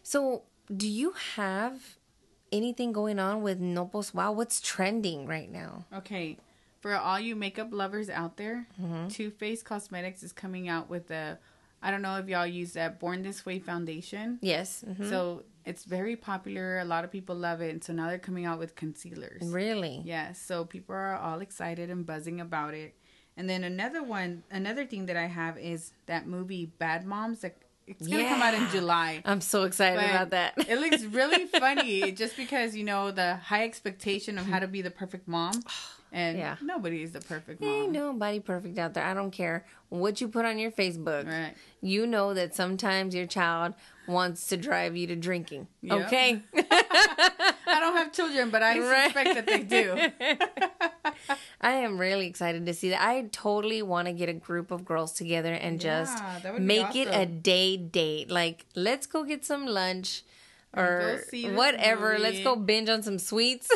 So, 0.02 0.42
do 0.76 0.86
you 0.86 1.14
have 1.36 1.96
anything 2.52 2.92
going 2.92 3.18
on 3.18 3.40
with 3.40 3.58
no 3.58 3.90
wow? 4.12 4.32
What's 4.32 4.60
trending 4.60 5.24
right 5.24 5.50
now? 5.50 5.86
Okay, 5.90 6.36
for 6.80 6.94
all 6.94 7.18
you 7.18 7.34
makeup 7.34 7.68
lovers 7.72 8.10
out 8.10 8.36
there, 8.36 8.66
Mm-hmm. 8.78 9.08
Too 9.08 9.30
Faced 9.30 9.64
Cosmetics 9.64 10.22
is 10.22 10.32
coming 10.32 10.68
out 10.68 10.90
with 10.90 11.08
the. 11.08 11.38
I 11.80 11.90
don't 11.90 12.02
know 12.02 12.18
if 12.18 12.28
y'all 12.28 12.46
use 12.46 12.74
that 12.74 13.00
Born 13.00 13.22
This 13.22 13.46
Way 13.46 13.58
foundation. 13.58 14.38
Yes. 14.42 14.84
mhm. 14.86 15.08
So 15.08 15.44
it's 15.64 15.84
very 15.84 16.16
popular. 16.16 16.78
A 16.80 16.84
lot 16.84 17.04
of 17.04 17.10
people 17.10 17.36
love 17.36 17.62
it. 17.62 17.70
And 17.70 17.82
so 17.82 17.94
now 17.94 18.08
they're 18.08 18.18
coming 18.18 18.44
out 18.44 18.58
with 18.58 18.74
concealers. 18.76 19.40
Really? 19.46 20.02
Yes, 20.04 20.38
so 20.38 20.66
people 20.66 20.94
are 20.94 21.16
all 21.16 21.40
excited 21.40 21.88
and 21.88 22.04
buzzing 22.04 22.38
about 22.38 22.74
it. 22.74 22.94
And 23.40 23.48
then 23.48 23.64
another 23.64 24.02
one, 24.02 24.42
another 24.50 24.84
thing 24.84 25.06
that 25.06 25.16
I 25.16 25.24
have 25.24 25.56
is 25.56 25.92
that 26.04 26.26
movie 26.26 26.66
Bad 26.78 27.06
Moms. 27.06 27.40
That 27.40 27.56
it's 27.86 28.06
gonna 28.06 28.28
come 28.28 28.42
out 28.42 28.52
in 28.52 28.68
July. 28.68 29.22
I'm 29.24 29.40
so 29.40 29.62
excited 29.64 29.96
But 29.98 30.10
about 30.10 30.30
that. 30.32 30.68
it 30.68 30.78
looks 30.78 31.02
really 31.04 31.46
funny 31.58 32.12
just 32.12 32.36
because 32.36 32.76
you 32.76 32.84
know 32.84 33.10
the 33.10 33.36
high 33.36 33.64
expectation 33.64 34.36
of 34.36 34.44
how 34.44 34.58
to 34.58 34.68
be 34.68 34.82
the 34.82 34.90
perfect 34.90 35.26
mom, 35.26 35.54
oh, 35.66 35.72
and 36.12 36.36
Yeah. 36.36 36.56
nobody 36.60 37.02
is 37.02 37.12
the 37.12 37.22
perfect 37.22 37.62
Ain't 37.62 37.84
mom. 37.86 37.92
nobody 37.92 38.40
perfect 38.40 38.78
out 38.78 38.92
there. 38.92 39.04
I 39.04 39.14
don't 39.14 39.30
care 39.30 39.64
what 39.88 40.20
you 40.20 40.28
put 40.28 40.44
on 40.44 40.58
your 40.58 40.70
Facebook. 40.70 41.26
Right. 41.26 41.54
You 41.80 42.06
know 42.06 42.34
that 42.34 42.54
sometimes 42.54 43.14
your 43.14 43.26
child 43.26 43.72
wants 44.06 44.48
to 44.48 44.58
drive 44.58 44.96
you 44.98 45.06
to 45.06 45.16
drinking. 45.16 45.66
Yeah. 45.80 45.94
Okay. 45.94 46.42
I 47.70 47.80
don't 47.80 47.96
have 47.96 48.12
children, 48.12 48.50
but 48.50 48.62
I 48.62 48.78
Right. 48.78 49.04
suspect 49.12 49.34
that 49.34 49.46
they 49.46 49.62
do. 49.62 49.96
I 51.60 51.72
am 51.72 51.98
really 51.98 52.26
excited 52.26 52.66
to 52.66 52.74
see 52.74 52.90
that. 52.90 53.00
I 53.02 53.22
totally 53.32 53.82
want 53.82 54.06
to 54.08 54.12
get 54.12 54.28
a 54.28 54.32
group 54.32 54.70
of 54.70 54.84
girls 54.84 55.12
together 55.12 55.52
and 55.52 55.80
just 55.80 56.18
Yeah, 56.18 56.52
be 56.56 56.64
make 56.64 56.96
it 56.96 57.08
a 57.12 57.26
day 57.26 57.76
date. 57.76 58.30
Like, 58.30 58.66
let's 58.74 59.06
go 59.06 59.24
get 59.24 59.44
some 59.44 59.66
lunch 59.66 60.22
or 60.74 61.16
go 61.18 61.30
see 61.30 61.48
this 61.48 61.56
whatever. 61.56 62.18
Let's 62.18 62.40
go 62.40 62.56
binge 62.56 62.88
on 62.88 63.02
some 63.02 63.18
sweets. 63.18 63.68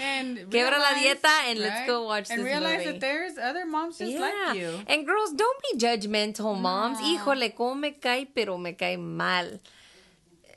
And 0.00 0.38
Quebra 0.50 0.78
la 0.78 0.92
dieta 0.94 1.34
and 1.48 1.58
let's 1.60 1.86
go 1.86 2.04
watch 2.04 2.30
and 2.30 2.42
realize 2.44 2.78
movie. 2.78 2.90
that 2.92 3.00
there's 3.00 3.38
other 3.38 3.64
moms 3.64 3.98
just 3.98 4.18
like 4.18 4.56
you. 4.56 4.80
And 4.88 5.06
girls, 5.06 5.32
don't 5.32 5.60
be 5.70 5.78
judgmental, 5.78 6.58
moms. 6.58 6.98
No. 7.00 7.04
Híjole, 7.06 7.54
como 7.54 7.74
me 7.74 7.92
cae, 7.92 8.26
pero 8.34 8.58
me 8.58 8.72
cae 8.72 8.96
mal. 8.96 9.60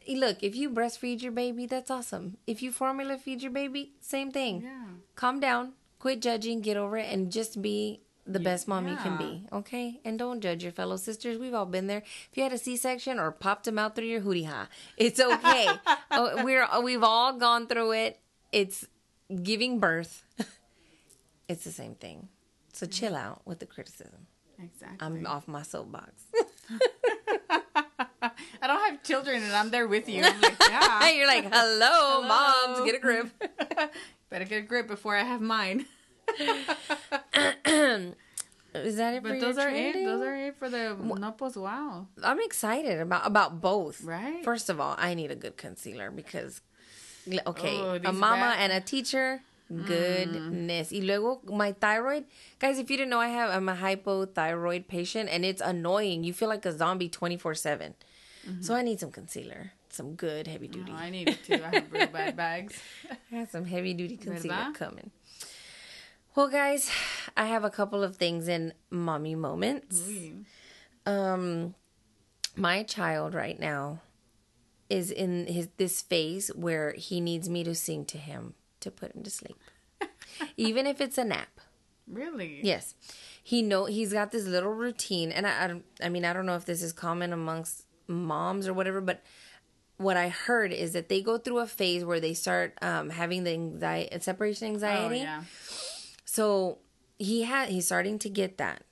Look, 0.07 0.41
if 0.41 0.55
you 0.55 0.69
breastfeed 0.69 1.21
your 1.21 1.31
baby, 1.31 1.65
that's 1.65 1.91
awesome. 1.91 2.37
If 2.47 2.61
you 2.61 2.71
formula 2.71 3.17
feed 3.17 3.41
your 3.41 3.51
baby, 3.51 3.93
same 3.99 4.31
thing. 4.31 4.61
Yeah. 4.61 4.85
Calm 5.15 5.39
down, 5.39 5.73
quit 5.99 6.21
judging, 6.21 6.61
get 6.61 6.77
over 6.77 6.97
it, 6.97 7.11
and 7.11 7.31
just 7.31 7.61
be 7.61 8.01
the 8.27 8.39
best 8.39 8.67
mom 8.67 8.87
you 8.87 8.95
can 8.97 9.17
be. 9.17 9.45
Okay? 9.51 9.99
And 10.03 10.19
don't 10.19 10.41
judge 10.41 10.63
your 10.63 10.71
fellow 10.71 10.97
sisters. 10.97 11.37
We've 11.37 11.53
all 11.53 11.65
been 11.65 11.87
there. 11.87 12.03
If 12.31 12.31
you 12.35 12.43
had 12.43 12.53
a 12.53 12.57
C-section 12.57 13.19
or 13.19 13.31
popped 13.31 13.65
them 13.65 13.79
out 13.79 13.95
through 13.95 14.07
your 14.07 14.21
hootie 14.21 14.45
ha, 14.47 14.67
it's 14.97 15.19
okay. 15.19 15.67
oh, 16.11 16.43
we're 16.43 16.63
uh, 16.63 16.81
we've 16.81 17.03
all 17.03 17.33
gone 17.33 17.67
through 17.67 17.93
it. 17.93 18.19
It's 18.51 18.85
giving 19.43 19.79
birth. 19.79 20.23
it's 21.47 21.63
the 21.63 21.71
same 21.71 21.95
thing. 21.95 22.29
So 22.73 22.85
chill 22.85 23.15
out 23.15 23.41
with 23.45 23.59
the 23.59 23.65
criticism. 23.65 24.27
Exactly. 24.61 24.97
I'm 24.99 25.25
off 25.25 25.47
my 25.47 25.61
soapbox. 25.61 26.23
I 28.61 28.67
don't 28.67 28.79
have 28.91 29.03
children, 29.03 29.43
and 29.43 29.53
I'm 29.53 29.69
there 29.69 29.87
with 29.87 30.09
you. 30.09 30.23
I'm 30.23 30.41
like, 30.41 30.55
yeah. 30.69 31.09
You're 31.09 31.27
like, 31.27 31.45
hello, 31.53 32.21
moms, 32.23 32.85
get 32.85 32.95
a 32.95 32.99
grip. 32.99 33.29
Better 34.29 34.45
get 34.45 34.59
a 34.59 34.61
grip 34.65 34.87
before 34.87 35.15
I 35.15 35.23
have 35.23 35.41
mine. 35.41 35.85
Is 38.73 38.97
that 38.97 39.13
it 39.15 39.23
for 39.23 39.29
But 39.29 39.39
those 39.39 39.57
are 39.57 39.69
it. 39.69 39.93
Those 39.93 40.21
are 40.21 40.35
it 40.35 40.55
for 40.57 40.69
the 40.69 40.95
Nopos. 40.99 41.55
Wow. 41.55 42.07
I'm 42.23 42.39
excited 42.41 42.99
about 42.99 43.25
about 43.25 43.61
both. 43.61 44.03
Right. 44.03 44.43
First 44.43 44.69
of 44.69 44.79
all, 44.79 44.95
I 44.97 45.13
need 45.13 45.31
a 45.31 45.35
good 45.35 45.57
concealer 45.57 46.11
because, 46.11 46.61
okay, 47.47 47.77
Oh, 47.77 47.99
a 48.03 48.13
mama 48.13 48.37
bad- 48.41 48.59
and 48.59 48.71
a 48.73 48.81
teacher. 48.81 49.41
Goodness. 49.69 50.91
Y 50.91 50.99
luego 50.99 51.41
my 51.45 51.73
thyroid. 51.73 52.25
Guys, 52.59 52.79
if 52.79 52.89
you 52.89 52.97
didn't 52.97 53.09
know, 53.09 53.19
I 53.19 53.27
have 53.27 53.49
I'm 53.49 53.67
a 53.67 53.75
hypothyroid 53.75 54.87
patient 54.87 55.29
and 55.29 55.43
it's 55.43 55.61
annoying. 55.61 56.23
You 56.23 56.33
feel 56.33 56.47
like 56.47 56.65
a 56.65 56.71
zombie 56.71 57.09
24/7. 57.09 57.93
So 58.61 58.75
I 58.75 58.81
need 58.81 58.99
some 58.99 59.11
concealer. 59.11 59.73
Some 59.89 60.15
good 60.15 60.47
heavy 60.47 60.69
duty. 60.69 60.91
Oh, 60.93 60.97
I 60.97 61.09
need 61.09 61.27
it 61.27 61.43
too. 61.43 61.55
I 61.55 61.75
have 61.75 61.91
real 61.91 62.07
bad 62.07 62.37
bags. 62.37 62.79
I 63.31 63.35
have 63.35 63.49
some 63.49 63.65
heavy 63.65 63.93
duty 63.93 64.15
concealer 64.15 64.55
¿Verdad? 64.55 64.73
coming. 64.73 65.11
Well, 66.33 66.47
guys, 66.47 66.89
I 67.35 67.47
have 67.47 67.63
a 67.65 67.69
couple 67.69 68.03
of 68.03 68.15
things 68.15 68.47
in 68.47 68.73
mommy 68.89 69.35
moments. 69.35 70.01
Um, 71.05 71.73
my 72.55 72.83
child 72.83 73.33
right 73.33 73.59
now 73.59 74.01
is 74.89 75.11
in 75.11 75.47
his 75.47 75.67
this 75.77 76.01
phase 76.01 76.49
where 76.55 76.93
he 76.93 77.19
needs 77.19 77.49
me 77.49 77.63
to 77.63 77.75
sing 77.75 78.05
to 78.05 78.17
him 78.17 78.53
to 78.81 78.91
put 78.91 79.15
him 79.15 79.23
to 79.23 79.29
sleep, 79.29 79.57
even 80.55 80.85
if 80.87 81.01
it's 81.01 81.17
a 81.17 81.23
nap. 81.23 81.49
Really? 82.07 82.61
Yes, 82.63 82.95
he 83.43 83.61
know 83.61 83.85
he's 83.85 84.13
got 84.13 84.31
this 84.31 84.45
little 84.45 84.71
routine, 84.73 85.31
and 85.31 85.45
I, 85.45 85.63
I, 85.65 85.67
don't- 85.67 85.85
I 86.01 86.09
mean, 86.09 86.23
I 86.25 86.33
don't 86.33 86.45
know 86.45 86.55
if 86.55 86.65
this 86.65 86.81
is 86.81 86.93
common 86.93 87.33
amongst 87.33 87.85
moms 88.07 88.67
or 88.67 88.73
whatever, 88.73 89.01
but 89.01 89.21
what 89.97 90.15
I 90.15 90.29
heard 90.29 90.71
is 90.71 90.93
that 90.93 91.09
they 91.09 91.21
go 91.21 91.37
through 91.37 91.59
a 91.59 91.67
phase 91.67 92.05
where 92.05 92.19
they 92.19 92.33
start 92.33 92.77
um, 92.81 93.09
having 93.09 93.43
the 93.43 93.51
anxiety, 93.51 94.17
separation 94.21 94.67
Oh 94.67 94.71
anxiety. 94.73 95.17
yeah. 95.17 95.43
So 96.25 96.77
he 97.17 97.43
had 97.43 97.69
he's 97.69 97.85
starting 97.87 98.19
to 98.19 98.29
get 98.29 98.57
that. 98.57 98.83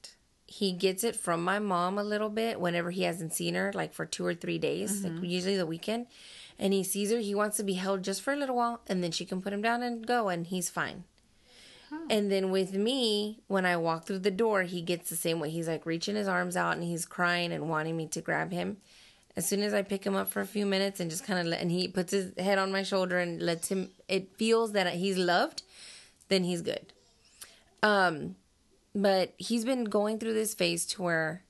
He 0.47 0.71
gets 0.71 1.03
it 1.03 1.15
from 1.15 1.43
my 1.43 1.59
mom 1.59 1.97
a 1.97 2.03
little 2.03 2.29
bit 2.29 2.59
whenever 2.59 2.89
he 2.91 3.03
hasn't 3.03 3.33
seen 3.33 3.55
her, 3.55 3.71
like 3.73 3.93
for 3.93 4.05
two 4.05 4.25
or 4.25 4.33
three 4.33 4.57
days, 4.57 5.03
like 5.03 5.21
usually 5.21 5.57
the 5.57 5.65
weekend. 5.65 6.07
And 6.57 6.73
he 6.73 6.83
sees 6.83 7.11
her, 7.11 7.19
he 7.19 7.35
wants 7.35 7.57
to 7.57 7.63
be 7.63 7.73
held 7.73 8.03
just 8.03 8.21
for 8.21 8.33
a 8.33 8.37
little 8.37 8.55
while, 8.55 8.81
and 8.87 9.03
then 9.03 9.11
she 9.11 9.25
can 9.25 9.41
put 9.41 9.53
him 9.53 9.61
down 9.61 9.83
and 9.83 10.05
go, 10.07 10.29
and 10.29 10.47
he's 10.47 10.69
fine. 10.69 11.03
And 12.09 12.31
then 12.31 12.51
with 12.51 12.73
me, 12.73 13.41
when 13.47 13.65
I 13.65 13.77
walk 13.77 14.05
through 14.05 14.19
the 14.19 14.31
door, 14.31 14.63
he 14.63 14.81
gets 14.81 15.09
the 15.09 15.15
same 15.15 15.39
way. 15.39 15.49
He's 15.49 15.67
like 15.67 15.85
reaching 15.85 16.15
his 16.15 16.27
arms 16.27 16.57
out 16.57 16.75
and 16.75 16.83
he's 16.83 17.05
crying 17.05 17.51
and 17.51 17.69
wanting 17.69 17.95
me 17.95 18.07
to 18.07 18.21
grab 18.21 18.51
him. 18.51 18.77
As 19.35 19.47
soon 19.47 19.61
as 19.61 19.73
I 19.73 19.81
pick 19.81 20.05
him 20.05 20.15
up 20.15 20.29
for 20.29 20.41
a 20.41 20.47
few 20.47 20.65
minutes 20.65 20.99
and 20.99 21.09
just 21.09 21.25
kind 21.25 21.39
of 21.39 21.45
let, 21.45 21.61
and 21.61 21.71
he 21.71 21.87
puts 21.87 22.11
his 22.11 22.31
head 22.37 22.57
on 22.57 22.71
my 22.71 22.83
shoulder 22.83 23.19
and 23.19 23.41
lets 23.41 23.69
him, 23.69 23.89
it 24.07 24.37
feels 24.37 24.71
that 24.71 24.93
he's 24.93 25.17
loved, 25.17 25.63
then 26.29 26.43
he's 26.43 26.61
good. 26.61 26.93
Um, 27.83 28.35
but 28.93 29.33
he's 29.37 29.65
been 29.65 29.85
going 29.85 30.19
through 30.19 30.33
this 30.33 30.53
phase 30.53 30.85
to 30.87 31.01
where 31.01 31.43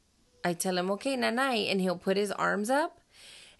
I 0.43 0.53
tell 0.53 0.77
him, 0.77 0.89
okay, 0.91 1.15
nanai, 1.15 1.71
and 1.71 1.79
he'll 1.79 1.97
put 1.97 2.17
his 2.17 2.31
arms 2.31 2.69
up 2.69 2.99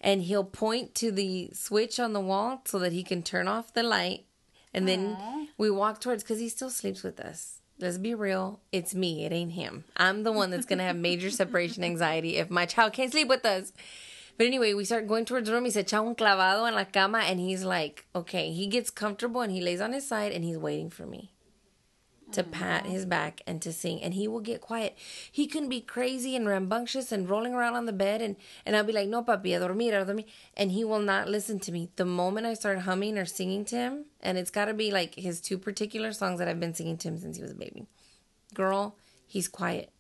and 0.02 0.24
he'll 0.24 0.44
point 0.44 0.96
to 0.96 1.12
the 1.12 1.50
switch 1.54 2.00
on 2.00 2.14
the 2.14 2.20
wall 2.20 2.62
so 2.66 2.80
that 2.80 2.92
he 2.94 3.04
can 3.04 3.24
turn 3.24 3.48
off 3.48 3.74
the 3.74 3.84
light. 3.84 4.26
And 4.74 4.88
then 4.88 5.48
we 5.58 5.72
walk 5.72 6.02
towards, 6.02 6.24
because 6.24 6.40
he 6.40 6.50
still 6.50 6.70
sleeps 6.70 7.02
with 7.02 7.20
us. 7.20 7.62
Let's 7.80 7.98
be 7.98 8.14
real. 8.14 8.60
It's 8.72 8.94
me. 8.94 9.26
It 9.26 9.32
ain't 9.32 9.54
him. 9.54 9.86
I'm 9.96 10.24
the 10.24 10.32
one 10.32 10.50
that's 10.50 10.66
going 10.66 10.80
to 10.80 10.86
have 10.86 10.96
major 10.96 11.30
separation 11.42 11.84
anxiety 11.84 12.38
if 12.38 12.50
my 12.50 12.66
child 12.66 12.94
can't 12.94 13.12
sleep 13.12 13.28
with 13.28 13.46
us. 13.46 13.72
But 14.38 14.48
anyway, 14.48 14.74
we 14.74 14.84
start 14.84 15.08
going 15.08 15.24
towards 15.24 15.48
the 15.48 15.54
room. 15.54 15.64
He 15.66 15.72
said, 15.72 15.88
echa 15.88 16.06
un 16.06 16.16
clavado 16.16 16.68
en 16.68 16.76
la 16.76 16.84
cama 16.84 17.20
and 17.20 17.40
he's 17.40 17.64
like, 17.64 18.06
okay, 18.14 18.52
he 18.52 18.68
gets 18.68 18.90
comfortable 18.90 19.42
and 19.42 19.52
he 19.52 19.62
lays 19.62 19.80
on 19.80 19.94
his 19.94 20.06
side 20.06 20.34
and 20.34 20.44
he's 20.44 20.58
waiting 20.58 20.90
for 20.90 21.06
me 21.06 21.32
to 22.32 22.44
pat 22.44 22.86
his 22.86 23.06
back 23.06 23.42
and 23.46 23.62
to 23.62 23.72
sing 23.72 24.02
and 24.02 24.14
he 24.14 24.28
will 24.28 24.40
get 24.40 24.62
quiet. 24.62 24.98
He 25.32 25.48
can 25.48 25.70
be 25.70 25.82
crazy 25.82 26.36
and 26.36 26.48
rambunctious 26.48 27.12
and 27.12 27.30
rolling 27.30 27.54
around 27.54 27.76
on 27.76 27.86
the 27.86 27.94
bed 27.94 28.22
and, 28.22 28.36
and 28.66 28.76
I'll 28.76 28.84
be 28.84 28.94
like, 28.94 29.08
no 29.08 29.24
papi, 29.24 29.56
a 29.56 29.60
dormir, 29.60 30.00
a 30.00 30.06
dormir. 30.06 30.26
And 30.58 30.72
he 30.72 30.84
will 30.84 31.00
not 31.00 31.30
listen 31.30 31.60
to 31.62 31.72
me. 31.72 31.90
The 31.96 32.06
moment 32.06 32.48
I 32.48 32.54
start 32.54 32.80
humming 32.80 33.18
or 33.18 33.26
singing 33.26 33.66
to 33.66 33.76
him, 33.76 34.06
and 34.22 34.38
it's 34.38 34.52
gotta 34.52 34.74
be 34.74 34.92
like 34.92 35.16
his 35.16 35.40
two 35.40 35.58
particular 35.58 36.12
songs 36.12 36.40
that 36.40 36.48
I've 36.48 36.60
been 36.60 36.74
singing 36.74 36.98
to 36.98 37.08
him 37.10 37.18
since 37.18 37.38
he 37.38 37.44
was 37.44 37.52
a 37.52 37.56
baby. 37.56 37.86
Girl, 38.54 38.98
he's 39.28 39.48
quiet. 39.48 39.92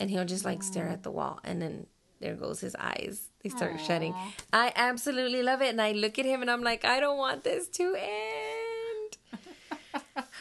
And 0.00 0.10
he'll 0.10 0.24
just 0.24 0.44
like 0.44 0.62
stare 0.62 0.88
at 0.88 1.04
the 1.04 1.10
wall 1.10 1.40
and 1.44 1.62
then 1.62 1.86
there 2.20 2.34
goes 2.34 2.60
his 2.60 2.74
eyes. 2.76 3.28
They 3.42 3.50
start 3.50 3.78
shutting. 3.80 4.14
I 4.52 4.72
absolutely 4.74 5.42
love 5.42 5.60
it. 5.62 5.68
And 5.68 5.80
I 5.80 5.92
look 5.92 6.18
at 6.18 6.24
him 6.24 6.40
and 6.40 6.50
I'm 6.50 6.62
like, 6.62 6.84
I 6.84 6.98
don't 6.98 7.18
want 7.18 7.44
this 7.44 7.68
to 7.68 7.94
end. 7.94 8.43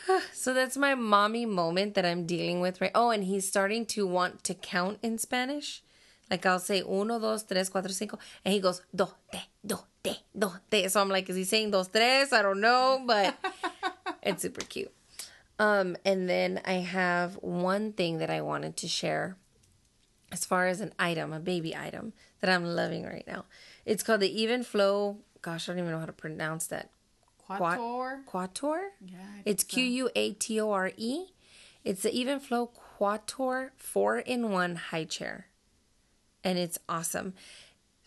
So 0.34 0.54
that's 0.54 0.78
my 0.78 0.96
mommy 0.96 1.46
moment 1.46 1.96
that 1.96 2.06
I'm 2.06 2.26
dealing 2.26 2.62
with 2.62 2.82
right. 2.82 2.92
Oh, 2.94 3.12
and 3.12 3.24
he's 3.24 3.48
starting 3.48 3.86
to 3.88 4.06
want 4.06 4.44
to 4.46 4.54
count 4.54 5.00
in 5.02 5.18
Spanish. 5.18 5.82
Like 6.30 6.46
I'll 6.46 6.60
say 6.60 6.82
uno, 6.82 7.20
dos, 7.20 7.44
tres, 7.44 7.70
cuatro, 7.70 7.92
cinco, 7.92 8.18
and 8.44 8.54
he 8.54 8.60
goes 8.60 8.82
do, 8.96 9.08
te, 9.32 9.40
do, 9.66 9.78
te, 10.04 10.18
do, 10.38 10.52
te. 10.72 10.88
So 10.88 11.02
I'm 11.02 11.10
like, 11.10 11.30
is 11.30 11.36
he 11.36 11.44
saying 11.44 11.72
dos, 11.72 11.88
tres? 11.88 12.34
I 12.34 12.42
don't 12.42 12.62
know, 12.62 13.04
but 13.06 13.38
it's 14.24 14.42
super 14.42 14.62
cute. 14.62 14.92
Um, 15.60 15.96
and 16.04 16.28
then 16.28 16.62
I 16.66 16.74
have 16.74 17.36
one 17.36 17.94
thing 17.94 18.18
that 18.18 18.30
I 18.30 18.42
wanted 18.42 18.76
to 18.78 18.88
share 18.88 19.38
as 20.32 20.46
far 20.46 20.68
as 20.68 20.82
an 20.82 20.94
item, 20.98 21.32
a 21.32 21.40
baby 21.40 21.76
item 21.76 22.14
that 22.40 22.50
I'm 22.50 22.66
loving 22.66 23.06
right 23.06 23.26
now. 23.28 23.46
It's 23.86 24.02
called 24.02 24.22
the 24.22 24.36
Evenflo. 24.36 25.18
Gosh, 25.42 25.70
I 25.70 25.74
don't 25.74 25.80
even 25.80 25.92
know 25.92 26.00
how 26.00 26.06
to 26.06 26.14
pronounce 26.14 26.68
that. 26.68 26.90
Quator. 27.50 28.26
Quator? 28.26 28.82
Yeah. 29.06 29.18
It's. 29.46 29.64
Q 29.64 29.84
U 29.84 30.10
A 30.16 30.34
T 30.34 30.60
O 30.60 30.72
R 30.72 30.92
E. 30.98 31.26
It's 31.84 32.04
the 32.04 32.12
Evenflo 32.12 32.70
Quator 32.98 33.72
4 33.76 34.20
in 34.20 34.52
1 34.52 34.76
high 34.76 35.04
chair. 35.04 35.48
And 36.44 36.58
it's 36.58 36.80
awesome. 36.88 37.34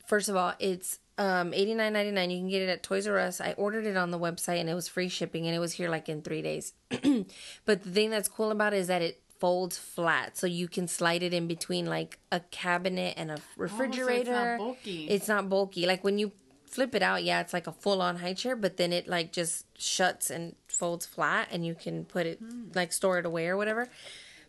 First 0.07 0.28
of 0.28 0.37
all, 0.37 0.55
it's 0.59 0.99
um 1.18 1.55
eighty 1.55 1.74
nine 1.74 1.93
ninety 1.95 2.11
nine. 2.11 2.30
You 2.30 2.39
can 2.39 2.49
get 2.49 2.62
it 2.62 2.68
at 2.68 2.82
Toys 2.82 3.07
R 3.07 3.18
Us. 3.18 3.41
I 3.41 3.53
ordered 3.53 3.87
it 3.87 3.97
on 3.97 4.11
the 4.11 4.18
website 4.18 4.61
and 4.61 4.68
it 4.68 4.74
was 4.74 4.89
free 4.89 5.09
shipping 5.09 5.47
and 5.47 5.57
it 5.57 5.59
was 5.59 5.72
here 5.72 5.89
like 5.89 6.09
in 6.09 6.22
three 6.22 6.43
days. 6.43 6.74
but 6.91 7.82
the 7.82 7.91
thing 7.91 8.11
that's 8.11 8.28
cool 8.28 8.51
about 8.51 8.74
it 8.74 8.78
is 8.78 8.87
that 8.89 9.03
it 9.03 9.20
folds 9.39 9.76
flat 9.76 10.37
so 10.37 10.47
you 10.47 10.68
can 10.68 10.89
slide 10.89 11.22
it 11.22 11.34
in 11.34 11.47
between 11.47 11.87
like 11.87 12.18
a 12.32 12.41
cabinet 12.51 13.14
and 13.16 13.30
a 13.30 13.39
refrigerator. 13.57 14.57
bulky. 14.59 15.09
It's 15.09 15.28
not 15.28 15.49
bulky. 15.49 15.87
Like 15.87 16.05
when 16.05 16.18
you 16.18 16.32
flip 16.76 16.94
it 16.94 17.02
out, 17.02 17.24
yeah, 17.24 17.40
it's 17.40 17.54
like 17.54 17.66
a 17.66 17.72
full 17.72 18.02
on 18.02 18.16
high 18.16 18.34
chair, 18.34 18.54
but 18.54 18.76
then 18.76 18.92
it 18.92 19.08
like 19.08 19.32
just 19.32 19.64
shuts 19.80 20.30
and 20.30 20.54
folds 20.68 21.06
flat 21.06 21.48
and 21.50 21.64
you 21.64 21.74
can 21.74 22.04
put 22.04 22.26
it 22.26 22.38
hmm. 22.38 22.68
like 22.74 22.92
store 22.92 23.18
it 23.18 23.24
away 23.24 23.48
or 23.48 23.56
whatever. 23.56 23.88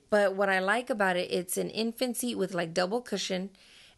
But 0.10 0.36
what 0.36 0.50
I 0.50 0.60
like 0.60 0.90
about 0.90 1.16
it, 1.16 1.32
it's 1.32 1.56
an 1.58 1.70
infant 1.70 2.18
seat 2.18 2.36
with 2.36 2.54
like 2.54 2.74
double 2.74 3.02
cushion 3.02 3.50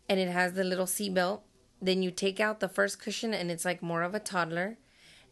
and 0.08 0.20
it 0.20 0.30
has 0.30 0.54
the 0.54 0.64
little 0.64 0.86
seat 0.86 1.14
belt. 1.16 1.44
Then 1.82 2.04
you 2.04 2.12
take 2.12 2.40
out 2.40 2.60
the 2.60 2.70
first 2.70 3.02
cushion 3.02 3.34
and 3.34 3.50
it's 3.50 3.66
like 3.66 3.82
more 3.82 4.04
of 4.04 4.14
a 4.14 4.20
toddler. 4.20 4.78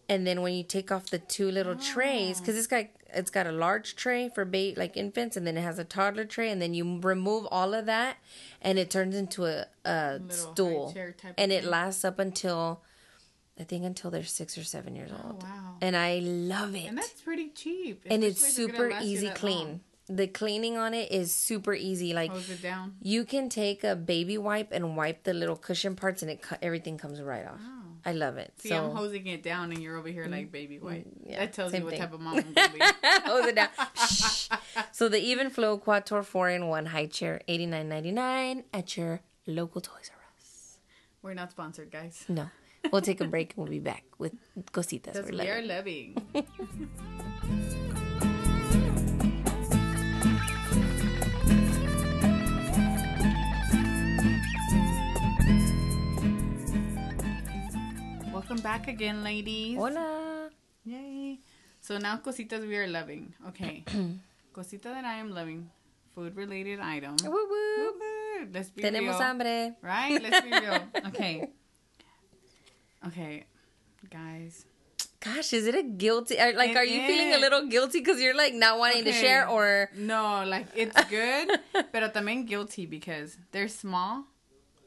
And 0.09 0.25
then 0.25 0.41
when 0.41 0.53
you 0.53 0.63
take 0.63 0.91
off 0.91 1.11
the 1.11 1.19
two 1.19 1.51
little 1.51 1.75
ah. 1.77 1.93
trays, 1.93 2.39
because 2.39 2.57
it's 2.57 2.67
got 2.67 2.85
it's 3.13 3.29
got 3.29 3.47
a 3.47 3.51
large 3.51 3.95
tray 3.95 4.29
for 4.29 4.45
bait 4.45 4.77
like 4.77 4.95
infants, 4.95 5.35
and 5.35 5.45
then 5.45 5.57
it 5.57 5.61
has 5.61 5.79
a 5.79 5.83
toddler 5.83 6.25
tray, 6.25 6.49
and 6.49 6.61
then 6.61 6.73
you 6.73 6.99
remove 7.01 7.45
all 7.51 7.73
of 7.73 7.85
that, 7.87 8.17
and 8.61 8.79
it 8.79 8.89
turns 8.89 9.15
into 9.15 9.45
a, 9.45 9.65
a 9.83 10.21
stool, 10.29 10.93
chair 10.93 11.11
type 11.11 11.31
of 11.31 11.35
and 11.37 11.51
it 11.51 11.61
thing. 11.61 11.69
lasts 11.69 12.05
up 12.05 12.19
until 12.19 12.81
I 13.59 13.63
think 13.63 13.83
until 13.85 14.11
they're 14.11 14.23
six 14.23 14.57
or 14.57 14.63
seven 14.63 14.95
years 14.95 15.11
Oh, 15.13 15.21
old, 15.31 15.43
wow. 15.43 15.75
and 15.81 15.95
I 15.95 16.19
love 16.19 16.75
it 16.75 16.85
And 16.87 16.97
that's 16.97 17.21
pretty 17.21 17.49
cheap. 17.49 18.03
and 18.09 18.23
it's 18.23 18.37
especially 18.41 18.63
if 18.65 18.69
it's 18.69 18.77
super 18.77 18.89
gonna 18.89 18.99
last 19.01 19.05
you 19.05 19.17
easy 19.17 19.29
clean. 19.31 19.67
long. 19.67 19.79
The 20.09 20.27
cleaning 20.27 20.77
on 20.77 20.93
it 20.93 21.11
is 21.11 21.35
super 21.35 21.73
easy. 21.73 22.13
Like 22.13 22.31
Hose 22.31 22.49
it 22.49 22.61
down. 22.61 22.95
you 23.01 23.25
can 23.25 23.49
take 23.49 23.83
a 23.83 23.93
baby 23.95 24.37
wipe 24.37 24.71
and 24.71 24.95
wipe 24.95 25.23
the 25.23 25.33
little 25.33 25.57
cushion 25.57 25.95
parts, 25.97 26.21
and 26.21 26.31
it 26.31 26.39
everything 26.61 26.97
comes 26.97 27.21
right 27.21 27.45
off. 27.45 27.59
Oh. 27.61 27.73
I 28.05 28.13
love 28.13 28.37
it. 28.37 28.53
See, 28.57 28.69
so 28.69 28.85
I'm 28.85 28.95
hosing 28.95 29.27
it 29.27 29.43
down, 29.43 29.71
and 29.73 29.81
you're 29.83 29.97
over 29.97 30.07
here 30.07 30.25
like 30.27 30.47
mm, 30.47 30.51
baby 30.51 30.77
mm, 30.77 30.81
white. 30.83 31.07
yeah, 31.25 31.39
that 31.39 31.51
tells 31.51 31.73
you 31.73 31.83
what 31.83 31.89
thing. 31.91 31.99
type 31.99 32.13
of 32.13 32.21
mom 32.21 32.37
I'm 32.37 32.53
gonna 32.53 32.69
be. 32.73 32.79
hose 33.25 33.45
it 33.47 33.55
down. 33.55 33.69
So 34.93 35.09
the 35.09 35.17
Evenflo 35.17 35.81
Quator 35.83 36.23
four 36.23 36.49
in 36.49 36.67
one 36.67 36.85
high 36.85 37.07
chair, 37.07 37.41
eighty 37.49 37.65
nine 37.65 37.89
ninety 37.89 38.11
nine 38.11 38.63
at 38.73 38.95
your 38.95 39.21
local 39.45 39.81
Toys 39.81 40.09
R 40.13 40.21
Us. 40.39 40.77
We're 41.21 41.33
not 41.33 41.51
sponsored, 41.51 41.91
guys. 41.91 42.23
No, 42.29 42.49
we'll 42.91 43.01
take 43.01 43.21
a 43.21 43.25
break 43.27 43.53
and 43.55 43.63
we'll 43.63 43.71
be 43.71 43.79
back 43.79 44.03
with 44.17 44.33
cositas. 44.71 45.15
We're 45.15 45.37
we 45.37 45.49
are 45.49 45.61
loving. 45.61 46.15
Welcome 58.33 58.61
back 58.61 58.87
again, 58.87 59.23
ladies. 59.23 59.77
Hola. 59.77 60.49
Yay. 60.85 61.39
So 61.81 61.97
now 61.97 62.17
cositas 62.17 62.67
we 62.67 62.77
are 62.77 62.87
loving. 62.87 63.33
Okay. 63.49 63.83
Cosita 64.53 64.89
that 64.89 65.03
I 65.03 65.15
am 65.19 65.31
loving. 65.33 65.69
Food 66.15 66.35
related 66.35 66.79
item. 66.79 67.15
Woo 67.23 67.31
woo. 67.31 68.47
Let's 68.53 68.69
be 68.69 68.81
Tenemos 68.81 69.17
real. 69.17 69.19
hambre. 69.19 69.75
Right? 69.81 70.21
Let's 70.21 70.41
be 70.41 70.51
real. 70.51 70.79
Okay. 71.11 71.49
Okay. 73.05 73.45
Guys. 74.09 74.65
Gosh, 75.19 75.51
is 75.53 75.65
it 75.67 75.75
a 75.75 75.83
guilty? 75.83 76.39
Are, 76.39 76.53
like, 76.53 76.71
It 76.71 76.77
are 76.77 76.85
you 76.85 77.01
feeling 77.07 77.33
a 77.33 77.37
little 77.39 77.67
guilty 77.67 77.99
because 77.99 78.21
you're 78.21 78.35
like 78.37 78.53
not 78.53 78.77
wanting 78.79 79.03
to 79.05 79.11
share, 79.11 79.47
or 79.49 79.89
No, 79.95 80.43
like 80.45 80.67
it's 80.75 80.95
good, 81.05 81.49
but 81.73 82.13
también 82.13 82.45
guilty 82.45 82.85
because 82.85 83.37
they're 83.51 83.67
small. 83.67 84.25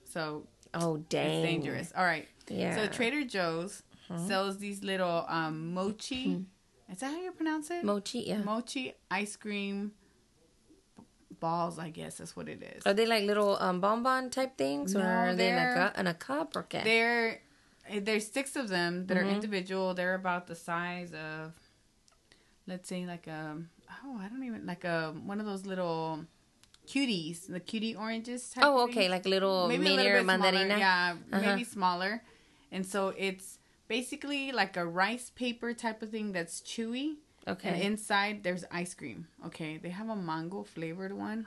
So 0.05 0.47
oh 0.73 0.99
dang, 1.09 1.27
it's 1.27 1.43
dangerous. 1.43 1.93
All 1.97 2.05
right. 2.05 2.29
Yeah. 2.49 2.77
So 2.77 2.87
Trader 2.87 3.25
Joe's 3.25 3.83
sells 4.27 4.59
these 4.59 4.83
little 4.83 5.25
um, 5.29 5.75
mochi. 5.75 6.45
Is 6.91 6.99
that 6.99 7.11
how 7.13 7.21
you 7.21 7.33
pronounce 7.33 7.71
it? 7.71 7.85
Mochi, 7.85 8.21
yeah. 8.27 8.39
Mochi 8.39 8.95
ice 9.11 9.37
cream 9.37 9.93
balls. 11.39 11.79
I 11.79 11.91
guess 11.91 12.19
that's 12.19 12.35
what 12.35 12.49
it 12.49 12.63
is. 12.63 12.87
Are 12.87 12.95
they 12.95 13.07
like 13.07 13.25
little 13.25 13.57
um 13.61 13.81
bonbon 13.81 14.31
type 14.31 14.57
things, 14.57 14.95
or 14.97 15.03
are 15.03 15.35
they 15.35 15.51
in 15.51 15.59
a, 15.59 15.91
cu- 15.93 16.01
in 16.01 16.07
a 16.07 16.15
cup 16.15 16.57
or 16.57 16.61
okay? 16.61 16.83
They're 16.85 17.41
there's 17.99 18.27
six 18.31 18.55
of 18.57 18.69
them 18.69 19.07
that 19.07 19.17
Mm-hmm. 19.17 19.29
are 19.29 19.35
individual. 19.35 19.95
They're 19.95 20.15
about 20.15 20.47
the 20.47 20.55
size 20.55 21.13
of, 21.13 21.53
let's 22.67 22.89
say, 22.89 23.07
like 23.07 23.27
a 23.27 23.57
oh 24.05 24.19
I 24.21 24.29
don't 24.29 24.45
even 24.45 24.67
like 24.67 24.85
a 24.85 25.13
one 25.25 25.41
of 25.41 25.47
those 25.47 25.67
little 25.67 26.25
cuties, 26.87 27.47
the 27.47 27.61
cutie 27.61 27.95
oranges. 27.95 28.51
Type 28.51 28.65
Oh, 28.67 28.85
okay, 28.85 29.09
like 29.09 29.27
little 29.27 29.69
maybe 29.69 29.87
a 29.89 29.91
little 29.91 30.13
or 30.13 30.23
bit 30.23 30.25
smaller. 30.25 30.53
mandarina. 30.53 30.79
Yeah, 30.79 31.17
Uh-huh. 31.33 31.41
maybe 31.41 31.65
smaller. 31.65 32.23
And 32.73 32.87
so 32.87 33.09
it's 33.19 33.59
basically 33.89 34.53
like 34.53 34.77
a 34.77 34.87
rice 34.87 35.31
paper 35.35 35.75
type 35.75 36.03
of 36.03 36.11
thing 36.11 36.33
that's 36.33 36.61
chewy. 36.61 37.17
Okay. 37.49 37.69
And 37.71 37.83
inside 37.83 38.43
there's 38.45 38.65
ice 38.71 38.95
cream. 38.95 39.27
Okay. 39.47 39.79
They 39.79 39.91
have 39.91 40.09
a 40.09 40.17
mango 40.17 40.63
flavored 40.63 41.13
one. 41.13 41.47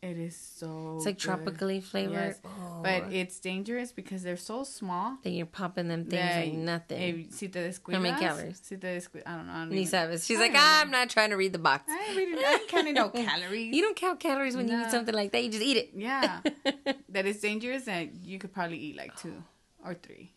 It 0.00 0.16
is 0.16 0.36
so. 0.36 0.94
It's 0.98 1.06
like 1.06 1.16
good. 1.16 1.22
tropically 1.24 1.80
flavored. 1.80 2.12
Yes. 2.36 2.40
Oh. 2.44 2.80
But 2.84 3.12
it's 3.12 3.40
dangerous 3.40 3.90
because 3.90 4.22
they're 4.22 4.36
so 4.36 4.62
small. 4.62 5.18
then 5.24 5.32
you're 5.32 5.44
popping 5.46 5.88
them 5.88 6.04
things 6.04 6.36
like 6.36 6.52
nothing. 6.52 7.02
eh, 7.02 7.24
si 7.30 7.48
te 7.48 7.58
descuidas. 7.58 7.94
How 7.94 8.00
many 8.00 8.16
calories? 8.16 8.60
Si 8.62 8.76
te 8.76 8.86
descuidas. 8.86 9.26
I 9.26 9.36
don't 9.36 9.46
know. 9.48 9.52
I 9.52 9.58
don't 9.58 9.70
Ni 9.70 9.80
even- 9.82 9.90
sabes. 9.90 10.24
She's 10.24 10.38
I 10.38 10.42
like, 10.42 10.52
don't. 10.52 10.62
I'm 10.62 10.90
not 10.92 11.10
trying 11.10 11.30
to 11.30 11.36
read 11.36 11.52
the 11.52 11.58
box. 11.58 11.84
I 11.90 12.06
ain't 12.10 12.16
reading. 12.16 12.38
I 12.38 12.52
ain't 12.60 12.68
counting 12.68 12.94
no 12.94 13.08
calories. 13.26 13.74
You 13.74 13.82
don't 13.82 13.96
count 13.96 14.20
calories 14.20 14.56
when 14.56 14.68
you 14.68 14.80
eat 14.80 14.90
something 14.92 15.14
like 15.14 15.32
that. 15.32 15.42
You 15.42 15.50
just 15.50 15.64
eat 15.64 15.76
it. 15.76 15.90
Yeah. 15.96 16.40
that 17.08 17.26
is 17.26 17.40
dangerous 17.40 17.88
and 17.88 18.12
you 18.22 18.38
could 18.38 18.52
probably 18.52 18.78
eat 18.78 18.96
like 18.96 19.16
two 19.16 19.42
or 19.84 19.94
three. 19.94 20.32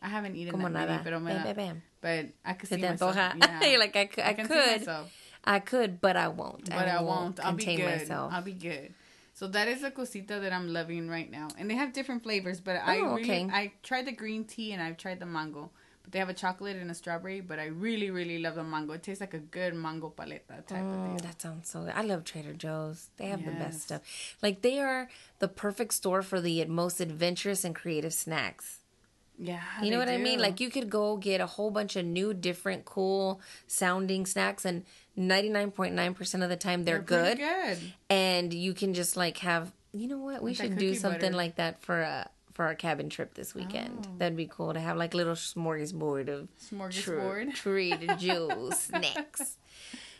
I 0.00 0.08
haven't 0.08 0.36
eaten 0.36 0.52
Como 0.52 0.64
that 0.64 0.72
many, 0.72 0.86
nada. 0.86 1.04
pero 1.04 1.20
me 1.20 1.32
Bam, 1.34 1.42
bam, 1.44 1.54
bam. 1.56 1.82
but 2.00 2.26
I 2.46 2.54
could 2.54 2.70
see 2.70 2.78
myself. 2.78 3.14
Yeah. 3.14 3.62
You're 3.68 3.78
like, 3.78 3.94
I, 3.94 4.06
could, 4.06 4.24
I, 4.24 4.34
see 4.34 4.42
could. 4.44 4.88
I 5.44 5.58
could, 5.58 6.00
but 6.00 6.16
I 6.16 6.28
won't. 6.28 6.68
but 6.68 6.88
I 6.88 7.00
won't. 7.00 7.40
I'll 7.40 7.52
be 7.52 7.64
contain 7.64 7.78
good. 7.78 8.00
myself. 8.00 8.32
I'll 8.32 8.42
be 8.42 8.52
good. 8.52 8.94
So 9.34 9.46
that 9.48 9.68
is 9.68 9.82
a 9.82 9.90
cosita 9.90 10.38
that 10.40 10.52
I'm 10.52 10.72
loving 10.72 11.08
right 11.08 11.30
now, 11.30 11.48
and 11.58 11.70
they 11.70 11.74
have 11.74 11.92
different 11.92 12.22
flavors. 12.22 12.60
But 12.60 12.76
I 12.76 12.98
Oh, 12.98 13.14
really, 13.14 13.22
okay. 13.22 13.46
I 13.50 13.72
tried 13.82 14.06
the 14.06 14.12
green 14.12 14.44
tea 14.44 14.72
and 14.72 14.82
I've 14.82 14.96
tried 14.98 15.18
the 15.20 15.26
mango. 15.26 15.70
But 16.02 16.12
they 16.12 16.18
have 16.18 16.28
a 16.30 16.34
chocolate 16.34 16.76
and 16.76 16.90
a 16.90 16.94
strawberry. 16.94 17.40
But 17.40 17.58
I 17.58 17.66
really, 17.66 18.10
really 18.10 18.38
love 18.38 18.54
the 18.56 18.64
mango. 18.64 18.92
It 18.94 19.02
tastes 19.02 19.20
like 19.20 19.34
a 19.34 19.38
good 19.38 19.74
mango 19.74 20.12
paleta 20.14 20.66
type 20.66 20.80
of 20.92 21.00
Mm, 21.00 21.12
deal. 21.14 21.20
that 21.22 21.40
sounds 21.40 21.68
so 21.70 21.84
good. 21.84 21.92
I 21.94 22.02
love 22.02 22.24
Trader 22.24 22.52
Joe's. 22.54 23.08
They 23.16 23.26
have 23.28 23.44
the 23.44 23.52
best 23.52 23.82
stuff. 23.82 24.02
Like 24.42 24.60
they 24.62 24.78
are 24.80 25.08
the 25.38 25.48
perfect 25.48 25.94
store 25.94 26.22
for 26.22 26.40
the 26.40 26.64
most 26.66 27.00
adventurous 27.00 27.64
and 27.64 27.74
creative 27.74 28.12
snacks. 28.12 28.80
Yeah, 29.38 29.62
You 29.82 29.90
know 29.90 29.98
what 29.98 30.10
I 30.10 30.18
mean? 30.18 30.38
Like 30.38 30.60
you 30.60 30.68
could 30.70 30.90
go 30.90 31.16
get 31.16 31.40
a 31.40 31.46
whole 31.46 31.70
bunch 31.70 31.96
of 31.96 32.04
new, 32.04 32.34
different, 32.34 32.84
cool 32.84 33.40
sounding 33.66 34.26
snacks, 34.26 34.66
and 34.66 34.84
ninety 35.16 35.48
nine 35.48 35.70
point 35.70 35.94
nine 35.94 36.14
percent 36.14 36.42
of 36.42 36.48
the 36.48 36.56
time 36.56 36.84
they're, 36.84 37.02
pretty 37.02 37.36
good. 37.36 37.38
Good. 37.38 37.78
And 38.08 38.52
you 38.54 38.74
can 38.74 38.94
just 38.94 39.16
like 39.16 39.38
have. 39.38 39.72
You 39.92 40.06
know 40.06 40.18
what? 40.18 40.42
We 40.42 40.50
With 40.52 40.58
should 40.58 40.78
do 40.78 40.94
something 40.94 41.20
butter. 41.20 41.36
like 41.36 41.56
that 41.56 41.82
for 41.82 42.00
a 42.00 42.30
for 42.54 42.64
our 42.66 42.74
cabin 42.74 43.08
trip 43.08 43.34
this 43.34 43.54
weekend. 43.54 44.06
Oh. 44.06 44.14
That'd 44.18 44.36
be 44.36 44.46
cool 44.46 44.74
to 44.74 44.80
have 44.80 44.96
like 44.96 45.14
little 45.14 45.34
smorgasbord 45.34 46.28
of 46.28 46.48
Smorgasbord. 46.60 47.54
Trader 47.54 48.14
Joe's 48.16 48.78
snacks. 48.78 49.56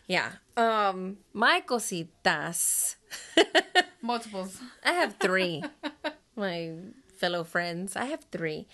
Yeah. 0.07 0.31
Um, 0.57 1.19
my 1.33 1.63
cositas. 1.67 2.97
Multiples. 4.03 4.59
I 4.83 4.93
have 4.93 5.17
three. 5.21 5.63
my 6.37 6.73
fellow 7.19 7.45
friends. 7.45 7.95
I 7.95 8.07
have 8.07 8.25
three. 8.33 8.67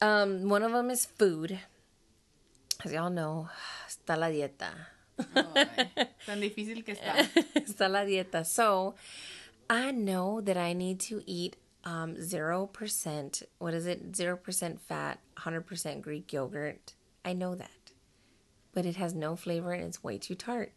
Um, 0.00 0.48
one 0.48 0.62
of 0.62 0.72
them 0.72 0.90
is 0.90 1.06
food. 1.06 1.58
As 2.84 2.92
y'all 2.92 3.10
know, 3.10 3.48
está 3.88 4.16
la 4.16 4.28
dieta. 4.28 4.70
Ay, 5.34 6.08
tan 6.26 6.40
difícil 6.40 6.84
que 6.84 6.94
está. 6.94 7.28
está 7.54 7.88
la 7.90 8.04
dieta. 8.04 8.44
So, 8.44 8.94
I 9.68 9.90
know 9.90 10.40
that 10.40 10.56
I 10.56 10.72
need 10.72 11.00
to 11.00 11.22
eat 11.26 11.56
um 11.84 12.16
0%, 12.16 13.42
what 13.58 13.74
is 13.74 13.86
it? 13.86 14.12
0% 14.12 14.80
fat, 14.80 15.20
100% 15.38 16.00
Greek 16.02 16.32
yogurt. 16.32 16.94
I 17.24 17.32
know 17.32 17.54
that. 17.54 17.70
But 18.72 18.84
it 18.84 18.96
has 18.96 19.14
no 19.14 19.36
flavor 19.36 19.72
and 19.72 19.84
it's 19.84 20.04
way 20.04 20.18
too 20.18 20.34
tart. 20.34 20.72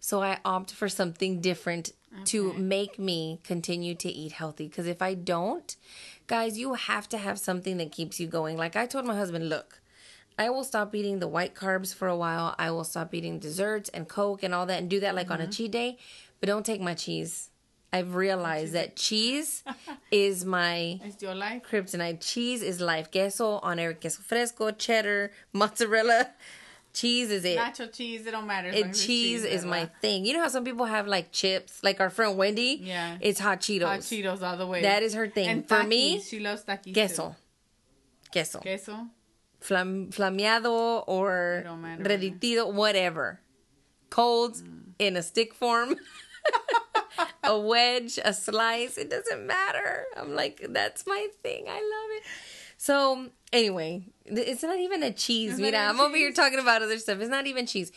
So 0.00 0.22
I 0.22 0.38
opt 0.44 0.72
for 0.72 0.88
something 0.88 1.40
different 1.40 1.92
to 2.26 2.52
make 2.54 2.98
me 2.98 3.38
continue 3.44 3.94
to 3.96 4.08
eat 4.10 4.32
healthy 4.32 4.66
because 4.66 4.86
if 4.86 5.00
I 5.02 5.14
don't, 5.14 5.76
guys, 6.26 6.58
you 6.58 6.74
have 6.74 7.08
to 7.10 7.18
have 7.18 7.38
something 7.38 7.76
that 7.76 7.92
keeps 7.92 8.18
you 8.18 8.26
going. 8.26 8.56
Like 8.56 8.76
I 8.76 8.86
told 8.86 9.04
my 9.04 9.16
husband, 9.16 9.48
look, 9.48 9.80
I 10.40 10.48
will 10.48 10.64
stop 10.64 10.94
eating 10.94 11.18
the 11.18 11.28
white 11.28 11.54
carbs 11.54 11.94
for 11.94 12.08
a 12.08 12.16
while. 12.16 12.54
I 12.58 12.70
will 12.70 12.84
stop 12.84 13.12
eating 13.12 13.38
desserts 13.38 13.90
and 13.90 14.08
Coke 14.08 14.42
and 14.42 14.54
all 14.54 14.64
that 14.64 14.78
and 14.80 14.88
do 14.88 14.98
that 15.00 15.14
like 15.14 15.30
on 15.30 15.38
a 15.38 15.42
mm-hmm. 15.42 15.50
cheat 15.50 15.70
day, 15.70 15.98
but 16.40 16.46
don't 16.46 16.64
take 16.64 16.80
my 16.80 16.94
cheese. 16.94 17.50
I've 17.92 18.14
realized 18.14 18.72
that 18.72 18.96
cheese 18.96 19.62
is 20.10 20.46
my 20.46 20.98
It's 21.04 21.20
your 21.20 21.34
life. 21.34 21.62
kryptonite. 21.70 22.20
Cheese 22.26 22.62
is 22.62 22.80
life. 22.80 23.10
Queso 23.12 23.58
on 23.58 23.78
air, 23.78 23.92
queso 23.92 24.22
fresco, 24.22 24.70
cheddar, 24.70 25.30
mozzarella. 25.52 26.30
Cheese 26.94 27.30
is 27.30 27.44
it. 27.44 27.58
Nacho 27.58 27.92
cheese, 27.92 28.26
it 28.26 28.30
don't 28.30 28.46
matter. 28.46 28.68
It 28.68 28.86
it's 28.86 29.04
cheese 29.04 29.44
is 29.44 29.66
my 29.66 29.90
thing. 30.00 30.24
You 30.24 30.32
know 30.32 30.40
how 30.40 30.48
some 30.48 30.64
people 30.64 30.86
have 30.86 31.06
like 31.06 31.32
chips, 31.32 31.84
like 31.84 32.00
our 32.00 32.08
friend 32.08 32.38
Wendy. 32.38 32.80
Yeah. 32.82 33.18
it's 33.20 33.38
hot 33.38 33.60
Cheetos. 33.60 33.84
Hot 33.84 34.00
Cheetos 34.00 34.40
all 34.40 34.56
the 34.56 34.66
way. 34.66 34.80
That 34.80 35.02
is 35.02 35.12
her 35.12 35.28
thing. 35.28 35.48
And 35.48 35.68
For 35.68 35.84
me, 35.84 36.18
she 36.20 36.40
loves 36.40 36.64
Takis. 36.64 36.94
queso, 36.94 37.36
queso, 38.32 38.60
Queso. 38.60 39.06
Flam- 39.60 40.10
flameado 40.10 41.04
or 41.06 41.58
It 41.60 41.64
don't 41.64 41.82
matter, 41.82 42.04
reditido, 42.04 42.72
whatever. 42.72 43.40
Cold 44.08 44.56
Mm. 44.56 44.92
in 44.98 45.16
a 45.16 45.22
stick 45.22 45.54
form, 45.54 45.96
a 47.44 47.58
wedge, 47.58 48.18
a 48.24 48.32
slice. 48.32 48.96
It 48.98 49.10
doesn't 49.10 49.46
matter. 49.46 50.04
I'm 50.16 50.34
like, 50.34 50.64
that's 50.70 51.06
my 51.06 51.28
thing. 51.42 51.64
I 51.68 51.74
love 51.74 52.10
it. 52.16 52.22
So 52.76 53.28
anyway, 53.52 54.04
it's 54.24 54.62
not 54.62 54.78
even 54.78 55.02
a 55.02 55.12
cheese. 55.12 55.52
It's 55.52 55.60
Mira, 55.60 55.78
I'm 55.78 56.00
over 56.00 56.16
here 56.16 56.32
talking 56.32 56.58
about 56.58 56.82
other 56.82 56.98
stuff. 56.98 57.20
It's 57.20 57.30
not 57.30 57.46
even 57.46 57.66
cheese. 57.66 57.92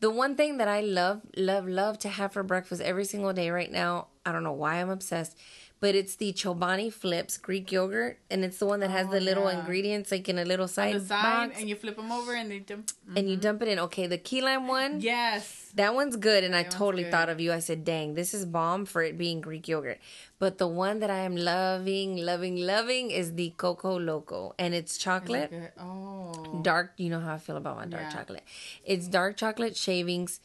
The 0.00 0.10
one 0.10 0.36
thing 0.36 0.58
that 0.58 0.68
I 0.68 0.82
love, 0.82 1.22
love, 1.36 1.66
love 1.66 1.98
to 2.00 2.10
have 2.10 2.32
for 2.34 2.42
breakfast 2.42 2.82
every 2.82 3.06
single 3.06 3.32
day 3.32 3.48
right 3.50 3.72
now, 3.72 4.08
I 4.26 4.32
don't 4.32 4.44
know 4.44 4.52
why 4.52 4.74
I'm 4.76 4.90
obsessed, 4.90 5.38
but 5.78 5.94
it's 5.94 6.16
the 6.16 6.32
Chobani 6.32 6.90
Flips 6.92 7.36
Greek 7.38 7.70
yogurt, 7.70 8.18
and 8.30 8.44
it's 8.44 8.58
the 8.58 8.66
one 8.66 8.80
that 8.80 8.90
has 8.90 9.06
Oh, 9.08 9.10
the 9.12 9.20
little 9.20 9.44
yeah. 9.50 9.58
ingredients 9.58 10.10
like 10.10 10.28
in 10.28 10.38
a 10.38 10.44
little 10.44 10.68
side, 10.68 11.00
side, 11.06 11.22
box, 11.48 11.60
and 11.60 11.68
you 11.68 11.76
flip 11.76 11.96
them 11.96 12.10
over, 12.10 12.34
and 12.34 12.50
they 12.50 12.60
jump. 12.60 12.90
and 13.14 13.28
you 13.30 13.36
dump 13.36 13.60
it 13.62 13.68
in. 13.68 13.78
Okay, 13.78 14.06
the 14.06 14.18
key 14.18 14.40
lime 14.40 14.66
one, 14.68 15.00
Yes. 15.00 15.70
that 15.74 15.94
one's 15.94 16.16
good, 16.16 16.44
and 16.44 16.54
I 16.54 16.62
That 16.62 16.66
one's 16.68 16.74
totally 16.78 17.02
good. 17.04 17.12
thought 17.12 17.28
of 17.28 17.40
you. 17.40 17.52
I 17.52 17.58
said, 17.60 17.84
"Dang, 17.84 18.14
this 18.14 18.32
is 18.32 18.44
bomb 18.46 18.86
for 18.86 19.02
it 19.02 19.18
being 19.18 19.40
Greek 19.42 19.68
yogurt." 19.68 19.98
But 20.38 20.56
the 20.58 20.66
one 20.68 21.00
that 21.00 21.10
I 21.10 21.20
am 21.20 21.36
loving, 21.36 22.16
loving, 22.16 22.56
loving 22.56 23.10
is 23.10 23.34
the 23.34 23.50
Coco 23.56 23.98
Loco, 23.98 24.54
and 24.58 24.74
it's 24.74 24.96
chocolate 24.98 25.52
Okay. 25.52 25.68
Oh. 25.78 26.60
dark 26.62 26.92
you 26.96 27.10
know 27.10 27.20
how 27.20 27.34
i 27.34 27.38
feel 27.38 27.56
about 27.56 27.76
my 27.76 27.84
dark 27.86 28.04
Yeah. 28.04 28.10
chocolate 28.18 28.42
it's 28.84 29.08
dark 29.08 29.36
chocolate 29.36 29.76
shavings 29.76 30.40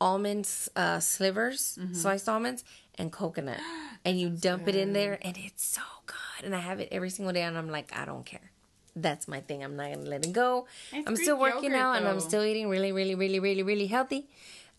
almonds 0.00 0.68
uh 0.76 0.98
slivers 1.00 1.78
Mm-hmm. 1.80 1.94
sliced 1.94 2.28
almonds 2.28 2.64
and 2.98 3.12
coconut 3.12 3.60
and 4.04 4.20
you 4.20 4.28
dump 4.30 4.68
it 4.68 4.76
in 4.76 4.92
there 4.92 5.18
and 5.22 5.36
it's 5.36 5.64
so 5.64 5.82
good 6.06 6.44
and 6.44 6.54
i 6.54 6.58
have 6.60 6.80
it 6.80 6.88
every 6.92 7.10
single 7.10 7.32
day 7.32 7.42
and 7.42 7.56
i'm 7.58 7.70
like 7.70 7.90
i 7.96 8.04
don't 8.04 8.24
care 8.26 8.50
that's 8.96 9.26
my 9.26 9.40
thing 9.40 9.64
i'm 9.64 9.76
not 9.76 9.90
gonna 9.92 10.08
let 10.08 10.24
it 10.24 10.32
go 10.32 10.66
It's 10.92 11.08
i'm 11.08 11.16
still 11.16 11.38
working 11.38 11.72
yogurt, 11.72 11.80
out 11.80 11.96
and 11.96 12.06
i'm 12.08 12.20
still 12.20 12.44
eating 12.44 12.68
really 12.68 12.92
really 12.92 13.14
really 13.14 13.40
really 13.40 13.62
really 13.62 13.86
healthy 13.86 14.28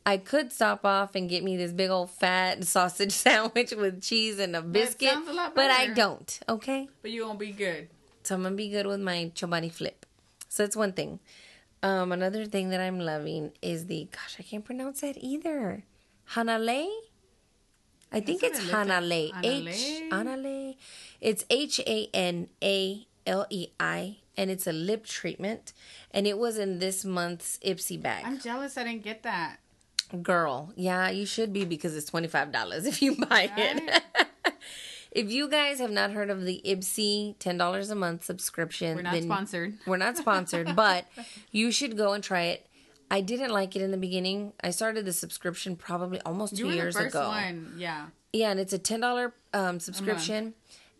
I 0.07 0.17
could 0.17 0.53
stop 0.53 0.85
off 0.85 1.15
and 1.15 1.27
get 1.27 1.43
me 1.43 1.57
this 1.57 1.71
big 1.71 1.89
old 1.89 2.11
fat 2.11 2.63
sausage 2.75 3.11
sandwich 3.11 3.71
with 3.71 4.03
cheese 4.03 4.37
and 4.37 4.55
a 4.55 4.61
biscuit, 4.61 5.09
a 5.15 5.51
but 5.55 5.71
I 5.71 5.87
don't. 5.87 6.39
Okay, 6.47 6.87
But 7.01 7.09
you 7.09 7.25
won't 7.25 7.39
be 7.39 7.51
good. 7.51 7.89
so 8.21 8.35
I'm 8.35 8.43
gonna 8.43 8.53
be 8.55 8.69
good 8.69 8.85
with 8.85 8.99
my 9.01 9.31
Chobani 9.33 9.71
flip. 9.71 10.05
So 10.47 10.61
that's 10.61 10.75
one 10.75 10.93
thing. 10.93 11.19
Um, 11.81 12.11
another 12.11 12.45
thing 12.45 12.69
that 12.69 12.79
I'm 12.81 12.99
loving 12.99 13.51
is 13.63 13.87
the 13.87 14.07
gosh, 14.11 14.35
I 14.39 14.43
can't 14.43 14.63
pronounce 14.63 15.01
that 15.01 15.17
either. 15.19 15.85
Hanale. 16.33 16.87
I 18.11 18.19
think 18.19 18.41
That's 18.41 18.59
it's 18.59 18.69
it 18.69 18.71
looks 18.71 18.89
Hanale. 18.89 19.31
H 19.43 19.75
Hanalei? 20.09 20.09
Hanale. 20.09 20.75
It's 21.21 21.45
H 21.49 21.79
A 21.85 22.09
N 22.13 22.47
A 22.63 23.05
L 23.25 23.45
E 23.49 23.67
I, 23.79 24.17
and 24.37 24.49
it's 24.51 24.67
a 24.67 24.71
lip 24.71 25.05
treatment, 25.05 25.73
and 26.11 26.27
it 26.27 26.37
was 26.37 26.57
in 26.57 26.79
this 26.79 27.03
month's 27.03 27.57
Ipsy 27.59 28.01
bag. 28.01 28.23
I'm 28.25 28.39
jealous 28.39 28.77
I 28.77 28.83
didn't 28.83 29.03
get 29.03 29.23
that. 29.23 29.57
Girl, 30.21 30.71
yeah, 30.75 31.09
you 31.09 31.25
should 31.25 31.51
be 31.51 31.65
because 31.65 31.95
it's 31.95 32.09
twenty 32.09 32.27
five 32.27 32.51
dollars 32.51 32.85
if 32.85 33.01
you 33.01 33.15
buy 33.29 33.51
it. 33.57 34.03
if 35.11 35.31
you 35.31 35.49
guys 35.49 35.79
have 35.79 35.91
not 35.91 36.11
heard 36.11 36.29
of 36.29 36.45
the 36.45 36.61
Ipsy 36.63 37.35
ten 37.39 37.57
dollars 37.57 37.89
a 37.89 37.95
month 37.95 38.23
subscription, 38.23 38.97
We're 38.97 39.01
not 39.01 39.21
sponsored. 39.23 39.73
We're 39.87 39.97
not 39.97 40.17
sponsored, 40.17 40.75
but 40.75 41.05
you 41.51 41.71
should 41.71 41.97
go 41.97 42.13
and 42.13 42.23
try 42.23 42.43
it. 42.43 42.64
I 43.11 43.21
didn't 43.21 43.51
like 43.51 43.75
it 43.75 43.81
in 43.81 43.91
the 43.91 43.97
beginning. 43.97 44.53
I 44.63 44.71
started 44.71 45.05
the 45.05 45.13
subscription 45.13 45.75
probably 45.75 46.19
almost 46.21 46.57
You 46.57 46.65
two 46.65 46.73
years 46.75 46.95
first 46.95 47.15
ago. 47.15 47.27
one. 47.29 47.75
Yeah. 47.77 48.07
Yeah, 48.33 48.51
and 48.51 48.59
it's 48.59 48.73
a 48.73 48.79
ten 48.79 48.99
dollar 48.99 49.33
um, 49.53 49.79
subscription, 49.79 50.53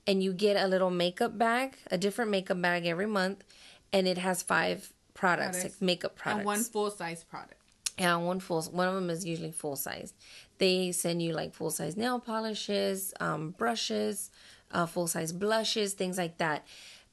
and 0.07 0.23
you 0.23 0.31
get 0.33 0.55
a 0.55 0.67
little 0.67 0.89
makeup 0.91 1.37
bag, 1.37 1.77
a 1.91 1.97
different 1.97 2.31
makeup 2.31 2.61
bag 2.61 2.85
every 2.85 3.07
month, 3.07 3.43
and 3.91 4.07
it 4.07 4.17
has 4.17 4.41
five 4.43 4.93
products, 5.13 5.57
Products. 5.57 5.63
like 5.63 5.81
makeup 5.81 6.15
products. 6.15 6.39
And 6.39 6.45
one 6.45 6.63
full 6.63 6.91
size 6.91 7.23
product. 7.23 7.55
Yeah, 7.97 8.15
one 8.17 8.39
full. 8.39 8.61
One 8.63 8.87
of 8.87 8.95
them 8.95 9.09
is 9.09 9.25
usually 9.25 9.51
full 9.51 9.75
size. 9.75 10.13
They 10.57 10.91
send 10.91 11.21
you 11.21 11.33
like 11.33 11.53
full 11.53 11.71
size 11.71 11.97
nail 11.97 12.19
polishes, 12.19 13.13
um, 13.19 13.51
brushes, 13.57 14.31
uh, 14.71 14.85
full 14.85 15.07
size 15.07 15.31
blushes, 15.33 15.93
things 15.93 16.17
like 16.17 16.37
that. 16.37 16.65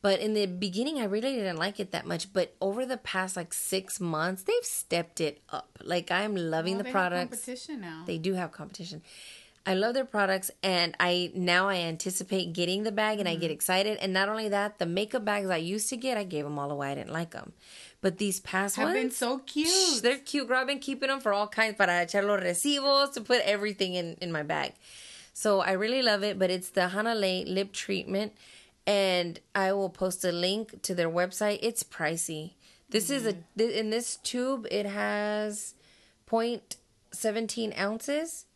But 0.02 0.18
in 0.18 0.34
the 0.34 0.46
beginning, 0.46 0.98
I 0.98 1.04
really 1.04 1.32
didn't 1.34 1.58
like 1.58 1.78
it 1.78 1.92
that 1.92 2.06
much. 2.06 2.32
But 2.32 2.54
over 2.60 2.84
the 2.84 2.96
past 2.96 3.36
like 3.36 3.54
six 3.54 4.00
months, 4.00 4.42
they've 4.42 4.64
stepped 4.64 5.20
it 5.20 5.40
up. 5.48 5.78
Like 5.82 6.10
I'm 6.10 6.34
loving 6.34 6.74
Well, 6.74 6.78
the 6.78 6.84
they 6.84 6.90
have 6.90 6.92
products. 6.92 7.30
competition 7.30 7.80
now. 7.80 8.02
They 8.04 8.18
do 8.18 8.34
have 8.34 8.50
competition. 8.50 9.02
I 9.64 9.74
love 9.74 9.94
their 9.94 10.04
products, 10.04 10.50
and 10.64 10.96
I 10.98 11.30
now 11.36 11.68
I 11.68 11.76
anticipate 11.76 12.52
getting 12.52 12.82
the 12.82 12.90
bag, 12.90 13.20
and 13.20 13.28
I 13.28 13.36
get 13.36 13.46
mm-hmm. 13.46 13.52
excited. 13.52 13.98
And 13.98 14.12
not 14.12 14.28
only 14.28 14.48
that, 14.48 14.80
the 14.80 14.86
makeup 14.86 15.24
bags 15.24 15.48
I 15.50 15.58
used 15.58 15.88
to 15.90 15.96
get, 15.96 16.18
I 16.18 16.24
gave 16.24 16.42
them 16.42 16.58
all 16.58 16.72
away. 16.72 16.90
I 16.90 16.94
didn't 16.96 17.12
like 17.12 17.30
them, 17.30 17.52
but 18.00 18.18
these 18.18 18.40
past 18.40 18.74
Have 18.74 18.86
ones, 18.86 18.96
have 18.96 19.04
been 19.04 19.10
so 19.12 19.38
cute. 19.38 19.68
Shh, 19.68 20.00
they're 20.00 20.18
cute, 20.18 20.48
girl. 20.48 20.58
I've 20.58 20.66
been 20.66 20.80
keeping 20.80 21.10
them 21.10 21.20
for 21.20 21.32
all 21.32 21.46
kinds, 21.46 21.76
para 21.76 22.04
echar 22.04 22.26
los 22.26 22.40
recibos, 22.40 23.12
to 23.12 23.20
put 23.20 23.40
everything 23.42 23.94
in, 23.94 24.16
in 24.20 24.32
my 24.32 24.42
bag. 24.42 24.72
So 25.32 25.60
I 25.60 25.72
really 25.72 26.02
love 26.02 26.24
it, 26.24 26.40
but 26.40 26.50
it's 26.50 26.70
the 26.70 26.90
Hanalei 26.92 27.46
lip 27.46 27.72
treatment, 27.72 28.32
and 28.86 29.40
I 29.54 29.72
will 29.72 29.90
post 29.90 30.24
a 30.24 30.32
link 30.32 30.82
to 30.82 30.94
their 30.94 31.10
website. 31.10 31.59
It's 31.62 31.82
pricey. 31.82 32.52
This 32.90 33.09
is 33.10 33.24
a 33.26 33.34
th- 33.56 33.72
in 33.72 33.90
this 33.90 34.16
tube. 34.16 34.66
It 34.70 34.84
has 34.86 35.74
0.17 36.28 37.78
ounces, 37.78 38.46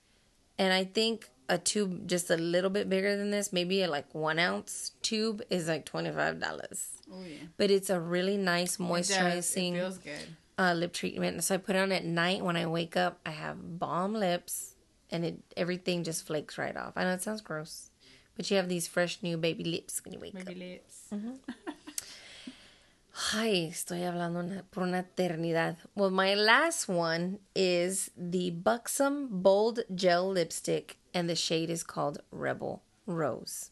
and 0.59 0.73
I 0.73 0.85
think 0.85 1.31
a 1.48 1.59
tube 1.59 2.09
just 2.09 2.28
a 2.31 2.36
little 2.36 2.70
bit 2.70 2.89
bigger 2.89 3.16
than 3.16 3.31
this, 3.31 3.53
maybe 3.53 3.82
a 3.82 3.89
like 3.89 4.12
one 4.15 4.39
ounce 4.39 4.93
tube, 5.03 5.43
is 5.48 5.69
like 5.69 5.85
twenty 5.85 6.11
five 6.11 6.40
dollars. 6.40 6.89
oh 7.12 7.23
yeah. 7.23 7.36
But 7.57 7.70
it's 7.70 7.89
a 7.90 8.01
really 8.01 8.36
nice 8.36 8.77
It 8.77 8.82
moisturizing 8.82 9.74
It 9.74 9.78
feels 9.78 9.98
good. 9.98 10.27
uh, 10.59 10.73
lip 10.74 10.93
treatment. 10.93 11.44
So 11.44 11.55
I 11.55 11.59
put 11.59 11.77
it 11.77 11.78
on 11.78 11.93
at 11.93 12.05
night 12.05 12.43
when 12.44 12.57
I 12.57 12.66
wake 12.66 12.97
up. 12.97 13.20
I 13.24 13.31
have 13.31 13.78
balm 13.78 14.12
lips, 14.15 14.74
and 15.11 15.24
it 15.24 15.39
everything 15.57 16.03
just 16.05 16.27
flakes 16.27 16.59
right 16.59 16.77
off. 16.77 16.94
I 16.97 17.05
know 17.05 17.12
it 17.12 17.23
sounds 17.23 17.43
gross, 17.43 17.90
but 18.37 18.51
you 18.51 18.57
have 18.57 18.69
these 18.69 18.87
fresh 18.87 19.19
new 19.23 19.37
baby 19.37 19.65
lips 19.65 20.05
when 20.05 20.13
you 20.15 20.21
wake 20.21 20.35
Maybe 20.35 20.53
up. 20.53 20.59
lips. 20.59 20.95
Mm-hmm. 21.13 21.33
Ay, 23.33 23.69
estoy 23.71 24.03
hablando 24.03 24.41
una, 24.41 24.63
por 24.71 24.83
una 24.83 25.03
eternidad. 25.03 25.77
Well, 25.95 26.11
my 26.11 26.35
last 26.35 26.87
one 26.87 27.39
is 27.55 28.11
the 28.17 28.51
Buxom 28.51 29.29
Bold 29.43 29.81
Gel 29.95 30.29
Lipstick, 30.29 30.99
and 31.15 31.29
the 31.29 31.35
shade 31.35 31.71
is 31.71 31.83
called 31.83 32.19
Rebel 32.31 32.83
Rose. 33.07 33.71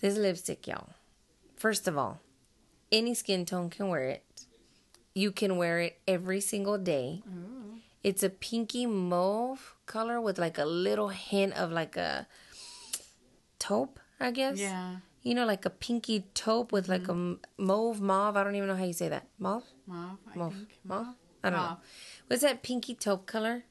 This 0.00 0.16
lipstick, 0.16 0.66
y'all. 0.66 0.94
First 1.56 1.86
of 1.86 1.98
all, 1.98 2.20
any 2.90 3.12
skin 3.12 3.44
tone 3.44 3.68
can 3.68 3.88
wear 3.88 4.04
it. 4.08 4.24
You 5.14 5.30
can 5.30 5.58
wear 5.58 5.80
it 5.80 6.00
every 6.08 6.40
single 6.40 6.78
day. 6.78 7.22
Mm. 7.28 7.80
It's 8.02 8.22
a 8.22 8.30
pinky 8.30 8.86
mauve 8.86 9.74
color 9.84 10.18
with 10.18 10.38
like 10.38 10.56
a 10.56 10.64
little 10.64 11.08
hint 11.08 11.52
of 11.52 11.70
like 11.70 11.98
a 11.98 12.26
taupe, 13.60 14.00
I 14.18 14.32
guess. 14.32 14.58
Yeah. 14.58 14.96
You 15.22 15.34
know, 15.34 15.44
like 15.46 15.64
a 15.66 15.70
pinky 15.70 16.24
taupe 16.34 16.72
with 16.72 16.88
like 16.88 17.06
a 17.08 17.36
mauve 17.58 18.00
mauve. 18.00 18.36
I 18.36 18.42
don't 18.42 18.56
even 18.56 18.68
know 18.68 18.74
how 18.76 18.84
you 18.84 18.92
say 18.94 19.08
that. 19.08 19.26
Mauve? 19.38 19.64
Mauve, 19.86 20.18
I 20.34 20.38
Mauve. 20.38 20.54
think. 20.54 20.68
Mauve? 20.84 21.06
I 21.44 21.50
don't 21.50 21.58
know. 21.60 21.66
Mauve. 21.68 21.78
What's 22.26 22.42
that 22.42 22.62
pinky 22.62 22.94
taupe 22.94 23.26
color? 23.26 23.64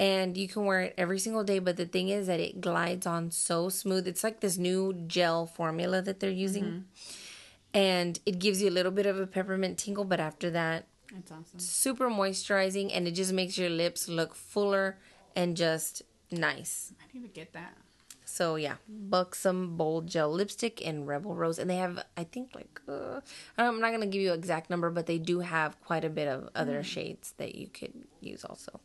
And 0.00 0.36
you 0.36 0.46
can 0.48 0.64
wear 0.64 0.80
it 0.82 0.94
every 0.96 1.18
single 1.18 1.42
day, 1.44 1.58
but 1.58 1.76
the 1.76 1.84
thing 1.84 2.08
is 2.08 2.26
that 2.28 2.40
it 2.40 2.60
glides 2.60 3.06
on 3.06 3.30
so 3.32 3.68
smooth. 3.68 4.06
It's 4.08 4.22
like 4.24 4.40
this 4.40 4.56
new 4.56 4.92
gel 5.08 5.44
formula 5.46 6.00
that 6.02 6.20
they're 6.20 6.30
using. 6.30 6.64
Mm-hmm. 6.64 6.78
And 7.74 8.18
it 8.24 8.38
gives 8.38 8.62
you 8.62 8.68
a 8.70 8.76
little 8.78 8.92
bit 8.92 9.06
of 9.06 9.18
a 9.20 9.26
peppermint 9.26 9.76
tingle, 9.78 10.04
but 10.04 10.20
after 10.20 10.50
that, 10.50 10.86
It's 11.16 11.30
awesome. 11.32 11.58
super 11.58 12.08
moisturizing 12.08 12.90
and 12.94 13.06
it 13.08 13.12
just 13.12 13.32
makes 13.32 13.58
your 13.58 13.70
lips 13.70 14.08
look 14.08 14.34
fuller 14.34 14.98
and 15.36 15.56
just 15.56 16.02
nice. 16.30 16.92
I 17.02 17.04
need 17.12 17.22
to 17.24 17.28
get 17.28 17.52
that. 17.52 17.76
So 18.38 18.54
yeah, 18.54 18.76
Buxom 18.86 19.76
Bold 19.76 20.06
Gel 20.06 20.30
Lipstick 20.30 20.80
in 20.80 21.06
Rebel 21.06 21.34
Rose, 21.34 21.58
and 21.58 21.68
they 21.68 21.78
have 21.78 22.04
I 22.16 22.22
think 22.22 22.54
like 22.54 22.80
uh, 22.88 23.20
I'm 23.56 23.80
not 23.80 23.90
gonna 23.90 24.06
give 24.06 24.22
you 24.22 24.32
an 24.32 24.38
exact 24.38 24.70
number, 24.70 24.90
but 24.90 25.06
they 25.06 25.18
do 25.18 25.40
have 25.40 25.70
quite 25.80 26.04
a 26.04 26.08
bit 26.08 26.28
of 26.28 26.48
other 26.54 26.84
shades 26.84 27.34
that 27.38 27.56
you 27.56 27.66
could 27.66 27.94
use 28.20 28.44
also. 28.44 28.78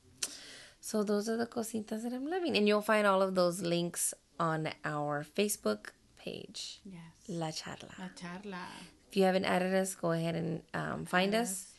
So 0.80 1.04
those 1.04 1.30
are 1.30 1.38
the 1.38 1.46
cositas 1.46 2.02
that 2.02 2.14
I'm 2.14 2.26
loving, 2.26 2.58
and 2.58 2.68
you'll 2.68 2.82
find 2.82 3.06
all 3.06 3.22
of 3.22 3.36
those 3.36 3.62
links 3.62 4.16
on 4.40 4.70
our 4.84 5.24
Facebook 5.38 5.92
page, 6.18 6.82
Yes. 6.84 7.14
La 7.28 7.50
Charla. 7.52 7.94
La 8.00 8.10
charla. 8.20 8.66
If 9.10 9.18
you 9.18 9.24
haven't 9.24 9.46
added 9.46 9.76
us, 9.76 9.94
go 9.94 10.14
ahead 10.14 10.36
and 10.36 10.64
um, 10.74 11.06
find 11.06 11.36
us, 11.36 11.74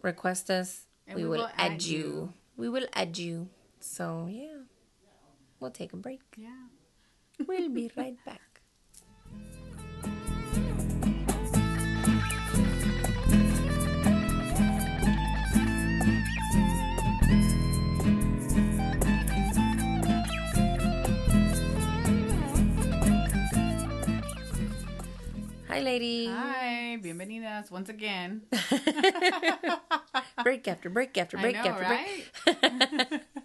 request 0.00 0.48
us. 0.48 0.86
And 1.08 1.16
we, 1.16 1.24
we 1.24 1.28
will, 1.30 1.38
will 1.38 1.50
add, 1.58 1.72
add 1.72 1.82
you. 1.82 1.98
you. 1.98 2.32
We 2.56 2.68
will 2.68 2.86
add 2.92 3.18
you. 3.18 3.48
So 3.80 4.28
yeah, 4.30 4.62
we'll 5.58 5.72
take 5.72 5.92
a 5.92 5.96
break. 5.96 6.20
Yeah. 6.36 6.70
We'll 7.44 7.68
be 7.68 7.90
right 7.96 8.16
back. 8.24 8.40
Hi, 25.68 25.80
lady. 25.80 26.26
Hi, 26.26 26.96
bienvenidas 27.02 27.70
once 27.70 27.90
again. 27.90 28.42
break 30.42 30.66
after 30.66 30.88
break 30.88 31.18
after 31.18 31.36
break 31.36 31.56
know, 31.56 31.60
after 31.60 31.84
right? 31.84 32.24
break. 33.12 33.20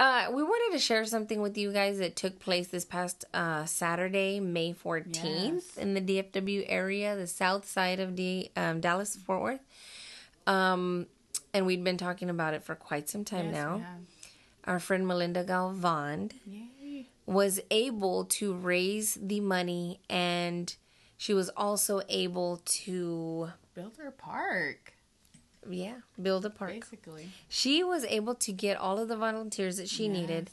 Uh, 0.00 0.26
we 0.32 0.42
wanted 0.42 0.76
to 0.76 0.80
share 0.82 1.04
something 1.04 1.40
with 1.40 1.56
you 1.56 1.72
guys 1.72 1.98
that 1.98 2.16
took 2.16 2.40
place 2.40 2.66
this 2.68 2.84
past 2.84 3.24
uh, 3.32 3.64
Saturday, 3.66 4.40
May 4.40 4.74
14th, 4.74 5.14
Yes. 5.54 5.76
in 5.76 5.94
the 5.94 6.00
DFW 6.00 6.64
area, 6.66 7.14
the 7.14 7.26
south 7.28 7.68
side 7.68 8.00
of 8.00 8.16
the 8.16 8.50
um, 8.56 8.80
Dallas 8.80 9.14
Fort 9.14 9.42
Worth. 9.42 9.60
Um, 10.46 11.06
and 11.54 11.66
we'd 11.66 11.84
been 11.84 11.98
talking 11.98 12.30
about 12.30 12.52
it 12.54 12.64
for 12.64 12.74
quite 12.74 13.08
some 13.08 13.24
time 13.24 13.46
Yes, 13.46 13.54
now. 13.54 13.82
Our 14.64 14.80
friend 14.80 15.06
Melinda 15.06 15.44
Galvan 15.44 16.32
Yay. 16.46 17.06
was 17.26 17.60
able 17.70 18.24
to 18.24 18.54
raise 18.54 19.14
the 19.20 19.40
money 19.40 20.00
and 20.10 20.74
she 21.16 21.32
was 21.34 21.48
also 21.50 22.00
able 22.08 22.60
to, 22.64 23.50
Build 23.74 23.96
her 23.98 24.10
park, 24.10 24.94
yeah, 25.68 25.96
build 26.20 26.44
a 26.44 26.50
park. 26.50 26.72
basically. 26.72 27.28
She 27.48 27.82
was 27.84 28.04
able 28.04 28.34
to 28.36 28.52
get 28.52 28.76
all 28.76 28.98
of 28.98 29.08
the 29.08 29.16
volunteers 29.16 29.76
that 29.76 29.88
she 29.88 30.08
needed. 30.08 30.50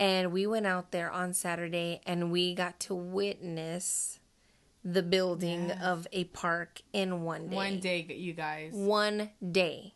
And 0.00 0.32
we 0.32 0.46
went 0.46 0.66
out 0.66 0.90
there 0.90 1.10
on 1.10 1.32
Saturday 1.32 2.00
and 2.06 2.32
we 2.32 2.54
got 2.54 2.80
to 2.80 2.94
witness 2.94 4.18
the 4.84 5.02
building 5.02 5.68
Yes. 5.68 5.78
of 5.82 6.08
a 6.12 6.24
park 6.24 6.82
in 6.92 7.22
one 7.22 7.48
day. 7.48 7.56
One 7.56 7.78
day, 7.80 8.06
you 8.08 8.32
guys. 8.32 8.72
One 8.72 9.30
day. 9.50 9.94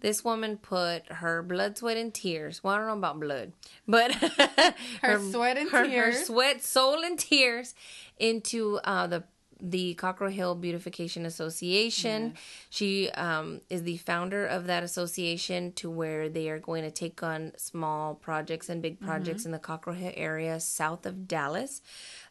This 0.00 0.22
woman 0.22 0.58
put 0.58 1.10
her 1.10 1.42
blood, 1.42 1.78
sweat, 1.78 1.96
and 1.96 2.12
tears. 2.12 2.62
Well, 2.62 2.74
I 2.74 2.78
don't 2.78 2.86
know 2.86 2.92
about 2.98 3.18
blood, 3.18 3.52
but 3.88 4.12
Her 5.02 5.18
sweat 5.32 5.56
and 5.56 5.70
her, 5.70 5.88
her 5.88 6.12
sweat, 6.12 6.62
soul, 6.62 7.02
and 7.02 7.18
tears 7.18 7.74
into 8.18 8.78
uh, 8.84 9.06
the 9.06 9.24
the 9.60 9.94
Cockrell 9.94 10.30
Hill 10.30 10.54
Beautification 10.54 11.26
Association. 11.26 12.34
She 12.70 13.10
um, 13.10 13.60
is 13.70 13.82
the 13.82 13.96
founder 13.98 14.46
of 14.46 14.66
that 14.66 14.82
association, 14.82 15.72
to 15.72 15.90
where 15.90 16.28
they 16.28 16.48
are 16.48 16.58
going 16.58 16.82
to 16.82 16.90
take 16.90 17.22
on 17.22 17.52
small 17.56 18.14
projects 18.14 18.68
and 18.68 18.82
big 18.82 19.00
projects 19.00 19.44
in 19.46 19.52
the 19.52 19.58
Cockrell 19.58 19.96
Hill 19.96 20.12
area 20.14 20.60
south 20.60 21.06
of 21.06 21.26
Dallas 21.26 21.82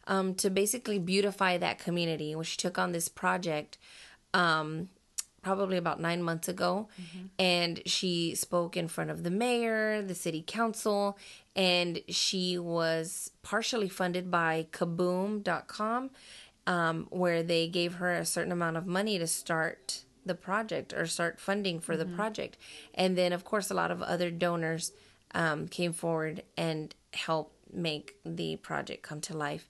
um, 0.06 0.34
to 0.36 0.50
basically 0.50 0.98
beautify 0.98 1.58
that 1.58 1.78
community. 1.78 2.34
When 2.34 2.44
she 2.44 2.56
took 2.56 2.78
on 2.78 2.92
this 2.92 3.08
project. 3.08 3.78
Um, 4.34 4.88
probably 5.46 5.76
about 5.76 6.00
nine 6.00 6.20
months 6.20 6.48
ago. 6.48 6.88
And 7.38 7.80
she 7.86 8.34
spoke 8.34 8.76
in 8.76 8.88
front 8.88 9.10
of 9.10 9.22
the 9.22 9.30
mayor, 9.30 10.02
the 10.02 10.14
city 10.14 10.42
council, 10.44 11.16
and 11.54 12.00
she 12.08 12.58
was 12.58 13.30
partially 13.44 13.88
funded 13.88 14.28
by 14.28 14.66
kaboom.com, 14.72 16.10
um, 16.66 17.06
where 17.10 17.42
they 17.42 17.68
gave 17.68 17.94
her 17.94 18.12
a 18.12 18.24
certain 18.24 18.52
amount 18.52 18.76
of 18.76 18.86
money 18.86 19.18
to 19.18 19.26
start 19.26 20.02
the 20.24 20.34
project 20.34 20.92
or 20.92 21.06
start 21.06 21.40
funding 21.40 21.78
for 21.78 21.96
the 21.96 22.04
project. 22.04 22.56
And 22.94 23.16
then, 23.16 23.32
of 23.32 23.44
course, 23.44 23.70
a 23.70 23.74
lot 23.74 23.90
of 23.90 24.02
other 24.02 24.30
donors 24.30 24.92
um, 25.34 25.68
came 25.68 25.92
forward 25.92 26.42
and 26.56 26.94
helped 27.12 27.72
make 27.72 28.16
the 28.24 28.56
project 28.56 29.02
come 29.02 29.20
to 29.22 29.36
life. 29.36 29.68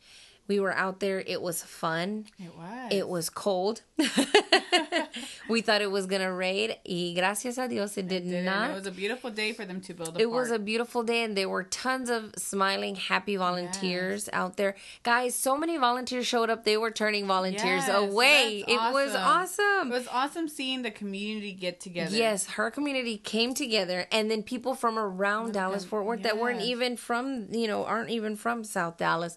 We 0.48 0.60
were 0.60 0.72
out 0.72 1.00
there, 1.00 1.20
it 1.26 1.42
was 1.42 1.62
fun. 1.62 2.26
It 2.38 2.56
was. 2.56 2.92
It 2.92 3.08
was 3.08 3.30
cold. 3.30 3.82
we 5.48 5.60
thought 5.60 5.82
it 5.82 5.90
was 5.90 6.06
gonna 6.06 6.32
rain. 6.32 6.74
Y 6.88 7.14
gracias 7.16 7.58
a 7.58 7.68
Dios, 7.68 7.96
it 7.98 8.08
did 8.08 8.26
it. 8.26 8.44
not. 8.44 8.70
It 8.70 8.74
was 8.74 8.86
a 8.86 8.90
beautiful 8.92 9.30
day 9.30 9.52
for 9.52 9.64
them 9.64 9.80
to 9.80 9.94
build 9.94 10.16
a 10.16 10.20
It 10.20 10.30
was 10.30 10.50
a 10.50 10.58
beautiful 10.58 11.02
day, 11.02 11.24
and 11.24 11.36
there 11.36 11.48
were 11.48 11.64
tons 11.64 12.10
of 12.10 12.32
smiling, 12.36 12.94
happy 12.94 13.36
volunteers 13.36 14.28
out 14.32 14.56
there. 14.56 14.76
Guys, 15.02 15.34
so 15.34 15.56
many 15.56 15.76
volunteers 15.76 16.26
showed 16.26 16.48
up. 16.48 16.64
They 16.64 16.76
were 16.76 16.90
turning 16.90 17.26
volunteers 17.26 17.86
Yes, 17.86 17.88
away. 17.88 18.64
It 18.66 18.92
was 18.92 19.14
awesome. 19.14 19.90
It 19.90 19.94
was 19.94 20.08
awesome 20.08 20.48
seeing 20.48 20.82
the 20.82 20.90
community 20.92 21.52
get 21.52 21.80
together. 21.80 22.14
Yes, 22.14 22.46
her 22.50 22.70
community 22.70 23.18
came 23.18 23.52
together, 23.52 24.06
and 24.12 24.30
then 24.30 24.42
people 24.44 24.74
from 24.74 24.98
around 24.98 25.54
Dallas 25.54 25.84
Fort 25.84 26.04
Worth 26.04 26.22
that 26.22 26.38
weren't 26.38 26.62
even 26.62 26.96
from, 26.96 27.48
you 27.50 27.66
know, 27.66 27.84
aren't 27.84 28.10
even 28.10 28.36
from 28.36 28.62
South 28.64 28.96
Dallas, 28.98 29.36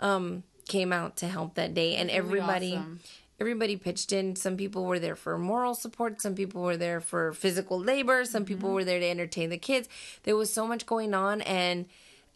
um, 0.00 0.43
came 0.66 0.92
out 0.92 1.16
to 1.18 1.28
help 1.28 1.54
that 1.54 1.74
day, 1.74 1.96
and 1.96 2.08
really 2.08 2.18
everybody. 2.18 2.72
awesome. 2.76 3.00
Everybody 3.40 3.76
pitched 3.76 4.12
in. 4.12 4.36
Some 4.36 4.56
people 4.56 4.84
were 4.84 5.00
there 5.00 5.16
for 5.16 5.36
moral 5.36 5.74
support. 5.74 6.20
Some 6.22 6.34
people 6.36 6.62
were 6.62 6.76
there 6.76 7.00
for 7.00 7.32
physical 7.32 7.78
labor. 7.80 8.24
Some 8.24 8.44
people 8.44 8.68
Mm-hmm. 8.68 8.74
were 8.76 8.84
there 8.84 9.00
to 9.00 9.08
entertain 9.08 9.50
the 9.50 9.58
kids. 9.58 9.88
There 10.22 10.36
was 10.36 10.52
so 10.52 10.66
much 10.66 10.86
going 10.86 11.14
on, 11.14 11.40
and 11.42 11.86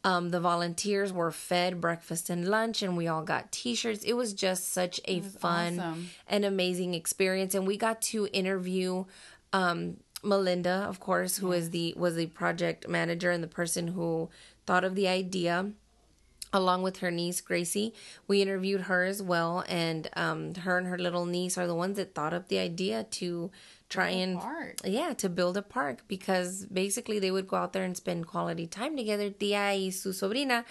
Um, 0.04 0.30
the 0.30 0.38
volunteers 0.40 1.12
were 1.12 1.32
fed 1.32 1.80
breakfast 1.80 2.30
and 2.30 2.46
lunch, 2.48 2.82
and 2.82 2.96
we 2.96 3.08
all 3.08 3.24
got 3.24 3.50
T-shirts. 3.50 4.04
It 4.04 4.12
was 4.14 4.32
just 4.32 4.72
such 4.72 5.00
a 5.06 5.20
fun 5.20 5.80
awesome. 5.80 6.10
and 6.28 6.44
amazing 6.44 6.94
experience, 6.94 7.52
and 7.56 7.66
we 7.66 7.76
got 7.76 8.00
to 8.12 8.28
interview 8.32 9.04
um, 9.52 9.96
Melinda, 10.22 10.86
of 10.88 11.00
course, 11.00 11.38
who 11.38 11.50
is 11.52 11.70
the 11.70 11.94
was 11.96 12.14
the 12.14 12.26
project 12.26 12.88
manager 12.88 13.30
and 13.32 13.42
the 13.42 13.48
person 13.48 13.88
who 13.88 14.28
thought 14.66 14.84
of 14.84 14.94
the 14.94 15.08
idea 15.08 15.72
along 16.52 16.82
with 16.82 16.98
her 16.98 17.10
niece 17.10 17.40
Gracie. 17.40 17.94
We 18.26 18.42
interviewed 18.42 18.82
her 18.82 19.04
as 19.04 19.22
well, 19.22 19.64
and 19.68 20.08
um, 20.14 20.54
her 20.54 20.78
and 20.78 20.86
her 20.86 20.98
little 20.98 21.26
niece 21.26 21.58
are 21.58 21.66
the 21.66 21.74
ones 21.74 21.96
that 21.96 22.14
thought 22.14 22.34
up 22.34 22.48
the 22.48 22.58
idea 22.58 23.04
to 23.04 23.50
try 23.88 24.10
and 24.10 24.38
park. 24.38 24.76
yeah 24.84 25.14
to 25.14 25.30
build 25.30 25.56
a 25.56 25.62
park 25.62 26.02
because 26.08 26.66
basically 26.66 27.18
they 27.18 27.30
would 27.30 27.48
go 27.48 27.56
out 27.56 27.72
there 27.72 27.84
and 27.84 27.96
spend 27.96 28.26
quality 28.26 28.66
time 28.66 28.96
together, 28.96 29.30
tia 29.30 29.72
y 29.72 29.90
su 29.90 30.12
sobrina, 30.12 30.64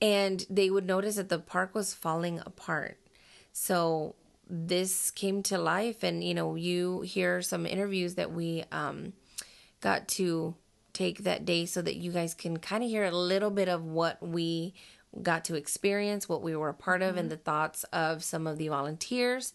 and 0.00 0.46
they 0.50 0.70
would 0.70 0.86
notice 0.86 1.16
that 1.16 1.28
the 1.28 1.38
park 1.38 1.74
was 1.74 1.94
falling 1.94 2.40
apart. 2.44 2.98
So 3.52 4.14
this 4.48 5.10
came 5.10 5.42
to 5.44 5.58
life, 5.58 6.02
and 6.02 6.22
you 6.22 6.34
know 6.34 6.54
you 6.54 7.00
hear 7.02 7.42
some 7.42 7.66
interviews 7.66 8.14
that 8.14 8.32
we 8.32 8.64
um, 8.70 9.12
got 9.80 10.08
to 10.08 10.54
take 10.92 11.24
that 11.24 11.44
day 11.44 11.66
so 11.66 11.82
that 11.82 11.96
you 11.96 12.10
guys 12.10 12.32
can 12.32 12.56
kind 12.56 12.82
of 12.82 12.88
hear 12.88 13.04
a 13.04 13.10
little 13.10 13.50
bit 13.50 13.68
of 13.68 13.84
what 13.84 14.16
we 14.26 14.72
got 15.22 15.44
to 15.46 15.54
experience, 15.54 16.28
what 16.28 16.42
we 16.42 16.54
were 16.56 16.68
a 16.68 16.74
part 16.74 17.02
of, 17.02 17.16
and 17.16 17.28
mm-hmm. 17.28 17.30
the 17.30 17.36
thoughts 17.36 17.84
of 17.92 18.22
some 18.22 18.46
of 18.46 18.58
the 18.58 18.68
volunteers, 18.68 19.54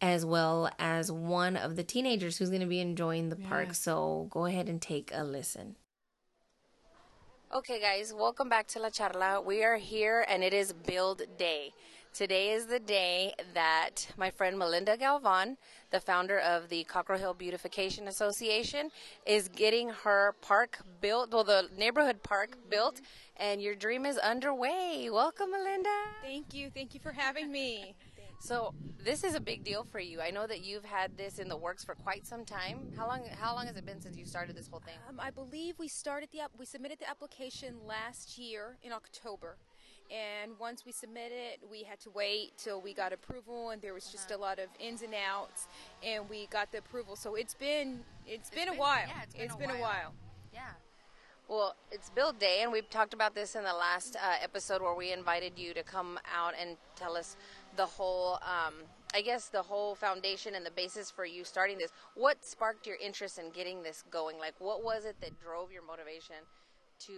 as 0.00 0.24
well 0.24 0.70
as 0.78 1.12
one 1.12 1.56
of 1.56 1.76
the 1.76 1.84
teenagers 1.84 2.38
who's 2.38 2.48
going 2.48 2.60
to 2.60 2.66
be 2.66 2.80
enjoying 2.80 3.28
the 3.28 3.36
park. 3.36 3.74
So 3.74 4.26
go 4.30 4.46
ahead 4.46 4.68
and 4.68 4.82
take 4.82 5.10
a 5.14 5.22
listen. 5.24 5.76
Okay, 7.54 7.80
guys, 7.80 8.14
welcome 8.14 8.48
back 8.48 8.66
to 8.68 8.80
La 8.80 8.88
Charla. 8.88 9.44
We 9.44 9.62
are 9.62 9.76
here 9.76 10.24
and 10.26 10.42
it 10.42 10.54
is 10.54 10.72
Build 10.72 11.22
Day. 11.36 11.72
Today 12.14 12.50
is 12.50 12.66
the 12.66 12.78
day 12.78 13.32
that 13.54 14.06
my 14.18 14.30
friend 14.30 14.58
Melinda 14.58 14.98
Galvan, 14.98 15.56
the 15.90 15.98
founder 15.98 16.38
of 16.38 16.68
the 16.68 16.84
Cockrell 16.84 17.18
Hill 17.18 17.32
Beautification 17.32 18.06
Association, 18.06 18.90
is 19.24 19.48
getting 19.48 19.88
her 19.88 20.34
park 20.42 20.80
built, 21.00 21.32
well, 21.32 21.42
the 21.42 21.70
neighborhood 21.78 22.22
park 22.22 22.58
built, 22.68 23.00
and 23.38 23.62
your 23.62 23.74
dream 23.74 24.04
is 24.04 24.18
underway. 24.18 25.08
Welcome, 25.10 25.52
Melinda. 25.52 25.88
Thank 26.20 26.52
you. 26.52 26.68
Thank 26.68 26.92
you 26.92 27.00
for 27.00 27.12
having 27.12 27.50
me. 27.50 27.94
So 28.42 28.74
this 29.04 29.22
is 29.22 29.36
a 29.36 29.40
big 29.40 29.62
deal 29.62 29.84
for 29.84 30.00
you. 30.00 30.20
I 30.20 30.32
know 30.32 30.48
that 30.48 30.64
you've 30.64 30.84
had 30.84 31.16
this 31.16 31.38
in 31.38 31.48
the 31.48 31.56
works 31.56 31.84
for 31.84 31.94
quite 31.94 32.26
some 32.26 32.44
time. 32.44 32.92
How 32.96 33.06
long? 33.06 33.22
How 33.40 33.54
long 33.54 33.68
has 33.68 33.76
it 33.76 33.86
been 33.86 34.00
since 34.00 34.16
you 34.16 34.26
started 34.26 34.56
this 34.56 34.66
whole 34.66 34.80
thing? 34.80 34.96
Um, 35.08 35.20
I 35.20 35.30
believe 35.30 35.78
we 35.78 35.86
started 35.86 36.28
the 36.32 36.40
we 36.58 36.66
submitted 36.66 36.98
the 36.98 37.08
application 37.08 37.76
last 37.86 38.36
year 38.38 38.78
in 38.82 38.90
October, 38.90 39.58
and 40.12 40.52
once 40.58 40.84
we 40.84 40.92
submitted 40.92 41.32
it, 41.32 41.60
we 41.70 41.82
had 41.82 41.98
to 42.00 42.10
wait 42.10 42.52
till 42.58 42.80
we 42.80 42.92
got 42.92 43.12
approval, 43.12 43.70
and 43.70 43.80
there 43.80 43.94
was 43.94 44.08
just 44.08 44.30
a 44.30 44.36
lot 44.36 44.58
of 44.58 44.66
ins 44.78 45.02
and 45.02 45.14
outs, 45.14 45.68
and 46.02 46.28
we 46.28 46.46
got 46.46 46.70
the 46.70 46.78
approval. 46.78 47.16
So 47.16 47.34
it's 47.34 47.54
been 47.54 48.00
it's 48.26 48.50
been 48.50 48.68
a 48.68 48.74
while. 48.74 49.06
yeah, 49.08 49.44
it's 49.44 49.56
been 49.56 49.70
a 49.70 49.74
a 49.74 49.76
while. 49.76 49.80
while. 49.80 50.14
Yeah. 50.52 50.60
Well, 51.48 51.74
it's 51.90 52.10
Build 52.10 52.38
Day, 52.38 52.60
and 52.62 52.70
we've 52.70 52.88
talked 52.88 53.14
about 53.14 53.34
this 53.34 53.56
in 53.56 53.64
the 53.64 53.72
last 53.72 54.16
uh, 54.16 54.34
episode 54.42 54.80
where 54.80 54.94
we 54.94 55.12
invited 55.12 55.54
you 55.56 55.74
to 55.74 55.82
come 55.82 56.18
out 56.34 56.54
and 56.58 56.76
tell 56.94 57.16
us 57.16 57.36
the 57.76 57.84
whole, 57.84 58.34
um, 58.42 58.74
I 59.12 59.22
guess, 59.22 59.48
the 59.48 59.60
whole 59.60 59.94
foundation 59.94 60.54
and 60.54 60.64
the 60.64 60.70
basis 60.70 61.10
for 61.10 61.26
you 61.26 61.44
starting 61.44 61.78
this. 61.78 61.90
What 62.14 62.44
sparked 62.44 62.86
your 62.86 62.96
interest 62.96 63.38
in 63.38 63.50
getting 63.50 63.82
this 63.82 64.04
going? 64.10 64.38
Like, 64.38 64.54
what 64.60 64.84
was 64.84 65.04
it 65.04 65.16
that 65.20 65.38
drove 65.40 65.72
your 65.72 65.84
motivation 65.84 66.36
to 67.06 67.12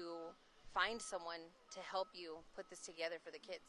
find 0.74 1.00
someone 1.00 1.40
to 1.72 1.80
help 1.80 2.08
you 2.12 2.38
put 2.56 2.68
this 2.68 2.80
together 2.80 3.16
for 3.24 3.30
the 3.30 3.38
kids? 3.38 3.62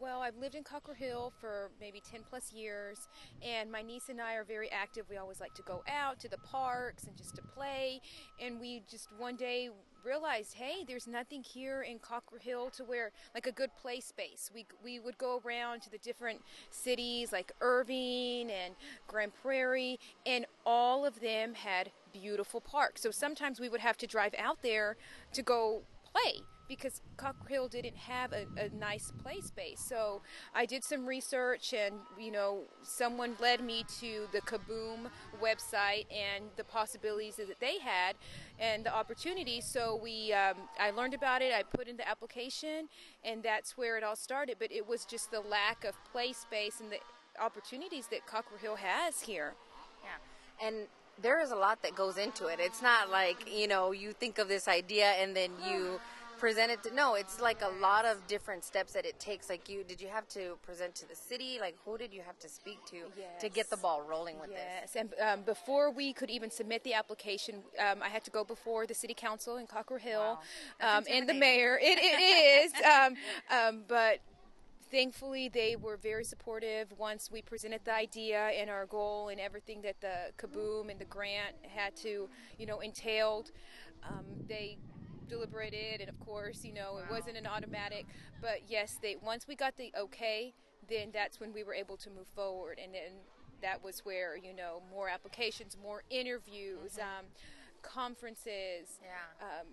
Well, 0.00 0.20
I've 0.22 0.36
lived 0.38 0.54
in 0.54 0.64
Cockrell 0.64 0.96
Hill 0.96 1.30
for 1.40 1.70
maybe 1.78 2.00
10 2.00 2.22
plus 2.28 2.54
years, 2.54 3.06
and 3.42 3.70
my 3.70 3.82
niece 3.82 4.08
and 4.08 4.18
I 4.18 4.34
are 4.34 4.44
very 4.44 4.70
active. 4.72 5.04
We 5.10 5.18
always 5.18 5.40
like 5.40 5.52
to 5.54 5.62
go 5.62 5.82
out 5.86 6.18
to 6.20 6.28
the 6.28 6.38
parks 6.38 7.04
and 7.04 7.14
just 7.18 7.36
to 7.36 7.42
play. 7.42 8.00
And 8.40 8.58
we 8.58 8.82
just 8.90 9.08
one 9.18 9.36
day 9.36 9.68
realized, 10.02 10.54
hey, 10.54 10.84
there's 10.88 11.06
nothing 11.06 11.42
here 11.42 11.82
in 11.82 11.98
Cockrell 11.98 12.40
Hill 12.40 12.70
to 12.70 12.84
where, 12.84 13.12
like 13.34 13.46
a 13.46 13.52
good 13.52 13.70
play 13.76 14.00
space. 14.00 14.50
We, 14.54 14.64
we 14.82 14.98
would 14.98 15.18
go 15.18 15.42
around 15.44 15.82
to 15.82 15.90
the 15.90 15.98
different 15.98 16.40
cities 16.70 17.30
like 17.30 17.52
Irving 17.60 18.50
and 18.50 18.74
Grand 19.06 19.32
Prairie, 19.42 19.98
and 20.24 20.46
all 20.64 21.04
of 21.04 21.20
them 21.20 21.52
had 21.52 21.90
beautiful 22.12 22.62
parks. 22.62 23.02
So 23.02 23.10
sometimes 23.10 23.60
we 23.60 23.68
would 23.68 23.80
have 23.80 23.98
to 23.98 24.06
drive 24.06 24.34
out 24.38 24.62
there 24.62 24.96
to 25.34 25.42
go 25.42 25.82
play 26.12 26.42
because 26.70 27.00
Cockrell 27.16 27.48
Hill 27.48 27.68
didn't 27.68 27.96
have 27.96 28.32
a, 28.32 28.46
a 28.56 28.68
nice 28.78 29.12
play 29.24 29.40
space. 29.40 29.80
So 29.80 30.22
I 30.54 30.66
did 30.66 30.84
some 30.84 31.04
research, 31.04 31.74
and 31.74 31.96
you 32.16 32.30
know, 32.30 32.62
someone 32.82 33.34
led 33.40 33.60
me 33.60 33.84
to 33.98 34.28
the 34.30 34.40
Kaboom 34.42 35.10
website 35.42 36.06
and 36.12 36.44
the 36.56 36.62
possibilities 36.62 37.34
that 37.36 37.58
they 37.58 37.80
had 37.80 38.14
and 38.60 38.84
the 38.86 38.94
opportunities. 38.94 39.64
So 39.64 39.98
we, 40.00 40.32
um, 40.32 40.54
I 40.78 40.92
learned 40.92 41.12
about 41.12 41.42
it. 41.42 41.52
I 41.52 41.64
put 41.64 41.88
in 41.88 41.96
the 41.96 42.08
application, 42.08 42.88
and 43.24 43.42
that's 43.42 43.76
where 43.76 43.98
it 43.98 44.04
all 44.04 44.16
started. 44.16 44.56
But 44.60 44.70
it 44.70 44.86
was 44.88 45.04
just 45.04 45.32
the 45.32 45.40
lack 45.40 45.84
of 45.84 45.96
play 46.12 46.32
space 46.32 46.78
and 46.78 46.92
the 46.92 46.98
opportunities 47.42 48.06
that 48.12 48.26
Cockrell 48.26 48.60
Hill 48.60 48.76
has 48.76 49.22
here. 49.22 49.54
Yeah. 50.04 50.66
And 50.68 50.86
there 51.22 51.40
is 51.40 51.50
a 51.50 51.56
lot 51.56 51.82
that 51.82 51.94
goes 51.94 52.16
into 52.16 52.46
it. 52.46 52.58
It's 52.60 52.82
not 52.82 53.10
like, 53.10 53.48
you 53.52 53.68
know, 53.68 53.92
you 53.92 54.12
think 54.12 54.38
of 54.38 54.48
this 54.48 54.68
idea 54.68 55.06
and 55.20 55.34
then 55.36 55.50
you 55.68 56.00
present 56.38 56.72
it 56.72 56.82
to 56.82 56.94
no, 56.94 57.16
it's 57.16 57.38
like 57.38 57.60
a 57.60 57.68
lot 57.82 58.06
of 58.06 58.26
different 58.26 58.64
steps 58.64 58.94
that 58.94 59.04
it 59.04 59.20
takes. 59.20 59.50
Like 59.50 59.68
you 59.68 59.84
did 59.84 60.00
you 60.00 60.08
have 60.08 60.26
to 60.28 60.56
present 60.62 60.94
to 60.96 61.08
the 61.08 61.14
city? 61.14 61.58
Like 61.60 61.76
who 61.84 61.98
did 61.98 62.14
you 62.14 62.22
have 62.22 62.38
to 62.38 62.48
speak 62.48 62.78
to 62.86 62.96
to 63.40 63.48
get 63.50 63.68
the 63.68 63.76
ball 63.76 64.02
rolling 64.08 64.40
with 64.40 64.48
this? 64.48 64.58
Yes, 64.80 64.96
and 64.96 65.10
um, 65.20 65.42
before 65.44 65.90
we 65.90 66.14
could 66.14 66.30
even 66.30 66.50
submit 66.50 66.82
the 66.82 66.94
application, 66.94 67.56
um, 67.78 68.02
I 68.02 68.08
had 68.08 68.24
to 68.24 68.30
go 68.30 68.42
before 68.42 68.86
the 68.86 68.94
city 68.94 69.12
council 69.14 69.58
in 69.58 69.66
Cockrell 69.66 70.00
Hill 70.00 70.38
Wow. 70.80 70.98
um, 70.98 71.04
and 71.10 71.28
the 71.28 71.34
mayor. 71.34 71.78
It, 71.80 71.98
it 72.00 72.20
is, 72.20 72.72
um, 72.84 73.14
um, 73.58 73.82
but 73.86 74.20
thankfully 74.90 75.48
they 75.48 75.76
were 75.76 75.96
very 75.96 76.24
supportive 76.24 76.92
once 76.98 77.30
we 77.30 77.42
presented 77.42 77.80
the 77.84 77.94
idea 77.94 78.38
and 78.38 78.68
our 78.68 78.86
goal 78.86 79.28
and 79.28 79.40
everything 79.40 79.82
that 79.82 80.00
the 80.00 80.32
kaboom 80.36 80.90
and 80.90 81.00
the 81.00 81.04
grant 81.04 81.54
had 81.68 81.94
to, 81.96 82.28
you 82.58 82.66
know, 82.66 82.80
entailed. 82.80 83.52
Um, 84.08 84.24
they 84.48 84.78
deliberated, 85.28 86.00
and 86.00 86.10
of 86.10 86.18
course, 86.20 86.64
you 86.64 86.72
know, 86.72 86.98
it 86.98 87.10
wasn't 87.10 87.36
an 87.36 87.46
automatic. 87.46 88.06
But 88.40 88.62
yes, 88.68 88.98
they 89.00 89.16
once 89.22 89.46
we 89.46 89.54
got 89.54 89.76
the 89.76 89.92
okay, 89.98 90.54
then 90.88 91.10
that's 91.12 91.40
when 91.40 91.52
we 91.52 91.62
were 91.62 91.74
able 91.74 91.96
to 91.98 92.10
move 92.10 92.26
forward, 92.34 92.78
and 92.82 92.92
then 92.92 93.12
that 93.62 93.82
was 93.82 94.00
where 94.00 94.36
you 94.36 94.54
know 94.54 94.82
more 94.90 95.08
applications, 95.08 95.76
more 95.82 96.02
interviews, 96.10 96.98
um, 96.98 97.26
conferences. 97.82 98.98
Yeah. 99.02 99.46
Um, 99.46 99.66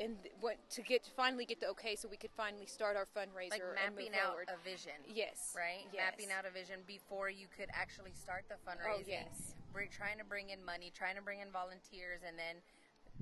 and 0.00 0.16
what 0.40 0.56
to 0.70 0.82
get 0.82 1.04
to 1.04 1.10
finally 1.10 1.44
get 1.44 1.60
the 1.60 1.68
okay, 1.68 1.96
so 1.96 2.08
we 2.08 2.16
could 2.16 2.32
finally 2.36 2.66
start 2.66 2.96
our 2.96 3.06
fundraiser 3.16 3.50
Like 3.50 3.62
and 3.86 3.94
mapping 3.96 4.14
out 4.14 4.38
forward. 4.38 4.48
a 4.48 4.56
vision. 4.64 4.96
yes, 5.06 5.52
Right? 5.56 5.84
Yes. 5.92 6.12
Mapping 6.12 6.32
out 6.32 6.44
a 6.46 6.50
vision 6.50 6.80
before 6.86 7.28
you 7.28 7.46
could 7.56 7.68
actually 7.72 8.12
start 8.14 8.44
the 8.48 8.56
oh, 8.56 8.70
fundraising. 8.70 9.20
Oh, 9.20 9.28
yes 9.32 9.54
we're 9.74 9.88
trying 9.88 10.20
to 10.20 10.24
bring 10.28 10.52
in 10.52 10.60
money, 10.64 10.92
trying 10.92 11.16
to 11.16 11.24
bring 11.24 11.40
in 11.40 11.48
volunteers, 11.48 12.20
and 12.24 12.36
then 12.36 12.60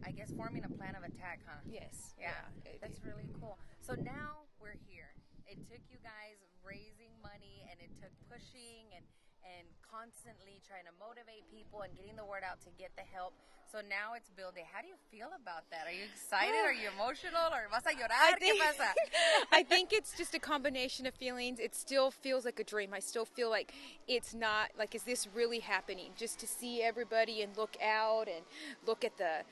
I 0.03 0.11
guess 0.11 0.31
forming 0.35 0.67
a 0.67 0.71
plan 0.71 0.95
of 0.99 1.07
attack, 1.07 1.41
huh? 1.47 1.63
Yes. 1.67 2.15
Yeah, 2.19 2.35
It- 2.67 2.81
that's 2.83 3.01
really 3.07 3.27
cool. 3.39 3.59
So 3.81 3.95
now 3.95 4.47
we're 4.59 4.79
here. 4.87 5.15
It 5.47 5.59
took 5.67 5.83
you 5.91 5.99
guys 6.03 6.39
raising 6.63 7.11
money 7.23 7.67
and 7.71 7.81
it 7.81 7.91
took 7.99 8.13
pushing 8.31 8.87
and 8.95 9.05
and 9.45 9.67
constantly 9.85 10.61
trying 10.67 10.87
to 10.87 10.95
motivate 10.97 11.45
people 11.51 11.83
and 11.83 11.93
getting 11.97 12.17
the 12.17 12.25
word 12.25 12.43
out 12.47 12.61
to 12.63 12.71
get 12.79 12.95
the 12.97 13.03
help. 13.03 13.35
So 13.71 13.79
now 13.89 14.15
it's 14.17 14.29
building. 14.31 14.65
How 14.73 14.83
do 14.83 14.89
you 14.89 14.99
feel 15.11 15.29
about 15.29 15.63
that? 15.71 15.87
Are 15.87 15.93
you 15.93 16.03
excited? 16.13 16.59
Are 16.59 16.73
you 16.73 16.89
emotional? 16.97 17.53
Or 17.53 17.69
vas 17.71 17.87
a 17.87 17.95
llorar? 17.95 18.35
¿Qué 18.41 18.59
pasa? 18.59 18.93
I 19.53 19.63
think 19.63 19.93
it's 19.93 20.17
just 20.17 20.35
a 20.35 20.41
combination 20.41 21.07
of 21.07 21.15
feelings. 21.15 21.61
It 21.61 21.77
still 21.77 22.11
feels 22.11 22.45
like 22.45 22.59
a 22.59 22.65
dream. 22.65 22.93
I 22.93 22.99
still 22.99 23.25
feel 23.25 23.49
like 23.49 23.73
it's 24.09 24.35
not 24.35 24.71
like 24.77 24.95
is 24.97 25.05
this 25.05 25.29
really 25.35 25.61
happening? 25.61 26.11
Just 26.17 26.41
to 26.41 26.49
see 26.49 26.83
everybody 26.83 27.43
and 27.43 27.57
look 27.57 27.77
out 27.81 28.27
and 28.27 28.45
look 28.87 29.05
at 29.05 29.17
the 29.19 29.45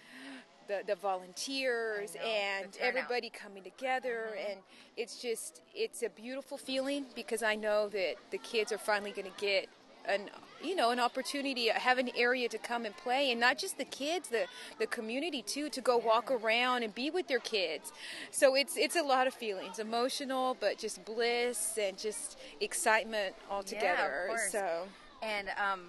the, 0.67 0.83
the 0.87 0.97
volunteers 0.97 2.15
know, 2.15 2.21
and 2.21 2.73
the 2.73 2.85
everybody 2.85 3.31
coming 3.31 3.63
together 3.63 4.33
mm-hmm. 4.33 4.53
and 4.53 4.61
it's 4.97 5.21
just 5.21 5.63
it's 5.75 6.03
a 6.03 6.11
beautiful 6.11 6.59
feeling 6.59 7.07
because 7.15 7.43
I 7.43 7.55
know 7.55 7.89
that 7.89 8.17
the 8.31 8.39
kids 8.39 8.71
are 8.71 8.79
finally 8.79 9.13
going 9.13 9.33
to 9.33 9.41
get 9.41 9.69
an 10.09 10.31
you 10.63 10.75
know 10.75 10.91
an 10.91 10.99
opportunity 10.99 11.69
have 11.69 11.99
an 11.99 12.11
area 12.17 12.49
to 12.49 12.59
come 12.59 12.85
and 12.85 12.97
play 12.97 13.31
and 13.31 13.39
not 13.39 13.59
just 13.59 13.79
the 13.79 13.85
kids 13.85 14.29
the 14.31 14.47
the 14.81 14.87
community 14.87 15.43
too 15.43 15.69
to 15.69 15.81
go 15.81 15.97
walk 15.97 16.31
around 16.31 16.83
and 16.83 16.95
be 16.95 17.11
with 17.11 17.29
their 17.29 17.39
kids 17.39 17.93
so 18.33 18.55
it's 18.57 18.77
it's 18.77 18.97
a 18.97 19.03
lot 19.03 19.27
of 19.27 19.35
feelings 19.35 19.79
emotional 19.79 20.57
but 20.61 20.79
just 20.79 21.05
bliss 21.05 21.79
and 21.81 21.97
just 21.99 22.39
excitement 22.61 23.35
all 23.51 23.63
together 23.63 24.25
course. 24.29 24.51
so 24.51 24.89
And 25.23 25.49
um, 25.61 25.81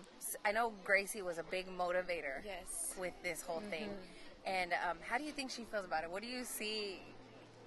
I 0.43 0.51
know 0.51 0.71
Gracie 0.83 1.21
was 1.21 1.37
a 1.37 1.43
big 1.43 1.67
motivator 1.77 2.43
Yes. 2.45 2.93
with 2.99 3.13
this 3.23 3.41
whole 3.41 3.61
thing. 3.69 3.89
And 4.45 4.73
um, 4.89 4.97
how 5.07 5.17
do 5.17 5.23
you 5.23 5.31
think 5.31 5.51
she 5.51 5.63
feels 5.71 5.85
about 5.85 6.03
it? 6.03 6.09
What 6.09 6.23
do 6.23 6.27
you 6.27 6.43
see 6.43 6.99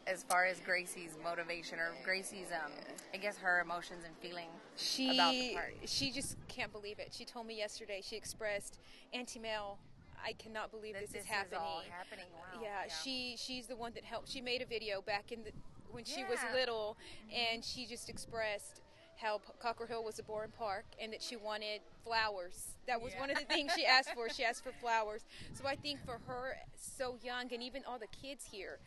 as 0.07 0.25
far 0.25 0.45
as 0.45 0.59
Gracie's 0.61 1.17
motivation 1.23 1.79
or 1.79 1.93
Gracie's, 2.05 2.51
um, 2.53 2.73
I 3.15 3.19
guess 3.19 3.37
her 3.39 3.61
emotions 3.61 4.05
and 4.05 4.17
feeling 4.21 4.49
about 4.49 4.59
the 4.59 4.62
She 4.77 5.57
she 5.85 6.11
just 6.11 6.37
can't 6.49 6.73
believe 6.73 6.99
it. 6.99 7.09
She 7.13 7.25
told 7.25 7.47
me 7.47 7.57
yesterday. 7.57 8.01
She 8.03 8.17
expressed, 8.17 8.79
"Auntie 9.13 9.39
Mel, 9.39 9.79
I 10.25 10.33
cannot 10.33 10.71
believe 10.71 10.95
this, 10.95 11.11
this 11.11 11.21
is 11.23 11.25
is 11.25 11.31
happening." 11.31 11.61
all 11.61 11.83
happening. 11.91 12.27
Wow. 12.33 12.61
Yeah, 12.63 12.85
Yeah. 12.87 12.93
she 13.03 13.37
she's 13.39 13.67
the 13.67 13.77
one 13.77 13.93
that 13.95 14.05
helped. 14.05 14.29
She 14.31 14.41
made 14.41 14.63
a 14.63 14.67
video 14.67 15.03
back 15.03 15.31
in 15.33 15.45
the 15.45 15.53
when 15.91 16.05
she 16.05 16.25
was 16.25 16.39
Yeah. 16.41 16.47
Mm-hmm. 16.47 16.55
little, 16.55 16.97
and 17.31 17.65
she 17.65 17.87
just 17.87 18.09
expressed 18.09 18.81
how 19.19 19.41
Cockrell 19.61 19.87
Hill 19.87 20.03
was 20.03 20.19
a 20.19 20.23
boring 20.23 20.51
park 20.51 20.85
and 20.99 21.13
that 21.13 21.23
she 21.23 21.37
wanted 21.37 21.81
flowers. 22.03 22.75
That 22.87 23.01
was 23.01 23.13
one 23.15 23.31
of 23.31 23.39
the 23.39 23.45
things 23.45 23.73
she 23.77 23.85
asked 23.85 24.11
for. 24.15 24.29
She 24.31 24.43
asked 24.51 24.65
for 24.65 24.73
flowers. 24.81 25.25
So 25.53 25.67
I 25.67 25.77
think 25.77 26.05
for 26.05 26.19
her, 26.27 26.57
so 26.75 27.19
young, 27.23 27.53
and 27.53 27.63
even 27.63 27.85
all 27.85 27.99
the 27.99 28.09
kids 28.09 28.47
here, 28.51 28.81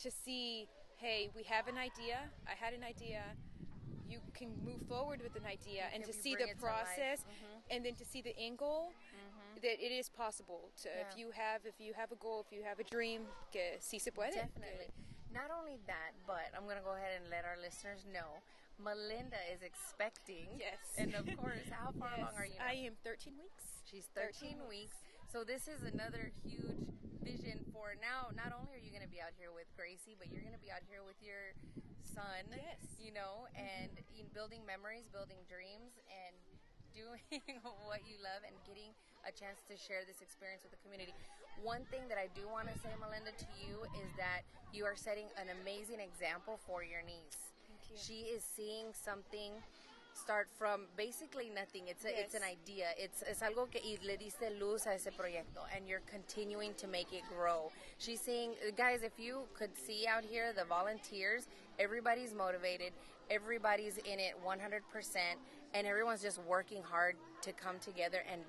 to 0.00 0.10
see, 0.10 0.68
hey, 0.98 1.30
we 1.34 1.42
have 1.44 1.66
an 1.66 1.76
idea. 1.78 2.18
I 2.46 2.52
had 2.54 2.72
an 2.72 2.84
idea. 2.84 3.22
You 4.10 4.20
can 4.34 4.50
move 4.64 4.82
forward 4.88 5.22
with 5.22 5.36
an 5.36 5.46
idea, 5.46 5.84
and 5.94 6.04
to 6.04 6.12
see 6.12 6.34
the 6.34 6.44
it 6.50 6.58
to 6.58 6.64
life. 6.66 6.86
process, 6.86 7.24
Mhm. 7.24 7.62
and 7.70 7.84
then 7.84 7.94
to 7.94 8.04
see 8.04 8.20
the 8.22 8.36
end 8.36 8.58
goal. 8.58 8.92
That 9.62 9.78
it 9.84 9.92
is 9.92 10.08
possible 10.08 10.70
to 10.82 10.88
if 11.00 11.18
you 11.18 11.32
have 11.32 11.66
if 11.66 11.78
you 11.78 11.92
have 11.92 12.10
a 12.12 12.16
goal 12.16 12.40
if 12.40 12.50
you 12.50 12.62
have 12.64 12.78
a 12.80 12.84
dream 12.84 13.28
que 13.52 13.76
sí 13.80 14.00
se 14.00 14.10
puede 14.10 14.32
Definitely. 14.34 14.88
Not 15.30 15.50
only 15.50 15.76
that, 15.86 16.12
but 16.26 16.48
I'm 16.56 16.64
going 16.64 16.78
to 16.78 16.82
go 16.82 16.92
ahead 16.96 17.20
and 17.20 17.28
let 17.30 17.44
our 17.44 17.58
listeners 17.58 18.06
know 18.06 18.40
Melinda 18.78 19.36
is 19.52 19.60
expecting. 19.62 20.48
Yes. 20.58 20.78
And 20.96 21.14
of 21.14 21.26
course, 21.36 21.68
how 21.68 21.92
far 21.92 22.14
along 22.18 22.34
are 22.36 22.46
you? 22.46 22.56
now? 22.58 22.66
I 22.66 22.72
am 22.88 22.96
13 23.04 23.36
weeks. 23.36 23.82
She's 23.84 24.06
13, 24.14 24.56
13 24.56 24.68
weeks. 24.68 24.96
So 25.30 25.46
this 25.46 25.70
is 25.70 25.86
another 25.86 26.34
huge 26.42 26.90
vision 27.22 27.62
for 27.70 27.94
now. 28.02 28.34
Not 28.34 28.50
only 28.50 28.74
are 28.74 28.82
you 28.82 28.90
going 28.90 29.06
to 29.06 29.14
be 29.14 29.22
out 29.22 29.30
here 29.38 29.54
with 29.54 29.70
Gracie, 29.78 30.18
but 30.18 30.26
you're 30.26 30.42
going 30.42 30.58
to 30.58 30.64
be 30.64 30.74
out 30.74 30.82
here 30.90 31.06
with 31.06 31.22
your 31.22 31.54
son. 32.02 32.50
Yes. 32.50 32.98
You 32.98 33.14
know, 33.14 33.46
and 33.54 33.94
mm-hmm. 33.94 34.18
in 34.18 34.26
building 34.34 34.66
memories, 34.66 35.06
building 35.06 35.38
dreams, 35.46 35.94
and 36.10 36.34
doing 36.98 37.62
what 37.86 38.02
you 38.10 38.18
love 38.18 38.42
and 38.42 38.58
getting 38.66 38.90
a 39.22 39.30
chance 39.30 39.62
to 39.70 39.78
share 39.78 40.02
this 40.02 40.18
experience 40.18 40.66
with 40.66 40.74
the 40.74 40.82
community. 40.82 41.14
One 41.62 41.86
thing 41.94 42.10
that 42.10 42.18
I 42.18 42.26
do 42.34 42.50
want 42.50 42.66
to 42.66 42.74
say, 42.82 42.90
Melinda, 42.98 43.30
to 43.30 43.48
you 43.54 43.86
is 44.02 44.10
that 44.18 44.42
you 44.74 44.82
are 44.82 44.98
setting 44.98 45.30
an 45.38 45.46
amazing 45.62 46.02
example 46.02 46.58
for 46.66 46.82
your 46.82 47.06
niece. 47.06 47.54
Thank 47.70 47.86
you. 47.86 47.94
She 47.94 48.34
is 48.34 48.42
seeing 48.42 48.90
something 48.90 49.62
start 50.20 50.48
from 50.58 50.82
basically 50.96 51.50
nothing. 51.54 51.84
It's 51.88 52.04
a, 52.04 52.20
it's 52.20 52.34
an 52.34 52.42
idea. 52.42 52.86
It's 52.98 53.22
es 53.22 53.40
algo 53.40 53.70
que 53.70 53.80
y 53.82 53.98
le 54.04 54.16
diste 54.16 54.50
luz 54.60 54.86
a 54.86 54.94
ese 54.94 55.08
proyecto, 55.16 55.62
and 55.74 55.88
you're 55.88 56.02
continuing 56.06 56.74
to 56.74 56.86
make 56.86 57.12
it 57.12 57.22
grow. 57.34 57.70
She's 57.98 58.20
seeing, 58.20 58.54
guys, 58.76 59.02
if 59.02 59.18
you 59.18 59.42
could 59.54 59.76
see 59.76 60.06
out 60.06 60.24
here 60.24 60.52
the 60.52 60.64
volunteers, 60.64 61.48
everybody's 61.78 62.34
motivated, 62.34 62.92
everybody's 63.30 63.96
in 63.98 64.20
it 64.20 64.34
100%, 64.44 64.82
and 65.74 65.86
everyone's 65.86 66.22
just 66.22 66.38
working 66.42 66.82
hard 66.82 67.16
to 67.42 67.52
come 67.52 67.78
together 67.78 68.18
and 68.30 68.42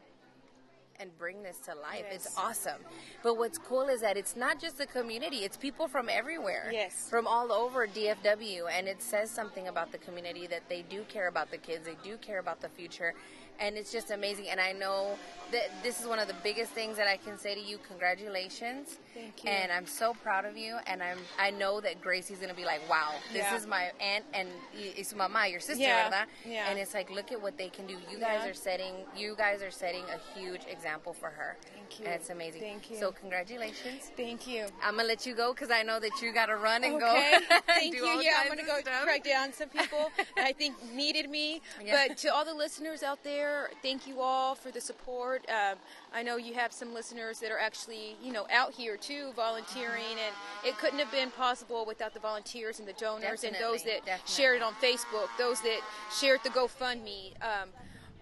and 1.01 1.17
bring 1.17 1.41
this 1.41 1.57
to 1.57 1.71
life. 1.71 2.05
It's 2.11 2.37
awesome. 2.37 2.79
But 3.23 3.37
what's 3.37 3.57
cool 3.57 3.87
is 3.87 4.01
that 4.01 4.15
it's 4.15 4.35
not 4.35 4.59
just 4.59 4.77
the 4.77 4.85
community, 4.85 5.37
it's 5.37 5.57
people 5.57 5.87
from 5.87 6.07
everywhere. 6.07 6.69
Yes. 6.71 7.07
From 7.09 7.25
all 7.25 7.51
over 7.51 7.87
DFW. 7.87 8.65
And 8.71 8.87
it 8.87 9.01
says 9.01 9.31
something 9.31 9.67
about 9.67 9.91
the 9.91 9.97
community 9.97 10.47
that 10.47 10.61
they 10.69 10.83
do 10.83 11.03
care 11.09 11.27
about 11.27 11.49
the 11.49 11.57
kids, 11.57 11.85
they 11.85 11.97
do 12.03 12.17
care 12.17 12.39
about 12.39 12.61
the 12.61 12.69
future. 12.69 13.15
And 13.59 13.75
it's 13.77 13.91
just 13.91 14.11
amazing. 14.11 14.49
And 14.49 14.59
I 14.59 14.71
know 14.71 15.17
that 15.51 15.69
this 15.83 15.99
is 15.99 16.07
one 16.07 16.19
of 16.19 16.27
the 16.27 16.35
biggest 16.43 16.71
things 16.71 16.97
that 16.97 17.07
I 17.07 17.17
can 17.17 17.37
say 17.37 17.53
to 17.55 17.61
you. 17.61 17.79
Congratulations. 17.87 18.97
Thank 19.13 19.43
you. 19.43 19.49
And 19.49 19.71
I'm 19.71 19.85
so 19.85 20.13
proud 20.13 20.45
of 20.45 20.57
you. 20.57 20.77
And 20.87 21.01
I'm 21.03 21.17
I 21.39 21.51
know 21.51 21.81
that 21.81 22.01
Gracie's 22.01 22.39
gonna 22.39 22.53
be 22.53 22.65
like, 22.65 22.81
wow, 22.89 23.11
this 23.33 23.43
Yeah. 23.43 23.55
is 23.55 23.67
my 23.67 23.91
aunt 23.99 24.25
and 24.33 24.47
it's 24.73 25.13
mamá, 25.13 25.49
your 25.49 25.59
sister, 25.59 25.83
Yeah. 25.83 26.09
¿verdad? 26.09 26.25
Yeah. 26.45 26.69
And 26.69 26.79
it's 26.79 26.93
like, 26.93 27.09
look 27.09 27.31
at 27.31 27.41
what 27.41 27.57
they 27.57 27.69
can 27.69 27.87
do. 27.87 27.93
You 28.09 28.19
guys 28.19 28.41
Yeah. 28.43 28.49
are 28.51 28.53
setting 28.53 28.93
you 29.15 29.35
guys 29.35 29.61
are 29.61 29.71
setting 29.71 30.03
a 30.09 30.39
huge 30.39 30.61
example 30.69 31.13
for 31.13 31.29
her. 31.29 31.57
Thank 31.73 31.99
you. 31.99 32.05
And 32.05 32.15
it's 32.15 32.29
amazing. 32.29 32.61
Thank 32.61 32.89
you. 32.91 32.97
So 32.97 33.11
congratulations. 33.11 34.11
Thank 34.15 34.47
you. 34.47 34.67
I'm 34.83 34.95
gonna 34.95 35.07
let 35.07 35.25
you 35.25 35.35
go 35.35 35.53
because 35.53 35.71
I 35.71 35.83
know 35.83 35.99
that 35.99 36.21
you 36.21 36.31
gotta 36.33 36.55
run 36.55 36.83
and 36.83 36.95
Okay. 36.95 37.37
go. 37.49 37.59
Thank 37.67 37.95
you. 37.95 38.05
Yeah, 38.21 38.39
I'm 38.41 38.47
gonna 38.47 38.63
go 38.63 38.79
stuff. 38.79 39.03
track 39.03 39.23
down 39.23 39.51
some 39.53 39.69
people 39.69 40.11
I 40.37 40.53
think 40.53 40.75
needed 40.93 41.29
me. 41.29 41.61
Yeah. 41.83 42.07
But 42.07 42.17
to 42.19 42.27
all 42.33 42.45
the 42.45 42.53
listeners 42.53 43.01
out 43.01 43.23
there, 43.23 43.71
thank 43.81 44.05
you 44.05 44.21
all 44.21 44.53
for 44.55 44.69
the 44.71 44.79
support. 44.81 45.43
Um, 45.49 45.77
I 46.13 46.23
know 46.23 46.35
you 46.35 46.53
have 46.55 46.73
some 46.73 46.93
listeners 46.93 47.39
that 47.39 47.51
are 47.51 47.57
actually, 47.59 48.17
you 48.21 48.33
know, 48.33 48.45
out 48.51 48.73
here 48.73 48.97
too, 48.97 49.31
volunteering, 49.35 50.03
and 50.11 50.35
it 50.65 50.77
couldn't 50.77 50.99
have 50.99 51.09
been 51.11 51.31
possible 51.31 51.85
without 51.85 52.13
the 52.13 52.19
volunteers 52.19 52.79
and 52.79 52.87
the 52.87 52.93
donors 52.93 53.43
and 53.45 53.55
those 53.59 53.83
that 53.83 54.05
definitely. 54.05 54.33
shared 54.33 54.57
it 54.57 54.61
on 54.63 54.73
Facebook, 54.75 55.29
those 55.37 55.61
that 55.61 55.79
shared 56.19 56.41
the 56.43 56.49
GoFundMe. 56.49 57.33
Um, 57.41 57.69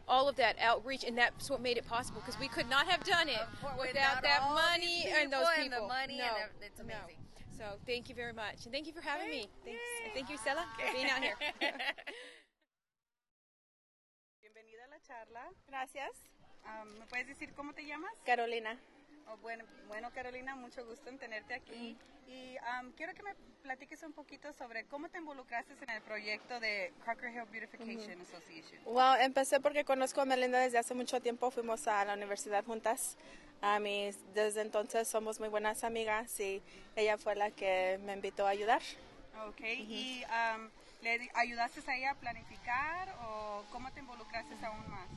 all 0.08 0.28
of 0.28 0.36
that 0.38 0.56
outreach, 0.60 1.04
and 1.04 1.16
that's 1.16 1.52
what 1.52 1.62
made 1.62 1.78
it 1.78 1.88
possible 1.88 2.20
because 2.26 2.40
we 2.40 2.48
could 2.48 2.68
not 2.68 2.88
have 2.88 3.04
done 3.04 3.30
it 3.30 3.38
Without 3.62 3.78
without 3.80 4.22
that 4.24 4.42
money 4.50 5.06
and 5.06 5.32
those 5.32 5.46
people 5.56 5.64
and 5.66 5.72
the 5.84 5.88
money 5.88 6.18
no, 6.18 6.24
and 6.26 6.34
ev- 6.46 6.50
it's 6.66 6.80
no. 6.80 6.86
amazing. 6.86 7.18
So 7.56 7.78
thank 7.86 8.10
you 8.10 8.16
very 8.16 8.34
much, 8.34 8.66
and 8.66 8.74
thank 8.74 8.88
you 8.88 8.94
for 8.94 9.02
having 9.02 9.28
Okay. 9.28 9.42
me. 9.42 9.50
Thanks. 9.64 9.80
Yay. 10.06 10.12
Thank 10.16 10.30
you, 10.32 10.38
Stella, 10.38 10.66
for 10.80 10.92
being 10.94 11.10
out 11.12 11.22
here. 11.22 11.36
Bienvenida 14.42 14.82
a 14.86 14.90
la 14.90 14.98
charla. 15.06 15.46
Gracias. 15.68 16.16
Ah, 16.66 16.84
¿Me 16.86 17.06
puedes 17.06 17.28
decir 17.28 17.54
cómo 17.54 17.74
te 17.74 17.86
llamas? 17.86 18.12
Carolina. 18.26 18.78
Oh, 19.28 19.38
bueno, 19.38 19.64
bueno, 19.88 20.10
Carolina, 20.12 20.56
mucho 20.56 20.86
gusto 20.86 21.10
en 21.10 21.20
tenerte 21.20 21.54
aquí. 21.54 21.96
Y 22.28 22.58
am, 22.58 22.92
quiero 22.94 23.14
que 23.14 23.24
me 23.24 23.34
platiques 23.62 24.02
un 24.04 24.14
poquito 24.14 24.52
sobre 24.54 24.86
cómo 24.86 25.10
te 25.10 25.18
involucraste 25.20 25.74
en 25.82 25.90
el 25.90 26.02
proyecto 26.02 26.60
de 26.60 26.94
Crocker 27.04 27.32
Hill 27.32 27.44
Beautification 27.52 28.22
Association. 28.22 28.82
Well, 28.86 29.22
empecé 29.22 29.60
porque 29.60 29.84
conozco 29.84 30.22
a 30.22 30.26
Melinda 30.26 30.60
desde 30.60 30.78
hace 30.78 30.94
mucho 30.94 31.22
tiempo. 31.22 31.52
Fuimos 31.52 31.88
a 31.88 32.06
la 32.06 32.14
universidad 32.14 32.64
juntas. 32.66 33.18
A 33.62 33.80
mí, 33.80 34.12
desde 34.34 34.62
entonces 34.62 35.08
somos 35.08 35.40
muy 35.40 35.50
buenas 35.50 35.84
amigas 35.84 36.40
y 36.40 36.62
ella 36.96 37.18
fue 37.18 37.36
la 37.36 37.52
que 37.52 38.00
me 38.06 38.14
invitó 38.14 38.48
a 38.48 38.52
ayudar. 38.52 38.82
Ok, 39.48 39.62
¿y 39.62 40.24
am, 40.30 40.70
le 41.02 41.30
ayudaste 41.34 41.82
a 41.92 41.96
ella 41.96 42.12
a 42.12 42.16
planificar 42.16 43.10
o 43.22 43.64
cómo 43.72 43.92
te 43.92 44.00
involucraste 44.00 44.54
aún 44.66 44.90
más? 44.90 45.10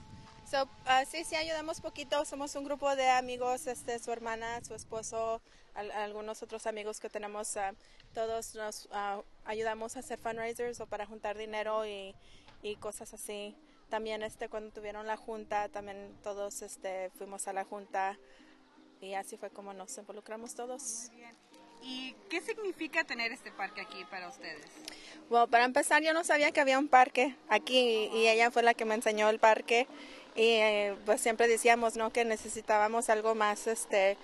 So, 0.52 0.68
ah, 0.84 1.02
sí, 1.06 1.24
sí, 1.24 1.34
ayudamos 1.34 1.80
poquito. 1.80 2.26
Somos 2.26 2.54
un 2.56 2.64
grupo 2.64 2.94
de 2.94 3.08
amigos, 3.08 3.66
este, 3.66 3.98
su 3.98 4.12
hermana, 4.12 4.62
su 4.62 4.74
esposo, 4.74 5.40
al- 5.72 5.90
algunos 5.92 6.42
otros 6.42 6.66
amigos 6.66 7.00
que 7.00 7.08
tenemos. 7.08 7.56
ah, 7.56 7.72
todos 8.12 8.54
nos 8.54 8.86
ah, 8.92 9.22
ayudamos 9.46 9.96
a 9.96 10.00
hacer 10.00 10.18
fundraisers 10.18 10.78
o 10.82 10.86
para 10.86 11.06
juntar 11.06 11.38
dinero 11.38 11.86
y, 11.86 12.14
y 12.62 12.76
cosas 12.76 13.14
así. 13.14 13.56
También 13.88 14.22
este, 14.22 14.50
cuando 14.50 14.70
tuvieron 14.74 15.06
la 15.06 15.16
junta, 15.16 15.70
también 15.70 16.14
todos 16.22 16.60
este, 16.60 17.08
fuimos 17.16 17.48
a 17.48 17.54
la 17.54 17.64
junta 17.64 18.18
y 19.00 19.14
así 19.14 19.38
fue 19.38 19.48
como 19.48 19.72
nos 19.72 19.96
involucramos 19.96 20.54
todos. 20.54 21.06
Muy 21.12 21.16
bien. 21.16 21.36
¿Y 21.84 22.14
qué 22.28 22.42
significa 22.42 23.04
tener 23.04 23.32
este 23.32 23.50
parque 23.52 23.80
aquí 23.80 24.04
para 24.04 24.28
ustedes? 24.28 24.66
Bueno, 25.30 25.48
para 25.48 25.64
empezar, 25.64 26.02
yo 26.02 26.12
no 26.12 26.22
sabía 26.24 26.52
que 26.52 26.60
había 26.60 26.78
un 26.78 26.88
parque 26.88 27.34
aquí 27.48 28.10
y 28.12 28.28
ella 28.28 28.50
fue 28.50 28.62
la 28.62 28.74
que 28.74 28.84
me 28.84 28.94
enseñó 28.94 29.30
el 29.30 29.38
parque 29.40 29.88
y 30.34 30.42
eh, 30.56 30.96
pues 31.04 31.20
siempre 31.20 31.46
decíamos, 31.48 31.96
¿no? 31.96 32.10
Que 32.10 32.24
necesitábamos 32.24 33.08
algo 33.10 33.34
más, 33.34 33.66
este, 33.66 34.16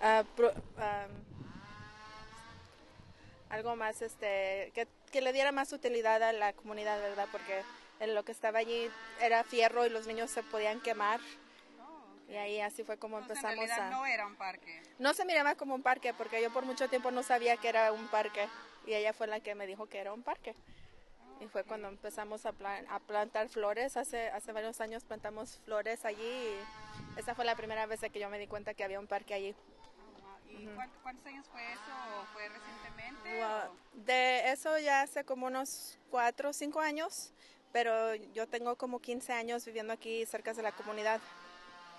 ah, 0.00 0.24
pro- 0.36 0.52
algo 3.50 3.76
más, 3.76 4.00
este, 4.02 4.72
que, 4.74 4.88
que 5.10 5.20
le 5.20 5.32
diera 5.32 5.52
más 5.52 5.72
utilidad 5.72 6.22
a 6.22 6.32
la 6.32 6.52
comunidad, 6.54 7.00
¿verdad? 7.00 7.28
Porque 7.30 7.62
en 8.00 8.14
lo 8.14 8.24
que 8.24 8.32
estaba 8.32 8.58
allí 8.60 8.90
era 9.20 9.44
fierro 9.44 9.84
y 9.86 9.90
los 9.90 10.06
niños 10.06 10.30
se 10.30 10.42
podían 10.42 10.80
quemar 10.80 11.20
y 12.28 12.36
ahí 12.36 12.60
así 12.60 12.82
fue 12.82 12.96
como 12.96 13.18
Entonces, 13.18 13.44
en 13.44 13.50
empezamos 13.50 13.68
realidad 13.68 13.88
a... 13.88 13.98
no 13.98 14.06
era 14.06 14.26
un 14.26 14.36
parque. 14.36 14.82
No 14.98 15.12
se 15.12 15.24
miraba 15.26 15.54
como 15.54 15.74
un 15.74 15.82
parque 15.82 16.14
porque 16.14 16.40
yo 16.40 16.50
por 16.50 16.64
mucho 16.64 16.88
tiempo 16.88 17.10
no 17.10 17.22
sabía 17.22 17.58
que 17.58 17.68
era 17.68 17.92
un 17.92 18.08
parque 18.08 18.48
y 18.86 18.94
ella 18.94 19.12
fue 19.12 19.26
la 19.26 19.40
que 19.40 19.54
me 19.54 19.66
dijo 19.66 19.86
que 19.86 19.98
era 19.98 20.14
un 20.14 20.22
parque. 20.22 20.54
Y 21.42 21.48
fue 21.48 21.64
cuando 21.64 21.88
empezamos 21.88 22.46
a, 22.46 22.52
plan- 22.52 22.86
a 22.88 23.00
plantar 23.00 23.48
flores, 23.48 23.96
hace, 23.96 24.28
hace 24.30 24.52
varios 24.52 24.80
años 24.80 25.02
plantamos 25.04 25.58
flores 25.64 26.04
allí 26.04 26.22
y 26.22 27.18
esa 27.18 27.34
fue 27.34 27.44
la 27.44 27.56
primera 27.56 27.84
vez 27.86 28.00
que 28.00 28.20
yo 28.20 28.30
me 28.30 28.38
di 28.38 28.46
cuenta 28.46 28.74
que 28.74 28.84
había 28.84 29.00
un 29.00 29.08
parque 29.08 29.34
allí. 29.34 29.54
¿Y 30.48 30.66
cuán- 30.76 30.90
cuántos 31.02 31.26
años 31.26 31.46
fue 31.50 31.60
eso? 31.72 31.80
¿O 32.20 32.24
¿Fue 32.32 32.48
recientemente? 32.48 33.44
O- 33.44 33.76
De 34.04 34.50
eso 34.52 34.78
ya 34.78 35.02
hace 35.02 35.24
como 35.24 35.46
unos 35.46 35.98
cuatro 36.10 36.50
o 36.50 36.52
cinco 36.52 36.80
años, 36.80 37.32
pero 37.72 38.14
yo 38.14 38.46
tengo 38.46 38.76
como 38.76 39.00
15 39.00 39.32
años 39.32 39.64
viviendo 39.64 39.92
aquí 39.92 40.24
cerca 40.26 40.52
de 40.52 40.62
la 40.62 40.72
comunidad 40.72 41.20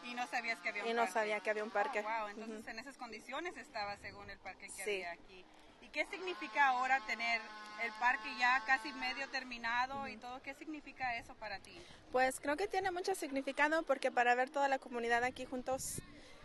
Y 0.04 0.14
no 0.14 0.26
sabías 0.28 0.60
que 0.60 0.70
había 0.70 0.84
un 0.84 0.90
y 0.90 0.94
no 0.94 1.02
parque. 1.02 1.14
sabía 1.14 1.40
que 1.42 1.50
había 1.50 1.64
un 1.64 1.72
parque. 1.72 2.00
Oh, 2.00 2.04
wow, 2.04 2.28
entonces 2.30 2.60
Ujú. 2.62 2.70
en 2.70 2.80
esas 2.80 2.98
condiciones 2.98 3.58
estaba 3.58 3.98
según 3.98 4.30
el 4.30 4.38
parque 4.40 4.68
que 4.68 4.84
Sí. 4.84 5.04
había 5.04 5.12
aquí. 5.14 5.44
¿Y 5.82 5.88
qué 5.90 6.06
significa 6.06 6.68
ahora 6.68 7.00
tener 7.08 7.42
el 7.82 7.92
parque 8.00 8.30
ya 8.40 8.64
casi 8.66 8.92
medio 8.94 9.28
terminado 9.30 10.08
y 10.08 10.18
todo? 10.18 10.42
¿Qué 10.42 10.54
significa 10.54 11.18
eso 11.18 11.34
para 11.36 11.60
ti? 11.60 11.80
Pues 12.12 12.40
creo 12.40 12.56
que 12.58 12.68
tiene 12.68 12.92
mucho 12.92 13.16
significado 13.16 13.84
porque 13.84 14.12
para 14.12 14.36
ver 14.36 14.50
toda 14.50 14.68
la 14.68 14.80
comunidad 14.80 15.24
aquí 15.24 15.46
juntos, 15.46 16.02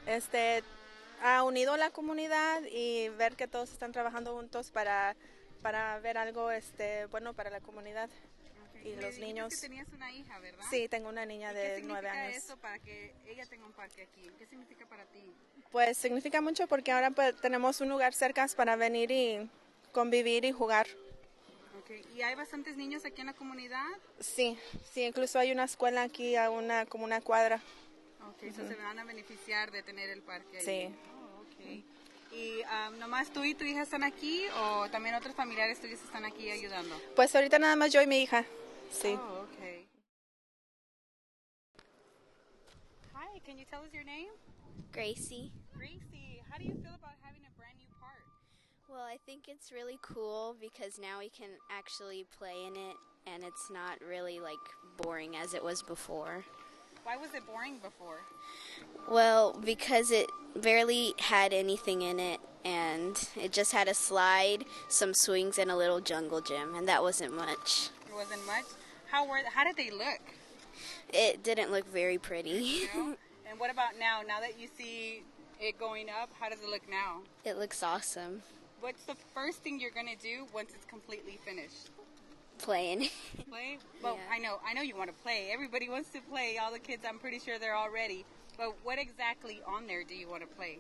este, 0.06 0.62
ha 1.22 1.42
unido 1.42 1.76
la 1.76 1.90
comunidad 1.90 2.62
y 2.70 3.08
ver 3.10 3.36
que 3.36 3.48
todos 3.48 3.70
están 3.72 3.92
trabajando 3.92 4.34
juntos 4.34 4.70
para 4.70 5.16
para 5.62 5.98
ver 5.98 6.16
algo 6.18 6.52
este 6.52 7.06
bueno 7.06 7.34
para 7.34 7.50
la 7.50 7.60
comunidad 7.60 8.08
y 8.84 8.90
Me 8.90 9.02
los 9.02 9.18
niños. 9.18 9.52
que 9.52 9.60
tenías 9.60 9.88
una 9.88 10.12
hija, 10.12 10.38
¿verdad? 10.38 10.64
Sí, 10.70 10.88
tengo 10.88 11.08
una 11.08 11.26
niña 11.26 11.50
¿Y 11.50 11.54
qué 11.54 11.60
de 11.60 11.82
nueve 11.82 12.08
significa 12.08 12.22
años. 12.26 12.36
eso 12.44 12.56
para 12.58 12.78
que 12.78 13.12
ella 13.26 13.44
tenga 13.46 13.66
un 13.66 13.72
parque 13.72 14.02
aquí? 14.04 14.30
¿Qué 14.38 14.46
significa 14.46 14.86
para 14.86 15.04
ti? 15.06 15.34
Pues 15.72 15.98
significa 15.98 16.40
mucho 16.40 16.68
porque 16.68 16.92
ahora 16.92 17.10
pues, 17.10 17.34
tenemos 17.40 17.80
un 17.80 17.88
lugar 17.88 18.14
cerca 18.14 18.46
para 18.56 18.76
venir 18.76 19.10
y 19.10 19.50
convivir 19.92 20.44
y 20.44 20.52
jugar. 20.52 20.86
Okay. 21.88 22.04
¿Y 22.14 22.20
hay 22.20 22.34
bastantes 22.34 22.76
niños 22.76 23.06
aquí 23.06 23.22
en 23.22 23.28
la 23.28 23.32
comunidad? 23.32 23.86
Sí, 24.20 24.58
sí, 24.92 25.04
incluso 25.04 25.38
hay 25.38 25.52
una 25.52 25.64
escuela 25.64 26.02
aquí 26.02 26.36
a 26.36 26.50
una 26.50 26.84
como 26.84 27.04
una 27.04 27.22
cuadra. 27.22 27.62
Ok, 28.28 28.42
eso 28.42 28.68
se 28.68 28.74
van 28.74 28.98
a 28.98 29.04
beneficiar 29.04 29.70
de 29.70 29.82
tener 29.82 30.10
el 30.10 30.20
parque 30.20 30.58
ahí. 30.58 30.64
Sí. 30.64 30.94
Oh, 31.14 31.40
ok. 31.40 31.84
¿Y 32.30 32.60
um, 32.60 32.98
nomás 32.98 33.30
tú 33.30 33.42
y 33.42 33.54
tu 33.54 33.64
hija 33.64 33.80
están 33.80 34.04
aquí 34.04 34.44
o 34.60 34.90
también 34.90 35.14
otros 35.14 35.34
familiares 35.34 35.80
tuyos 35.80 36.02
están 36.02 36.26
aquí 36.26 36.50
ayudando? 36.50 36.94
Pues 37.16 37.34
ahorita 37.34 37.58
nada 37.58 37.74
más 37.74 37.90
yo 37.90 38.02
y 38.02 38.06
mi 38.06 38.20
hija. 38.20 38.44
Sí. 38.92 39.14
Oh, 39.18 39.46
okay. 39.50 39.88
Hi, 43.14 43.40
can 43.40 43.56
you 43.56 43.64
tell 43.64 43.80
us 43.80 43.92
your 43.94 44.04
name? 44.04 44.28
Gracie. 44.92 45.50
Gracie, 45.74 46.42
how 46.50 46.58
do 46.58 46.64
you 46.64 46.74
feel 46.82 46.94
about 46.94 47.17
Well, 48.88 49.02
I 49.02 49.18
think 49.26 49.48
it's 49.48 49.70
really 49.70 49.98
cool 50.00 50.56
because 50.58 50.98
now 50.98 51.18
we 51.18 51.28
can 51.28 51.50
actually 51.70 52.24
play 52.38 52.54
in 52.66 52.72
it 52.74 52.96
and 53.26 53.44
it's 53.44 53.70
not 53.70 53.98
really 54.06 54.40
like 54.40 54.56
boring 54.96 55.36
as 55.36 55.52
it 55.52 55.62
was 55.62 55.82
before. 55.82 56.44
Why 57.04 57.16
was 57.16 57.34
it 57.34 57.46
boring 57.46 57.78
before? 57.82 58.20
Well, 59.10 59.58
because 59.62 60.10
it 60.10 60.30
barely 60.56 61.14
had 61.18 61.52
anything 61.52 62.00
in 62.00 62.18
it 62.18 62.40
and 62.64 63.28
it 63.36 63.52
just 63.52 63.72
had 63.72 63.88
a 63.88 63.94
slide, 63.94 64.64
some 64.88 65.12
swings, 65.12 65.58
and 65.58 65.70
a 65.70 65.76
little 65.76 66.00
jungle 66.00 66.40
gym, 66.40 66.74
and 66.74 66.88
that 66.88 67.02
wasn't 67.02 67.34
much. 67.34 67.90
It 68.08 68.14
wasn't 68.14 68.44
much. 68.46 68.64
How 69.10 69.26
were 69.26 69.40
how 69.54 69.64
did 69.64 69.76
they 69.76 69.90
look? 69.90 70.20
It 71.12 71.42
didn't 71.42 71.70
look 71.70 71.86
very 71.90 72.18
pretty. 72.18 72.88
No? 72.94 73.16
and 73.48 73.60
what 73.60 73.70
about 73.70 73.98
now? 73.98 74.20
Now 74.26 74.40
that 74.40 74.58
you 74.58 74.68
see 74.76 75.22
it 75.60 75.78
going 75.78 76.08
up, 76.10 76.30
how 76.38 76.48
does 76.48 76.60
it 76.60 76.68
look 76.68 76.88
now? 76.90 77.20
it 77.44 77.58
looks 77.58 77.82
awesome 77.82 78.42
What's 78.80 79.04
the 79.04 79.16
first 79.34 79.58
thing 79.62 79.80
you're 79.80 79.90
gonna 79.90 80.16
do 80.20 80.46
once 80.54 80.72
it's 80.74 80.86
completely 80.86 81.38
finished? 81.44 81.90
playing. 82.58 83.08
Play? 83.48 83.78
Well, 84.02 84.16
Yeah. 84.16 84.34
I 84.34 84.38
know, 84.38 84.60
I 84.66 84.74
know 84.74 84.82
you 84.82 84.96
want 84.96 85.10
to 85.10 85.22
play. 85.22 85.50
Everybody 85.52 85.88
wants 85.88 86.10
to 86.10 86.20
play. 86.20 86.58
All 86.58 86.72
the 86.72 86.78
kids, 86.80 87.04
I'm 87.08 87.18
pretty 87.18 87.38
sure 87.38 87.58
they're 87.58 87.74
all 87.74 87.90
ready. 87.90 88.24
But 88.56 88.74
what 88.82 88.98
exactly 88.98 89.62
on 89.64 89.86
there 89.86 90.02
do 90.02 90.14
you 90.14 90.28
want 90.28 90.42
to 90.42 90.48
play? 90.48 90.78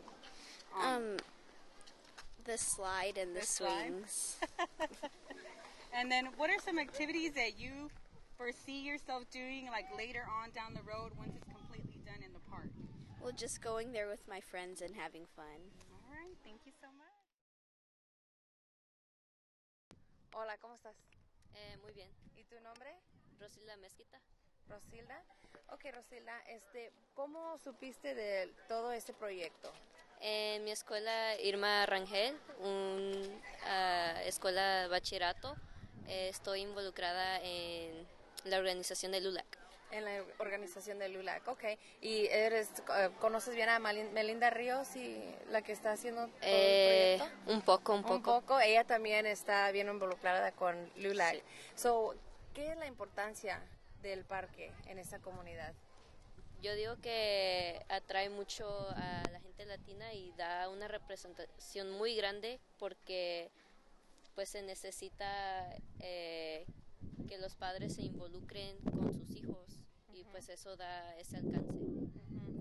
on? 0.76 0.96
um, 0.96 1.16
the 2.44 2.58
slide 2.58 3.16
and 3.16 3.34
the, 3.34 3.40
The 3.40 3.46
swings. 3.46 4.36
and 5.94 6.10
then, 6.10 6.28
what 6.36 6.50
are 6.50 6.58
some 6.58 6.78
activities 6.78 7.32
that 7.34 7.58
you 7.58 7.90
foresee 8.36 8.80
yourself 8.80 9.24
doing, 9.30 9.68
like 9.70 9.86
later 9.96 10.26
on 10.42 10.50
down 10.50 10.74
the 10.74 10.82
road, 10.82 11.12
once 11.16 11.32
it's 11.36 11.46
completely 11.46 12.00
done 12.04 12.22
in 12.26 12.32
the 12.32 12.40
park? 12.50 12.68
well, 13.22 13.32
just 13.36 13.62
going 13.62 13.92
there 13.92 14.08
with 14.08 14.26
my 14.28 14.40
friends 14.40 14.80
and 14.82 14.94
having 14.96 15.26
fun. 15.36 15.60
Hola, 20.34 20.58
¿cómo 20.58 20.74
estás? 20.74 20.94
Eh, 21.54 21.76
muy 21.82 21.92
bien. 21.92 22.10
¿Y 22.36 22.44
tu 22.44 22.60
nombre? 22.60 22.94
Rosilda 23.40 23.76
Mezquita. 23.78 24.20
Rosilda. 24.68 25.22
Ok, 25.70 25.86
Rosilda, 25.92 26.38
este, 26.48 26.92
¿cómo 27.14 27.56
supiste 27.58 28.14
de 28.14 28.54
todo 28.68 28.92
este 28.92 29.14
proyecto? 29.14 29.72
En 30.20 30.64
mi 30.64 30.70
escuela 30.70 31.40
Irma 31.40 31.86
Rangel, 31.86 32.38
una 32.60 34.22
escuela 34.24 34.82
de 34.82 34.88
bachillerato, 34.88 35.56
eh, 36.06 36.28
estoy 36.28 36.60
involucrada 36.60 37.40
en 37.42 38.06
la 38.44 38.58
organización 38.58 39.12
de 39.12 39.20
LULAC. 39.20 39.47
En 39.90 40.04
la 40.04 40.22
organización 40.38 40.98
de 40.98 41.08
LULAC, 41.08 41.48
ok. 41.48 41.64
¿Y 42.02 42.26
eres, 42.26 42.70
eh, 42.98 43.08
conoces 43.20 43.54
bien 43.54 43.70
a 43.70 43.78
Melinda 43.78 44.50
Ríos 44.50 44.94
y 44.96 45.34
la 45.50 45.62
que 45.62 45.72
está 45.72 45.92
haciendo 45.92 46.26
todo 46.26 46.36
Eh, 46.42 47.14
el 47.14 47.20
proyecto? 47.20 47.52
un 47.52 47.62
poco, 47.62 47.92
un 47.94 47.98
Un 48.00 48.04
poco. 48.04 48.40
poco. 48.42 48.60
Ella 48.60 48.84
también 48.84 49.24
está 49.24 49.70
bien 49.72 49.88
involucrada 49.88 50.52
con 50.52 50.90
LULAC. 50.96 51.36
Sí. 51.36 51.42
So, 51.74 52.14
¿qué 52.54 52.68
es 52.72 52.76
la 52.76 52.86
importancia 52.86 53.62
del 54.02 54.24
parque 54.26 54.70
en 54.88 54.98
esta 54.98 55.20
comunidad? 55.20 55.72
Yo 56.60 56.74
digo 56.74 56.96
que 57.00 57.82
atrae 57.88 58.28
mucho 58.28 58.68
a 58.90 59.22
la 59.32 59.40
gente 59.40 59.64
latina 59.64 60.12
y 60.12 60.32
da 60.36 60.68
una 60.68 60.86
representación 60.88 61.92
muy 61.92 62.14
grande 62.14 62.58
porque 62.78 63.50
pues 64.34 64.50
se 64.50 64.60
necesita 64.62 65.74
eh, 66.00 66.66
que 67.28 67.38
los 67.38 67.54
padres 67.54 67.94
se 67.94 68.02
involucren 68.02 68.76
con 68.80 69.14
sus 69.14 69.30
hijos 69.36 69.67
y 70.18 70.24
pues 70.24 70.48
eso 70.48 70.76
da 70.76 71.16
ese 71.18 71.36
alcance. 71.36 71.72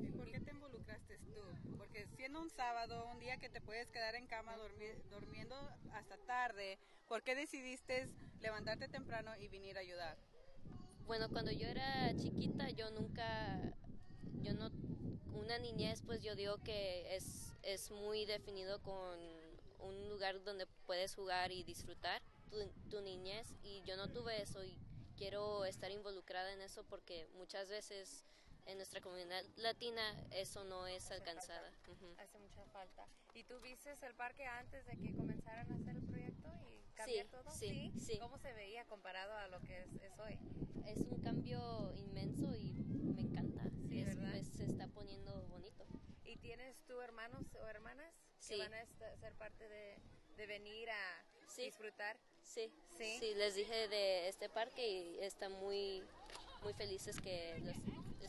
¿Y 0.03 0.11
por 0.11 0.29
qué 0.31 0.39
te 0.39 0.51
involucraste 0.51 1.17
tú? 1.17 1.41
Porque 1.77 2.05
siendo 2.15 2.41
un 2.41 2.49
sábado, 2.49 3.07
un 3.11 3.19
día 3.19 3.37
que 3.37 3.49
te 3.49 3.61
puedes 3.61 3.89
quedar 3.89 4.15
en 4.15 4.27
cama 4.27 4.55
dormi- 4.57 5.01
durmiendo 5.09 5.55
hasta 5.93 6.17
tarde, 6.17 6.77
¿por 7.07 7.23
qué 7.23 7.35
decidiste 7.35 8.07
levantarte 8.41 8.87
temprano 8.87 9.35
y 9.37 9.47
venir 9.47 9.77
a 9.77 9.81
ayudar? 9.81 10.17
Bueno, 11.07 11.29
cuando 11.29 11.51
yo 11.51 11.67
era 11.67 12.15
chiquita, 12.15 12.69
yo 12.69 12.91
nunca, 12.91 13.59
yo 14.43 14.53
no, 14.53 14.69
una 15.33 15.57
niñez, 15.57 16.01
pues 16.05 16.21
yo 16.21 16.35
digo 16.35 16.57
que 16.63 17.15
es, 17.15 17.53
es 17.63 17.89
muy 17.91 18.25
definido 18.25 18.81
con 18.83 19.17
un 19.79 20.09
lugar 20.09 20.43
donde 20.43 20.67
puedes 20.85 21.15
jugar 21.15 21.51
y 21.51 21.63
disfrutar 21.63 22.21
tu, 22.51 22.57
tu 22.89 23.01
niñez 23.01 23.47
y 23.63 23.81
yo 23.83 23.95
no 23.95 24.09
tuve 24.09 24.41
eso 24.41 24.63
y 24.63 24.77
quiero 25.17 25.65
estar 25.65 25.91
involucrada 25.91 26.53
en 26.53 26.61
eso 26.61 26.83
porque 26.85 27.27
muchas 27.33 27.69
veces 27.69 28.23
en 28.65 28.77
nuestra 28.77 29.01
comunidad 29.01 29.43
latina 29.55 30.03
eso 30.31 30.63
no 30.63 30.87
es 30.87 31.09
alcanzada. 31.11 31.71
Ujú. 31.89 32.13
Hace 32.17 32.37
mucha 32.39 32.63
falta. 32.65 33.07
¿Y 33.33 33.43
tú 33.43 33.59
viste 33.61 33.93
el 34.01 34.13
parque 34.15 34.45
antes 34.45 34.85
de 34.85 34.97
que 34.97 35.15
comenzaran 35.15 35.71
a 35.71 35.75
hacer 35.75 35.95
el 35.95 36.03
proyecto 36.03 36.49
y 36.69 36.81
cambiar 36.95 37.25
Sí, 37.25 37.31
todo? 37.31 37.51
sí, 37.51 37.91
sí. 37.99 38.19
¿Cómo 38.19 38.37
se 38.37 38.53
veía 38.53 38.85
comparado 38.85 39.33
a 39.33 39.47
lo 39.47 39.61
que 39.61 39.81
es, 39.83 39.87
es 40.01 40.19
hoy? 40.19 40.37
Es 40.85 40.99
un 40.99 41.21
cambio 41.21 41.93
inmenso 41.95 42.55
y 42.55 42.73
me 43.15 43.21
encanta. 43.21 43.63
Sí, 43.87 43.99
Es- 44.01 44.15
¿verdad? 44.15 44.31
pues, 44.31 44.47
se 44.47 44.65
está 44.65 44.87
poniendo 44.87 45.41
bonito. 45.47 45.85
¿Y 46.25 46.37
tienes 46.37 46.83
tú 46.85 46.99
hermanos 47.01 47.43
o 47.61 47.67
hermanas 47.67 48.13
que 48.39 48.55
Sí. 48.55 48.57
van 48.59 48.73
a 48.73 48.81
esta- 48.81 49.15
ser 49.17 49.33
parte 49.35 49.67
de, 49.69 49.97
de 50.35 50.45
venir 50.47 50.89
a 50.89 51.25
Sí. 51.47 51.63
disfrutar? 51.65 52.17
Sí, 52.47 52.71
¿Sí? 52.97 53.17
sí, 53.19 53.33
les 53.35 53.55
dije 53.55 53.87
de 53.89 54.29
este 54.29 54.47
parque 54.49 54.87
y 54.87 55.19
están 55.19 55.51
muy, 55.59 56.01
muy 56.63 56.73
felices 56.73 57.19
que 57.19 57.59
los, 57.59 57.75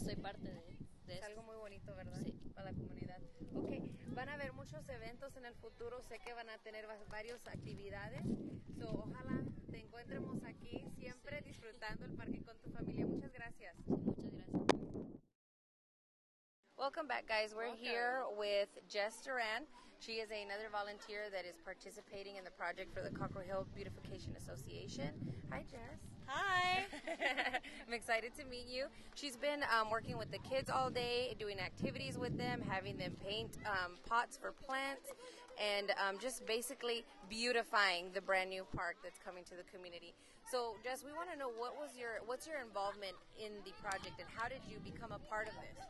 soy 0.02 0.16
parte 0.16 0.42
de, 0.48 0.60
de 1.06 1.14
Es 1.14 1.14
esto. 1.14 1.26
algo 1.26 1.42
muy 1.44 1.56
bonito, 1.56 1.94
¿verdad? 1.94 2.20
Sí. 2.24 2.32
Para 2.54 2.72
la 2.72 2.76
comunidad. 2.76 3.18
Ok, 3.54 3.70
van 4.14 4.28
a 4.28 4.34
haber 4.34 4.52
muchos 4.52 4.86
eventos 4.88 5.36
en 5.36 5.46
el 5.46 5.54
futuro. 5.54 6.02
Sé 6.02 6.18
que 6.18 6.34
van 6.34 6.50
a 6.50 6.58
tener 6.58 6.88
va- 6.88 6.98
varias 7.10 7.46
actividades. 7.46 8.22
So, 8.78 8.90
ojalá 8.90 9.42
te 9.70 9.78
encontremos 9.78 10.42
aquí 10.44 10.84
siempre 10.96 11.40
disfrutando 11.42 12.04
el 12.04 12.14
parque 12.14 12.42
con 12.42 12.58
tu 12.58 12.70
familia. 12.70 13.06
Muchas 13.06 13.32
gracias. 13.32 13.76
Muchas 13.86 14.32
gracias. 14.32 14.58
Welcome 16.76 17.08
back, 17.08 17.26
guys. 17.26 17.54
We're 17.54 17.74
here 17.76 18.24
with 18.36 18.68
Jess 18.88 19.22
Duran. 19.24 19.66
She 20.00 20.22
is 20.22 20.30
another 20.30 20.70
volunteer 20.70 21.26
that 21.32 21.44
is 21.44 21.56
participating 21.64 22.36
in 22.36 22.44
the 22.44 22.52
project 22.52 22.94
for 22.94 23.02
the 23.02 23.10
Cockrell 23.10 23.44
Hill 23.44 23.66
Beautification 23.74 24.32
Association. 24.38 25.10
Hi, 25.50 25.64
Jess. 25.68 25.98
Hi. 26.26 26.86
I'm 27.86 27.92
excited 27.92 28.30
to 28.38 28.44
meet 28.46 28.66
you. 28.68 28.86
She's 29.16 29.36
been 29.36 29.64
um, 29.74 29.90
working 29.90 30.16
with 30.16 30.30
the 30.30 30.38
kids 30.38 30.70
all 30.70 30.88
day, 30.88 31.34
doing 31.40 31.58
activities 31.58 32.16
with 32.16 32.38
them, 32.38 32.62
having 32.62 32.96
them 32.96 33.16
paint 33.26 33.58
um, 33.66 33.98
pots 34.08 34.36
for 34.36 34.52
plants, 34.52 35.10
and 35.58 35.90
um, 35.98 36.18
just 36.20 36.46
basically 36.46 37.04
beautifying 37.28 38.10
the 38.14 38.20
brand 38.20 38.50
new 38.50 38.64
park 38.76 38.96
that's 39.02 39.18
coming 39.18 39.42
to 39.44 39.56
the 39.56 39.66
community. 39.74 40.14
So, 40.48 40.76
Jess, 40.84 41.02
we 41.04 41.12
want 41.12 41.28
to 41.32 41.36
know 41.36 41.50
what 41.50 41.74
was 41.74 41.90
your 41.98 42.22
what's 42.24 42.46
your 42.46 42.60
involvement 42.62 43.18
in 43.36 43.52
the 43.66 43.72
project, 43.82 44.20
and 44.20 44.28
how 44.30 44.48
did 44.48 44.62
you 44.70 44.78
become 44.80 45.10
a 45.10 45.18
part 45.28 45.48
of 45.48 45.54
this? 45.58 45.84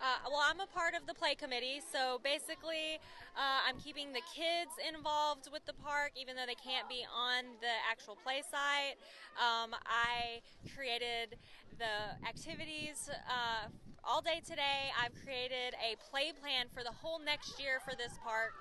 Uh, 0.00 0.16
well, 0.32 0.40
I'm 0.40 0.60
a 0.60 0.66
part 0.66 0.94
of 0.96 1.06
the 1.06 1.12
play 1.12 1.34
committee, 1.34 1.84
so 1.92 2.20
basically, 2.24 2.96
uh, 3.36 3.68
I'm 3.68 3.76
keeping 3.76 4.14
the 4.16 4.24
kids 4.32 4.72
involved 4.80 5.52
with 5.52 5.60
the 5.66 5.74
park, 5.76 6.12
even 6.16 6.36
though 6.36 6.48
they 6.48 6.56
can't 6.56 6.88
be 6.88 7.04
on 7.04 7.44
the 7.60 7.74
actual 7.84 8.16
play 8.24 8.40
site. 8.40 8.96
Um, 9.36 9.76
I 9.84 10.40
created 10.72 11.36
the 11.76 12.16
activities 12.24 13.12
uh, 13.28 13.68
all 14.02 14.22
day 14.22 14.40
today. 14.40 14.88
I've 14.96 15.12
created 15.20 15.76
a 15.76 16.00
play 16.08 16.32
plan 16.32 16.72
for 16.72 16.82
the 16.82 16.96
whole 16.96 17.20
next 17.20 17.60
year 17.60 17.76
for 17.84 17.92
this 17.94 18.16
park. 18.24 18.56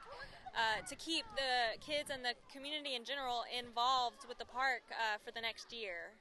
Uh, 0.57 0.82
to 0.90 0.95
keep 0.95 1.24
the 1.38 1.80
kids 1.80 2.10
and 2.10 2.26
the 2.26 2.34
community 2.52 2.95
in 2.95 3.06
general 3.06 3.45
involved 3.53 4.26
with 4.28 4.40
the 4.40 4.49
park 4.49 4.82
uh, 4.91 5.16
for 5.24 5.32
the 5.32 5.40
next 5.40 5.72
year. 5.72 6.18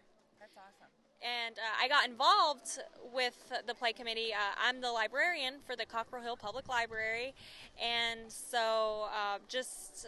And 1.23 1.57
uh, 1.59 1.83
I 1.83 1.89
got 1.89 2.09
involved 2.09 2.79
with 3.13 3.53
the 3.67 3.75
play 3.75 3.93
committee. 3.93 4.33
Uh, 4.33 4.55
I'm 4.63 4.81
the 4.81 4.93
librarian 4.93 5.55
for 5.67 5.75
the 5.75 5.85
Cockrell 5.85 6.23
Hill 6.23 6.37
Public 6.37 6.69
Library, 6.69 7.35
and 7.83 8.31
so 8.31 9.09
uh, 9.13 9.39
just 9.49 10.07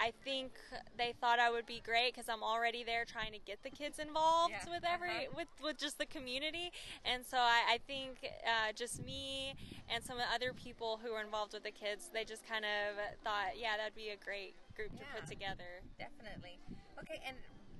I 0.00 0.12
think 0.24 0.52
they 0.96 1.12
thought 1.20 1.38
I 1.38 1.50
would 1.50 1.66
be 1.66 1.82
great 1.84 2.14
because 2.14 2.28
I'm 2.28 2.42
already 2.42 2.84
there 2.84 3.04
trying 3.04 3.32
to 3.32 3.38
get 3.44 3.62
the 3.62 3.70
kids 3.70 3.98
involved 3.98 4.54
Yeah, 4.64 4.74
with 4.74 4.84
every 4.84 5.10
uh-huh. 5.10 5.36
with 5.36 5.48
with 5.62 5.78
just 5.78 5.98
the 5.98 6.06
community, 6.06 6.70
and 7.04 7.24
so 7.26 7.36
I, 7.36 7.74
I 7.74 7.78
think 7.86 8.18
uh, 8.46 8.72
just 8.74 9.04
me 9.04 9.54
and 9.88 10.02
some 10.04 10.16
of 10.16 10.24
the 10.28 10.34
other 10.34 10.52
people 10.52 11.00
who 11.02 11.12
were 11.12 11.20
involved 11.20 11.52
with 11.52 11.64
the 11.64 11.72
kids, 11.72 12.10
they 12.12 12.24
just 12.24 12.46
kind 12.48 12.64
of 12.64 12.96
thought, 13.24 13.58
yeah, 13.58 13.76
that'd 13.76 13.94
be 13.94 14.10
a 14.10 14.24
great 14.24 14.54
group 14.76 14.90
to 14.96 15.04
put 15.14 15.26
together. 15.28 15.82
Definitely. 15.98 16.58
Okay, 17.02 17.20
and 17.26 17.36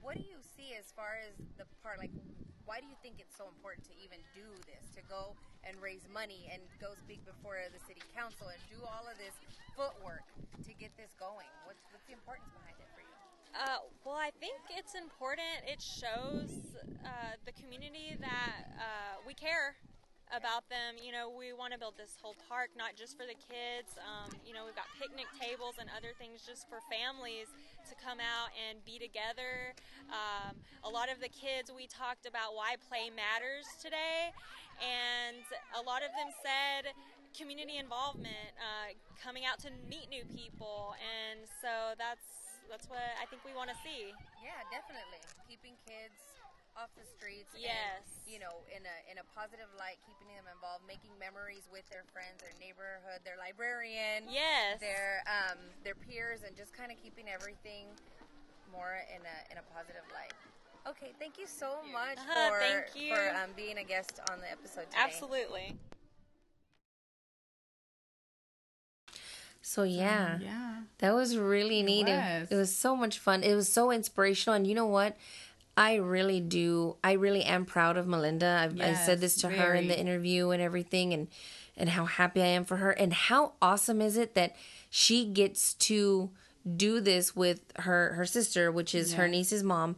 what 0.08 0.16
do 0.16 0.24
you 0.24 0.40
see 0.40 0.72
as 0.72 0.88
far 0.96 1.20
as 1.20 1.36
the 1.60 1.68
part? 1.84 2.00
Like, 2.00 2.16
why 2.64 2.80
do 2.80 2.88
you 2.88 2.96
think 3.04 3.20
it's 3.20 3.36
so 3.36 3.44
important 3.44 3.84
to 3.92 3.94
even 4.00 4.24
do 4.32 4.48
this? 4.64 4.88
To 4.96 5.04
go 5.04 5.36
and 5.68 5.76
raise 5.84 6.08
money 6.08 6.48
and 6.48 6.64
go 6.80 6.96
speak 6.96 7.20
before 7.28 7.60
the 7.68 7.76
city 7.84 8.00
council 8.16 8.48
and 8.48 8.56
do 8.72 8.80
all 8.88 9.04
of 9.04 9.20
this 9.20 9.36
footwork 9.76 10.24
to 10.64 10.72
get 10.80 10.96
this 10.96 11.12
going? 11.20 11.52
What's, 11.68 11.84
what's 11.92 12.08
the 12.08 12.16
importance 12.16 12.48
behind 12.56 12.80
it 12.80 12.88
for 12.96 13.04
you? 13.04 13.12
Uh, 13.52 13.84
well, 14.08 14.16
I 14.16 14.32
think 14.40 14.56
it's 14.72 14.96
important. 14.96 15.68
It 15.68 15.84
shows 15.84 16.72
uh, 17.04 17.36
the 17.44 17.52
community 17.60 18.16
that 18.16 18.80
uh, 18.80 19.20
we 19.28 19.36
care 19.36 19.76
about 20.32 20.72
them. 20.72 20.96
You 20.96 21.12
know, 21.12 21.28
we 21.28 21.52
want 21.52 21.76
to 21.76 21.78
build 21.78 22.00
this 22.00 22.16
whole 22.16 22.36
park, 22.48 22.72
not 22.80 22.96
just 22.96 23.12
for 23.12 23.28
the 23.28 23.36
kids. 23.36 24.00
Um, 24.00 24.32
you 24.40 24.56
know, 24.56 24.64
we've 24.64 24.76
got 24.76 24.88
picnic 24.96 25.28
tables 25.36 25.76
and 25.76 25.92
other 25.92 26.16
things 26.16 26.48
just 26.48 26.64
for 26.64 26.80
families 26.88 27.52
to 27.88 27.96
come 27.96 28.20
out 28.20 28.52
and 28.56 28.84
be 28.84 29.00
together. 29.00 29.72
Um, 30.12 30.56
a 30.84 30.90
lot 30.90 31.08
of 31.08 31.20
the 31.20 31.28
kids, 31.28 31.72
we 31.72 31.88
talked 31.88 32.28
about 32.28 32.52
why 32.52 32.76
play 32.88 33.08
matters 33.08 33.64
today, 33.80 34.32
and 34.80 35.42
a 35.76 35.82
lot 35.82 36.04
of 36.04 36.12
them 36.12 36.28
said 36.44 36.92
community 37.36 37.76
involvement, 37.76 38.52
uh, 38.60 38.92
coming 39.20 39.44
out 39.48 39.58
to 39.64 39.72
meet 39.88 40.08
new 40.08 40.24
people, 40.32 40.94
and 41.00 41.44
so 41.60 41.96
that's 41.96 42.48
that's 42.68 42.84
what 42.92 43.00
I 43.16 43.24
think 43.32 43.40
we 43.48 43.56
want 43.56 43.72
to 43.72 43.78
see. 43.80 44.12
Yeah, 44.44 44.60
definitely. 44.68 45.24
Keeping 45.48 45.72
kids 45.88 46.37
off 46.78 46.94
the 46.94 47.02
streets. 47.04 47.50
Yes. 47.58 48.06
And, 48.06 48.30
you 48.30 48.38
know, 48.38 48.62
in 48.70 48.86
a 48.86 48.96
in 49.10 49.18
a 49.18 49.26
positive 49.34 49.66
light, 49.74 49.98
keeping 50.06 50.30
them 50.30 50.46
involved, 50.46 50.86
making 50.86 51.10
memories 51.18 51.66
with 51.74 51.82
their 51.90 52.06
friends, 52.14 52.38
their 52.38 52.54
neighborhood, 52.62 53.26
their 53.26 53.34
librarian. 53.36 54.30
Yes. 54.30 54.78
Their 54.78 55.26
um 55.26 55.58
their 55.82 55.98
peers, 55.98 56.46
and 56.46 56.54
just 56.54 56.70
kind 56.70 56.94
of 56.94 56.96
keeping 57.02 57.26
everything 57.26 57.90
more 58.70 59.02
in 59.10 59.20
a 59.26 59.36
in 59.50 59.58
a 59.58 59.66
positive 59.74 60.06
light. 60.14 60.32
Okay, 60.86 61.12
thank 61.18 61.36
you 61.36 61.46
so 61.50 61.82
much 61.90 62.16
Uh-huh, 62.22 62.54
for 62.54 62.62
thank 62.62 62.94
you. 62.94 63.10
for 63.10 63.22
um, 63.42 63.50
being 63.58 63.76
a 63.82 63.84
guest 63.84 64.22
on 64.30 64.38
the 64.40 64.48
episode 64.50 64.86
today. 64.88 65.02
Absolutely. 65.02 65.74
So 69.60 69.82
yeah, 69.82 70.38
Yeah. 70.40 70.74
that 70.98 71.14
was 71.14 71.36
really 71.36 71.82
neat. 71.82 72.08
It 72.08 72.48
it 72.50 72.56
was 72.56 72.74
so 72.74 72.96
much 72.96 73.18
fun. 73.18 73.42
It 73.42 73.54
was 73.54 73.68
so 73.70 73.90
inspirational, 73.90 74.54
and 74.56 74.66
you 74.66 74.74
know 74.74 74.86
what? 74.86 75.16
I 75.78 75.94
really 75.96 76.40
do. 76.40 76.96
I 77.04 77.12
really 77.12 77.44
am 77.44 77.64
proud 77.64 77.96
of 77.96 78.06
Melinda. 78.08 78.58
I've, 78.64 78.80
I 78.80 78.94
said 78.94 79.20
this 79.20 79.36
Yes, 79.36 79.42
to 79.42 79.48
her 79.50 79.74
in 79.74 79.86
the 79.86 79.98
interview 79.98 80.50
and 80.50 80.60
everything, 80.60 81.14
and 81.14 81.28
and 81.76 81.88
how 81.90 82.04
happy 82.06 82.42
I 82.42 82.46
am 82.46 82.64
for 82.64 82.76
her, 82.78 82.90
and 82.90 83.12
how 83.12 83.52
awesome 83.62 84.02
is 84.02 84.16
it 84.16 84.34
that 84.34 84.56
she 84.90 85.24
gets 85.24 85.74
to 85.74 86.30
do 86.76 87.00
this 87.00 87.36
with 87.36 87.60
her 87.76 88.14
her 88.14 88.26
sister, 88.26 88.72
which 88.72 88.92
is 88.94 89.14
her 89.14 89.28
niece's 89.28 89.62
mom, 89.62 89.94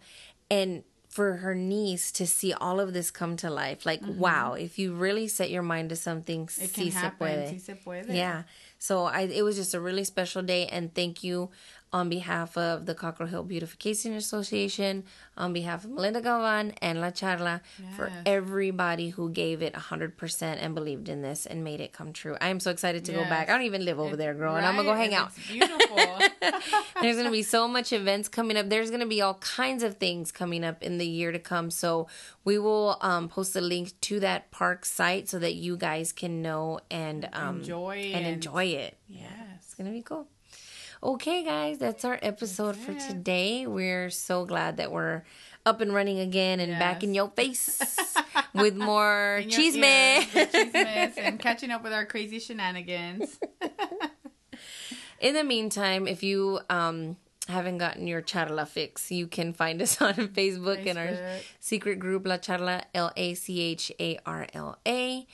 and 0.50 0.84
for 1.08 1.38
her 1.38 1.54
niece 1.56 2.12
to 2.12 2.24
see 2.26 2.52
all 2.52 2.78
of 2.78 2.92
this 2.92 3.10
come 3.10 3.36
to 3.36 3.50
life. 3.50 3.84
Like, 3.86 4.00
wow! 4.04 4.52
If 4.52 4.78
you 4.78 4.92
really 4.92 5.26
set 5.28 5.50
your 5.50 5.62
mind 5.62 5.88
to 5.90 5.96
something, 5.96 6.46
Mm-hmm. 6.46 6.64
It 6.64 6.74
can 6.74 6.90
se 6.90 6.98
happen. 6.98 7.18
puede. 7.26 7.54
Sí 7.54 7.60
se 7.60 7.74
puede. 7.84 8.14
Yeah. 8.14 8.42
So 8.78 9.04
I 9.06 9.22
it 9.22 9.42
was 9.42 9.56
just 9.56 9.74
a 9.74 9.80
really 9.80 10.04
special 10.04 10.42
day 10.42 10.66
and 10.68 10.94
thank 10.94 11.24
you 11.24 11.50
on 11.92 12.08
behalf 12.08 12.56
of 12.56 12.86
the 12.86 12.94
Cockrell 12.94 13.28
Hill 13.28 13.42
Beautification 13.42 14.12
Association, 14.14 15.04
on 15.36 15.52
behalf 15.52 15.84
of 15.84 15.90
Melinda 15.90 16.20
Galvan 16.20 16.72
and 16.80 17.00
La 17.00 17.08
Charla 17.10 17.60
for 17.96 18.12
everybody 18.24 19.08
who 19.10 19.30
gave 19.30 19.60
it 19.62 19.74
100% 19.74 20.42
and 20.42 20.74
believed 20.74 21.08
in 21.08 21.22
this 21.22 21.46
and 21.46 21.64
made 21.64 21.80
it 21.80 21.92
come 21.92 22.12
true. 22.12 22.36
I 22.40 22.48
am 22.48 22.60
so 22.60 22.70
excited 22.70 23.04
to 23.06 23.12
go 23.12 23.22
back. 23.24 23.48
I 23.48 23.52
don't 23.52 23.66
even 23.66 23.84
live 23.84 23.98
over 23.98 24.16
there, 24.16 24.34
girl, 24.34 24.54
and 24.56 24.64
I'm 24.64 24.76
going 24.76 24.86
to 24.86 24.92
go 24.92 24.96
hang 24.96 25.14
out. 25.14 25.32
Beautiful. 25.48 25.96
There's 27.02 27.16
going 27.16 27.24
to 27.26 27.32
be 27.32 27.42
so 27.42 27.66
much 27.66 27.92
events 27.92 28.28
coming 28.28 28.56
up. 28.56 28.68
There's 28.68 28.90
going 28.90 29.00
to 29.00 29.06
be 29.06 29.20
all 29.20 29.34
kinds 29.34 29.82
of 29.82 29.96
things 29.96 30.30
coming 30.30 30.64
up 30.64 30.82
in 30.82 30.98
the 30.98 31.06
year 31.06 31.32
to 31.32 31.38
come. 31.38 31.70
So 31.70 32.06
we 32.44 32.58
will 32.58 32.98
um, 33.00 33.28
post 33.28 33.56
a 33.56 33.60
link 33.60 33.98
to 34.02 34.20
that 34.20 34.50
park 34.50 34.84
site 34.84 35.28
so 35.28 35.38
that 35.38 35.54
you 35.54 35.76
guys 35.76 36.12
can 36.12 36.42
know 36.42 36.80
and 36.90 37.28
um, 37.32 37.58
Enjoy 37.58 37.96
and 38.14 38.26
and- 38.26 38.34
enjoy 38.34 38.64
it. 38.66 38.96
Yeah, 39.08 39.26
it's 39.56 39.74
gonna 39.74 39.90
be 39.90 40.02
cool. 40.02 40.26
Okay, 41.02 41.42
guys, 41.42 41.78
that's 41.78 42.04
our 42.04 42.18
episode 42.20 42.76
for 42.76 42.92
today. 42.92 43.66
We're 43.66 44.10
so 44.10 44.44
glad 44.44 44.76
that 44.76 44.92
we're 44.92 45.22
up 45.64 45.80
and 45.80 45.94
running 45.94 46.18
again 46.18 46.60
and 46.60 46.78
back 46.78 47.02
in 47.02 47.14
your 47.14 47.30
face 47.30 47.80
with 48.54 48.76
more 48.76 49.42
cheese 49.48 49.76
chismes 49.76 51.14
and 51.16 51.38
catching 51.38 51.70
up 51.70 51.82
with 51.82 51.94
our 51.94 52.04
crazy 52.04 52.38
shenanigans. 52.38 53.38
In 55.20 55.32
the 55.32 55.44
meantime, 55.44 56.06
if 56.06 56.22
you 56.22 56.60
um 56.68 57.16
haven't 57.48 57.78
gotten 57.78 58.06
your 58.06 58.20
charla 58.20 58.68
fix, 58.68 59.10
you 59.10 59.26
can 59.26 59.54
find 59.54 59.80
us 59.80 60.00
on 60.02 60.14
Facebook, 60.14 60.84
in 60.84 60.98
our 60.98 61.16
secret 61.60 61.98
group 61.98 62.26
La 62.26 62.36
Charla 62.36 62.82
L 62.94 63.10
A 63.16 63.32
C 63.34 63.60
H 63.60 63.90
A 63.98 64.18
R 64.26 64.46
L 64.52 64.78
A. 64.86 65.26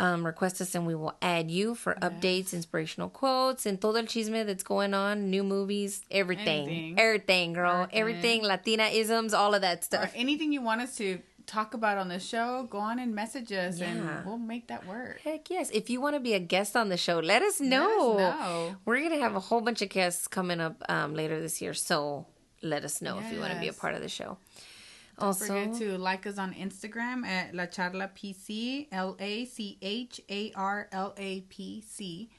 Um, 0.00 0.24
request 0.24 0.60
us 0.60 0.76
and 0.76 0.86
we 0.86 0.94
will 0.94 1.16
add 1.20 1.50
you 1.50 1.74
for 1.74 1.94
updates, 1.96 2.52
inspirational 2.52 3.08
quotes, 3.08 3.66
and 3.66 3.80
todo 3.80 3.96
el 3.96 4.04
chisme 4.04 4.46
that's 4.46 4.62
going 4.62 4.94
on, 4.94 5.28
new 5.28 5.42
movies, 5.42 6.02
everything, 6.08 6.66
Anything. 6.68 6.98
everything, 7.00 7.52
girl, 7.52 7.88
everything, 7.92 8.42
Latina 8.44 8.84
isms, 8.84 9.34
all 9.34 9.54
of 9.54 9.62
that 9.62 9.78
or 9.80 9.82
stuff. 9.82 10.12
anything 10.14 10.52
you 10.52 10.62
want 10.62 10.82
us 10.82 10.96
to 10.98 11.18
talk 11.46 11.74
about 11.74 11.98
on 11.98 12.08
the 12.08 12.20
show, 12.20 12.68
go 12.70 12.78
on 12.78 13.00
and 13.00 13.12
message 13.12 13.50
us 13.50 13.80
Yeah. 13.80 13.86
and 13.86 14.24
we'll 14.26 14.38
make 14.38 14.68
that 14.68 14.86
work. 14.86 15.20
Heck 15.24 15.50
yes! 15.50 15.68
If 15.70 15.90
you 15.90 16.00
want 16.00 16.14
to 16.14 16.20
be 16.20 16.34
a 16.34 16.38
guest 16.38 16.76
on 16.76 16.90
the 16.90 16.96
show, 16.96 17.18
let 17.18 17.42
us 17.42 17.60
know. 17.60 18.18
know. 18.18 18.76
We're 18.84 19.02
gonna 19.02 19.18
have 19.18 19.34
a 19.34 19.40
whole 19.40 19.60
bunch 19.62 19.82
of 19.82 19.88
guests 19.88 20.28
coming 20.28 20.60
up 20.60 20.76
um, 20.88 21.14
later 21.14 21.40
this 21.40 21.60
year, 21.60 21.74
so 21.74 22.26
let 22.62 22.84
us 22.84 23.02
know 23.02 23.18
if 23.18 23.32
you 23.32 23.40
want 23.40 23.52
to 23.52 23.58
be 23.58 23.66
a 23.68 23.72
part 23.72 23.94
of 23.94 24.00
the 24.02 24.08
show. 24.08 24.36
Don't 25.18 25.26
also, 25.26 25.46
forget 25.46 25.74
to 25.74 25.98
like 25.98 26.26
us 26.26 26.38
on 26.38 26.54
Instagram 26.54 27.26
at 27.26 27.54
La 27.54 27.64
Charla 27.64 28.10
PC, 28.14 28.86
L 28.92 29.16
A 29.18 29.44
C 29.44 29.78
H 29.82 30.20
A 30.30 30.52
R 30.54 30.88
L 30.92 31.14
A 31.16 31.40
P 31.42 31.82
C. 31.86 32.30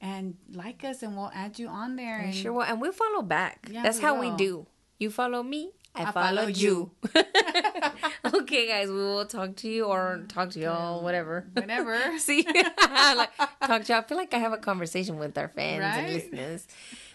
And 0.00 0.36
like 0.52 0.84
us 0.84 1.02
and 1.02 1.16
we'll 1.16 1.32
add 1.34 1.58
you 1.58 1.68
on 1.68 1.96
there. 1.96 2.18
And 2.18 2.34
sure 2.34 2.52
will, 2.52 2.62
and 2.62 2.80
we'll 2.80 2.92
follow 2.92 3.22
back. 3.22 3.68
Yeah, 3.70 3.82
That's 3.82 3.98
we 3.98 4.04
how 4.04 4.20
we 4.20 4.30
do. 4.36 4.66
You 4.98 5.10
follow 5.10 5.42
me, 5.42 5.70
I, 5.94 6.04
I 6.04 6.12
follow, 6.12 6.36
follow 6.36 6.48
you. 6.48 6.90
okay, 8.34 8.68
guys, 8.68 8.88
we 8.88 8.94
will 8.96 9.26
talk 9.26 9.56
to 9.56 9.68
you 9.68 9.84
or 9.86 10.24
talk 10.28 10.50
to 10.50 10.60
y'all, 10.60 11.02
whatever. 11.02 11.46
whenever. 11.52 12.18
See, 12.18 12.44
like, 12.46 13.36
talk 13.66 13.84
to 13.84 13.92
y'all. 13.92 13.98
I 13.98 14.02
feel 14.02 14.16
like 14.16 14.34
I 14.34 14.38
have 14.38 14.52
a 14.52 14.58
conversation 14.58 15.18
with 15.18 15.36
our 15.38 15.48
fans 15.48 15.82
and 15.84 16.12
listeners. 16.12 16.66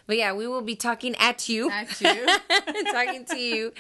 But 0.06 0.18
yeah, 0.18 0.34
we 0.34 0.48
will 0.48 0.62
be 0.62 0.76
talking 0.76 1.16
at 1.16 1.48
you. 1.48 1.70
At 1.70 2.02
you. 2.02 2.28
talking 2.92 3.26
to 3.26 3.38
you 3.38 3.74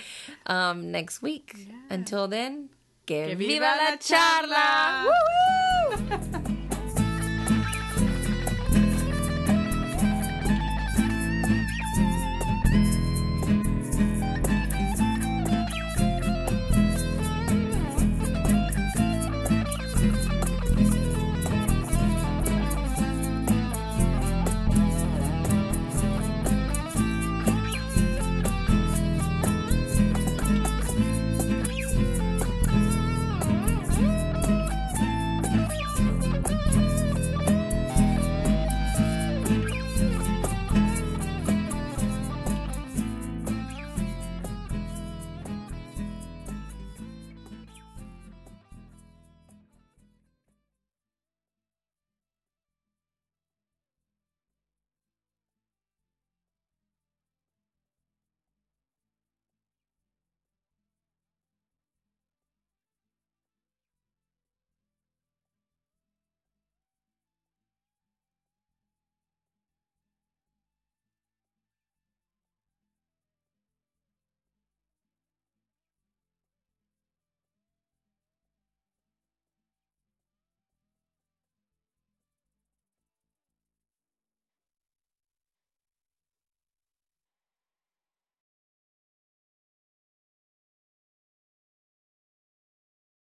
um, 0.45 0.91
next 0.91 1.21
week. 1.21 1.53
Yeah. 1.55 1.75
Until 1.89 2.27
then, 2.27 2.69
que, 3.05 3.27
que 3.27 3.35
viva, 3.35 3.51
viva, 3.51 3.75
la 3.77 3.97
charla. 3.97 5.05
charla. 5.91 6.39